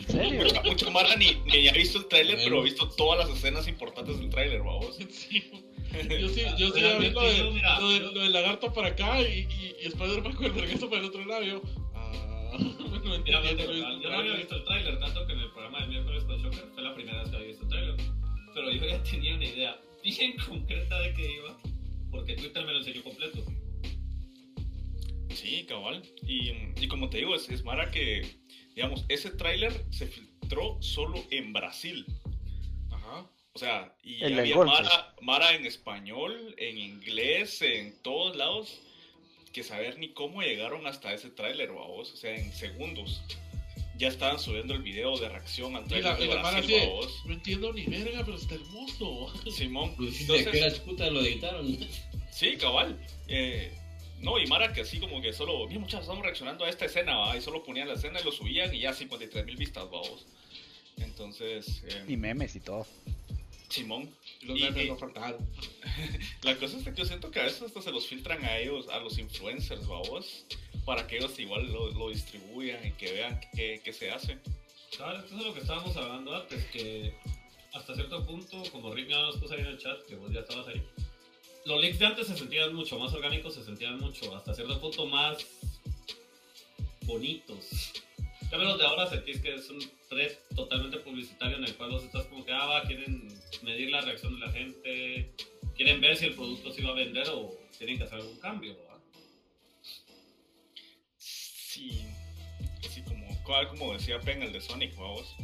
¿En 0.00 0.06
serio? 0.06 0.42
Mucha, 0.44 0.62
mucha 0.62 0.90
mala 0.90 1.16
ni, 1.16 1.34
ni 1.46 1.68
ha 1.68 1.72
visto 1.72 1.98
el 1.98 2.06
tráiler, 2.06 2.38
pero 2.42 2.60
ha 2.60 2.62
visto 2.62 2.88
todas 2.88 3.26
las 3.26 3.36
escenas 3.36 3.68
importantes 3.68 4.18
del 4.18 4.30
tráiler, 4.30 4.60
vamos. 4.60 4.98
Sí. 5.10 5.42
Yo 6.20 6.28
sí, 6.28 6.42
yo 6.58 6.70
sí 6.72 6.80
vi 7.00 7.10
lo, 7.10 7.22
de, 7.22 7.38
lo, 7.80 7.88
de- 7.90 8.00
lo 8.00 8.20
del 8.22 8.32
lagarto 8.32 8.72
para 8.72 8.88
acá 8.88 9.20
y, 9.22 9.40
y, 9.50 9.74
y 9.82 9.86
Spider-Man 9.88 10.34
con 10.34 10.46
el 10.46 10.52
vergazo 10.52 10.88
para 10.88 11.02
el 11.02 11.08
otro 11.08 11.24
lado. 11.24 11.42
Yo, 11.44 11.62
ah, 11.94 12.52
no 12.58 13.18
Mira, 13.24 13.40
entendía, 13.40 13.66
yo, 13.66 13.72
no 13.82 14.00
yo 14.02 14.08
había 14.08 14.16
trailer. 14.18 14.36
visto 14.38 14.56
el 14.56 14.64
tráiler, 14.64 14.98
tanto 15.00 15.26
que 15.26 15.32
en 15.32 15.38
el 15.40 15.50
programa 15.52 15.80
del 15.80 15.88
miércoles 15.90 16.24
con 16.24 16.42
Shocker 16.42 16.64
fue 16.74 16.82
la 16.82 16.94
primera 16.94 17.20
vez 17.22 17.30
que 17.30 17.36
había 17.36 17.48
visto 17.48 17.62
el 17.64 17.68
tráiler. 17.70 17.96
Pero 18.54 18.70
yo 18.70 18.86
ya 18.86 19.02
tenía 19.10 19.34
una 19.34 19.44
idea 19.44 19.80
bien 20.02 20.36
concreta 20.46 20.98
de 21.00 21.14
qué 21.14 21.32
iba, 21.36 21.58
porque 22.10 22.34
Twitter 22.36 22.64
me 22.66 22.72
lo 22.72 22.78
enseñó 22.78 23.02
completo. 23.02 23.44
Sí, 25.30 25.64
cabal. 25.66 26.02
Y, 26.26 26.50
y 26.80 26.88
como 26.88 27.08
te 27.10 27.18
digo, 27.18 27.34
es, 27.34 27.48
es 27.48 27.64
Mara 27.64 27.90
que, 27.90 28.22
digamos, 28.74 29.04
ese 29.08 29.30
tráiler 29.30 29.72
se 29.90 30.06
filtró 30.06 30.76
solo 30.82 31.22
en 31.30 31.52
Brasil. 31.52 32.04
O 33.54 33.58
sea, 33.58 33.94
y 34.02 34.24
El 34.24 34.38
había. 34.38 34.56
Mara, 34.56 35.14
Mara 35.20 35.54
en 35.54 35.66
español, 35.66 36.54
en 36.56 36.78
inglés, 36.78 37.60
en 37.62 37.94
todos 38.02 38.36
lados, 38.36 38.80
que 39.52 39.62
saber 39.62 39.98
ni 39.98 40.08
cómo 40.08 40.42
llegaron 40.42 40.86
hasta 40.86 41.12
ese 41.12 41.30
tráiler, 41.30 41.70
babos. 41.72 42.12
O 42.12 42.16
sea, 42.16 42.34
en 42.34 42.52
segundos. 42.52 43.22
Ya 43.98 44.08
estaban 44.08 44.38
subiendo 44.40 44.74
el 44.74 44.82
video 44.82 45.16
de 45.18 45.28
reacción 45.28 45.76
al 45.76 45.84
tráiler 45.84 46.16
de 46.16 46.26
Brasil, 46.26 46.76
babos. 46.80 47.22
no 47.26 47.34
entiendo 47.34 47.72
ni 47.72 47.84
verga, 47.84 48.24
pero 48.24 48.36
está 48.36 48.54
hermoso. 48.54 49.32
Simón. 49.52 49.94
Pues 49.96 50.16
sí, 50.16 50.24
de 50.24 50.32
que 50.32 50.38
Entonces, 50.40 50.62
era 50.74 50.84
puta 50.84 51.10
lo 51.10 51.20
editaron. 51.20 51.78
Sí, 52.32 52.56
cabal. 52.56 52.98
Eh, 53.28 53.70
no, 54.18 54.38
y 54.38 54.46
Mara 54.46 54.72
que 54.72 54.80
así 54.80 54.98
como 54.98 55.20
que 55.20 55.32
solo, 55.32 55.68
mira 55.68 55.78
muchachos, 55.78 56.04
estamos 56.06 56.24
reaccionando 56.24 56.64
a 56.64 56.70
esta 56.70 56.86
escena, 56.86 57.16
¿va? 57.18 57.36
y 57.36 57.42
solo 57.42 57.62
ponían 57.62 57.86
la 57.86 57.94
escena 57.94 58.18
y 58.20 58.24
lo 58.24 58.32
subían 58.32 58.74
y 58.74 58.80
ya 58.80 58.92
53 58.94 59.44
mil 59.44 59.56
vistas, 59.56 59.84
vamos. 59.84 60.26
Entonces, 60.96 61.84
eh, 61.86 62.04
Y 62.08 62.16
memes 62.16 62.56
y 62.56 62.60
todo. 62.60 62.86
Simón, 63.72 64.14
los 64.42 64.58
Y- 64.58 64.88
no 64.88 64.96
faltaron. 64.98 65.48
la 66.42 66.56
cosa 66.56 66.76
es 66.76 66.84
que 66.84 66.92
yo 66.94 67.06
siento 67.06 67.30
que 67.30 67.40
a 67.40 67.44
veces 67.44 67.62
hasta 67.62 67.80
se 67.80 67.90
los 67.90 68.06
filtran 68.06 68.44
a 68.44 68.58
ellos, 68.58 68.86
a 68.88 68.98
los 68.98 69.16
influencers, 69.18 69.86
vamos, 69.86 70.44
para 70.84 71.06
que 71.06 71.16
ellos 71.16 71.38
igual 71.38 71.72
lo, 71.72 71.90
lo 71.92 72.10
distribuyan 72.10 72.86
y 72.86 72.92
que 72.92 73.12
vean 73.12 73.40
qué, 73.54 73.92
se 73.92 74.10
hace. 74.10 74.38
¿Sabes? 74.90 75.24
Eso 75.24 75.38
es 75.38 75.44
lo 75.46 75.54
que 75.54 75.60
estábamos 75.60 75.96
hablando 75.96 76.36
antes, 76.36 76.64
que 76.66 77.14
hasta 77.72 77.94
cierto 77.94 78.26
punto, 78.26 78.62
como 78.70 78.92
Rick 78.92 79.08
ya 79.08 79.22
nos 79.22 79.38
puso 79.38 79.54
ahí 79.54 79.60
en 79.60 79.68
el 79.68 79.78
chat, 79.78 80.02
que 80.06 80.16
vos 80.16 80.30
ya 80.30 80.40
estabas 80.40 80.68
ahí, 80.68 80.82
los 81.64 81.80
leaks 81.80 81.98
de 81.98 82.06
antes 82.06 82.26
se 82.26 82.36
sentían 82.36 82.74
mucho 82.74 82.98
más 82.98 83.14
orgánicos, 83.14 83.54
se 83.54 83.64
sentían 83.64 83.98
mucho, 83.98 84.36
hasta 84.36 84.52
cierto 84.54 84.78
punto 84.80 85.06
más 85.06 85.46
bonitos. 87.06 87.92
Ya 88.52 88.58
los 88.58 88.78
de 88.78 88.84
ahora 88.84 89.06
sentís 89.06 89.40
que 89.40 89.54
es 89.54 89.70
un 89.70 89.78
thread 90.10 90.30
totalmente 90.54 90.98
publicitario 90.98 91.56
en 91.56 91.64
el 91.64 91.74
cual 91.74 91.92
vos 91.92 92.04
estás 92.04 92.26
como 92.26 92.44
que, 92.44 92.52
ah, 92.52 92.66
va, 92.66 92.82
quieren 92.82 93.26
medir 93.62 93.90
la 93.90 94.02
reacción 94.02 94.34
de 94.34 94.46
la 94.46 94.52
gente, 94.52 95.32
quieren 95.74 96.02
ver 96.02 96.14
si 96.18 96.26
el 96.26 96.34
producto 96.34 96.70
se 96.70 96.82
va 96.82 96.90
a 96.90 96.94
vender 96.94 97.26
o 97.30 97.56
tienen 97.78 97.96
que 97.96 98.04
hacer 98.04 98.18
algún 98.18 98.38
cambio, 98.40 98.76
¿verdad? 98.76 98.98
Sí, 101.16 102.04
así 102.86 103.02
como, 103.04 103.26
como 103.70 103.94
decía 103.94 104.20
Pen, 104.20 104.42
el 104.42 104.52
de 104.52 104.60
Sonic, 104.60 104.94
vamos. 104.96 105.34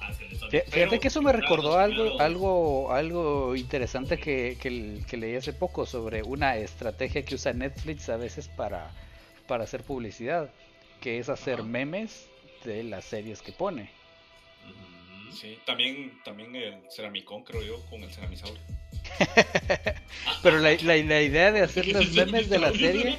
Ah, 0.00 0.12
Fíjate 0.12 0.64
pero, 0.70 1.00
que 1.00 1.08
eso 1.08 1.20
me 1.20 1.32
recordó 1.32 1.78
algo, 1.78 2.20
algo, 2.20 2.92
algo 2.92 3.56
interesante 3.56 4.18
que, 4.18 4.56
que, 4.62 5.02
que 5.08 5.16
leí 5.16 5.34
hace 5.34 5.52
poco 5.52 5.84
sobre 5.84 6.22
una 6.22 6.56
estrategia 6.58 7.24
que 7.24 7.34
usa 7.34 7.52
Netflix 7.52 8.08
a 8.08 8.16
veces 8.16 8.46
para, 8.46 8.92
para 9.48 9.64
hacer 9.64 9.82
publicidad, 9.82 10.48
que 11.02 11.18
es 11.18 11.28
hacer 11.28 11.54
Ajá. 11.54 11.62
memes 11.64 12.28
de 12.64 12.84
las 12.84 13.04
series 13.04 13.42
que 13.42 13.52
pone. 13.52 13.90
Sí, 15.32 15.58
también, 15.66 16.20
también 16.24 16.54
el 16.54 16.74
Ceramicón, 16.90 17.42
creo 17.42 17.62
yo, 17.62 17.84
con 17.86 18.02
el 18.02 18.10
Ceramisaurio. 18.12 18.60
Pero 20.42 20.58
la, 20.58 20.72
la, 20.74 20.96
la 20.96 21.22
idea 21.22 21.50
de 21.52 21.60
hacer 21.62 21.84
¿Qué 21.84 21.92
los 21.92 22.10
memes 22.14 22.48
de 22.48 22.58
la 22.58 22.70
serie 22.72 23.18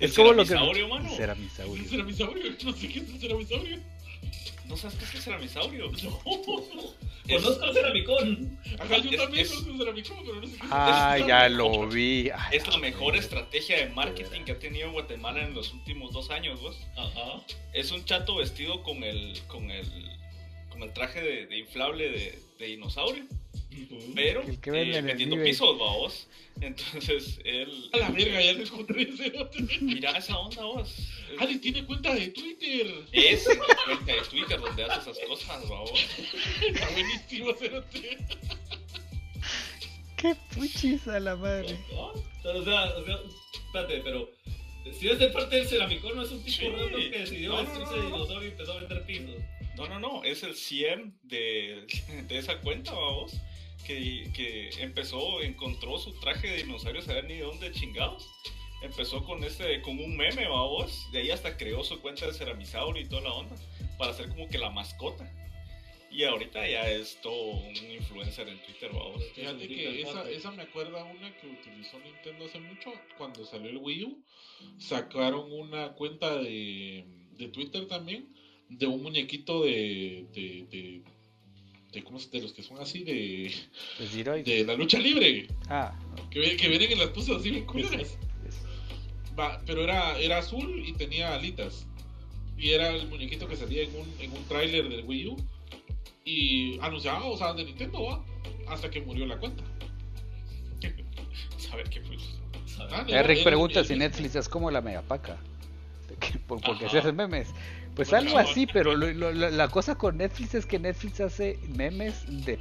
¿El 0.00 0.10
es 0.10 0.14
como 0.14 0.32
lo 0.32 0.42
que... 0.42 0.48
ceramisaurio, 0.48 0.88
mano? 0.88 1.08
¿Es 1.10 1.16
Ceramisaurio. 1.16 1.82
el 1.82 1.88
ceramisaurio? 1.88 2.44
No 2.64 2.72
sé 2.72 2.88
qué 2.88 2.98
es 2.98 3.08
el 3.10 3.20
ceramisaurio. 3.20 3.78
¿No 4.66 4.76
sabes 4.76 4.96
qué 4.98 5.04
es 5.04 5.14
el 5.14 5.22
Ceramisaurio? 5.22 5.90
Conozco 7.28 7.64
al 7.64 7.74
Ceramicón. 7.74 8.58
Ajá, 8.78 8.98
yo 8.98 9.10
Es- 9.10 9.16
también 9.16 9.42
es- 9.44 9.50
conozco 9.50 9.70
el 9.72 9.78
ceramicón, 9.78 10.16
pero 10.24 10.40
no 10.40 10.46
sé 10.46 10.52
qué 10.58 10.66
es. 10.66 10.72
Ah, 10.72 11.16
es- 11.18 11.26
ya 11.26 11.48
lo 11.48 11.88
vi. 11.88 12.30
Es 12.52 12.66
la 12.68 12.78
mejor 12.78 13.16
estrategia 13.16 13.78
de 13.78 13.88
marketing 13.90 14.42
que 14.44 14.52
ha 14.52 14.58
tenido 14.58 14.92
Guatemala 14.92 15.42
en 15.42 15.54
los 15.54 15.72
últimos 15.72 16.12
dos 16.12 16.30
años, 16.30 16.60
vos. 16.60 16.76
Ajá. 16.96 17.42
Es 17.72 17.90
un 17.90 18.04
chato 18.04 18.36
vestido 18.36 18.82
con 18.84 19.02
el, 19.02 19.40
con 19.48 19.70
el, 19.72 19.86
con 20.70 20.82
el 20.84 20.92
traje 20.92 21.20
de, 21.20 21.46
de 21.46 21.58
inflable 21.58 22.08
de, 22.10 22.38
de 22.60 22.66
dinosaurio, 22.66 23.24
pero 24.14 24.42
El 24.42 24.60
que 24.60 24.70
vende 24.70 24.98
eh, 24.98 25.02
vendiendo 25.02 25.42
pisos, 25.42 25.76
va 25.80 25.96
vos. 25.96 26.28
Entonces, 26.60 27.38
él... 27.44 27.90
A 27.92 27.98
la 27.98 28.10
verga, 28.10 28.40
ya 28.40 28.52
encontré 28.52 29.02
ese 29.02 29.32
Mira 29.80 30.16
esa 30.16 30.38
onda, 30.38 30.64
vos. 30.64 30.94
Ali 31.38 31.58
tiene 31.58 31.84
cuenta 31.84 32.14
de 32.14 32.28
Twitter. 32.28 33.04
Es 33.12 33.46
en 33.46 33.58
la 33.58 33.66
cuenta 33.84 34.12
de 34.14 34.20
Twitter 34.30 34.60
donde 34.60 34.84
hace 34.84 35.10
esas 35.10 35.18
cosas, 35.26 35.70
va 35.70 35.80
vos. 35.80 36.06
Está 36.66 36.88
buenísimo, 36.90 37.52
cerote. 37.54 38.18
Qué 40.16 40.34
puchis 40.54 41.06
a 41.08 41.20
la 41.20 41.36
madre. 41.36 41.78
¿No? 41.92 42.06
O 42.06 42.64
sea, 42.64 42.84
o 42.96 43.04
sea, 43.04 43.18
espérate, 43.52 44.00
pero 44.02 44.30
si 44.92 45.08
es 45.08 45.18
de 45.18 45.28
parte 45.28 45.56
del 45.56 45.66
Ceramicón, 45.68 46.16
no 46.16 46.22
es 46.22 46.30
un 46.30 46.42
tipo 46.42 46.56
Sí. 46.56 46.68
raro 46.68 46.88
que 46.96 47.18
decidió 47.18 47.50
No, 47.52 47.62
no, 47.62 47.68
vestirse 47.68 47.96
no, 47.96 48.00
de 48.00 48.06
dinosaurio 48.06 48.48
y 48.48 48.52
empezó 48.52 48.72
a 48.72 48.78
vender 48.80 49.06
pisos. 49.06 49.36
No, 49.76 49.88
no, 49.88 49.98
no, 50.00 50.24
es 50.24 50.42
el 50.42 50.54
CM 50.54 51.12
de, 51.22 51.86
de 52.28 52.38
esa 52.38 52.60
cuenta, 52.60 52.92
vamos. 52.92 53.32
Que, 53.86 54.30
que 54.34 54.70
empezó, 54.82 55.40
encontró 55.42 55.96
su 55.98 56.18
traje 56.18 56.48
de 56.48 56.56
dinosaurio, 56.64 57.02
saber 57.02 57.24
ni 57.26 57.34
de 57.34 57.42
dónde 57.42 57.70
chingados. 57.72 58.26
Empezó 58.82 59.24
con 59.24 59.44
este, 59.44 59.80
con 59.82 59.98
un 59.98 60.16
meme, 60.16 60.48
vamos. 60.48 61.08
De 61.12 61.20
ahí 61.20 61.30
hasta 61.30 61.56
creó 61.56 61.84
su 61.84 62.00
cuenta 62.00 62.26
de 62.26 62.32
Ceramisaurio 62.34 63.02
y 63.02 63.08
toda 63.08 63.22
la 63.22 63.32
onda. 63.32 63.54
Para 63.96 64.12
ser 64.12 64.28
como 64.28 64.48
que 64.48 64.58
la 64.58 64.70
mascota. 64.70 65.30
Y 66.16 66.24
ahorita 66.24 66.66
ya 66.66 66.90
es 66.90 67.20
todo 67.20 67.58
un 67.58 67.76
influencer 67.92 68.48
en 68.48 68.58
Twitter, 68.62 68.90
vamos. 68.90 69.22
Fíjate 69.34 69.68
que 69.68 70.00
esa, 70.00 70.30
esa 70.30 70.50
me 70.50 70.62
acuerda 70.62 71.04
una 71.04 71.36
que 71.36 71.46
utilizó 71.46 72.00
Nintendo 72.00 72.46
hace 72.46 72.58
mucho. 72.58 72.90
Cuando 73.18 73.44
salió 73.44 73.68
el 73.68 73.76
Wii 73.76 74.04
U, 74.04 74.24
sacaron 74.78 75.52
una 75.52 75.92
cuenta 75.92 76.36
de, 76.38 77.04
de 77.36 77.48
Twitter 77.48 77.86
también 77.86 78.34
de 78.70 78.86
un 78.86 79.02
muñequito 79.02 79.64
de. 79.64 80.24
de, 80.32 80.66
de, 80.70 81.02
de, 81.92 82.02
¿cómo 82.04 82.18
de 82.18 82.40
los 82.40 82.54
que 82.54 82.62
son 82.62 82.78
así 82.78 83.04
de, 83.04 83.52
de 84.42 84.64
la 84.64 84.74
lucha 84.74 84.98
libre 84.98 85.48
Ah, 85.68 85.94
que, 86.30 86.56
que 86.56 86.68
vienen 86.68 86.92
en 86.92 86.98
las 86.98 87.08
poses 87.08 87.36
así 87.36 87.50
bien 87.50 87.66
culeras 87.66 88.18
Va, 89.38 89.62
pero 89.66 89.82
era, 89.82 90.18
era 90.18 90.38
azul 90.38 90.82
y 90.86 90.94
tenía 90.94 91.34
alitas 91.34 91.86
y 92.56 92.70
era 92.70 92.94
el 92.94 93.06
muñequito 93.08 93.46
que 93.46 93.56
salía 93.56 93.82
en 93.82 93.94
un, 93.94 94.14
en 94.18 94.32
un 94.32 94.44
tráiler 94.44 94.88
del 94.88 95.04
Wii 95.04 95.26
U 95.28 95.36
y 96.36 96.78
anunciaba, 96.82 97.24
o 97.24 97.36
sea, 97.38 97.54
de 97.54 97.64
Nintendo 97.64 98.02
va 98.04 98.24
hasta 98.68 98.90
que 98.90 99.00
murió 99.00 99.24
la 99.26 99.38
cuenta 99.38 99.62
Saber 101.56 101.88
qué 101.88 102.00
fue. 102.02 102.16
¿sabes? 102.66 102.92
Ah, 102.92 103.04
no, 103.08 103.14
Eric 103.14 103.44
pregunta 103.44 103.82
si 103.84 103.94
Netflix 103.96 104.34
es 104.34 104.48
como 104.48 104.70
la 104.70 104.80
megapaca. 104.82 105.38
Por- 106.46 106.60
Porque 106.60 106.88
se 106.88 106.98
hacen 106.98 107.16
memes. 107.16 107.48
Pues 107.94 108.10
Pues 108.10 108.12
algo 108.12 108.38
así, 108.38 108.66
pero 108.66 108.94
lo- 108.94 109.10
lo- 109.12 109.32
lo- 109.32 109.50
la 109.50 109.68
cosa 109.68 109.94
con 109.94 110.18
Netflix 110.18 110.54
es 110.54 110.66
que 110.66 110.78
Netflix 110.78 111.20
hace 111.20 111.58
memes 111.74 112.24
de 112.44 112.58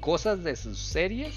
cosas 0.00 0.42
de 0.44 0.56
sus 0.56 0.78
series. 0.78 1.34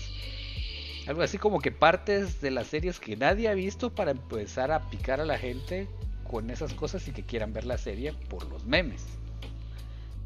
Algo 1.07 1.22
así 1.22 1.38
como 1.38 1.60
que 1.60 1.72
partes 1.72 2.39
de 2.39 2.51
las 2.51 2.68
series 2.68 2.99
que 2.99 3.18
nadie 3.18 3.49
ha 3.49 3.53
visto 3.53 3.89
para 3.93 4.11
empezar 4.11 4.72
a 4.72 4.89
picar 4.89 5.19
a 5.19 5.26
la 5.26 5.38
gente 5.38 5.89
con 6.23 6.49
esas 6.49 6.73
cosas 6.73 7.05
y 7.10 7.11
que 7.11 7.23
quieran 7.23 7.51
ver 7.51 7.65
la 7.65 7.77
serie 7.77 8.14
por 8.30 8.45
los 8.49 8.64
memes. 8.65 9.05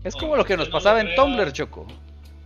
Es 0.03 0.15
como 0.15 0.35
lo 0.35 0.45
que 0.45 0.55
nos 0.57 0.67
no 0.67 0.73
pasaba 0.73 1.01
en. 1.01 1.13
Tumblr, 1.15 1.51
Choco. 1.51 1.85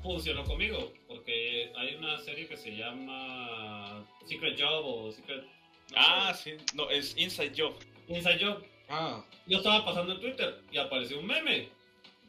Funcionó 0.01 0.43
conmigo, 0.43 0.91
porque 1.07 1.71
hay 1.77 1.95
una 1.95 2.17
serie 2.19 2.47
que 2.47 2.57
se 2.57 2.75
llama 2.75 4.03
Secret 4.25 4.59
Job 4.59 4.83
o 4.85 5.11
Secret... 5.11 5.43
no 5.43 5.47
Ah, 5.95 6.33
sé, 6.33 6.57
sí. 6.57 6.65
No, 6.73 6.89
es 6.89 7.15
Inside 7.17 7.53
Job. 7.55 7.73
Inside 8.07 8.43
Job. 8.43 8.63
Ah, 8.89 9.23
Yo 9.45 9.57
estaba 9.59 9.85
pasando 9.85 10.13
en 10.13 10.21
Twitter 10.21 10.59
y 10.71 10.77
apareció 10.77 11.19
un 11.19 11.27
meme. 11.27 11.69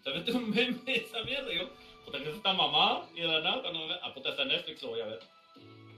Se 0.05 0.11
mete 0.11 0.33
un 0.33 0.51
meme 0.55 0.79
esa 0.87 1.23
mierda. 1.25 1.53
Y 1.53 1.59
yo, 1.59 1.71
puta, 2.05 2.19
que 2.19 2.31
está 2.31 2.53
mamá. 2.53 3.09
Y 3.15 3.21
de 3.23 3.29
la 3.29 3.41
nada, 3.41 3.63
cuando 3.63 3.87
me 3.87 3.95
ah, 3.95 4.13
puta, 4.13 4.31
está 4.31 4.45
Netflix, 4.45 4.83
lo 4.83 4.91
voy 4.91 5.01
a 5.01 5.07
ver. 5.07 5.21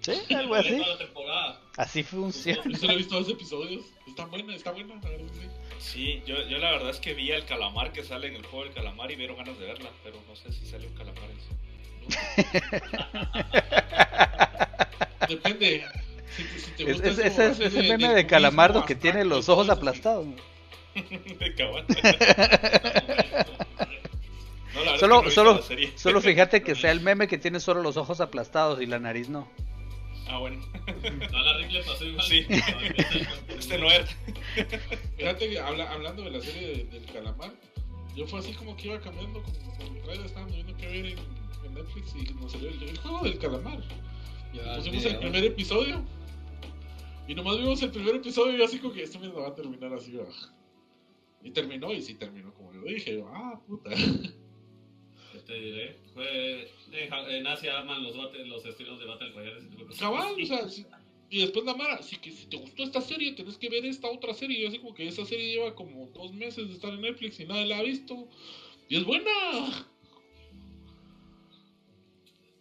Sí, 0.04 0.12
algo 0.34 0.54
así. 0.54 0.82
Así 1.76 2.02
funciona. 2.02 2.62
yo 2.78 2.90
he 2.90 2.96
visto 2.96 3.18
dos 3.20 3.28
episodios. 3.30 3.84
Está 4.06 4.24
buena, 4.26 4.54
está 4.54 4.70
buena, 4.72 4.94
la 5.02 5.08
verdad 5.10 5.26
que 5.32 5.40
sí. 5.40 5.48
Sí, 5.78 6.22
yo, 6.26 6.36
yo 6.48 6.58
la 6.58 6.72
verdad 6.72 6.90
es 6.90 6.98
que 6.98 7.14
vi 7.14 7.32
al 7.32 7.44
calamar 7.46 7.92
que 7.92 8.02
sale 8.04 8.28
en 8.28 8.36
el 8.36 8.44
juego 8.46 8.64
del 8.64 8.74
calamar 8.74 9.10
y 9.10 9.14
me 9.16 9.20
dieron 9.20 9.36
ganas 9.38 9.58
de 9.58 9.64
verla, 9.66 9.90
pero 10.02 10.16
no 10.28 10.36
sé 10.36 10.52
si 10.52 10.66
sale 10.66 10.86
un 10.86 10.94
calamar 10.94 11.24
en 11.30 11.38
eso. 11.38 11.48
Depende. 15.28 15.84
Si, 16.36 16.42
te- 16.44 16.58
si 16.58 16.70
te 16.72 16.84
gusta 16.92 17.08
es- 17.08 17.18
ese 17.18 17.46
es 17.66 17.72
de- 17.74 17.82
meme 17.82 18.08
del 18.08 18.16
de 18.16 18.26
Calamardo 18.26 18.82
que 18.86 18.94
tiene 18.94 19.24
los 19.24 19.48
ojos 19.48 19.68
aplastados. 19.70 20.26
De. 20.26 20.34
No, 24.74 24.98
Solo, 24.98 25.30
solo, 25.30 25.62
solo 25.96 26.20
fíjate 26.20 26.62
que 26.62 26.74
sea 26.74 26.90
el 26.90 27.00
meme 27.00 27.28
que 27.28 27.38
tiene 27.38 27.60
solo 27.60 27.80
los 27.82 27.96
ojos 27.96 28.20
aplastados 28.20 28.80
y 28.82 28.86
la 28.86 28.98
nariz 28.98 29.28
no. 29.28 29.48
Ah, 30.28 30.38
bueno. 30.38 30.60
No, 31.32 31.38
la 31.42 31.58
Rick 31.58 31.70
le 31.72 31.82
pasó 31.82 32.04
igual. 32.04 32.24
Sí. 32.26 32.46
Este 33.48 33.78
no 33.78 33.90
era. 33.90 34.06
Fíjate 35.16 35.50
que 35.50 35.58
habla- 35.58 35.90
hablando 35.92 36.22
de 36.22 36.30
la 36.30 36.40
serie 36.40 36.68
de- 36.68 36.84
del 36.84 37.04
calamar, 37.12 37.52
yo 38.16 38.26
fue 38.26 38.38
así 38.40 38.52
como 38.54 38.76
que 38.76 38.88
iba 38.88 39.00
cambiando, 39.00 39.42
como 39.42 39.76
con 39.76 40.02
trailer 40.02 40.26
estábamos 40.26 40.54
viendo 40.54 40.76
que 40.76 40.86
ver 40.86 41.06
en, 41.06 41.18
en 41.64 41.74
Netflix 41.74 42.14
y 42.16 42.34
nos 42.34 42.52
salió 42.52 42.68
el, 42.70 42.82
el 42.82 42.98
juego 42.98 43.22
del 43.24 43.38
calamar. 43.38 43.80
Ya, 44.54 44.76
Pusimos 44.76 45.02
sí, 45.02 45.08
el 45.08 45.18
primer 45.18 45.44
episodio 45.44 46.04
y 47.26 47.34
nomás 47.34 47.58
vimos 47.58 47.82
el 47.82 47.90
primer 47.90 48.14
episodio 48.16 48.54
y 48.54 48.58
yo 48.58 48.64
así 48.64 48.78
como 48.78 48.94
que 48.94 49.02
esto 49.02 49.18
me 49.18 49.28
va 49.28 49.48
a 49.48 49.54
terminar 49.54 49.92
así. 49.94 50.16
¿va? 50.16 50.24
Y 51.42 51.50
terminó 51.50 51.92
y 51.92 52.00
sí 52.02 52.14
terminó 52.14 52.54
como 52.54 52.72
yo 52.72 52.82
dije, 52.82 53.14
yo, 53.18 53.28
ah, 53.28 53.60
puta. 53.66 53.90
¿Qué 55.46 55.52
te 55.52 55.60
diré? 55.60 55.96
Fue, 56.14 56.70
en, 56.92 57.46
Asia 57.46 57.78
aman 57.78 58.02
los, 58.02 58.16
bate- 58.16 58.44
los 58.46 58.64
estilos 58.64 58.98
de 58.98 59.04
Battle 59.06 59.30
Royale. 59.32 59.60
Cabal, 59.98 60.34
o 60.42 60.46
sea, 60.46 60.68
si- 60.68 60.86
y 61.30 61.40
después 61.40 61.64
la 61.64 61.74
Mara, 61.74 62.02
si, 62.02 62.16
que, 62.16 62.30
si 62.30 62.46
te 62.46 62.56
gustó 62.56 62.82
esta 62.82 63.00
serie, 63.00 63.32
tenés 63.32 63.58
que 63.58 63.68
ver 63.68 63.84
esta 63.84 64.08
otra 64.08 64.32
serie. 64.34 64.60
Yo 64.62 64.68
así 64.68 64.78
como 64.78 64.94
que 64.94 65.06
esta 65.08 65.24
serie 65.24 65.52
lleva 65.54 65.74
como 65.74 66.06
dos 66.14 66.32
meses 66.32 66.68
de 66.68 66.74
estar 66.74 66.92
en 66.92 67.00
Netflix 67.00 67.40
y 67.40 67.46
nadie 67.46 67.66
la 67.66 67.78
ha 67.78 67.82
visto. 67.82 68.28
Y 68.88 68.96
es 68.96 69.04
buena. 69.04 69.88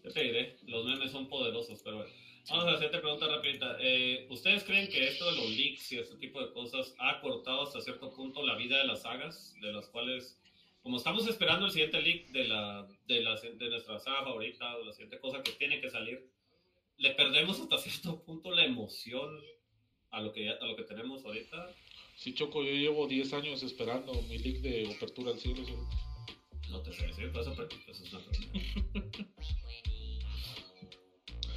¿Qué 0.01 0.10
te 0.10 0.23
diré? 0.23 0.57
Los 0.68 0.85
memes 0.85 1.11
son 1.11 1.27
poderosos, 1.30 1.81
pero 1.84 1.97
bueno. 1.97 2.11
Vamos 2.49 2.65
a 2.65 2.72
hacerte 2.73 2.99
pregunta 2.99 3.27
rapidita. 3.27 3.77
Eh, 3.80 4.27
¿Ustedes 4.30 4.64
creen 4.65 4.89
que 4.89 5.07
esto 5.07 5.31
de 5.31 5.38
los 5.38 5.49
leaks 5.51 5.91
y 5.93 5.99
este 5.99 6.15
tipo 6.18 6.41
de 6.45 6.51
cosas 6.51 6.93
ha 6.99 7.22
cortado 7.22 7.61
hasta 7.64 7.80
cierto 7.80 8.11
punto 8.14 8.45
la 8.45 8.55
vida 8.57 8.80
de 8.80 8.85
las 8.88 9.03
sagas? 9.03 9.55
De 9.61 9.72
las 9.72 9.88
cuales, 9.88 10.38
como 10.84 10.97
estamos 10.97 11.26
esperando 11.27 11.65
el 11.65 11.72
siguiente 11.72 12.01
leak 12.01 12.27
de, 12.27 12.47
la, 12.47 12.88
de, 13.07 13.22
la, 13.22 13.39
de 13.39 13.69
nuestra 13.69 13.99
saga 13.99 14.23
favorita, 14.23 14.76
o 14.77 14.84
la 14.84 14.91
siguiente 14.91 15.19
cosa 15.19 15.41
que 15.41 15.53
tiene 15.53 15.80
que 15.81 15.89
salir, 15.89 16.30
le 16.97 17.11
perdemos 17.11 17.60
hasta 17.60 17.77
cierto 17.77 18.22
punto 18.23 18.51
la 18.51 18.65
emoción 18.65 19.39
a 20.11 20.22
lo 20.22 20.31
que, 20.34 20.49
a 20.49 20.65
lo 20.65 20.76
que 20.76 20.84
tenemos 20.84 21.23
ahorita. 21.26 21.73
Sí, 22.18 22.34
Choco, 22.34 22.64
yo 22.64 22.72
llevo 22.73 23.07
10 23.07 23.34
años 23.34 23.64
esperando 23.64 24.14
mi 24.23 24.38
leak 24.38 24.57
de 24.57 24.93
Apertura 24.95 25.31
al 25.31 25.39
Cielo. 25.39 25.65
¿sí? 25.65 25.73
No 26.69 26.81
te 26.81 26.91
sé 26.93 27.07
decir, 27.07 27.31
eso, 27.34 27.53
pero 27.55 27.68
eso 27.88 28.03
es 28.03 28.14
una 28.14 28.22
pregunta. 28.23 29.30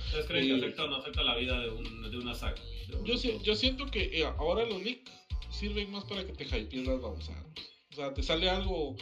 ¿Ustedes 0.06 0.26
creen 0.26 0.46
que 0.46 0.54
afecta 0.66 0.84
o 0.84 0.88
no 0.88 0.96
afecta 0.96 1.22
la 1.22 1.36
vida 1.36 1.60
de, 1.60 1.68
un, 1.70 2.10
de 2.10 2.16
una 2.16 2.34
saga? 2.34 2.62
De 2.88 2.96
un- 2.96 3.04
Yo, 3.04 3.16
si- 3.16 3.38
yo 3.42 3.54
siento 3.54 3.86
que 3.86 4.20
eh, 4.20 4.24
ahora 4.24 4.64
los 4.64 4.82
leaks 4.82 5.10
sirven 5.50 5.90
más 5.90 6.04
para 6.04 6.24
que 6.24 6.32
te 6.32 6.44
hypees 6.44 6.86
las 6.86 7.00
babosadas. 7.00 7.44
O 7.90 7.94
sea, 7.94 8.14
te 8.14 8.22
sale 8.22 8.48
algo 8.48 8.96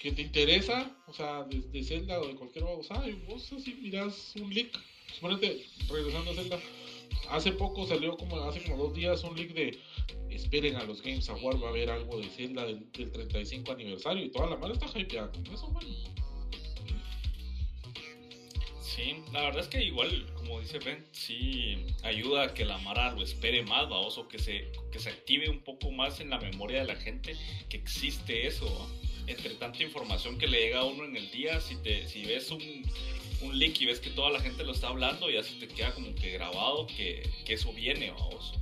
que 0.00 0.12
te 0.12 0.22
interesa, 0.22 0.90
o 1.06 1.12
sea, 1.12 1.44
de, 1.44 1.82
Zelda 1.82 2.20
o 2.20 2.26
de 2.26 2.34
cualquier 2.34 2.64
babosada, 2.64 3.08
y 3.08 3.12
vos 3.26 3.52
así 3.52 3.74
mirás 3.80 4.34
un 4.36 4.52
leak. 4.52 4.78
Suponete, 5.14 5.64
regresando 5.88 6.30
a 6.30 6.34
Zelda, 6.34 6.60
hace 7.30 7.52
poco 7.52 7.86
salió 7.86 8.16
como, 8.16 8.36
hace 8.42 8.62
como 8.62 8.76
dos 8.76 8.94
días 8.94 9.22
un 9.22 9.36
leak 9.36 9.54
de 9.54 9.78
esperen 10.30 10.76
a 10.76 10.84
los 10.84 11.00
Games 11.02 11.28
Award, 11.28 11.62
va 11.62 11.68
a 11.68 11.70
haber 11.70 11.90
algo 11.90 12.18
de 12.18 12.28
Zelda 12.28 12.66
del, 12.66 12.90
del 12.92 13.12
35 13.12 13.72
aniversario 13.72 14.24
y 14.24 14.30
toda 14.30 14.50
la 14.50 14.56
madre 14.56 14.74
está 14.74 14.98
hypeada 14.98 15.30
con 15.30 15.46
eso, 15.46 15.68
bueno. 15.68 15.88
Sí, 18.94 19.16
la 19.32 19.42
verdad 19.42 19.62
es 19.62 19.68
que 19.68 19.82
igual, 19.82 20.24
como 20.36 20.60
dice 20.60 20.78
Ben, 20.78 21.04
sí 21.10 21.84
ayuda 22.04 22.44
a 22.44 22.54
que 22.54 22.64
la 22.64 22.78
Mara 22.78 23.12
lo 23.12 23.22
espere 23.24 23.64
más, 23.64 23.88
vamos, 23.88 24.16
o 24.18 24.28
que 24.28 24.38
se, 24.38 24.70
que 24.92 25.00
se 25.00 25.08
active 25.08 25.48
un 25.48 25.64
poco 25.64 25.90
más 25.90 26.20
en 26.20 26.30
la 26.30 26.38
memoria 26.38 26.80
de 26.80 26.84
la 26.84 26.94
gente 26.94 27.34
que 27.68 27.76
existe 27.76 28.46
eso. 28.46 28.66
¿va? 28.66 28.86
Entre 29.26 29.54
tanta 29.54 29.82
información 29.82 30.38
que 30.38 30.46
le 30.46 30.60
llega 30.60 30.80
a 30.80 30.84
uno 30.84 31.04
en 31.04 31.16
el 31.16 31.30
día, 31.30 31.60
si, 31.60 31.76
te, 31.76 32.06
si 32.08 32.24
ves 32.24 32.50
un, 32.50 32.60
un 33.40 33.58
link 33.58 33.80
y 33.80 33.86
ves 33.86 34.00
que 34.00 34.10
toda 34.10 34.30
la 34.30 34.40
gente 34.40 34.64
lo 34.64 34.72
está 34.72 34.88
hablando, 34.88 35.30
ya 35.30 35.42
se 35.42 35.54
te 35.54 35.68
queda 35.68 35.92
como 35.94 36.14
que 36.14 36.30
grabado 36.32 36.86
que, 36.86 37.28
que 37.44 37.54
eso 37.54 37.72
viene, 37.72 38.10
vamos. 38.10 38.52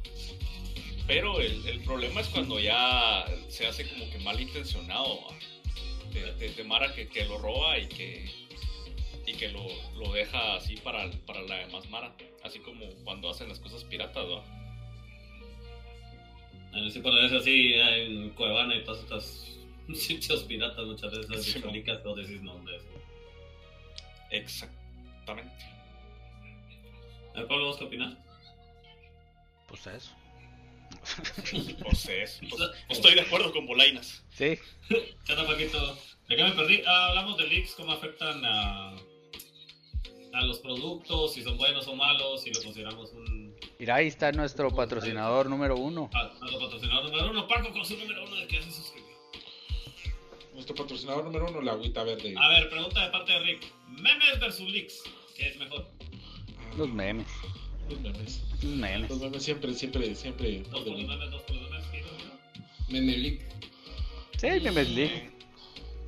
Pero 1.06 1.40
el, 1.40 1.66
el 1.66 1.80
problema 1.80 2.20
es 2.20 2.28
cuando 2.28 2.60
ya 2.60 3.24
se 3.48 3.66
hace 3.66 3.88
como 3.88 4.08
que 4.10 4.18
malintencionado, 4.18 5.18
de, 6.12 6.32
de, 6.34 6.54
de 6.54 6.64
Mara 6.64 6.94
que, 6.94 7.08
que 7.08 7.24
lo 7.24 7.38
roba 7.38 7.78
y 7.78 7.86
que, 7.86 8.30
y 9.26 9.32
que 9.34 9.48
lo, 9.48 9.66
lo 9.96 10.12
deja 10.12 10.54
así 10.56 10.76
para, 10.76 11.10
para 11.26 11.42
la 11.42 11.56
demás 11.56 11.88
Mara. 11.90 12.14
Así 12.44 12.60
como 12.60 12.86
cuando 13.04 13.30
hacen 13.30 13.48
las 13.48 13.58
cosas 13.58 13.84
piratas, 13.84 14.24
¿va? 14.24 14.44
A 16.72 16.80
ver 16.80 16.90
si 16.90 17.00
cuando 17.00 17.20
es 17.20 17.32
así 17.32 17.74
en 17.74 18.30
Cuevana 18.30 18.76
y 18.76 18.84
todos 18.84 19.00
estos 19.00 19.58
sitios 19.94 20.42
piratas 20.44 20.84
muchas 20.86 21.10
veces 21.12 21.30
has 21.30 21.44
Sí, 21.44 21.52
dicho 21.54 21.66
mo. 21.66 21.72
licas 21.72 21.98
o 22.04 22.14
decís 22.14 22.42
nombres. 22.42 22.82
Exactamente. 24.30 25.64
A 27.34 27.38
ver, 27.38 27.46
Pablo, 27.48 27.66
¿vos 27.66 27.76
qué 27.78 27.84
opinas? 27.84 28.14
Pues 29.68 29.86
eso. 29.86 30.10
O 31.86 31.94
sea, 31.94 32.22
es- 32.22 32.40
pues, 32.48 32.62
estoy 32.90 33.14
de 33.14 33.22
acuerdo 33.22 33.52
con 33.52 33.66
Bolainas. 33.66 34.22
Sí. 34.30 34.58
¿Qué 34.88 35.34
tal, 35.34 35.46
Paquito? 35.46 35.98
¿De 36.28 36.36
qué 36.36 36.44
me 36.44 36.52
perdí? 36.52 36.82
Ah, 36.86 37.08
hablamos 37.08 37.36
de 37.38 37.46
leaks, 37.46 37.74
cómo 37.74 37.92
afectan 37.92 38.44
a, 38.44 38.90
a 40.34 40.40
los 40.44 40.58
productos, 40.60 41.32
si 41.34 41.42
son 41.42 41.56
buenos 41.58 41.86
o 41.88 41.94
malos, 41.96 42.42
si 42.42 42.52
lo 42.52 42.62
consideramos 42.62 43.10
un... 43.12 43.54
Mira, 43.78 43.96
ahí 43.96 44.06
está 44.06 44.30
nuestro 44.32 44.70
patrocinador 44.70 45.48
número 45.50 45.76
uno. 45.76 46.08
A, 46.14 46.20
a 46.20 46.50
los 46.50 46.62
patrocinadores 46.62 47.10
número 47.10 47.30
uno, 47.30 47.48
Paco 47.48 47.72
con 47.72 47.84
su 47.84 47.96
número 47.96 48.24
uno 48.24 48.36
de 48.36 48.46
que 48.46 48.62
suscribió. 48.62 49.01
Nuestro 50.54 50.74
patrocinador 50.74 51.24
número 51.24 51.48
uno, 51.48 51.60
la 51.62 51.72
agüita 51.72 52.02
verde. 52.04 52.34
A 52.38 52.48
ver, 52.48 52.68
pregunta 52.68 53.04
de 53.04 53.10
parte 53.10 53.32
de 53.32 53.38
Rick. 53.40 53.64
¿Memes 53.88 54.38
versus 54.40 54.68
leaks? 54.70 55.02
¿Qué 55.36 55.48
es 55.48 55.56
mejor? 55.58 55.88
Ah, 56.58 56.74
Los 56.76 56.88
memes. 56.88 57.26
los 57.88 58.00
memes. 58.00 58.42
Los 58.62 58.64
memes. 58.64 59.10
Los 59.10 59.20
memes 59.20 59.42
siempre, 59.42 59.74
siempre, 59.74 60.14
siempre. 60.14 60.60
Dos 60.70 60.82
por 60.84 60.92
los 60.98 61.08
memes, 61.08 61.30
dos 61.30 61.42
por 61.42 61.56
los 61.56 61.70
memes. 61.70 61.86
¿qué 61.88 61.96
dices, 61.98 62.12
no? 62.12 62.92
Memelic. 62.92 63.40
Sí, 64.38 64.46
memes 64.62 64.88
leak. 64.90 65.32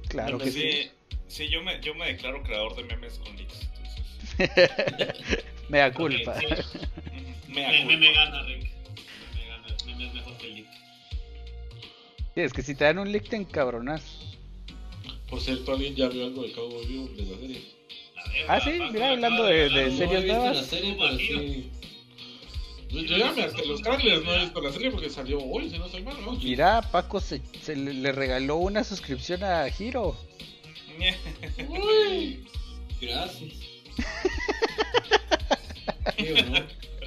Claro 0.09 0.39
que 0.39 0.51
sí. 0.51 0.61
sí, 0.61 0.91
sí, 1.27 1.49
yo 1.49 1.63
me, 1.63 1.81
yo 1.81 1.95
me 1.95 2.07
declaro 2.13 2.43
creador 2.43 2.77
de 2.77 2.85
memes 2.85 3.19
con 3.19 3.35
leaks. 3.37 3.69
Entonces, 4.39 5.45
Mea 5.71 5.93
culpa. 5.93 6.39
sí. 6.39 6.47
ujú, 6.47 6.55
mea 7.49 7.71
Me, 7.71 7.85
me, 7.87 7.97
me 7.97 8.07
culpa. 8.07 8.25
gana, 8.25 8.43
Rick. 8.43 8.71
Me 9.35 9.47
gana. 9.49 9.67
Meme 9.87 10.07
es 10.07 10.15
mejor 10.15 10.37
que 10.37 10.49
leak. 10.49 10.67
Sí, 12.35 12.41
es 12.41 12.53
que 12.53 12.63
si 12.63 12.75
te 12.75 12.85
dan 12.85 12.99
un 12.99 13.11
leak 13.11 13.29
te 13.29 13.37
encabronas. 13.37 14.21
Por 15.35 15.43
cierto, 15.43 15.73
alguien 15.73 15.97
ya 15.97 16.07
vio 16.09 16.27
algo 16.27 16.45
de 16.45 16.53
Cowboy 16.53 16.87
Vivo 16.87 17.09
de 17.17 17.23
la 17.25 17.37
serie. 17.41 17.61
Ah, 18.47 18.61
sí, 18.61 18.71
mira, 18.93 19.11
hablando 19.11 19.43
de- 19.43 19.69
de 19.69 19.91
No 19.91 19.97
series 19.99 20.25
nuevas. 20.27 20.57
la 20.59 20.63
serie, 20.63 20.95
pero 20.97 21.19
sí. 21.19 21.71
Yo, 22.89 23.03
ya 23.17 23.33
me 23.33 23.49
los 23.67 23.83
trailers, 23.83 24.23
no 24.25 24.33
he 24.33 24.39
visto 24.45 24.61
la 24.61 24.71
serie 24.73 24.93
porque 24.93 25.11
salió 25.11 25.41
hoy, 25.41 25.69
si 25.71 25.77
no 25.77 25.89
soy 25.89 26.05
mal, 26.05 26.15
¿no? 26.25 26.35
Mira, 26.35 26.83
Paco 26.83 27.19
se, 27.19 27.41
se 27.61 27.75
le, 27.75 27.95
le 27.95 28.13
regaló 28.13 28.59
una 28.59 28.85
suscripción 28.85 29.43
a 29.43 29.67
Hiro. 29.77 30.17
Uy, 31.69 32.45
Gracias. 33.01 33.51
Sí, 36.17 36.29
¿o 36.31 36.45
no? 36.49 36.59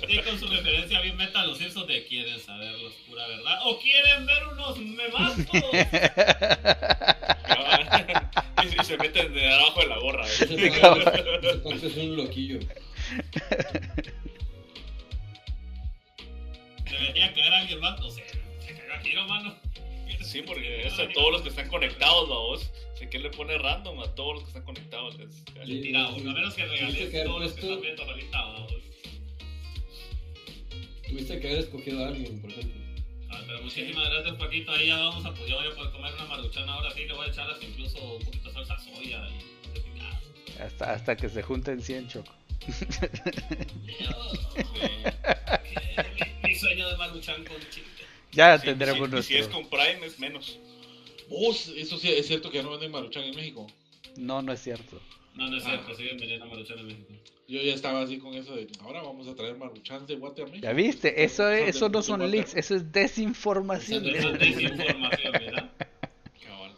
Sí, 0.06 0.18
con 0.20 0.38
su 0.38 0.48
referencia 0.48 1.00
bien 1.00 1.16
meta 1.16 1.44
a 1.44 1.48
los 1.48 1.58
Simpsons 1.58 1.88
de 1.88 2.06
quieren 2.06 2.42
saber 2.42 2.74
la 2.74 2.90
pura 3.08 3.26
verdad 3.26 3.58
o 3.64 3.80
quieren 3.80 4.26
ver 4.26 4.44
unos 4.52 4.78
memazos. 4.80 5.46
y, 8.76 8.82
y 8.82 8.84
se 8.86 8.98
meten 8.98 9.34
de 9.34 9.48
abajo 9.54 9.80
de 9.82 9.88
la 9.88 9.98
gorra. 10.00 10.26
Paco 11.64 11.72
es 11.74 11.98
un 11.98 12.16
loquillo. 12.18 12.60
Debería 16.90 17.34
caer 17.34 17.54
alguien 17.54 17.80
más, 17.80 18.00
no 18.00 18.10
sé, 18.10 18.24
se 18.60 18.74
cagó 18.74 18.94
a 18.94 19.00
giro, 19.00 19.28
mano. 19.28 19.56
sea, 20.96 21.10
todos 21.14 21.32
los 21.32 21.42
que 21.42 21.50
están 21.50 21.68
conectados, 21.70 22.28
vos. 22.30 22.72
Sé 22.96 23.10
que 23.10 23.20
le 23.20 23.30
pone 23.30 23.58
random 23.58 24.00
a 24.00 24.16
todos 24.16 24.34
los 24.36 24.44
que 24.44 24.48
están 24.50 24.64
conectados. 24.64 25.18
les- 25.18 25.44
Sí. 25.66 25.82
Tirado, 25.82 26.16
a 26.16 26.20
menos 26.20 26.54
que 26.56 26.66
regales 26.66 27.10
que 27.10 27.20
todos 27.24 27.42
los 27.42 27.54
que 27.54 27.62
están 27.62 27.82
viendo 27.82 28.04
ahorita. 28.04 28.42
vamos. 28.42 28.74
Tuviste 31.08 31.40
que 31.40 31.48
haber 31.48 31.60
escogido 31.60 32.04
a 32.04 32.08
alguien, 32.10 32.42
por 32.42 32.52
ejemplo. 32.52 32.87
Ah, 33.30 33.42
pero 33.46 33.62
muchísimas 33.62 34.10
gracias, 34.10 34.36
Paquito. 34.36 34.72
Ahí 34.72 34.88
ya 34.88 34.98
vamos 34.98 35.26
a, 35.26 35.34
yo 35.46 35.56
voy 35.58 35.68
a 35.68 35.76
poder 35.76 35.92
comer 35.92 36.14
una 36.14 36.26
maruchana 36.26 36.74
ahora 36.74 36.92
sí. 36.92 37.06
Le 37.06 37.14
voy 37.14 37.28
a 37.28 37.30
echar 37.30 37.50
hasta 37.50 37.66
incluso 37.66 38.16
un 38.16 38.24
poquito 38.24 38.48
de 38.50 38.54
salsa 38.54 38.78
soya 38.80 39.28
y. 39.30 39.58
Hasta, 40.62 40.94
hasta 40.94 41.16
que 41.16 41.30
se 41.30 41.44
junten 41.44 41.82
100 41.82 42.08
choco. 42.08 42.34
Mi, 46.44 46.50
mi 46.50 46.56
sueño 46.56 46.90
de 46.90 46.98
maruchan 46.98 47.44
con 47.46 47.58
chile. 47.70 47.86
Ya 48.32 48.58
Sí, 48.58 48.66
tendremos 48.66 49.00
sí, 49.00 49.06
y 49.06 49.12
nuestro. 49.12 49.36
si 49.36 49.42
es 49.42 49.48
con 49.48 49.68
Prime 49.70 50.06
es 50.06 50.20
menos. 50.20 50.58
Vos, 51.30 51.68
eso 51.76 51.98
sí, 51.98 52.10
es 52.10 52.28
cierto 52.28 52.50
que 52.50 52.58
ya 52.58 52.64
no 52.64 52.72
venden 52.72 52.92
maruchan 52.92 53.24
en 53.24 53.36
México. 53.36 53.68
No, 54.16 54.42
no 54.42 54.52
es 54.54 54.62
cierto. 54.62 55.00
No, 55.38 55.48
no 55.50 55.58
es 55.58 55.64
Ah. 55.66 55.70
cierto, 55.70 55.96
siguen 55.96 56.18
vendiendo 56.18 56.46
maruchan 56.48 56.80
en 56.80 56.88
México. 56.88 57.14
Yo 57.48 57.62
ya 57.62 57.74
estaba 57.74 58.02
así 58.02 58.18
con 58.18 58.34
eso 58.34 58.56
de, 58.56 58.68
ahora 58.82 59.02
vamos 59.04 59.28
a 59.28 59.36
traer 59.36 59.56
maruchans 59.56 60.08
de 60.08 60.16
Guate 60.16 60.42
a 60.42 60.46
México. 60.46 60.64
¿Ya 60.64 60.74
viste? 60.74 61.24
Eso, 61.24 61.50
es- 61.50 61.76
eso 61.76 61.88
no 61.90 62.02
son 62.02 62.20
Guate. 62.20 62.32
leaks, 62.36 62.56
eso 62.56 62.76
es 62.76 62.92
desinformación. 62.92 64.06
Eso 64.06 64.30
es 64.32 64.40
desinformación, 64.40 65.32
¿verdad? 65.32 65.72
Cabal. 66.46 66.72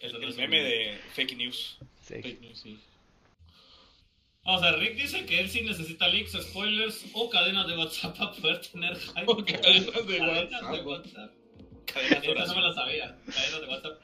El, 0.00 0.08
Eso 0.08 0.18
no 0.18 0.24
el 0.24 0.30
es 0.30 0.36
meme 0.36 0.62
de 0.62 0.98
fake 1.14 1.36
news. 1.36 1.78
Sí. 2.02 2.14
Fake 2.22 2.40
news, 2.40 2.58
sí. 2.58 2.78
O 4.44 4.58
sea, 4.58 4.72
Rick 4.72 4.94
dice 4.96 5.26
que 5.26 5.40
él 5.40 5.50
sí 5.50 5.60
necesita 5.60 6.08
leaks, 6.08 6.32
spoilers 6.32 7.04
o 7.12 7.28
cadenas 7.28 7.66
de 7.68 7.76
WhatsApp 7.76 8.16
para 8.16 8.32
poder 8.32 8.60
tener 8.62 8.96
hype. 8.96 9.24
O 9.26 9.36
cadenas 9.44 10.06
de 10.06 10.18
Cadenas 10.18 10.52
WhatsApp. 10.52 10.72
de 10.72 10.80
WhatsApp. 10.80 11.30
Cadenas 11.84 12.22
de 12.22 12.28
Esta 12.28 12.46
no 12.46 12.54
me 12.54 12.60
la 12.62 12.68
oración. 12.70 12.74
sabía. 12.74 13.18
Cadenas 13.26 13.60
de 13.60 13.66
WhatsApp. 13.68 14.00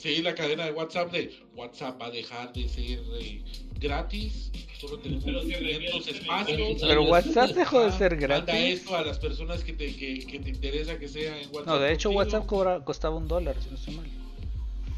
Sí, 0.00 0.22
la 0.22 0.32
cadena 0.34 0.64
de 0.64 0.70
WhatsApp 0.72 1.10
de 1.10 1.34
WhatsApp 1.56 2.00
va 2.00 2.06
a 2.06 2.10
dejar 2.10 2.52
de 2.52 2.68
ser 2.68 3.00
eh, 3.20 3.42
gratis. 3.80 4.52
Solo 4.78 4.98
tenemos 5.00 5.24
Pero 5.24 5.40
si 5.42 5.46
500 5.48 5.72
revierte, 5.72 6.10
espacios. 6.12 6.76
Pero 6.80 7.02
WhatsApp 7.02 7.50
dejó 7.50 7.80
de 7.84 7.92
ser 7.92 8.12
Manda 8.12 8.42
gratis. 8.44 8.80
esto 8.80 8.96
a 8.96 9.02
las 9.02 9.18
personas 9.18 9.64
que 9.64 9.72
te, 9.72 9.96
que, 9.96 10.24
que 10.24 10.38
te 10.38 10.50
interesa 10.50 10.98
que 11.00 11.08
sea 11.08 11.36
en 11.40 11.48
WhatsApp. 11.48 11.66
No, 11.66 11.78
de 11.80 11.92
hecho 11.92 12.10
contigo. 12.10 12.18
WhatsApp 12.20 12.46
cobra, 12.46 12.84
costaba 12.84 13.16
un 13.16 13.26
dólar, 13.26 13.56
si 13.60 13.70
no 13.70 13.74
estoy 13.76 13.94
mal. 13.96 14.06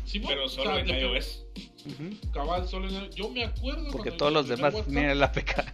Simón, 0.04 0.28
Pero 0.28 0.44
o 0.44 0.48
solo 0.50 0.70
sea, 0.74 0.80
en 0.80 0.86
yo- 0.88 1.14
iOS. 1.14 1.44
Cabal, 2.34 2.68
solo 2.68 2.88
en 2.88 3.10
Yo 3.12 3.30
me 3.30 3.44
acuerdo. 3.44 3.90
Porque 3.92 4.10
todos 4.10 4.32
los 4.32 4.48
demás 4.48 4.74
tenían 4.84 5.06
el 5.10 5.22
APK. 5.22 5.64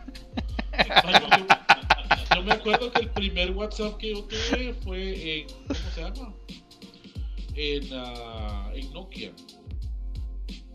Yo 2.35 2.43
me 2.43 2.53
acuerdo 2.53 2.93
que 2.93 3.01
el 3.01 3.09
primer 3.11 3.51
WhatsApp 3.53 3.97
que 3.99 4.11
yo 4.15 4.23
tuve 4.25 4.75
fue 4.85 5.39
en. 5.41 5.47
¿Cómo 5.49 5.75
se 5.95 6.01
llama? 6.01 6.35
En, 7.57 7.89
ah, 7.93 8.71
en 8.75 8.93
Nokia. 8.93 9.33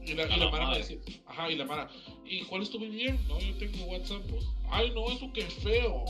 Y 0.03 0.13
la, 0.13 0.23
y 0.25 0.39
la 0.39 0.47
Ah, 0.47 0.51
Mara 0.51 0.69
me 0.71 0.77
decía, 0.79 0.97
ajá, 1.27 1.51
y 1.51 1.55
la 1.55 1.65
Mara, 1.65 1.89
¿y 2.25 2.41
cuál 2.45 2.63
estuve 2.63 2.89
bien? 2.89 3.19
No, 3.27 3.39
yo 3.39 3.55
tengo 3.57 3.85
WhatsApp. 3.85 4.21
pues. 4.29 4.45
Ay, 4.71 4.91
no, 4.95 5.09
eso 5.11 5.31
que 5.31 5.43
feo. 5.43 6.05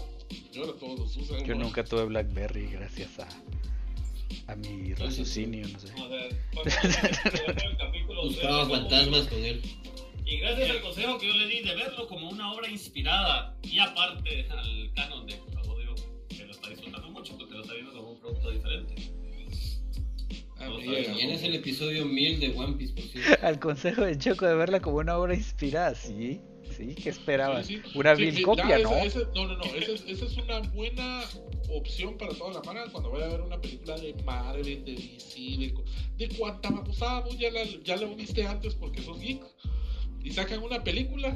Y 0.53 0.57
ahora 0.59 0.73
todos 0.79 0.99
los 0.99 1.17
usan. 1.17 1.45
Yo 1.45 1.55
nunca 1.55 1.83
tuve 1.83 2.05
Blackberry 2.05 2.67
gracias 2.67 3.19
a, 3.19 3.27
a 4.51 4.55
mi 4.55 4.93
raciocinio, 4.93 5.67
no 5.67 5.79
sé. 5.79 5.93
O 5.93 6.69
sea, 6.69 6.91
Buscaba 8.23 8.69
fantasmas 8.69 9.27
con 9.27 9.43
él. 9.43 9.61
Y 10.25 10.37
gracias 10.37 10.69
al 10.69 10.81
consejo 10.81 11.17
que 11.17 11.27
yo 11.27 11.33
le 11.33 11.47
di 11.47 11.59
de 11.61 11.75
verlo 11.75 12.07
como 12.07 12.29
una 12.29 12.53
obra 12.53 12.69
inspirada 12.69 13.57
y 13.63 13.79
aparte 13.79 14.47
al 14.49 14.91
canon 14.95 15.25
de 15.25 15.33
Audio, 15.67 15.93
que 16.29 16.45
lo 16.45 16.51
está 16.51 16.69
disfrutando 16.69 17.09
mucho 17.09 17.37
porque 17.37 17.55
lo 17.55 17.61
está 17.61 17.73
viendo 17.73 17.91
como 17.93 18.11
un 18.11 18.19
producto 18.19 18.51
diferente. 18.51 19.10
Ah, 20.61 20.69
me 20.69 20.75
Otra 20.75 20.91
vez, 20.91 21.01
llega, 21.07 21.13
¿Quién 21.13 21.29
¿no? 21.29 21.35
es 21.35 21.43
el 21.43 21.55
episodio 21.55 22.05
1000 22.05 22.39
de 22.39 22.49
One 22.55 22.73
Piece, 22.77 22.93
por 22.93 23.03
cierto? 23.03 23.29
Al 23.45 23.59
consejo 23.59 24.03
de 24.05 24.17
Choco 24.17 24.45
de 24.45 24.55
verla 24.55 24.79
como 24.79 24.97
una 24.97 25.17
obra 25.17 25.33
inspirada, 25.33 25.95
sí. 25.95 26.39
Sí, 26.77 26.95
¿qué 26.95 27.09
esperabas? 27.09 27.67
Sí, 27.67 27.81
sí. 27.83 27.97
Una 27.99 28.15
Sí, 28.15 28.21
vil 28.23 28.35
sí, 28.35 28.41
copia, 28.43 28.77
¿no? 28.79 28.95
esa- 28.97 29.19
no, 29.35 29.45
no, 29.45 29.57
no. 29.57 29.63
Esa 29.75 29.91
es, 29.91 30.05
esa 30.07 30.25
es 30.25 30.37
una 30.37 30.59
buena 30.69 31.21
opción 31.69 32.17
para 32.17 32.33
toda 32.33 32.53
la 32.53 32.61
mara 32.61 32.85
cuando 32.91 33.11
vaya 33.11 33.25
a 33.25 33.29
ver 33.29 33.41
una 33.41 33.59
película 33.59 33.97
de 33.97 34.13
Marvel, 34.23 34.85
de 34.85 34.93
DC, 34.95 35.35
de, 35.37 35.73
de 36.17 36.35
cuanta 36.37 36.69
babosada 36.69 37.19
vos 37.21 37.37
ya 37.37 37.51
la, 37.51 37.63
ya 37.83 37.97
la 37.97 38.05
viste 38.13 38.45
antes 38.45 38.73
porque 38.75 39.01
sos 39.01 39.19
geek. 39.19 39.41
Y 40.23 40.31
sacan 40.31 40.63
una 40.63 40.81
película. 40.83 41.35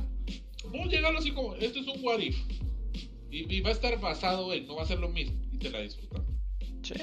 Vos 0.71 0.87
llegarlo 0.89 1.19
así 1.19 1.31
como, 1.31 1.53
esto 1.55 1.79
es 1.79 1.87
un 1.87 2.03
what 2.03 2.19
if. 2.19 2.37
Y, 3.29 3.53
y 3.55 3.61
va 3.61 3.69
a 3.69 3.73
estar 3.73 3.99
basado 3.99 4.53
en, 4.53 4.65
no 4.67 4.75
va 4.75 4.83
a 4.83 4.87
ser 4.87 4.99
lo 4.99 5.09
mismo. 5.09 5.41
Y 5.51 5.57
te 5.57 5.69
la 5.69 5.81
disfrutas. 5.81 6.21
Sí. 6.83 6.93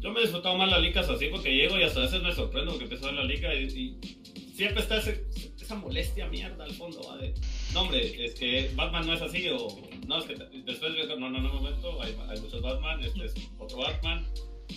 Yo 0.00 0.10
me 0.12 0.20
he 0.20 0.22
disfrutado 0.22 0.56
más 0.56 0.70
las 0.70 0.80
licas 0.80 1.08
así 1.08 1.26
porque 1.26 1.54
llego 1.54 1.78
y 1.78 1.82
hasta 1.82 2.00
a 2.00 2.02
veces 2.04 2.22
me 2.22 2.34
sorprendo 2.34 2.70
porque 2.72 2.84
empiezo 2.84 3.06
a 3.06 3.12
ver 3.12 3.20
la 3.20 3.24
liga 3.24 3.54
y, 3.54 3.64
y 3.64 4.52
siempre 4.54 4.82
está 4.82 4.96
ese- 4.98 5.24
esa 5.60 5.74
molestia 5.76 6.26
mierda 6.28 6.64
al 6.64 6.72
fondo, 6.72 7.00
¿va? 7.08 7.18
De, 7.18 7.34
no, 7.74 7.82
hombre, 7.82 8.24
es 8.24 8.34
que 8.34 8.70
Batman 8.74 9.06
no 9.06 9.14
es 9.14 9.22
así 9.22 9.46
o 9.48 9.68
no, 10.06 10.18
es 10.18 10.24
que 10.24 10.34
después 10.64 10.92
yo, 10.96 11.16
no, 11.18 11.30
no, 11.30 11.40
no, 11.40 11.50
un 11.50 11.56
momento, 11.62 12.02
hay, 12.02 12.16
hay 12.28 12.40
muchos 12.40 12.60
Batman, 12.62 13.00
este 13.04 13.24
es 13.26 13.34
otro 13.58 13.78
Batman. 13.78 14.26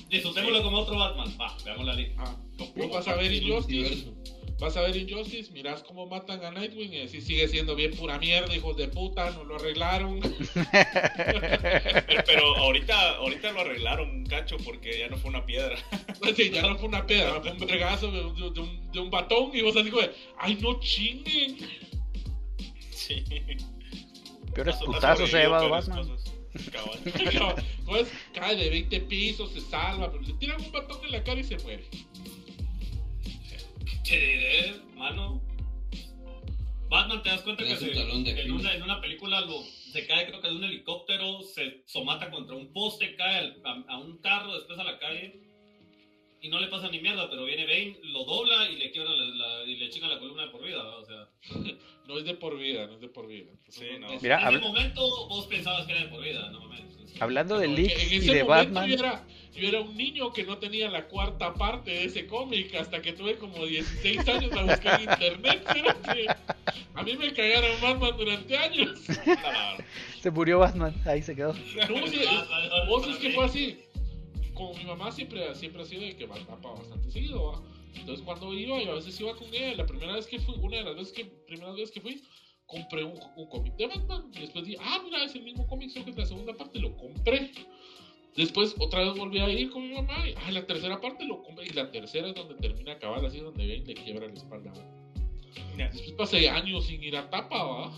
Disfrutémoslo 0.09 0.63
como 0.63 0.77
otro 0.79 0.97
Batman, 0.97 1.35
va, 1.39 1.55
veamos 1.63 1.85
la 1.85 1.93
liga. 1.93 2.13
Ah, 2.17 2.35
vos 2.75 2.91
vas 2.91 3.07
a 3.07 3.15
ver 3.15 3.31
Injustice. 3.31 4.07
Vas 4.63 4.77
a 4.77 4.81
ver 4.83 4.95
Injustice, 4.95 5.51
mirás 5.51 5.83
cómo 5.83 6.07
matan 6.07 6.41
a 6.45 6.49
Nightwing 6.51 6.93
y 6.93 6.99
decís, 6.99 7.25
sigue 7.25 7.49
siendo 7.49 7.75
bien 7.75 7.91
pura 7.91 8.17
mierda, 8.17 8.55
hijos 8.55 8.77
de 8.77 8.87
puta, 8.87 9.29
no 9.31 9.43
lo 9.43 9.57
arreglaron. 9.57 10.21
Pero, 10.21 11.41
pero 12.25 12.55
ahorita, 12.55 13.15
ahorita 13.17 13.51
lo 13.51 13.59
arreglaron 13.59 14.09
un 14.09 14.25
cacho 14.25 14.55
porque 14.63 14.99
ya 14.99 15.09
no 15.09 15.17
fue 15.17 15.29
una 15.31 15.45
piedra. 15.45 15.75
Sí, 16.37 16.49
ya 16.49 16.61
no 16.61 16.77
fue 16.77 16.87
una 16.87 17.05
piedra, 17.05 17.41
fue 17.41 17.51
un 17.51 17.59
regazo 17.67 18.09
de, 18.09 18.21
de- 18.23 18.51
de 18.51 18.59
un, 18.61 18.91
de 18.93 18.99
un 19.01 19.11
batón 19.11 19.51
y 19.53 19.61
vos 19.61 19.75
así 19.75 19.89
como, 19.89 20.01
de, 20.03 20.13
ay 20.39 20.55
no 20.61 20.79
chinguen. 20.79 21.57
Sí. 22.89 23.21
Peores 24.55 24.77
putazos 24.77 25.29
se 25.29 25.37
ha 25.39 25.41
llevado 25.41 25.69
Batman. 25.69 26.07
Cabal. 26.71 27.65
Pues 27.85 28.07
cae 28.33 28.55
de 28.55 28.69
20 28.69 29.01
pisos, 29.01 29.51
se 29.51 29.59
salva, 29.59 30.09
pero 30.09 30.23
le 30.23 30.33
tiran 30.35 30.61
un 30.61 30.71
batón 30.71 31.03
en 31.03 31.11
la 31.11 31.21
cara 31.21 31.41
y 31.41 31.43
se 31.43 31.57
muere. 31.57 31.83
Te 34.03 34.17
diré, 34.19 34.73
mano. 34.95 35.41
Batman, 36.89 37.23
te 37.23 37.29
das 37.29 37.41
cuenta 37.41 37.63
que 37.63 37.75
se- 37.75 37.89
talón 37.89 38.23
de 38.23 38.31
en, 38.39 38.51
una, 38.51 38.73
en 38.75 38.83
una 38.83 39.01
película 39.01 39.41
lo, 39.41 39.63
se 39.63 40.05
cae, 40.05 40.27
creo 40.27 40.41
que 40.41 40.47
de 40.49 40.55
un 40.55 40.63
helicóptero, 40.63 41.41
se 41.41 41.83
somata 41.87 42.29
contra 42.29 42.55
un 42.55 42.71
poste, 42.71 43.15
cae 43.15 43.37
al- 43.39 43.61
a, 43.65 43.93
a 43.93 43.97
un 43.99 44.17
carro, 44.19 44.53
después 44.55 44.77
a 44.79 44.83
la 44.83 44.99
calle. 44.99 45.39
Y 46.41 46.49
no 46.49 46.59
le 46.59 46.67
pasa 46.67 46.89
ni 46.89 46.99
mierda, 46.99 47.29
pero 47.29 47.45
viene 47.45 47.65
Bane, 47.65 47.97
lo 48.03 48.25
dobla 48.25 48.69
y 48.69 48.75
le 48.75 48.91
quiebra 48.91 49.11
la, 49.11 49.25
la- 49.25 49.63
y 49.63 49.77
le 49.77 49.89
chinga 49.89 50.07
la 50.09 50.19
columna 50.19 50.43
de 50.43 50.49
por 50.49 50.61
vida. 50.63 50.83
¿va? 50.83 50.97
O 50.97 51.05
sea, 51.05 51.29
No 52.07 52.19
es 52.19 52.25
de 52.25 52.33
por 52.33 52.57
vida, 52.59 52.85
no 52.85 52.95
es 52.95 52.99
de 53.01 53.07
por 53.07 53.27
vida. 53.27 53.51
Sí, 53.69 53.85
no. 53.97 54.09
Mira, 54.21 54.41
en 54.49 54.55
ese 54.57 54.65
momento 54.65 55.27
vos 55.29 55.47
pensabas 55.47 55.85
que 55.85 55.93
era 55.93 56.01
de 56.03 56.09
por 56.09 56.21
vida, 56.21 56.49
no 56.51 56.59
mames. 56.59 56.83
Hablando 57.21 57.57
de 57.57 57.69
leaks 57.69 58.11
y 58.11 58.19
de 58.19 58.43
momento 58.43 58.47
Batman, 58.47 58.91
era, 58.91 59.27
yo 59.55 59.67
era 59.67 59.81
un 59.81 59.95
niño 59.95 60.31
que 60.33 60.43
no 60.43 60.57
tenía 60.57 60.89
la 60.89 61.05
cuarta 61.07 61.53
parte 61.53 61.91
de 61.91 62.05
ese 62.05 62.25
cómic 62.27 62.73
hasta 62.75 63.01
que 63.01 63.13
tuve 63.13 63.35
como 63.37 63.65
16 63.65 64.27
años 64.27 64.51
a 64.53 64.63
buscar 64.63 65.01
en 65.01 65.09
internet. 65.09 65.63
A 66.95 67.03
mí 67.03 67.15
me 67.17 67.33
cagaron 67.33 67.81
Batman 67.81 68.17
durante 68.17 68.57
años. 68.57 68.99
Se 70.21 70.31
murió 70.31 70.59
Batman, 70.59 70.93
ahí 71.05 71.21
se 71.21 71.35
quedó. 71.35 71.53
No, 71.53 71.97
es- 71.97 72.87
vos 72.87 73.07
es 73.07 73.17
que 73.17 73.31
fue 73.31 73.45
así. 73.45 73.79
Como 74.53 74.73
mi 74.75 74.83
mamá 74.85 75.11
siempre, 75.11 75.53
siempre 75.55 75.81
ha 75.81 75.85
sido 75.85 76.01
de 76.01 76.15
que 76.15 76.27
tapa 76.27 76.71
bastante 76.71 77.09
seguido, 77.11 77.43
¿va? 77.51 77.61
Entonces 77.95 78.23
cuando 78.23 78.53
iba, 78.53 78.81
yo 78.81 78.91
a 78.91 78.95
veces 78.95 79.19
iba 79.19 79.35
con 79.35 79.47
ella. 79.53 79.75
La 79.75 79.85
primera 79.85 80.13
vez 80.13 80.27
que 80.27 80.39
fui, 80.39 80.55
una 80.59 80.77
de 80.77 80.83
las 80.83 80.95
veces 80.95 81.13
que, 81.13 81.25
primeras 81.25 81.75
veces 81.75 81.91
que 81.91 82.01
fui, 82.01 82.23
compré 82.65 83.03
un, 83.03 83.19
un 83.35 83.49
cómic 83.49 83.75
de 83.75 83.87
Batman. 83.87 84.31
Y 84.33 84.39
después 84.41 84.65
dije, 84.65 84.77
ah, 84.81 84.99
mira, 85.03 85.23
es 85.25 85.33
el 85.35 85.43
mismo 85.43 85.67
cómic, 85.67 85.89
solo 85.89 86.05
que 86.05 86.11
es 86.11 86.17
la 86.17 86.25
segunda 86.25 86.53
parte, 86.53 86.79
lo 86.79 86.95
compré. 86.95 87.51
Después 88.35 88.75
otra 88.79 89.01
vez 89.01 89.15
volví 89.15 89.39
a 89.39 89.47
ir 89.49 89.69
con 89.69 89.87
mi 89.87 89.93
mamá 89.93 90.27
y 90.27 90.33
ah, 90.35 90.51
la 90.51 90.65
tercera 90.65 90.99
parte 90.99 91.23
lo 91.25 91.43
compré. 91.43 91.67
Y 91.67 91.69
la 91.69 91.91
tercera 91.91 92.27
es 92.29 92.35
donde 92.35 92.55
termina 92.55 92.97
cabal, 92.97 93.25
así 93.25 93.39
donde 93.39 93.65
ven 93.65 93.85
le 93.85 93.93
quiebra 93.93 94.27
la 94.27 94.33
espalda. 94.33 94.71
Después 95.77 96.11
pasé 96.13 96.49
años 96.49 96.85
sin 96.85 97.03
ir 97.03 97.15
a 97.17 97.29
tapa, 97.29 97.63
¿va? 97.63 97.91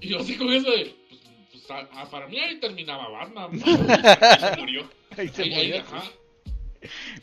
y 0.00 0.08
yo 0.08 0.18
así 0.20 0.36
con 0.36 0.52
eso 0.52 0.70
de, 0.70 0.94
pues, 1.08 1.20
pues, 1.52 1.64
ah, 1.70 2.08
para 2.10 2.26
mí 2.28 2.38
ahí 2.38 2.58
terminaba 2.58 3.08
Batman. 3.08 3.50
¿va? 3.60 4.38
Se 4.54 4.56
murió. 4.60 4.90
Ahí 5.16 5.28
se 5.28 5.42
Ahí- 5.42 5.54
ahí, 5.54 5.66
murió. 5.68 5.80
ajá. 5.82 6.02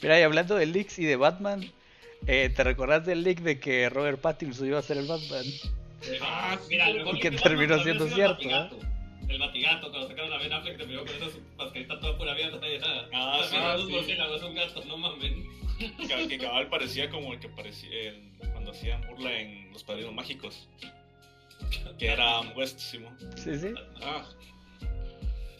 Mira, 0.01 0.19
y 0.19 0.23
hablando 0.23 0.55
de 0.55 0.65
leaks 0.65 0.99
y 0.99 1.05
de 1.05 1.17
Batman, 1.17 1.69
eh, 2.27 2.49
¿te 2.55 2.63
recordás 2.63 3.05
del 3.05 3.23
leak 3.23 3.39
de 3.41 3.59
que 3.59 3.89
Robert 3.89 4.21
Pattinson 4.21 4.67
iba 4.67 4.79
a 4.79 4.81
ser 4.81 4.97
el 4.97 5.07
Batman? 5.07 5.43
Ah, 6.21 6.57
sí, 6.61 6.69
Mira, 6.69 6.89
Y 6.91 7.19
que 7.19 7.31
terminó 7.31 7.81
siendo 7.83 8.07
cierto, 8.07 8.35
batigato, 8.35 8.79
el 9.29 9.39
batigato, 9.39 9.89
cuando 9.89 10.07
sacaron 10.07 10.33
a 10.33 10.37
Ben 10.37 10.51
Affleck, 10.53 10.77
terminó 10.77 11.05
con 11.05 11.15
esa 11.15 11.27
mascarita 11.57 11.99
toda 11.99 12.17
pura 12.17 12.33
mierda. 12.35 12.59
Ah, 13.13 13.41
sí, 13.49 13.55
ah, 13.57 13.75
sí. 13.77 13.91
murciélagos 13.91 14.41
son 14.41 14.55
gatos, 14.55 14.85
no 14.85 14.97
mames. 14.97 15.33
Que, 16.07 16.27
que 16.27 16.37
cabal 16.37 16.67
parecía 16.69 17.09
como 17.09 17.31
el 17.33 17.39
que 17.39 17.47
parecía 17.49 18.09
el- 18.09 18.31
cuando 18.51 18.71
hacían 18.71 19.01
burla 19.07 19.39
en 19.39 19.71
Los 19.71 19.83
Padrinos 19.83 20.13
Mágicos. 20.13 20.67
Que 21.97 22.07
era 22.07 22.41
West, 22.55 22.79
Simón. 22.79 23.17
Sí, 23.35 23.57
sí. 23.57 23.73
Ah. 24.01 24.25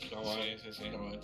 Cabal, 0.09 0.39
Sí, 0.57 0.71
sí, 0.71 0.83
sí. 0.83 0.89
cabal. 0.89 1.19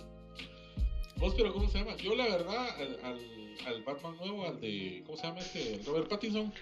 Vos, 1.16 1.34
pero 1.36 1.52
¿cómo 1.52 1.68
se 1.68 1.78
llama? 1.78 1.96
Yo, 1.96 2.14
la 2.14 2.24
verdad, 2.26 2.68
al, 2.80 3.00
al, 3.04 3.20
al 3.66 3.82
Batman 3.82 4.16
nuevo, 4.18 4.46
al 4.46 4.60
de. 4.60 5.02
¿Cómo 5.06 5.16
se 5.18 5.26
llama 5.26 5.40
este? 5.40 5.80
Robert 5.86 6.08
Pattinson. 6.08 6.52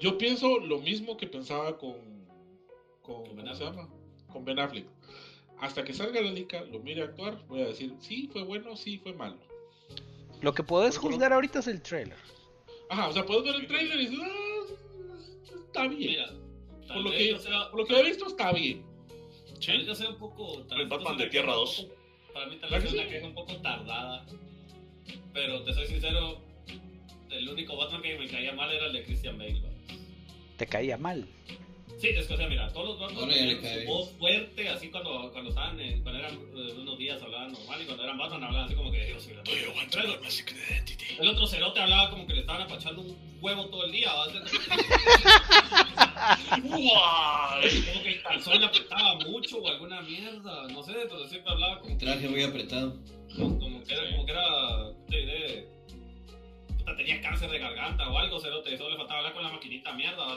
Yo 0.00 0.18
pienso 0.18 0.58
lo 0.58 0.78
mismo 0.80 1.16
que 1.16 1.26
pensaba 1.26 1.78
con. 1.78 1.94
con 3.02 3.24
¿Cómo 3.24 3.54
se 3.54 3.64
llama? 3.64 3.88
Con 4.36 4.44
Ben 4.44 4.58
Affleck. 4.58 4.84
Hasta 5.62 5.82
que 5.82 5.94
salga 5.94 6.20
la 6.20 6.30
lica, 6.30 6.60
lo 6.70 6.78
mire 6.80 7.02
actuar, 7.04 7.42
voy 7.48 7.62
a 7.62 7.68
decir, 7.68 7.94
sí, 8.00 8.28
fue 8.30 8.42
bueno, 8.42 8.76
sí, 8.76 8.98
fue 8.98 9.14
malo. 9.14 9.38
Lo 10.42 10.52
que 10.52 10.62
podés 10.62 10.98
juzgar 10.98 11.32
ahorita 11.32 11.60
es 11.60 11.68
el 11.68 11.80
trailer. 11.80 12.18
Ajá, 12.90 13.08
o 13.08 13.12
sea, 13.14 13.24
puedes 13.24 13.44
ver 13.44 13.54
el 13.54 13.66
trailer 13.66 13.98
y 13.98 14.06
dices, 14.08 14.18
ah, 14.22 15.54
está 15.66 15.88
bien. 15.88 16.10
Mira, 16.10 16.26
por, 16.86 16.96
lo 16.98 17.10
que, 17.10 17.38
sea, 17.38 17.70
por 17.70 17.80
lo 17.80 17.86
que 17.86 17.98
he 17.98 18.02
visto, 18.02 18.26
está 18.26 18.52
bien. 18.52 18.84
tal 19.64 19.78
vez 19.78 19.86
yo 19.86 19.94
sea 19.94 20.10
un 20.10 20.18
poco. 20.18 20.62
tal 20.68 20.82
El 20.82 20.88
Batman 20.88 21.16
de 21.16 21.26
Tierra 21.28 21.48
una 21.48 21.56
2. 21.56 21.70
queja 21.70 21.86
un 21.86 21.88
poco- 21.88 22.32
Para 22.34 22.46
mí, 22.48 22.56
tal 22.56 22.70
¿Verdad 22.70 22.84
vez 22.84 22.92
es 22.92 23.00
una 23.00 23.08
queja 23.08 23.26
un 23.26 23.34
poco 23.34 23.56
tardada. 23.62 24.26
Pero 25.32 25.62
te 25.64 25.72
soy 25.72 25.86
sincero, 25.86 26.42
el 27.30 27.48
único 27.48 27.74
Batman 27.74 28.02
que 28.02 28.18
me 28.18 28.28
caía 28.28 28.52
mal 28.52 28.70
era 28.70 28.84
el 28.88 28.92
de 28.92 29.02
Christian 29.02 29.38
Bale. 29.38 29.62
Te 30.58 30.66
caía 30.66 30.98
mal. 30.98 31.26
Sí, 31.98 32.08
es 32.08 32.26
que, 32.26 32.34
o 32.34 32.36
sea, 32.36 32.46
mira, 32.46 32.70
todos 32.74 32.88
los 32.88 32.98
Batman 33.00 33.26
tenían 33.30 33.62
su 33.84 33.86
voz 33.86 34.10
fuerte, 34.18 34.68
así 34.68 34.90
cuando, 34.90 35.30
cuando 35.32 35.48
estaban, 35.50 35.80
en- 35.80 36.02
cuando 36.02 36.20
eran 36.20 36.34
eh, 36.34 36.74
unos 36.78 36.98
días 36.98 37.22
hablaban 37.22 37.52
normal 37.52 37.80
y 37.80 37.84
cuando 37.86 38.04
eran 38.04 38.18
Batman 38.18 38.44
hablaban 38.44 38.66
así 38.66 38.74
como 38.74 38.92
que 38.92 39.06
Dios. 39.06 39.26
Pero 39.90 40.12
el-. 40.12 40.18
El 41.20 41.28
otro 41.28 41.46
cerote 41.46 41.80
hablaba 41.80 42.10
como 42.10 42.26
que 42.26 42.34
le 42.34 42.40
estaban 42.40 42.62
apachando 42.62 43.00
un 43.00 43.16
huevo 43.40 43.66
todo 43.68 43.86
el 43.86 43.92
día. 43.92 44.10
como 46.60 48.02
que 48.02 48.08
el 48.08 48.22
calzón 48.22 48.60
le 48.60 48.66
apretaba 48.66 49.14
mucho 49.20 49.58
o 49.58 49.68
alguna 49.68 50.00
mierda. 50.02 50.68
No 50.68 50.82
sé, 50.82 50.92
pero 51.08 51.26
siempre 51.26 51.52
hablaba 51.52 51.80
como, 51.80 51.92
Un 51.92 51.98
traje 51.98 52.28
muy 52.28 52.42
apretado. 52.42 52.96
como, 53.36 53.58
como 53.58 53.84
que 53.84 53.94
era, 53.94 54.10
como 54.10 54.26
que 54.26 54.32
era, 54.32 54.46
puta, 56.78 56.96
tenía 56.96 57.20
cáncer 57.20 57.50
de 57.50 57.58
garganta 57.58 58.08
o 58.10 58.18
algo, 58.18 58.40
cerote. 58.40 58.74
y 58.74 58.76
Solo 58.76 58.90
le 58.90 58.96
faltaba 58.96 59.18
hablar 59.20 59.34
con 59.34 59.42
la 59.44 59.50
maquinita 59.52 59.92
mierda. 59.94 60.24
¿va? 60.26 60.36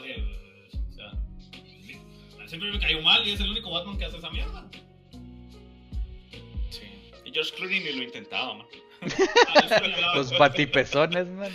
O 2.50 2.52
siempre 2.52 2.72
me 2.72 2.80
cayó 2.80 3.00
mal 3.00 3.24
y 3.24 3.30
es 3.30 3.38
el 3.40 3.50
único 3.50 3.70
Batman 3.70 3.96
que 3.96 4.06
hace 4.06 4.16
esa 4.16 4.28
mierda. 4.30 4.66
Sí. 6.70 6.80
Y 7.24 7.30
George 7.30 7.52
Clooney 7.54 7.78
ni 7.78 7.92
lo 7.92 8.02
intentaba, 8.02 8.54
man. 8.54 8.66
Ah, 9.54 9.80
Los 10.16 10.36
batipezones, 10.36 11.28
man. 11.28 11.52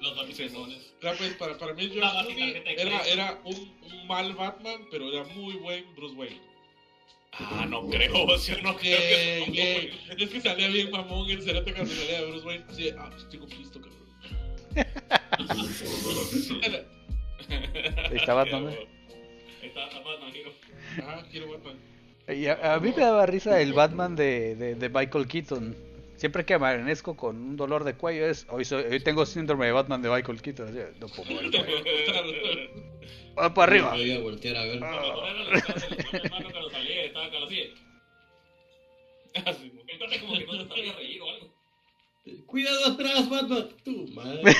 Los 0.00 0.16
batipezones. 0.16 0.94
Ya, 1.02 1.12
pues, 1.12 1.34
para, 1.34 1.58
para 1.58 1.74
mí, 1.74 1.90
George 1.92 2.16
Clooney 2.24 2.62
era, 2.78 3.06
era 3.08 3.38
un, 3.44 3.76
un 3.82 4.06
mal 4.06 4.32
Batman, 4.32 4.86
pero 4.90 5.12
era 5.12 5.22
muy 5.34 5.52
buen 5.56 5.84
Bruce 5.94 6.14
Wayne. 6.14 6.40
Ah, 7.32 7.66
no 7.68 7.86
creo, 7.90 8.38
sí, 8.38 8.52
no 8.62 8.74
creo 8.74 8.98
Que, 8.98 9.52
que 9.52 10.16
que- 10.16 10.24
es 10.24 10.30
que 10.30 10.40
salía 10.40 10.68
bien 10.68 10.90
mamón 10.90 11.28
el 11.28 11.42
cerote 11.42 11.74
cuando 11.74 11.94
salía 11.94 12.22
de 12.22 12.26
Bruce 12.30 12.46
Wayne. 12.46 12.64
Así 12.70 12.88
ah, 12.98 13.10
pues 13.10 13.28
tengo 13.28 13.46
pisto, 13.46 13.82
cabrón. 13.82 13.98
Ahí 17.50 18.16
está 18.16 18.32
Batman, 18.32 18.74
está, 19.68 19.86
está 19.86 20.00
Batman 20.00 20.32
Hero. 20.34 20.52
Ajá, 20.98 21.24
quiero 21.30 21.50
Batman. 21.52 21.76
Y 22.28 22.46
a, 22.46 22.74
a 22.74 22.80
mí 22.80 22.92
me 22.94 23.02
daba 23.02 23.24
risa 23.26 23.60
el 23.60 23.72
Batman 23.72 24.14
de, 24.16 24.54
de, 24.56 24.74
de 24.74 24.88
Michael 24.88 25.26
Keaton. 25.26 25.76
Siempre 26.16 26.44
que 26.44 26.54
amanezco 26.54 27.16
con 27.16 27.36
un 27.36 27.56
dolor 27.56 27.84
de 27.84 27.94
cuello 27.94 28.26
es, 28.26 28.44
hoy, 28.50 28.64
soy- 28.64 28.82
hoy 28.84 29.00
tengo 29.00 29.24
síndrome 29.24 29.66
de 29.66 29.72
Batman 29.72 30.02
de 30.02 30.10
Michael 30.10 30.42
Keaton. 30.42 30.68
así, 30.68 30.78
no 31.00 31.06
puedo 31.08 31.30
mover 31.30 31.44
el 31.46 31.50
cuello. 31.52 31.76
Va 33.38 33.54
para 33.54 33.70
arriba. 33.72 33.94
Cuidado 42.46 42.86
atrás, 42.92 43.28
Batman. 43.30 43.68
Tu 43.84 44.08
madre. 44.08 44.52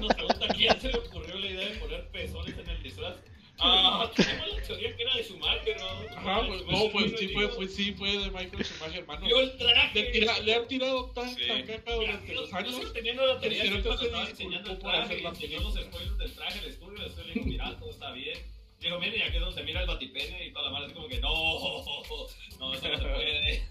Nos 0.00 0.14
pregunta 0.14 0.44
a 0.44 0.48
quién 0.54 0.80
se 0.80 0.88
le 0.88 0.98
ocurrió 0.98 1.36
la 1.38 1.46
idea 1.46 1.68
de 1.68 1.76
poner 1.76 2.08
pezones 2.10 2.58
en 2.58 2.68
el 2.68 2.82
disfraz. 2.82 3.16
Ah, 3.62 4.10
tenemos 4.16 4.48
la 4.56 4.62
teoría 4.62 4.96
que 4.96 5.02
era 5.02 5.14
de 5.16 5.22
Schumacher, 5.22 5.76
¿no? 5.78 6.16
Ajá, 6.16 6.46
pues, 6.46 6.64
no, 6.66 6.90
pues 6.92 7.12
sí 7.18 7.28
fue, 7.28 7.48
pues 7.48 7.74
sí 7.74 7.92
fue 7.92 8.08
de 8.16 8.30
Michael 8.30 8.64
Schumacher, 8.64 9.00
hermano. 9.00 9.26
Vio 9.26 9.40
el 9.40 9.56
traje. 9.58 10.02
Le, 10.02 10.10
tira- 10.12 10.38
le 10.40 10.54
han 10.54 10.66
tirado 10.68 11.12
Sí. 11.36 11.46
caca 11.66 11.94
durante 11.94 12.34
los 12.34 12.52
años. 12.54 12.80
Yo 12.80 12.92
teniendo 12.92 13.26
la 13.26 13.38
teoría 13.38 13.62
Pero 13.64 13.76
que 13.76 13.82
cuando 13.82 13.90
entonces 13.90 14.06
estaba 14.06 14.24
se 14.24 14.30
enseñando 14.30 14.56
el 14.70 14.76
disculpó 14.76 14.82
por 14.82 14.94
hacer 14.94 15.06
traje, 15.08 15.22
la 15.22 15.28
enseñó 15.28 15.60
los 15.60 15.72
película. 15.74 15.92
spoilers 15.98 16.18
del 16.18 16.32
traje, 16.34 16.58
el 16.58 16.64
estudio, 16.70 16.96
el 17.00 17.06
estudio, 17.06 17.26
le 17.26 17.32
digo, 17.34 17.46
mira, 17.46 17.78
todo 17.78 17.90
está 17.90 18.12
bien. 18.12 18.38
Digo, 18.80 18.98
miren, 18.98 19.20
y 19.20 19.22
aquí 19.24 19.36
es 19.36 19.40
donde 19.42 19.60
se 19.60 19.66
mira 19.66 19.80
el 19.82 19.86
batipene 19.86 20.46
y 20.46 20.52
toda 20.52 20.64
la 20.64 20.70
mano 20.70 20.84
así 20.86 20.94
como 20.94 21.08
que, 21.08 21.20
no, 21.20 21.28
no, 21.28 22.74
eso 22.74 22.88
no 22.88 22.98
se 22.98 23.04
puede. 23.04 23.62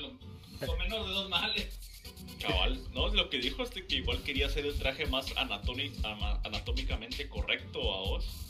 Lo, 0.00 0.12
por 0.66 0.78
menos 0.78 1.06
de 1.06 1.12
dos 1.12 1.28
males. 1.28 1.78
Cabal, 2.40 2.80
no, 2.92 3.08
lo 3.08 3.28
que 3.30 3.38
dijo 3.38 3.62
es 3.62 3.70
de 3.70 3.86
que 3.86 3.96
igual 3.96 4.22
quería 4.22 4.46
hacer 4.46 4.66
el 4.66 4.78
traje 4.78 5.06
más 5.06 5.26
anatómicamente 5.36 7.28
correcto 7.28 7.80
a 7.92 8.00
vos. 8.00 8.45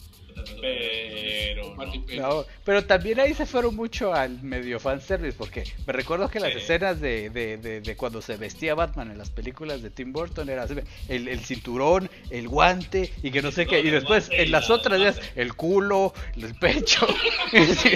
Pero 0.61 1.75
no. 2.17 2.45
Pero 2.65 2.85
también 2.85 3.21
ahí 3.21 3.35
se 3.35 3.47
fueron 3.47 3.75
mucho 3.77 4.13
al 4.15 4.43
medio 4.43 4.81
fanservice, 4.81 5.37
porque 5.37 5.65
me 5.87 5.93
recuerdo 5.93 6.29
que 6.29 6.41
las 6.41 6.53
Sí. 6.53 6.59
escenas 6.59 7.01
de, 7.01 7.31
de, 7.31 7.57
de, 7.59 7.81
de 7.81 7.97
cuando 7.97 8.21
se 8.23 8.37
vestía 8.37 8.75
Batman 8.75 9.11
en 9.11 9.19
las 9.19 9.31
películas 9.31 9.83
de 9.83 9.91
Tim 9.91 10.13
Burton 10.13 10.49
era 10.49 10.65
así, 10.65 10.75
el, 11.09 11.29
el 11.29 11.41
cinturón, 11.41 12.11
el 12.31 12.49
guante 12.49 13.13
y 13.23 13.31
que 13.31 13.43
no 13.43 13.53
sé 13.53 13.67
qué, 13.67 13.81
y 13.81 13.91
después 13.91 14.29
en 14.33 14.51
las 14.51 14.69
la- 14.69 14.75
otras 14.75 15.01
ya 15.01 15.15
el 15.37 15.55
culo, 15.55 16.13
el 16.37 16.55
pecho. 16.55 17.07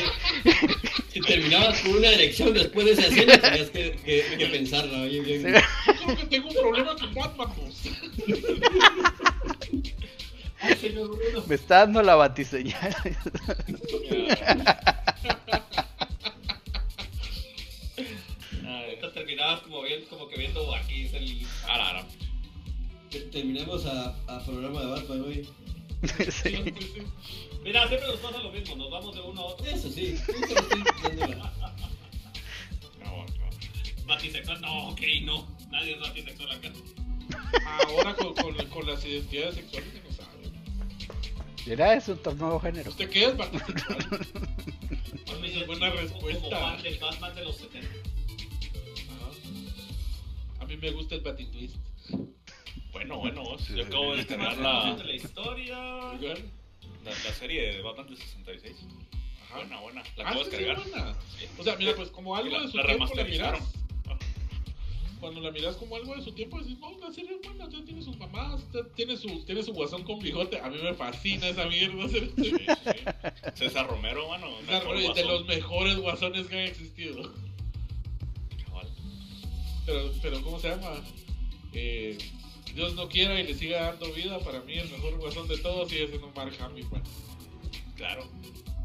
Si 1.13 1.21
terminabas 1.23 1.81
con 1.81 1.97
una 1.97 2.09
erección 2.09 2.55
después 2.55 2.87
de 2.87 2.93
esa 2.93 3.07
escena, 3.09 3.37
tenías 3.41 3.69
que, 3.71 3.97
que, 4.05 4.37
que 4.39 4.47
pensarla, 4.47 5.01
oye, 5.03 5.21
bien. 5.21 5.43
Sí. 5.43 5.51
Yo 6.21 6.29
tengo 6.29 6.49
un 6.51 6.55
problema 6.55 6.95
con 6.95 7.13
Batman, 7.15 7.49
Me 11.47 11.55
está 11.55 11.79
dando 11.81 12.03
la 12.03 12.17
batiseñal. 12.17 12.97
Ay, 13.03 13.17
Ahorita 18.67 19.13
terminabas 19.13 19.61
como, 19.61 19.83
bien, 19.83 20.05
como 20.09 20.29
que 20.29 20.37
viendo 20.37 20.75
aquí 20.75 21.07
es 21.07 21.15
el... 21.15 21.47
Terminamos 23.33 23.87
a, 23.87 24.15
a 24.29 24.45
programa 24.45 24.81
de 24.81 24.87
Batman 24.87 25.23
hoy. 25.23 25.49
Sí. 26.31 26.75
Mira, 27.63 27.87
siempre 27.89 28.09
nos 28.09 28.21
pasa 28.21 28.39
lo 28.39 28.51
mismo, 28.53 28.77
nos 28.77 28.91
vamos 28.91 29.15
de 29.15 29.21
uno 29.21 29.41
a 29.41 29.45
otro. 29.47 29.67
Eso 29.67 29.91
sí, 29.91 30.17
No, 33.01 33.27
no. 33.27 33.27
Batisexual, 34.07 34.61
no, 34.61 34.89
ok, 34.91 35.01
no. 35.25 35.47
Nadie 35.71 35.95
es 35.95 36.01
batisexual 36.01 36.51
acá. 36.53 36.71
Ahora 37.67 38.15
con, 38.15 38.35
con, 38.35 38.55
con 38.69 38.87
las 38.87 39.05
identidades 39.05 39.57
sexuales. 39.57 40.10
Mira, 41.67 41.95
es 41.95 42.09
un 42.09 42.21
nuevo 42.39 42.59
género. 42.61 42.91
¿Usted 42.91 43.11
qué 43.11 43.25
es 43.27 43.37
bisexual? 43.37 44.27
A 45.29 45.39
mí 45.41 45.49
Esa 45.49 45.61
es 45.61 45.67
buena 45.67 45.91
respuesta. 45.91 46.77
Como 46.77 47.01
Batman 47.01 47.35
de 47.35 47.45
los 47.45 47.57
70. 47.57 47.89
Ajá. 47.89 49.31
A 50.61 50.65
mí 50.65 50.77
me 50.77 50.91
gusta 50.91 51.15
el 51.15 51.21
Batitwist. 51.21 51.77
Bueno, 52.93 53.19
bueno, 53.19 53.43
vos, 53.43 53.69
yo 53.69 53.85
acabo 53.85 54.11
de 54.13 54.17
descargar 54.19 54.57
de 54.57 54.63
la, 54.63 54.97
la 54.97 55.13
historia. 55.15 55.79
La, 55.79 57.11
la 57.11 57.33
serie 57.39 57.75
de 57.77 57.83
Batman 57.83 58.07
del 58.09 58.17
66. 58.17 58.77
Ajá. 59.45 59.57
Buena, 59.59 59.81
buena. 59.81 60.03
La 60.17 60.25
Ah, 60.25 60.29
acabo 60.31 60.45
de 60.45 60.51
descargar. 60.51 60.77
buena. 60.89 61.15
Sí. 61.39 61.47
O 61.59 61.63
sea, 61.65 61.77
mira, 61.77 61.95
pues 61.95 62.09
como 62.11 62.37
algo 62.37 62.51
La- 62.57 62.63
de 62.63 62.69
su 62.71 62.77
la 62.77 62.85
tiempo 62.87 63.05
la 63.05 63.11
remasterizaron. 63.11 63.61
Cuando 65.21 65.41
la 65.41 65.51
miras 65.51 65.77
como 65.77 65.97
algo 65.97 66.17
de 66.17 66.23
su 66.23 66.33
tiempo, 66.33 66.59
decís, 66.59 66.79
no, 66.79 66.99
la 66.99 67.13
serie 67.13 67.33
es 67.37 67.47
buena, 67.47 67.69
ya 67.69 67.85
tiene 67.85 68.03
sus 68.03 68.17
mamás, 68.17 68.63
ya 68.73 68.81
tiene 68.95 69.17
su, 69.19 69.45
tiene 69.45 69.63
su 69.63 69.75
guasón 69.75 70.03
con 70.03 70.19
bigote. 70.19 70.59
A 70.59 70.71
mí 70.71 70.79
me 70.83 70.95
fascina 70.95 71.49
esa 71.49 71.67
mierda. 71.67 72.09
Sí, 72.09 72.33
sí. 72.37 72.53
César 73.55 73.87
Romero, 73.87 74.29
mano. 74.29 74.49
Esa 74.61 74.79
mejor 74.79 75.15
de 75.15 75.25
los 75.25 75.47
mejores 75.47 75.99
guasones 75.99 76.47
que 76.47 76.59
han 76.59 76.65
existido. 76.67 77.35
Cabal. 78.65 78.89
Pero, 79.85 80.13
pero 80.23 80.43
¿cómo 80.43 80.59
se 80.59 80.71
llama? 80.71 81.03
Eh, 81.75 82.17
Dios 82.75 82.95
no 82.95 83.09
quiera 83.09 83.39
y 83.39 83.47
le 83.47 83.55
siga 83.55 83.91
dando 83.91 84.11
vida. 84.15 84.39
Para 84.39 84.63
mí, 84.63 84.75
el 84.75 84.91
mejor 84.91 85.19
guasón 85.19 85.49
de 85.49 85.59
todos 85.59 85.91
sigue 85.91 86.09
siendo 86.09 86.31
Mark 86.35 86.55
Hamill. 86.61 86.89
man. 86.91 87.03
Claro, 87.97 88.27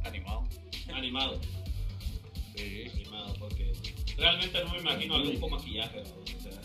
animado. 0.03 0.44
Animado. 0.94 1.40
Sí. 2.57 2.88
Animado, 2.94 3.34
porque 3.40 3.64
realmente 4.17 4.63
no 4.63 4.71
me 4.73 4.79
imagino 4.79 5.15
algún 5.15 5.39
con 5.39 5.51
maquillaje. 5.51 6.03
¿no? 6.03 6.15
O 6.19 6.41
sea, 6.41 6.61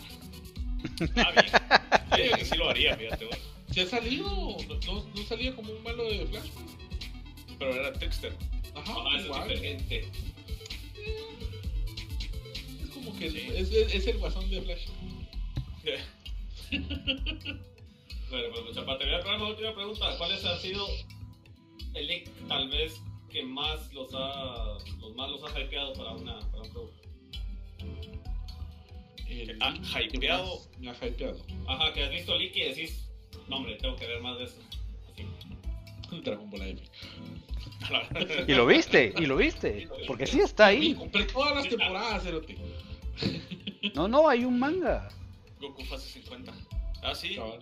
Ah, 1.25 1.31
bien. 1.31 2.29
Sí, 2.29 2.35
que 2.39 2.45
sí 2.45 2.57
lo 2.57 2.69
haría, 2.69 2.95
fíjate 2.97 3.25
vos. 3.25 3.37
¿Se 3.71 3.81
ha 3.81 3.85
salido? 3.87 4.25
¿No, 4.29 5.03
no, 5.15 5.23
salía 5.27 5.55
como 5.55 5.71
un 5.71 5.83
malo 5.83 6.03
de 6.05 6.25
Flash? 6.27 6.49
Pero 7.59 7.73
era 7.75 7.93
Trickster. 7.93 8.33
Ajá, 8.75 8.93
ah, 8.97 9.17
es 9.17 9.23
diferente. 9.25 10.09
Es 12.83 12.89
como 12.93 13.17
que 13.17 13.29
Sí. 13.29 13.47
es, 13.55 13.71
es- 13.71 13.93
es 13.95 14.07
el 14.07 14.17
guasón 14.17 14.49
de 14.49 14.61
Flash. 14.61 14.87
Bueno, 18.31 18.47
pues 18.53 18.63
mucha 18.65 18.85
parte. 18.85 19.03
Voy 19.05 19.13
a 19.15 19.35
una 19.35 19.49
última 19.49 19.75
pregunta. 19.75 20.17
¿Cuál 20.17 20.31
ha 20.31 20.57
sido 20.59 20.87
el 21.95 22.23
tal 22.47 22.69
vez 22.69 22.93
que 23.29 23.43
más 23.43 23.91
los 23.93 24.09
ha, 24.13 24.77
los 25.01 25.13
más 25.15 25.29
los 25.29 25.43
ha 25.43 25.59
hypeado 25.59 25.91
para, 25.93 26.11
una, 26.11 26.39
para 26.49 26.63
un 26.63 26.69
producto? 26.71 27.00
El 29.29 29.57
Ah, 29.61 29.73
hypeado. 30.01 30.57
más 30.57 30.79
Me 30.79 30.89
ha 30.89 31.07
hypeado. 31.07 31.37
Ajá, 31.67 31.93
que 31.93 32.03
has 32.03 32.11
visto 32.11 32.37
leak 32.37 32.55
y 32.55 32.61
decís, 32.63 33.09
no 33.47 33.57
hombre, 33.57 33.75
tengo 33.75 33.95
que 33.95 34.07
ver 34.07 34.21
más 34.21 34.37
de 34.39 34.45
eso. 34.45 34.59
Así. 35.13 36.21
Dragon 36.23 36.49
Ball 36.49 36.61
F. 36.63 36.81
Y 38.47 38.53
lo 38.53 38.65
viste, 38.65 39.13
y 39.17 39.25
lo 39.25 39.37
viste. 39.37 39.87
Porque 40.07 40.27
sí 40.27 40.39
está 40.39 40.71
Y 40.73 40.77
ahí. 40.77 40.93
compré 40.95 41.23
todas 41.25 41.55
las 41.55 41.67
temporadas, 41.69 42.23
Cerote. 42.23 42.57
No, 43.95 44.07
no, 44.07 44.27
hay 44.29 44.45
un 44.45 44.59
manga. 44.59 45.09
Goku 45.59 45.83
fase 45.85 46.09
50. 46.09 46.53
Ah, 47.03 47.15
sí. 47.15 47.35
Cabal. 47.35 47.59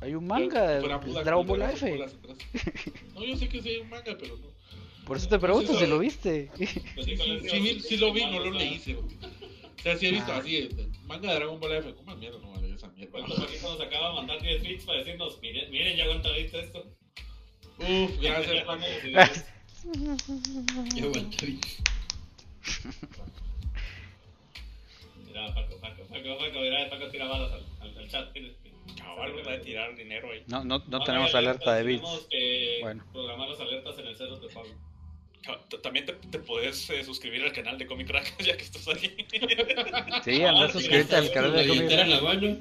Hay 0.00 0.14
un 0.14 0.26
manga 0.26 0.78
de 0.78 0.98
puta 1.00 1.22
Dragon 1.24 1.46
Ball 1.46 1.62
F. 1.62 1.98
No, 3.14 3.24
yo 3.24 3.36
sé 3.36 3.48
que 3.48 3.60
sí 3.62 3.68
hay 3.70 3.76
un 3.78 3.90
manga, 3.90 4.16
pero 4.18 4.36
no. 4.36 4.46
Por 5.08 5.16
eso 5.16 5.28
te 5.28 5.38
pregunto 5.38 5.76
si 5.78 5.86
lo 5.86 5.98
viste. 5.98 6.50
Pues 6.56 6.70
Sí, 6.70 7.16
sí, 7.16 7.40
sí, 7.40 7.48
sí, 7.48 7.80
sí 7.80 7.96
lo 7.96 8.12
vi, 8.12 8.24
no 8.26 8.38
lo 8.40 8.50
leí, 8.50 8.78
Cerote. 8.78 9.14
O 9.16 9.82
sea, 9.82 9.96
sí 9.96 10.06
he 10.06 10.10
visto 10.12 10.30
Ah. 10.32 10.36
así, 10.38 10.68
manga 11.06 11.30
de 11.30 11.34
Dragon 11.36 11.58
Ball 11.58 11.72
F. 11.72 11.94
¿Cómo 11.94 12.14
mierda 12.16 12.38
no 12.40 12.50
vale 12.52 12.74
esa 12.74 12.88
mierda? 12.88 13.10
¿Cuántos 13.12 13.38
aquí 13.40 13.56
nos 13.62 13.80
acaba 13.80 14.08
de 14.10 14.14
mandar 14.16 14.42
10 14.42 14.62
tweets 14.62 14.84
para 14.84 14.98
decirnos, 14.98 15.40
miren, 15.40 15.70
miren 15.70 15.96
ya 15.96 16.04
aguanta 16.04 16.30
viste 16.32 16.60
esto? 16.60 16.86
Uf, 17.78 18.20
gracias, 18.20 18.64
Paco. 18.66 18.82
Ya 20.94 21.04
aguanta, 21.04 21.46
vi. 21.46 21.60
Mira, 25.26 25.54
Paco, 25.54 25.76
Paco, 25.80 26.02
Paco, 26.08 26.38
Paco, 26.38 26.60
mira, 26.60 26.90
Paco 26.90 27.08
tira 27.10 27.26
balas 27.28 27.52
al, 27.52 27.64
al, 27.80 27.98
al 27.98 28.08
chat. 28.10 28.32
Tienes- 28.32 28.56
Cabal, 28.96 29.32
va 29.46 29.52
a 29.52 29.60
tirar 29.60 29.94
dinero 29.96 30.30
ahí. 30.32 30.42
No, 30.48 30.64
no, 30.64 30.82
no 30.88 31.04
tenemos 31.04 31.34
alerta 31.34 31.74
de 31.74 31.84
Tenemos 31.84 32.14
bits. 32.16 32.26
que 32.30 32.78
Bueno. 32.82 33.04
programar 33.12 33.48
las 33.50 33.60
alertas 33.60 33.98
en 33.98 34.06
el 34.06 34.16
cero 34.16 34.36
de 34.40 34.48
Pablo. 34.48 34.72
También 35.82 36.04
te, 36.06 36.12
te 36.12 36.38
puedes 36.40 36.90
eh, 36.90 37.04
suscribir 37.04 37.42
al 37.42 37.52
canal 37.52 37.78
de 37.78 37.86
Comic 37.86 38.08
Crack 38.08 38.38
ya 38.42 38.56
que 38.56 38.64
estás 38.64 38.86
ahí. 38.88 39.16
Sí, 40.24 40.42
anda 40.44 40.64
Ah, 40.66 40.70
suscríbete 40.72 41.16
al 41.16 41.30
canal 41.32 41.52
de 41.54 41.66
Comic 41.68 41.90
la 41.90 42.20
mano. 42.20 42.58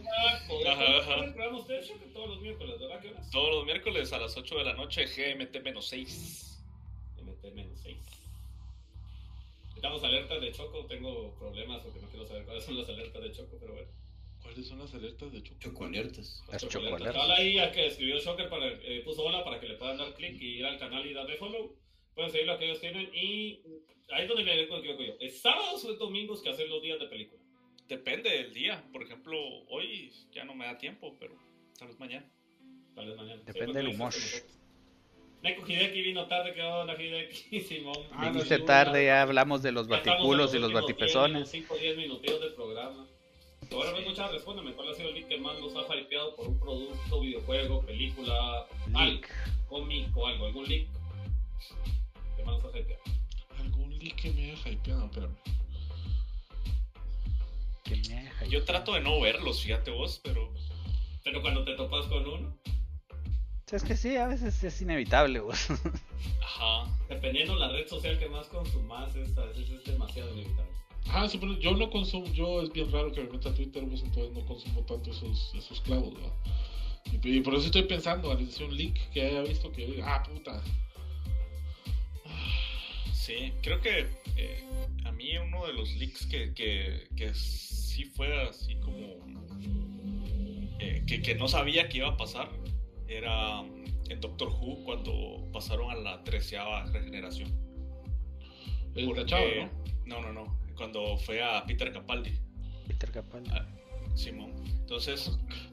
Ajá, 0.67 0.97
ajá. 0.99 1.15
¿Cuál 1.15 1.33
programa 1.33 1.57
usted, 1.59 1.81
Shock? 1.83 2.13
Todos 2.13 2.29
los 2.29 2.41
miércoles, 2.41 2.79
¿verdad? 2.79 3.01
¿Qué 3.01 3.09
horas? 3.09 3.29
Todos 3.31 3.55
los 3.55 3.65
miércoles 3.65 4.13
a 4.13 4.17
las 4.19 4.37
8 4.37 4.57
de 4.57 4.63
la 4.63 4.73
noche, 4.73 5.05
GMT-6. 5.05 6.57
MT-6. 7.43 7.95
Estamos 9.75 10.03
alertas 10.03 10.41
de 10.41 10.51
Choco, 10.51 10.85
tengo 10.85 11.33
problemas 11.39 11.81
porque 11.81 11.99
no 12.01 12.07
quiero 12.07 12.25
saber 12.25 12.43
cuáles 12.45 12.63
son 12.65 12.77
las 12.77 12.89
alertas 12.89 13.21
de 13.23 13.31
Choco, 13.31 13.57
pero 13.59 13.73
bueno. 13.73 13.87
¿Cuáles 14.41 14.67
son 14.67 14.79
las 14.79 14.93
alertas 14.93 15.31
de 15.31 15.43
Choco? 15.43 15.59
Chocoalertas. 15.59 16.43
Las 16.51 16.61
Choco 16.61 16.73
chocoalertas. 16.73 17.01
alertas. 17.01 17.21
Habla 17.23 17.35
ahí 17.35 17.59
a 17.59 17.71
que 17.71 17.87
escribió 17.87 18.17
Shocker 18.19 18.49
para, 18.49 18.65
eh, 18.67 19.01
puso 19.05 19.23
hola 19.23 19.43
para 19.43 19.59
que 19.59 19.67
le 19.67 19.75
puedan 19.75 19.97
dar 19.97 20.13
clic 20.15 20.41
y 20.41 20.59
ir 20.59 20.65
al 20.65 20.79
canal 20.79 21.05
y 21.05 21.13
darle 21.13 21.37
follow. 21.37 21.75
Pueden 22.18 22.31
seguir 22.31 22.48
lo 22.48 22.57
que 22.57 22.65
ellos 22.65 22.81
tienen 22.81 23.11
y 23.14 23.61
ahí 24.10 24.23
es 24.23 24.27
donde 24.27 24.44
me 24.44 24.60
equivoco 24.60 25.03
yo. 25.03 25.14
¿Es 25.19 25.39
sábados 25.39 25.85
o 25.85 25.91
es 25.91 25.99
domingos 25.99 26.41
que 26.41 26.49
hacen 26.49 26.68
los 26.68 26.81
días 26.81 26.99
de 26.99 27.06
película? 27.06 27.39
Depende 27.88 28.31
del 28.31 28.56
día. 28.56 28.84
Por 28.91 29.03
ejemplo, 29.03 29.38
hoy 29.69 30.11
ya 30.31 30.44
no 30.44 30.56
me 30.56 30.65
da 30.65 30.80
tiempo, 30.80 31.15
pero 31.19 31.38
tal 31.77 31.89
vez 31.89 31.99
mañana. 31.99 32.27
Tal 32.95 33.06
vez 33.06 33.18
mañana. 33.18 33.39
Depende 33.45 33.84
del 33.84 33.89
humor. 33.89 34.11
Neko 35.44 35.68
Hideki 35.68 36.02
vino 36.02 36.27
tarde, 36.27 36.56
¿qué 36.56 36.64
onda 36.64 36.99
Hideki? 36.99 37.61
Simón. 37.68 37.98
Ah, 38.11 38.26
no, 38.26 38.31
Viniste 38.31 38.57
tarde, 38.61 39.06
ya 39.06 39.22
hablamos 39.22 39.61
de 39.61 39.72
los 39.72 39.88
baticulos 39.88 40.56
y 40.56 40.57
los 40.57 40.73
batipezones. 40.73 41.48
5 41.49 41.72
o 41.72 41.77
10 41.77 41.98
minutos 41.98 42.41
del 42.41 42.53
programa. 42.56 43.07
Ahora 43.72 43.91
me 43.91 43.99
escuchar, 43.99 44.31
respóndeme, 44.31 44.73
¿cuál 44.73 44.89
ha 44.89 44.95
sido 44.95 45.10
el 45.10 45.15
leak 45.15 45.27
que 45.27 45.38
más 45.38 45.60
los 45.60 45.76
ha 45.76 45.95
hypeado 45.95 46.35
por 46.35 46.48
un 46.48 46.60
producto, 46.60 47.22
videojuego, 47.22 47.85
película, 47.85 48.65
algo, 48.95 49.22
cómic 49.68 50.18
o 50.18 50.26
algo? 50.26 50.48
¿Algún 50.48 50.68
leak 50.68 50.88
hypeado? 52.55 53.03
Algún 53.59 53.97
leak 53.99 54.15
que 54.15 54.31
me 54.31 54.51
haya 54.51 54.69
hypeado, 54.69 55.05
espérame. 55.05 55.35
Que 57.83 57.95
me 57.95 58.23
deja 58.23 58.45
Yo 58.45 58.63
trato 58.63 58.93
de 58.93 59.01
no 59.01 59.19
verlos, 59.21 59.61
fíjate 59.61 59.91
vos, 59.91 60.19
pero 60.23 60.53
Pero 61.23 61.41
cuando 61.41 61.63
te 61.63 61.75
topas 61.75 62.05
con 62.05 62.27
uno, 62.27 62.57
Es 63.71 63.83
que 63.83 63.97
sí, 63.97 64.15
a 64.15 64.27
veces 64.27 64.63
es 64.63 64.81
inevitable, 64.81 65.39
vos. 65.39 65.67
ajá. 66.41 66.89
dependiendo 67.09 67.55
la 67.55 67.69
red 67.69 67.87
social 67.87 68.17
que 68.17 68.29
más 68.29 68.47
consumas, 68.47 69.15
es, 69.15 69.37
a 69.37 69.45
veces 69.45 69.69
es 69.69 69.83
demasiado 69.85 70.33
inevitable. 70.33 70.71
Ah, 71.09 71.27
sí, 71.29 71.37
pero 71.37 71.57
yo 71.59 71.71
no 71.75 71.89
consumo, 71.89 72.25
yo 72.33 72.61
es 72.61 72.71
bien 72.71 72.91
raro 72.91 73.11
que 73.11 73.21
me 73.21 73.29
meta 73.29 73.49
a 73.49 73.53
Twitter, 73.53 73.87
pues 73.87 74.01
entonces 74.01 74.33
no 74.33 74.45
consumo 74.45 74.81
tanto 74.81 75.11
esos, 75.11 75.53
esos 75.55 75.79
clavos, 75.81 76.13
¿verdad? 76.13 76.33
Y, 77.23 77.37
y 77.37 77.41
por 77.41 77.55
eso 77.55 77.67
estoy 77.67 77.83
pensando, 77.83 78.29
al 78.31 78.45
decir 78.45 78.65
un 78.65 78.75
leak 78.75 79.09
que 79.11 79.21
haya 79.21 79.41
visto 79.41 79.71
que 79.71 79.85
diga, 79.85 80.15
ah, 80.15 80.23
puta. 80.23 80.61
Sí, 83.27 83.51
creo 83.61 83.81
que 83.81 84.07
eh, 84.37 84.63
a 85.03 85.11
mí 85.11 85.37
uno 85.37 85.67
de 85.67 85.73
los 85.73 85.93
leaks 85.97 86.27
que, 86.27 86.53
que, 86.53 87.09
que 87.17 87.33
sí 87.33 88.05
fue 88.05 88.41
así 88.47 88.75
como... 88.75 89.17
eh, 90.79 91.03
que, 91.05 91.21
que 91.21 91.35
no 91.35 91.49
sabía 91.49 91.89
que 91.89 91.97
iba 91.97 92.07
a 92.07 92.15
pasar 92.15 92.49
era 93.09 93.63
mm, 93.63 93.83
en 94.11 94.21
Doctor 94.21 94.47
Who 94.47 94.81
cuando 94.85 95.45
pasaron 95.51 95.91
a 95.91 95.95
la 95.95 96.23
treceava 96.23 96.85
regeneración. 96.85 97.51
El 98.95 99.07
Porque- 99.07 99.21
tachado, 99.23 99.45
¿no? 100.05 100.21
No, 100.21 100.21
no, 100.21 100.31
no. 100.31 100.59
Cuando 100.77 101.17
fue 101.17 101.43
a 101.43 101.65
Peter 101.65 101.91
Capaldi, 101.91 102.31
Peter 102.87 103.11
Capaldi. 103.11 103.49
Ah. 103.51 103.67
Simón. 104.15 104.53
Entonces, 104.88 105.30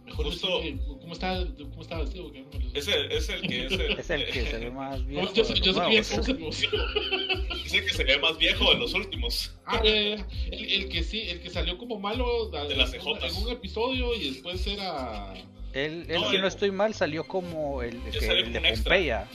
Mejor 0.06 0.26
Justo- 0.26 0.60
¿cómo 1.00 1.12
está, 1.12 1.46
cómo 1.70 1.82
está 1.82 1.98
vestido? 1.98 2.32
Que 2.32 2.40
no 2.42 2.48
me 2.52 2.58
lo- 2.64 2.70
es 2.74 2.88
el, 2.88 3.12
es 3.12 3.28
el 3.28 3.40
que 3.42 3.66
es 3.66 3.72
el, 3.72 3.80
Es 4.00 4.10
el 4.10 4.26
que 4.26 4.44
se 4.46 4.58
ve 4.58 4.70
más 4.72 5.06
bien. 5.06 5.24
No, 5.24 5.32
yo 5.32 5.44
sé, 5.44 5.54
yo 5.54 5.72
que 5.72 5.96
el- 5.98 5.98
es 6.00 6.12
el 7.72 7.84
que 7.84 7.90
se 7.94 8.04
ve 8.04 8.18
más 8.18 8.36
viejo 8.36 8.72
de 8.74 8.78
los 8.80 8.92
últimos. 8.92 9.54
Ah, 9.66 9.80
el, 9.84 10.24
el 10.50 10.88
que 10.88 11.04
sí, 11.04 11.20
el 11.22 11.40
que 11.40 11.48
salió 11.48 11.78
como 11.78 12.00
malo 12.00 12.48
De 12.50 12.58
las 12.74 12.92
en 12.92 13.00
un- 13.00 13.04
cejotas. 13.04 13.36
en 13.36 13.42
un 13.44 13.50
episodio 13.52 14.14
y 14.16 14.30
después 14.32 14.66
era. 14.66 15.32
Él, 15.72 16.06
él 16.08 16.20
No, 16.20 16.28
si 16.30 16.36
él- 16.36 16.42
no 16.42 16.48
estoy 16.48 16.70
mal, 16.72 16.92
salió 16.92 17.24
como 17.26 17.82
el, 17.82 18.00
que- 18.10 18.20
salió 18.20 18.32
el 18.44 18.52
como 18.52 18.60
de 18.62 18.68
extra. 18.68 19.28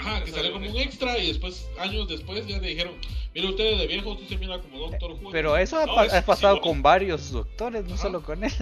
Ajá, 0.00 0.24
que 0.24 0.30
salió 0.32 0.52
como 0.52 0.70
un 0.70 0.76
extra 0.78 1.18
y 1.18 1.26
después, 1.28 1.68
años 1.78 2.08
después, 2.08 2.46
ya 2.46 2.58
le 2.58 2.68
dijeron: 2.68 2.94
Mira, 3.34 3.48
ustedes 3.50 3.78
de 3.78 3.86
viejo, 3.86 4.10
usted 4.12 4.26
se 4.28 4.36
mira 4.38 4.60
como 4.60 4.78
Doctor 4.78 5.12
Who. 5.12 5.30
Pero 5.30 5.56
eso 5.56 5.78
ha, 5.78 5.86
No, 5.86 5.94
pa- 5.94 6.06
es- 6.06 6.12
ha 6.14 6.24
pasado 6.24 6.60
con 6.60 6.82
varios 6.82 7.30
doctores, 7.32 7.84
no 7.84 7.94
Ajá. 7.94 8.02
solo 8.02 8.22
con 8.22 8.42
él. 8.44 8.52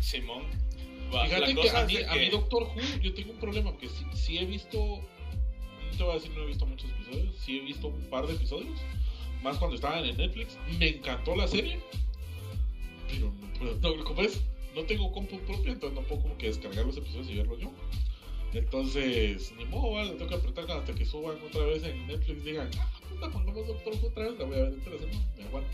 Simón. 0.00 0.42
Va, 1.14 1.26
Fíjate 1.26 1.54
que 1.54 1.70
a 1.70 1.84
mí, 1.84 1.96
a 2.08 2.14
mí 2.14 2.28
Doctor 2.30 2.62
Who, 2.64 3.00
yo 3.02 3.14
tengo 3.14 3.32
un 3.32 3.38
problema, 3.38 3.70
porque 3.70 3.88
sí, 3.88 4.04
sí 4.14 4.38
he 4.38 4.44
visto, 4.46 4.78
no 4.78 5.96
te 5.96 6.02
voy 6.02 6.12
a 6.12 6.14
decir 6.14 6.30
no 6.32 6.42
he 6.42 6.46
visto 6.46 6.66
muchos 6.66 6.90
episodios, 6.90 7.34
sí 7.38 7.58
he 7.58 7.60
visto 7.60 7.86
un 7.88 8.02
par 8.10 8.26
de 8.26 8.34
episodios, 8.34 8.80
más 9.42 9.56
cuando 9.58 9.76
estaban 9.76 10.04
en 10.04 10.16
Netflix, 10.16 10.56
me 10.78 10.88
encantó 10.88 11.36
la 11.36 11.46
serie, 11.46 11.78
pero 13.08 13.32
no 13.40 13.52
puedo, 13.80 13.96
no, 13.96 14.04
como 14.04 14.22
es, 14.22 14.40
no 14.74 14.82
tengo 14.82 15.12
compu 15.12 15.38
propia, 15.40 15.72
entonces 15.72 15.98
no 15.98 16.04
puedo 16.06 16.22
como 16.22 16.36
que 16.36 16.46
descargar 16.46 16.84
los 16.84 16.96
episodios 16.96 17.28
y 17.30 17.34
verlos 17.36 17.60
yo. 17.60 17.70
Entonces, 18.54 19.52
ni 19.56 19.64
modo, 19.64 19.92
vale, 19.92 20.12
tengo 20.12 20.28
que 20.28 20.34
apretar 20.36 20.70
hasta 20.70 20.94
que 20.94 21.04
suban 21.04 21.36
otra 21.44 21.64
vez 21.64 21.82
en 21.82 22.06
Netflix 22.06 22.38
y 22.38 22.50
digan, 22.50 22.70
ah, 22.78 23.00
puta, 23.08 23.30
pongamos 23.30 23.66
Doctor 23.66 23.94
Who 23.94 24.06
otra 24.06 24.24
vez, 24.24 24.38
la 24.38 24.44
voy 24.44 24.56
a 24.56 24.62
ver 24.62 24.72
me 25.36 25.44
aguanto. 25.44 25.70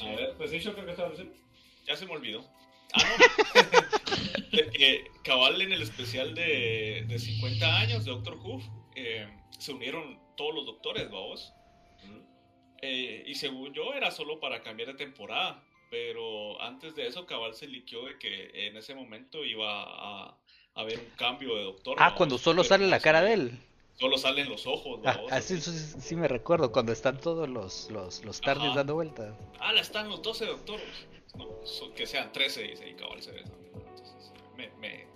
A 0.02 0.14
ver, 0.14 0.34
pues 0.36 0.50
sí, 0.50 0.58
yo 0.58 0.74
creo 0.74 0.84
que 0.84 0.90
estaba 0.90 1.08
diciendo. 1.08 1.34
Ya 1.86 1.96
se 1.96 2.04
me 2.04 2.12
olvidó. 2.12 2.44
Ah, 2.92 3.02
no. 3.02 4.50
De 4.56 4.70
que 4.70 5.10
cabal 5.22 5.60
en 5.60 5.72
el 5.72 5.82
especial 5.82 6.34
de, 6.34 7.04
de 7.08 7.18
50 7.18 7.78
años 7.78 8.04
de 8.04 8.10
Doctor 8.10 8.36
Who 8.36 8.60
eh, 8.94 9.26
se 9.58 9.72
unieron 9.72 10.18
todos 10.36 10.54
los 10.54 10.66
doctores, 10.66 11.10
vamos. 11.10 11.52
Eh, 12.82 13.24
y 13.26 13.34
según 13.34 13.72
yo 13.72 13.94
era 13.94 14.10
solo 14.10 14.38
para 14.38 14.62
cambiar 14.62 14.88
de 14.88 14.94
temporada. 14.94 15.62
Pero 15.90 16.60
antes 16.60 16.94
de 16.94 17.06
eso, 17.06 17.26
cabal 17.26 17.54
se 17.54 17.68
liqueó 17.68 18.06
de 18.06 18.18
que 18.18 18.66
en 18.66 18.76
ese 18.76 18.94
momento 18.94 19.44
iba 19.44 19.84
a 19.84 20.36
haber 20.76 20.98
un 21.00 21.10
cambio 21.16 21.56
de 21.56 21.64
doctor. 21.64 21.96
Ah, 21.98 22.14
cuando 22.16 22.38
solo 22.38 22.62
Pero 22.62 22.68
sale 22.68 22.86
la 22.86 22.98
no 22.98 23.02
cara 23.02 23.22
de 23.22 23.32
él. 23.32 23.58
Solo 23.98 24.18
salen 24.18 24.48
los 24.50 24.66
ojos, 24.66 25.00
Ah, 25.04 25.14
vamos. 25.16 25.32
así 25.32 25.58
sí, 25.60 25.70
sí, 25.72 25.96
sí 26.00 26.16
me 26.16 26.28
recuerdo, 26.28 26.70
cuando 26.70 26.92
están 26.92 27.18
todos 27.18 27.48
los, 27.48 27.90
los, 27.90 28.22
los 28.24 28.40
tardis 28.42 28.66
Ajá. 28.66 28.76
dando 28.76 28.94
vueltas. 28.94 29.34
Ah, 29.58 29.72
la 29.72 29.80
están 29.80 30.08
los 30.10 30.20
12 30.22 30.44
doctores. 30.46 30.86
No, 31.34 31.48
que 31.94 32.06
sean 32.06 32.30
13, 32.32 32.62
dice 32.62 32.88
y 32.90 32.94
cabal 32.94 33.22
se 33.22 33.32
ve 33.32 33.42
también. 33.42 33.72
Entonces, 33.74 34.32
me, 34.56 34.68
me- 34.78 35.06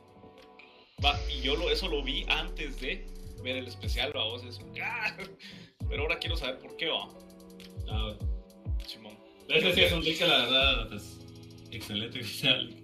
Va, 1.04 1.18
y 1.30 1.40
yo 1.42 1.56
lo, 1.56 1.70
eso 1.70 1.88
lo 1.88 2.02
vi 2.02 2.24
antes 2.28 2.80
de 2.80 3.06
ver 3.42 3.56
el 3.56 3.68
especial, 3.68 4.12
vamos. 4.14 4.44
Es, 4.44 4.60
¡ah! 4.82 5.16
Pero 5.88 6.02
ahora 6.02 6.18
quiero 6.18 6.36
saber 6.36 6.58
por 6.58 6.76
qué 6.76 6.88
va. 6.88 7.08
Ah, 7.90 8.14
bueno. 8.18 8.18
Simón. 8.86 9.18
Ese 9.48 9.74
sí 9.74 9.80
es 9.82 9.92
un 9.92 10.02
que 10.02 10.26
la 10.26 10.38
verdad, 10.38 10.88
pues, 10.88 11.18
excelente. 11.70 12.20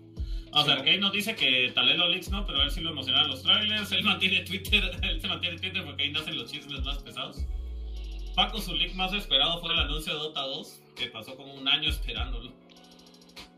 O 0.58 0.64
sea, 0.64 0.74
Arcade 0.74 0.98
nos 0.98 1.12
dice 1.12 1.34
que 1.36 1.70
tal 1.74 1.86
vez 1.86 1.98
los 1.98 2.08
leaks 2.10 2.30
no, 2.30 2.46
pero 2.46 2.60
a 2.60 2.64
él 2.64 2.70
sí 2.70 2.80
lo 2.80 2.90
emocionaron 2.90 3.28
los 3.30 3.42
trailers. 3.42 3.92
Él 3.92 4.02
mantiene 4.04 4.40
Twitter, 4.40 4.82
él 5.02 5.20
se 5.20 5.28
mantiene 5.28 5.58
Twitter 5.58 5.84
porque 5.84 6.04
ahí 6.04 6.10
nacen 6.12 6.36
los 6.36 6.50
chismes 6.50 6.82
más 6.82 6.98
pesados. 7.02 7.44
Paco, 8.34 8.60
su 8.60 8.74
leak 8.74 8.94
más 8.94 9.12
esperado 9.12 9.60
fue 9.60 9.72
el 9.72 9.78
anuncio 9.80 10.12
de 10.14 10.18
Dota 10.18 10.42
2, 10.42 10.82
que 10.94 11.06
pasó 11.08 11.36
como 11.36 11.54
un 11.54 11.68
año 11.68 11.88
esperándolo. 11.90 12.52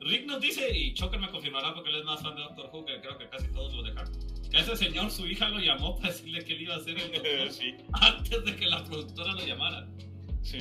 Rick 0.01 0.27
nos 0.27 0.41
dice, 0.41 0.77
y 0.77 0.95
Choker 0.95 1.19
me 1.21 1.29
confirmará 1.31 1.75
porque 1.75 1.91
él 1.91 1.97
es 1.97 2.05
más 2.05 2.23
fan 2.23 2.35
de 2.37 2.43
Doctor 2.43 2.71
Who, 2.73 2.85
que 2.85 3.01
creo 3.01 3.19
que 3.19 3.29
casi 3.29 3.49
todos 3.53 3.73
lo 3.75 3.83
dejaron. 3.83 4.13
Que 4.51 4.59
ese 4.59 4.77
señor, 4.77 5.11
su 5.11 5.27
hija 5.29 5.49
lo 5.51 5.59
llamó 5.59 5.97
para 5.97 6.09
decirle 6.13 6.45
que 6.45 6.55
él 6.55 6.63
iba 6.63 6.75
a 6.75 6.79
hacer 6.79 6.97
el 6.99 7.13
doctor 7.13 7.51
sí, 7.53 7.75
antes 7.93 8.45
de 8.45 8.57
que 8.57 8.67
la 8.67 8.83
productora 8.85 9.33
lo 9.35 9.47
llamara. 9.47 9.87
sí. 10.43 10.59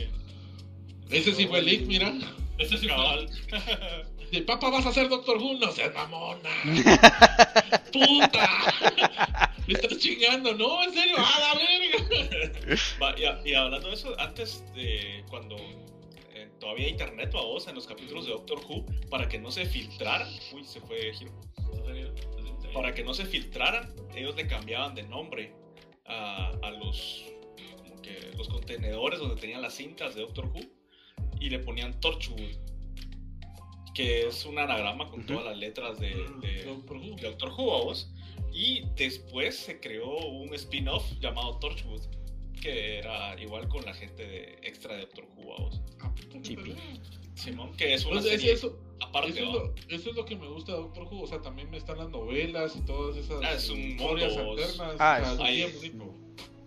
Ese 1.09 1.33
sí 1.33 1.47
fue 1.47 1.61
leak, 1.61 1.81
mira. 1.87 2.13
Ese 2.57 2.77
sí 2.77 2.87
fue- 2.87 2.95
Cabal. 2.95 3.29
De 4.31 4.41
papá 4.41 4.69
vas 4.69 4.85
a 4.85 4.91
ser 4.91 5.07
Doctor 5.07 5.37
Who, 5.37 5.53
no 5.55 5.71
seas 5.71 5.93
mamona. 5.93 6.49
¡Puta! 7.93 9.53
Me 9.65 9.73
estás 9.73 9.97
chingando, 9.97 10.53
no, 10.53 10.83
en 10.83 10.93
serio, 10.93 11.15
a 11.17 11.39
la 11.39 11.53
verga. 11.55 13.41
Y, 13.45 13.53
hablando 13.53 13.87
de 13.87 13.93
eso, 13.93 14.15
antes 14.19 14.63
de 14.73 15.23
cuando 15.29 15.55
eh, 16.33 16.49
todavía 16.59 16.89
internet 16.89 17.33
o 17.35 17.39
a 17.39 17.45
vos 17.45 17.67
en 17.67 17.75
los 17.75 17.87
capítulos 17.87 18.25
de 18.25 18.31
Doctor 18.31 18.59
Who, 18.67 18.85
para 19.09 19.29
que 19.29 19.39
no 19.39 19.49
se 19.51 19.65
filtraran, 19.65 20.29
uy, 20.53 20.63
se 20.65 20.81
fue 20.81 21.13
giro, 21.13 21.31
para 22.73 22.93
que 22.93 23.03
no 23.03 23.13
se 23.13 23.25
filtraran, 23.25 23.93
ellos 24.15 24.35
le 24.35 24.47
cambiaban 24.47 24.93
de 24.93 25.03
nombre 25.03 25.53
a, 26.05 26.51
a 26.61 26.71
los, 26.71 27.23
como 27.77 28.01
que 28.01 28.31
los 28.35 28.49
contenedores 28.49 29.19
donde 29.19 29.39
tenían 29.39 29.61
las 29.61 29.73
cintas 29.75 30.15
de 30.15 30.21
Doctor 30.21 30.47
Who 30.47 30.61
y 31.39 31.49
le 31.49 31.59
ponían 31.59 31.99
Torchwood, 31.99 32.55
que 33.97 34.27
es 34.27 34.45
un 34.45 34.59
anagrama 34.59 35.09
con 35.09 35.21
Ujú. 35.21 35.27
todas 35.29 35.45
las 35.45 35.57
letras 35.57 35.99
de, 35.99 36.09
de- 36.41 36.65
Doctor 36.65 36.97
Who. 36.97 37.15
de 37.15 37.21
Doctor 37.23 37.49
Who, 37.57 37.75
a 37.75 37.83
vos. 37.83 38.11
Y 38.53 38.83
después 38.95 39.57
se 39.57 39.79
creó 39.79 40.07
un 40.17 40.53
spin-off 40.53 41.03
llamado 41.19 41.57
Torchwood, 41.57 42.01
que 42.61 42.99
era 42.99 43.39
igual 43.41 43.67
con 43.67 43.83
la 43.85 43.95
gente 43.95 44.23
de 44.27 44.59
extra 44.61 44.93
de 44.95 45.01
Doctor 45.01 45.25
Who, 45.35 45.53
a 45.53 45.61
vos. 45.63 45.81
Ah, 46.01 46.13
Chipi. 46.43 46.75
Simón, 47.33 47.75
que 47.75 47.93
es 47.95 48.05
una 48.05 48.15
Pues 48.21 48.25
es 48.25 48.31
serie 48.39 48.51
eso, 48.53 48.79
aparte, 48.99 49.29
eso, 49.31 49.39
es 49.39 49.51
lo, 49.53 49.75
eso 49.95 50.09
es 50.11 50.15
lo 50.15 50.25
que 50.25 50.35
me 50.35 50.47
gusta 50.47 50.73
de 50.73 50.77
Doctor 50.79 51.03
Who. 51.05 51.21
O 51.23 51.27
sea, 51.27 51.41
también 51.41 51.69
me 51.71 51.77
están 51.77 51.97
las 51.97 52.09
novelas 52.09 52.75
y 52.75 52.81
todas 52.85 53.17
esas 53.17 53.41
Ah, 53.43 53.53
es 53.53 53.67
un 53.69 53.79
historias 53.79 54.35
mundo, 54.37 54.51
alternas. 54.63 54.95
ah, 54.99 55.19
o 55.23 55.33
es- 55.33 55.39
ahí- 55.39 55.91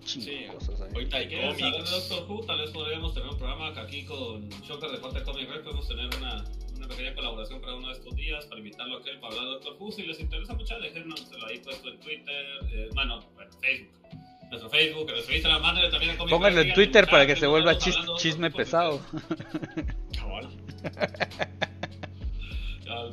Sí, 0.05 0.47
cosas 0.53 0.81
ahí. 0.81 0.91
Ahorita 0.95 1.17
hay 1.19 1.29
cómics. 1.29 1.91
Doctor 1.91 2.29
Who, 2.29 2.45
tal 2.47 2.59
vez 2.61 2.71
podríamos 2.71 3.15
tener 3.15 3.29
un 3.29 3.37
programa 3.39 3.73
que 3.73 3.81
aquí 3.81 4.05
con 4.05 4.49
Shocker 4.49 4.91
de 4.91 4.99
parte 4.99 5.21
de 5.21 5.25
Comic 5.25 5.49
Red 5.49 5.63
podemos 5.63 5.87
tener 5.87 6.07
una, 6.17 6.45
una 6.81 6.89
pequeña 6.89 7.15
colaboración 7.15 7.61
para 7.61 7.75
uno 7.75 7.89
de 7.89 7.93
estos 7.95 8.15
días 8.17 8.47
para 8.47 8.59
invitarlo 8.59 8.97
a 8.97 9.01
aquel 9.01 9.21
para 9.21 9.33
hablar 9.35 9.45
de 9.47 9.51
Doctor 9.53 9.77
Who. 9.79 9.93
Si 9.93 10.03
les 10.03 10.19
interesa 10.21 10.55
mucho, 10.55 10.79
déjenoslo 10.81 11.47
ahí 11.47 11.59
puesto 11.59 11.89
en 11.91 12.01
Twitter, 12.01 12.47
eh, 12.73 12.89
bueno, 12.95 13.21
en 13.39 13.53
Facebook. 13.61 13.97
Nuestro 14.51 14.71
Facebook, 14.71 15.11
nuestro 15.11 15.35
Instagram, 15.35 15.63
mándenle 15.63 15.91
también 15.91 16.11
a 16.13 16.17
Comic 16.19 16.31
Pónganlo 16.31 16.61
en 16.63 16.73
Twitter 16.75 17.07
para 17.09 17.27
que 17.27 17.37
se 17.37 17.47
vuelva 17.47 17.75
chis- 17.75 18.19
chisme 18.19 18.51
pesado. 18.51 19.01
Cabal. 20.17 20.49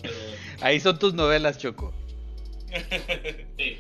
pero, 0.02 0.14
Ahí 0.62 0.80
son 0.80 0.98
tus 0.98 1.14
novelas, 1.14 1.58
Choco. 1.60 1.94
sí, 3.58 3.78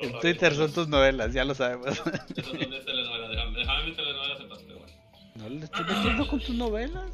En 0.00 0.18
Twitter 0.20 0.54
son 0.54 0.72
tus 0.72 0.88
novelas, 0.88 1.32
ya 1.32 1.44
lo 1.44 1.54
sabemos. 1.54 1.86
esas 1.86 2.04
son 2.46 2.58
de 2.58 2.80
telenovelas. 2.80 3.30
Déjame, 3.30 3.58
déjame 3.60 3.84
mi 3.84 3.92
telenovela 3.92 4.36
en 4.38 4.48
paz, 4.48 4.58
pero 4.66 4.78
bueno. 4.80 4.92
¿No 5.36 5.48
le 5.48 5.64
estoy 5.64 5.84
metiendo 5.84 6.26
con 6.28 6.40
tus 6.40 6.54
novelas? 6.56 7.10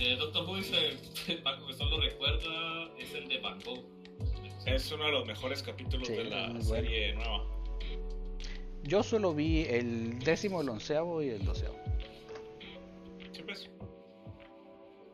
Eh, 0.00 0.16
Doctor 0.16 0.46
Who 0.48 0.56
dice, 0.56 0.96
Paco 1.44 1.66
que 1.68 1.74
solo 1.74 2.00
recuerda, 2.00 2.90
es 2.98 3.12
el 3.14 3.28
de 3.28 3.38
Bangkok. 3.38 3.84
Es 4.66 4.90
uno 4.92 5.04
de 5.06 5.12
los 5.12 5.26
mejores 5.26 5.62
capítulos 5.62 6.06
Sí, 6.08 6.14
de 6.14 6.24
la 6.24 6.46
bueno. 6.46 6.62
serie 6.62 7.14
nueva. 7.14 7.46
Yo 8.82 9.02
solo 9.02 9.34
vi 9.34 9.62
el 9.64 10.18
décimo, 10.20 10.62
el 10.62 10.68
onceavo 10.70 11.22
y 11.22 11.28
el 11.28 11.44
doceavo. 11.44 11.76
¿Qué 13.32 13.42
pues? 13.42 13.70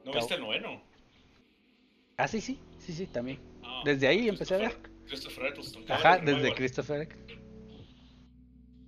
¿No 0.04 0.12
viste 0.12 0.34
el 0.34 0.40
noveno? 0.40 0.80
Ah, 2.16 2.28
sí, 2.28 2.40
sí, 2.40 2.58
sí, 2.78 2.92
sí, 2.92 3.06
también. 3.06 3.40
Ah, 3.64 3.82
Desde 3.84 4.06
ahí 4.06 4.28
empecé 4.28 4.54
a 4.54 4.58
ver. 4.58 4.76
Christopher- 5.08 5.46
Eccleston. 5.46 5.84
Ajá, 5.88 6.18
desde 6.18 6.32
revival. 6.34 6.54
Christopher 6.54 7.00
Eck. 7.02 7.16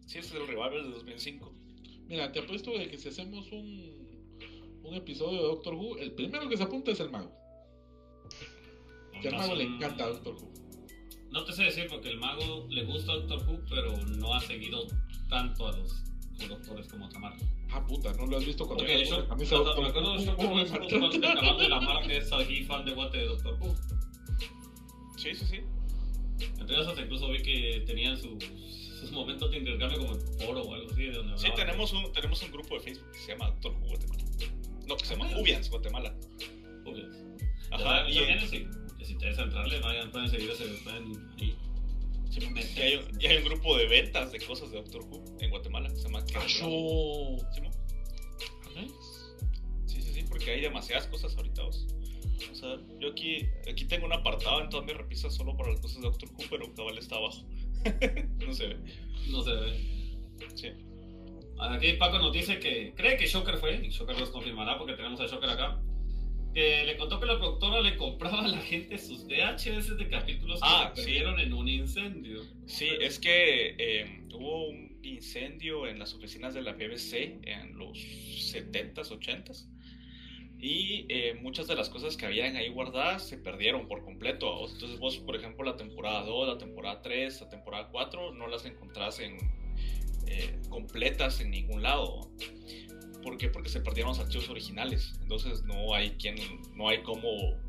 Sí, 0.07 0.19
es 0.19 0.33
el 0.33 0.47
revival 0.47 0.85
de 0.85 0.91
2005. 0.91 1.53
Mira, 2.07 2.33
te 2.33 2.39
apuesto 2.39 2.70
de 2.73 2.89
que 2.89 2.97
si 2.99 3.09
hacemos 3.09 3.51
un, 3.53 3.98
un 4.89 4.94
episodio 4.94 5.36
de 5.39 5.48
Doctor 5.48 5.74
Who, 5.74 5.98
el 5.98 6.12
primero 6.12 6.48
que 6.48 6.56
se 6.56 6.62
apunta 6.65 6.90
es 6.93 7.01
el 7.01 7.10
mago. 7.10 7.32
Que 9.20 9.28
al 9.28 9.36
mago 9.36 9.55
le 9.55 9.65
encanta 9.65 10.06
Doctor 10.09 10.35
Who. 10.35 10.52
No 11.31 11.44
te 11.44 11.52
sé 11.52 11.65
decir 11.65 11.86
porque 11.90 12.09
el 12.09 12.19
mago 12.19 12.66
le 12.70 12.85
gusta 12.85 13.12
Doctor 13.15 13.47
Who, 13.48 13.60
pero 13.69 13.97
no 13.97 14.35
ha 14.35 14.40
seguido 14.40 14.86
tanto 15.28 15.66
a 15.69 15.77
los 15.77 16.05
doctores 16.48 16.89
como 16.89 17.09
Tamar. 17.09 17.35
Ah, 17.70 17.85
puta, 17.86 18.12
no 18.15 18.27
lo 18.27 18.39
has 18.39 18.47
visto 18.47 18.65
cuando 18.66 18.85
me 18.85 19.05
yo, 19.05 19.28
camisa 19.28 19.56
de 19.56 19.60
me 19.60 19.66
Doctor 19.66 19.86
acuerdo 19.89 20.16
de 20.16 21.62
de 21.62 21.69
la 21.69 21.81
Mara 21.81 22.06
que 22.06 22.16
es 22.19 22.32
aquí 22.32 22.65
fan 22.65 22.85
de 22.85 22.94
guate 22.94 23.19
de 23.19 23.24
Doctor 23.27 23.59
Who. 23.60 23.74
Sí, 25.16 25.35
sí, 25.35 25.44
sí. 25.47 25.60
Entre 26.59 26.81
esas 26.81 26.97
incluso 26.98 27.28
vi 27.28 27.43
que 27.43 27.82
tenían 27.86 28.16
su- 28.16 28.39
sus 29.01 29.10
momentos 29.10 29.51
de 29.51 29.59
intercambio 29.59 29.98
como 29.98 30.12
en 30.12 30.20
foro 30.39 30.62
o 30.62 30.74
algo 30.74 30.90
así. 30.90 31.02
De 31.05 31.12
donde 31.12 31.36
Sí, 31.39 31.48
tenemos 31.56 31.93
un, 31.93 32.10
tenemos 32.12 32.43
un 32.43 32.52
grupo 32.52 32.74
de 32.77 32.81
Facebook 32.81 33.10
que 33.12 33.19
se 33.19 33.32
llama 33.32 33.51
Doctor 33.51 33.73
Who 33.73 33.86
Guatemala. 33.89 34.24
No, 34.89 34.97
que 34.97 35.05
se 35.05 35.15
llama 35.16 35.28
Ubians 35.39 35.69
Guatemala. 35.70 36.15
Obvio. 36.86 37.05
Ajá, 37.70 38.09
y 38.09 38.15
si 38.48 38.66
les 38.98 39.10
interesa 39.10 39.43
entrarle, 39.43 39.78
vayan, 39.81 40.10
pueden 40.10 40.31
seguir 40.31 40.51
ese, 40.51 40.65
pueden 40.82 41.05
ahí. 41.39 41.55
sí, 42.31 42.40
y 42.77 42.81
hay, 42.81 42.97
un- 42.97 43.20
y 43.20 43.27
hay 43.27 43.36
un 43.39 43.44
grupo 43.44 43.77
de 43.77 43.86
ventas 43.86 44.32
de 44.32 44.40
cosas 44.40 44.70
de 44.70 44.77
Doctor 44.78 45.02
Who 45.02 45.23
en 45.40 45.51
Guatemala 45.51 45.89
que 45.90 45.97
se 45.97 46.02
llama 46.05 46.24
Ah. 46.35 46.48
Simón. 47.55 47.73
Sí, 49.86 50.01
sí, 50.02 50.12
sí, 50.15 50.24
porque 50.28 50.51
hay 50.52 50.60
demasiadas 50.62 51.06
cosas 51.09 51.36
ahorita. 51.36 51.62
vos. 51.62 51.86
O 52.51 52.55
sea, 52.55 52.77
yo 53.01 53.10
aquí, 53.10 53.47
aquí 53.70 53.85
tengo 53.85 54.06
un 54.06 54.12
apartado 54.12 54.60
en 54.62 54.69
todas 54.70 54.86
mis 54.86 54.97
repisas 54.97 55.35
solo 55.35 55.56
para 55.56 55.73
las 55.73 55.81
cosas 55.81 55.97
de 55.98 56.02
Doctor 56.05 56.28
Who, 56.31 56.44
pero 56.51 56.74
cabal 56.74 56.97
está 56.98 57.16
abajo. 57.16 57.44
no 58.47 58.52
se 58.55 58.66
ve. 58.69 58.77
No 59.31 59.43
se 59.43 59.52
ve. 59.52 60.19
Sí. 60.55 60.69
Aquí 61.60 61.93
Paco 61.94 62.18
nos 62.18 62.32
dice 62.32 62.59
que 62.59 62.93
cree 62.97 63.16
que 63.16 63.26
Shocker 63.26 63.56
fue, 63.59 63.74
y 63.85 63.89
Shocker 63.90 64.18
nos 64.18 64.30
confirmará 64.30 64.78
porque 64.78 64.94
tenemos 64.94 65.20
a 65.20 65.26
Shocker 65.26 65.51
acá, 65.51 65.80
que 66.55 66.85
le 66.85 66.97
contó 66.97 67.20
que 67.20 67.26
la 67.26 67.39
productora 67.39 67.80
le 67.80 67.97
compraba 67.97 68.44
a 68.44 68.48
la 68.48 68.59
gente 68.60 68.97
sus 68.98 69.24
VHS 69.26 69.97
de 69.97 70.09
capítulos 70.09 70.60
que 70.60 70.66
Ah, 70.68 70.93
sí. 70.94 71.02
perdieron 71.02 71.39
en 71.40 71.52
un 71.52 71.68
incendio. 71.68 72.43
Sí, 72.66 72.89
es 73.01 73.18
que 73.18 73.74
eh, 73.78 74.22
hubo 74.32 74.68
un 74.68 74.98
incendio 75.02 75.86
en 75.86 75.98
las 75.98 76.14
oficinas 76.14 76.55
de 76.55 76.62
la 76.62 76.72
BBC 76.72 77.39
en 77.44 77.76
los 77.76 77.98
70s, 77.98 79.10
80s. 79.10 79.66
Y 80.60 81.06
eh, 81.09 81.35
muchas 81.40 81.68
de 81.68 81.76
las 81.76 81.89
cosas 81.89 82.16
que 82.16 82.26
habían 82.26 82.56
ahí 82.56 82.68
guardadas 82.68 83.28
se 83.28 83.39
perdieron 83.39 83.86
por 83.86 84.05
completo. 84.05 84.66
Entonces 84.72 84.98
vos, 84.98 85.16
por 85.18 85.36
ejemplo, 85.36 85.64
la 85.64 85.76
temporada 85.76 86.24
2, 86.24 86.48
la 86.48 86.59
temporada 86.59 87.01
3, 87.02 87.43
la 87.43 87.48
temporada 87.48 87.89
4, 87.93 88.35
no 88.35 88.48
las 88.48 88.64
encontrás 88.64 89.20
en, 89.20 89.36
eh, 90.31 90.61
completas 90.69 91.41
en 91.41 91.51
ningún 91.51 91.83
lado. 91.83 92.31
¿Por 93.23 93.37
qué? 93.37 93.49
Porque 93.49 93.69
se 93.69 93.81
perdieron 93.81 94.11
los 94.11 94.21
archivos 94.21 94.49
originales. 94.49 95.15
Entonces 95.23 95.63
no 95.65 95.95
hay 95.95 96.11
quien, 96.13 96.37
no 96.75 96.89
hay 96.89 97.03
cómo, 97.03 97.29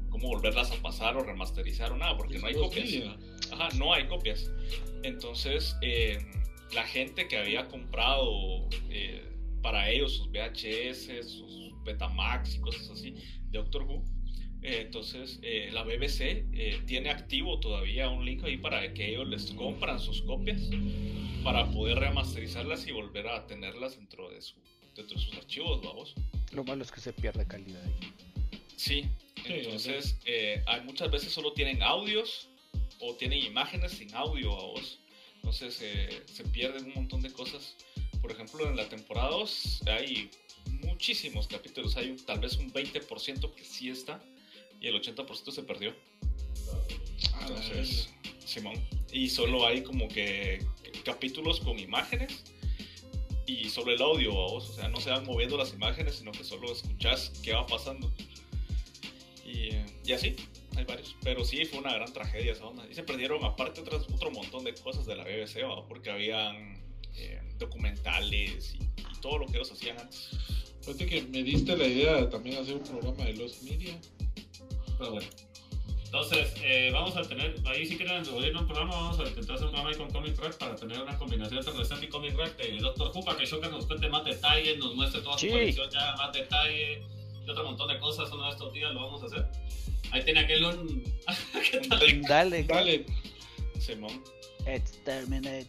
cómo 0.10 0.27
volverlas 0.27 0.72
a 0.72 0.81
pasar 0.81 1.18
o 1.18 1.23
remasterizar 1.23 1.91
o 1.91 1.98
nada, 1.98 2.18
porque 2.18 2.40
no 2.40 2.48
hay 2.48 2.56
copias. 2.56 3.18
Ajá, 3.52 3.69
no 3.77 3.94
hay 3.94 4.07
copias. 4.07 4.52
Entonces, 5.03 5.76
eh, 5.81 6.19
la 6.73 6.84
gente 6.84 7.27
que 7.27 7.38
había 7.38 7.68
comprado 7.68 8.68
eh, 8.90 9.23
para 9.61 9.90
ellos 9.90 10.18
sus 10.18 10.30
VHS, 10.31 11.27
sus 11.27 11.73
Betamax 11.84 12.56
y 12.56 12.60
cosas 12.60 12.90
así 12.90 13.11
de 13.11 13.57
Doctor 13.57 13.84
Who, 13.84 14.03
eh, 14.61 14.81
entonces 14.86 15.40
eh, 15.41 15.69
la 15.72 15.84
BBC 15.84 16.22
eh, 16.53 16.81
tiene 16.86 17.10
activo 17.10 17.60
todavía 17.60 18.10
un 18.10 18.26
link 18.26 18.44
ahí 18.44 18.57
para 18.57 18.94
que 18.94 19.10
ellos 19.10 19.27
les 19.27 19.52
compran 19.52 19.99
sus 19.99 20.22
copias 20.23 20.61
para 21.44 21.69
poder 21.72 21.98
remasterizarlas 21.99 22.86
y 22.88 22.91
volver 22.91 23.27
a 23.27 23.48
tenerlas 23.48 23.95
dentro 23.98 24.30
de, 24.30 24.41
su, 24.41 24.56
dentro 24.95 25.18
de 25.18 25.23
sus 25.23 25.34
archivos, 25.36 25.81
vamos. 25.81 26.14
Lo 26.52 26.64
malo 26.64 26.84
es 26.84 26.91
que 26.91 26.99
se 26.99 27.14
pierde 27.14 27.45
calidad 27.48 27.81
ahí. 27.84 28.14
Sí, 28.76 29.06
entonces 29.45 30.18
eh, 30.26 30.61
hay, 30.68 30.81
muchas 30.81 31.10
veces 31.11 31.31
solo 31.31 31.53
tienen 31.53 31.81
audios 31.81 32.49
o 32.99 33.14
tienen 33.15 33.40
imágenes 33.45 33.94
sin 33.94 34.14
audio 34.14 34.52
a 34.53 34.64
vos. 34.65 34.99
Entonces 35.36 35.80
eh, 35.81 36.23
se 36.26 36.44
pierden 36.44 36.86
un 36.88 36.94
montón 36.95 37.22
de 37.22 37.31
cosas. 37.31 37.76
Por 38.22 38.31
ejemplo, 38.31 38.68
en 38.69 38.76
la 38.76 38.90
temporada 38.90 39.30
2 39.30 39.81
hay 39.88 40.30
muchísimos 40.84 41.48
capítulos. 41.48 41.95
Hay 41.95 42.11
un- 42.11 42.18
tal 42.26 42.40
vez 42.40 42.57
un 42.57 42.72
20% 42.73 43.53
que 43.56 43.64
sí 43.64 43.90
está 43.90 44.22
y 44.80 44.88
el 44.88 44.95
80% 45.01 45.51
se 45.51 45.64
perdió. 45.64 45.93
Entonces, 47.41 48.10
Simón. 48.45 48.76
Y 49.11 49.30
solo 49.30 49.65
hay 49.65 49.84
como 49.84 50.07
que 50.07 50.65
capítulos 51.03 51.60
con 51.60 51.80
imágenes 51.80 52.43
y 53.45 53.69
solo 53.69 53.91
el 53.91 54.01
audio, 54.01 54.31
vos. 54.31 54.69
O 54.69 54.73
sea, 54.73 54.88
no 54.89 54.99
se 54.99 55.10
van 55.10 55.26
moviendo 55.26 55.57
las 55.57 55.73
imágenes, 55.73 56.15
sino 56.15 56.31
que 56.31 56.43
solo 56.43 56.72
escuchás 56.72 57.31
qué 57.43 57.53
va 57.53 57.65
pasando. 57.65 58.11
Y, 59.45 59.72
y 60.06 60.14
así, 60.14 60.35
hay 60.77 60.85
varios. 60.85 61.15
Pero 61.23 61.43
sí, 61.43 61.65
fue 61.65 61.80
una 61.80 61.93
gran 61.93 62.14
tragedia 62.14 62.51
esa 62.51 62.65
onda. 62.65 62.85
Y 62.89 62.93
se 62.93 63.03
perdieron, 63.03 63.43
aparte, 63.43 63.81
otras, 63.81 64.03
otro 64.14 64.30
montón 64.31 64.64
de 64.64 64.76
cosas 64.76 65.06
de 65.06 65.15
la 65.15 65.23
BBC, 65.23 65.64
¿va? 65.64 65.88
porque 65.88 66.11
habían 66.11 66.80
eh, 67.15 67.41
documentales 67.57 68.76
y, 68.76 68.84
y 68.84 69.22
todo 69.22 69.39
lo 69.39 69.47
que 69.47 69.57
ellos 69.57 69.72
hacían 69.72 69.99
antes. 69.99 70.30
Fíjate 70.81 71.06
que 71.07 71.22
me 71.23 71.43
diste 71.43 71.76
la 71.76 71.85
idea 71.85 72.15
de 72.15 72.27
también 72.27 72.57
hacer 72.57 72.76
un 72.76 72.84
programa 72.84 73.26
de 73.26 73.34
los 73.34 73.64
media. 73.64 73.99
Pero 74.99 75.11
bueno. 75.13 75.27
Entonces, 76.05 76.53
eh, 76.63 76.89
vamos 76.91 77.15
a 77.15 77.21
tener, 77.21 77.55
ahí 77.67 77.85
si 77.85 77.95
quieren 77.95 78.27
oír 78.30 78.55
un 78.57 78.65
programa, 78.65 78.95
vamos 78.95 79.19
a 79.19 79.27
intentar 79.27 79.55
hacer 79.55 79.67
un 79.67 79.71
programa 79.73 79.89
ahí 79.91 79.95
con 79.95 80.11
Comic 80.11 80.39
Rack 80.39 80.57
para 80.57 80.76
tener 80.76 80.99
una 81.01 81.15
combinación 81.17 81.59
entre 81.59 81.73
Resident 81.73 82.03
y 82.03 82.07
Comic 82.07 82.35
Rack 82.35 82.57
de 82.57 82.77
Doctor 82.80 83.11
Who 83.15 83.23
para 83.23 83.38
que 83.38 83.45
Shocker 83.45 83.69
nos 83.71 83.85
cuente 83.85 84.09
más 84.09 84.26
detalles, 84.26 84.80
nos 84.80 84.95
muestre 84.95 85.21
toda 85.21 85.38
su 85.38 85.45
Sí. 85.45 85.51
colección 85.51 85.88
ya 85.91 86.15
más 86.17 86.34
detalle 86.34 87.03
y 87.45 87.49
otro 87.49 87.63
montón 87.63 87.88
de 87.89 87.99
cosas. 87.99 88.31
Uno 88.31 88.45
de 88.45 88.51
estos 88.51 88.73
días 88.73 88.91
lo 88.91 89.01
vamos 89.05 89.21
a 89.21 89.26
hacer. 89.27 89.45
Ahí 90.11 90.23
tiene 90.26 90.39
aquel 90.39 90.65
un. 90.65 91.03
¿Qué 91.71 91.77
tal? 91.88 92.21
Dale, 92.23 92.63
Dale, 92.63 93.05
Simón, 93.80 94.23
Exterminate. 94.65 95.67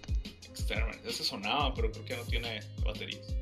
Exterminate. 0.49 1.07
Ese 1.09 1.23
sonaba, 1.23 1.75
pero 1.75 1.93
creo 1.93 2.05
que 2.07 2.17
no 2.17 2.25
tiene 2.25 2.61
baterías. 2.83 3.37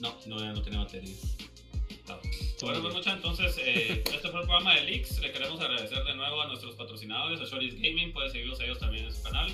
No, 0.00 0.14
no, 0.26 0.38
ya 0.38 0.52
no 0.52 0.60
tiene 0.60 0.76
baterías. 0.78 1.36
Bueno, 2.62 2.82
pues 2.82 2.94
mucho, 2.94 3.10
entonces, 3.10 3.56
eh, 3.58 4.02
este 4.04 4.18
fue 4.30 4.40
el 4.40 4.46
programa 4.46 4.74
de 4.74 4.82
Leaks. 4.82 5.18
Le 5.18 5.32
queremos 5.32 5.60
agradecer 5.60 6.04
de 6.04 6.14
nuevo 6.14 6.40
a 6.40 6.46
nuestros 6.46 6.74
patrocinadores, 6.74 7.40
a 7.40 7.44
Shoris 7.44 7.74
Gaming. 7.74 8.12
Pueden 8.12 8.30
seguirlos 8.30 8.60
a 8.60 8.64
ellos 8.64 8.78
también 8.78 9.04
en 9.06 9.12
su 9.14 9.22
canal. 9.22 9.50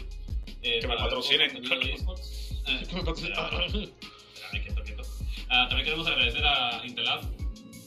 Eh, 0.62 0.78
Que 0.80 0.86
me 0.88 0.96
patrocinen. 0.96 1.62
también 5.48 5.84
queremos 5.84 6.06
agradecer 6.06 6.44
a 6.44 6.82
Intelab 6.84 7.20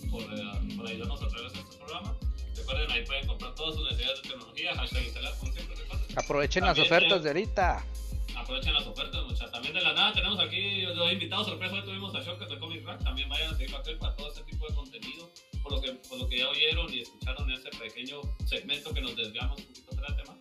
por, 0.10 0.22
eh, 0.24 0.76
por 0.76 0.88
ayudarnos 0.88 1.22
a 1.22 1.28
través 1.28 1.54
de 1.54 1.60
este 1.60 1.78
programa. 1.78 2.16
Recuerden, 2.56 2.92
ahí 2.92 3.06
pueden 3.06 3.28
comprar 3.28 3.56
todas 3.56 3.76
sus 3.76 3.84
necesidades 3.86 4.22
de 4.22 4.30
tecnología. 4.30 4.76
Hashtag 4.76 5.06
Intelab, 5.08 5.38
como 5.40 5.54
siempre, 5.54 5.76
recuerden. 5.76 6.20
Aprovechen 6.20 6.64
las 6.66 6.80
ofertas 6.80 7.20
eh, 7.20 7.24
de 7.24 7.30
ahorita. 7.30 7.86
Aprovechen 8.36 8.74
las 8.74 8.86
ofertas, 8.86 9.24
muchachos. 9.24 9.52
También 9.52 9.74
de 9.74 9.82
la 9.82 9.94
nada 9.94 10.14
tenemos 10.14 10.40
aquí 10.40 10.82
dos 10.82 11.12
invitados 11.12 11.48
sorpresa. 11.48 11.76
Hoy 11.76 11.84
tuvimos 11.84 12.14
a 12.16 12.22
Shocker 12.22 12.48
de 12.48 12.60
Comic 12.60 12.86
Rack. 12.86 13.04
También 13.04 13.30
vayan 13.30 13.54
a 13.54 13.56
seguirlo 13.56 13.78
a 13.78 13.80
aquel 13.80 13.98
para 13.98 14.16
todo 14.16 14.28
este 14.28 14.44
tipo 14.44 14.68
de 14.68 14.76
contenido. 14.76 15.32
Por 15.64 15.72
lo, 15.72 15.82
que, 15.82 15.94
por 16.10 16.20
lo 16.20 16.28
que 16.28 16.40
ya 16.40 16.50
oyeron 16.50 16.94
y 16.94 17.00
escucharon 17.00 17.52
ese 17.52 17.70
pequeño 17.72 18.22
segmento 18.46 18.94
que 18.94 19.02
nos 19.02 19.16
desviamos 19.16 19.60
un 19.60 19.66
poquito 19.66 19.96
del 19.96 20.16
tema. 20.16 20.38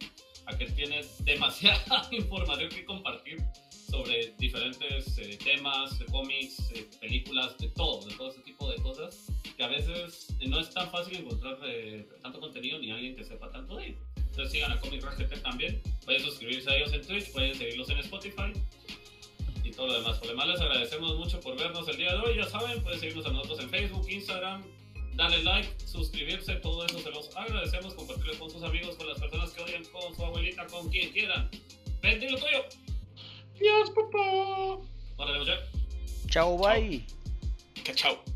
Aquel 0.47 0.75
tiene 0.75 1.01
demasiada 1.21 2.09
información 2.13 2.69
que 2.69 2.85
compartir 2.85 3.39
sobre 3.71 4.35
diferentes 4.39 5.17
eh, 5.19 5.39
temas, 5.43 6.01
eh, 6.01 6.07
cómics, 6.11 6.71
eh, 6.73 6.91
películas, 7.01 7.57
de 7.59 7.69
todo, 7.69 8.05
de 8.07 8.15
todo 8.17 8.31
ese 8.31 8.41
tipo 8.41 8.69
de 8.71 8.77
cosas. 8.83 9.27
Que 9.57 9.63
a 9.63 9.69
veces 9.69 10.35
no 10.47 10.59
es 10.61 10.69
tan 10.71 10.91
fácil 10.91 11.17
encontrar 11.17 11.59
eh, 11.65 12.09
tanto 12.21 12.41
contenido 12.41 12.79
ni 12.81 12.91
alguien 12.91 13.15
que 13.15 13.25
sepa 13.25 13.51
tanto 13.51 13.77
de 13.77 13.87
ello. 13.87 13.99
Entonces 14.35 14.53
sigan 14.53 14.73
a 14.73 14.81
Comic 14.81 15.01
GT 15.01 15.43
también. 15.43 15.81
Pueden 16.05 16.21
suscribirse 16.23 16.69
a 16.69 16.77
ellos 16.77 16.93
en 16.93 17.07
Twitch, 17.07 17.31
pueden 17.31 17.55
seguirlos 17.55 17.89
en 17.89 17.99
Spotify 17.99 18.53
y 19.63 19.71
todo 19.71 19.87
lo 19.87 19.93
demás. 19.93 20.19
Por 20.19 20.27
lo 20.27 20.33
demás, 20.33 20.49
les 20.49 20.61
agradecemos 20.61 21.17
mucho 21.17 21.39
por 21.39 21.57
vernos 21.57 21.87
el 21.87 21.97
día 21.97 22.13
de 22.15 22.19
hoy. 22.19 22.37
Ya 22.37 22.45
saben, 22.45 22.83
pueden 22.83 22.99
seguirnos 22.99 23.27
a 23.27 23.31
nosotros 23.31 23.61
en 23.61 23.71
Facebook, 23.71 24.11
Instagram, 24.11 24.65
darle 25.15 25.41
like, 25.45 25.69
suscribirse, 25.87 26.53
todo 26.57 26.85
eso 26.85 26.99
se 26.99 27.11
los 27.11 27.37
agradecemos. 27.37 27.95
Compartirlo 27.95 28.37
con 28.41 28.51
sus 28.51 28.65
amigos, 28.65 28.97
con 28.97 29.07
las 29.07 29.21
personas 29.21 29.53
que 29.53 29.63
odian, 29.63 29.85
con 29.85 30.17
su 30.17 30.25
abuelita, 30.25 30.67
con 30.67 30.89
quien 30.89 31.13
quieran. 31.13 31.49
Vente 32.03 32.29
lo 32.29 32.37
tuyo. 32.37 32.65
Dios, 33.61 33.91
papá. 33.91 34.81
Órale, 35.17 35.39
muchacho. 35.39 35.63
Chao, 36.29 36.59
bye. 36.59 37.07
Que 37.85 37.95
chao. 37.95 38.34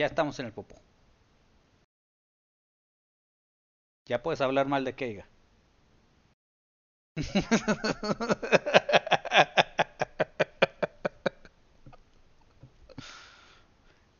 Ya 0.00 0.06
estamos 0.06 0.38
en 0.40 0.46
el 0.46 0.52
popo. 0.52 0.76
Ya 4.04 4.22
puedes 4.22 4.42
hablar 4.42 4.66
mal 4.68 4.84
de 4.84 4.94
Keiga. 4.94 5.26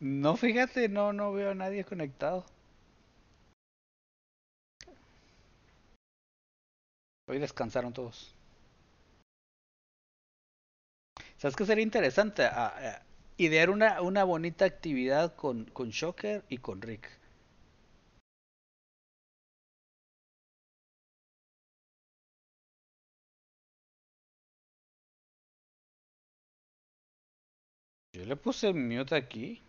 No, 0.00 0.36
fíjate, 0.36 0.88
no, 0.88 1.12
no 1.12 1.32
veo 1.32 1.52
a 1.52 1.54
nadie 1.54 1.84
conectado. 1.84 2.44
Hoy 7.28 7.38
descansaron 7.38 7.94
todos. 7.94 8.34
¿Sabes 11.38 11.56
qué 11.56 11.64
sería 11.66 11.82
interesante? 11.82 12.44
Ah, 12.44 12.72
ah, 12.76 13.02
idear 13.40 13.70
una, 13.70 14.02
una 14.02 14.22
bonita 14.24 14.66
actividad 14.66 15.34
con, 15.34 15.64
con 15.72 15.88
Shocker 15.90 16.44
y 16.50 16.58
con 16.58 16.82
Rick. 16.82 17.08
Yo 28.12 28.24
le 28.24 28.36
puse 28.36 28.72
mute 28.72 29.16
aquí. 29.16 29.62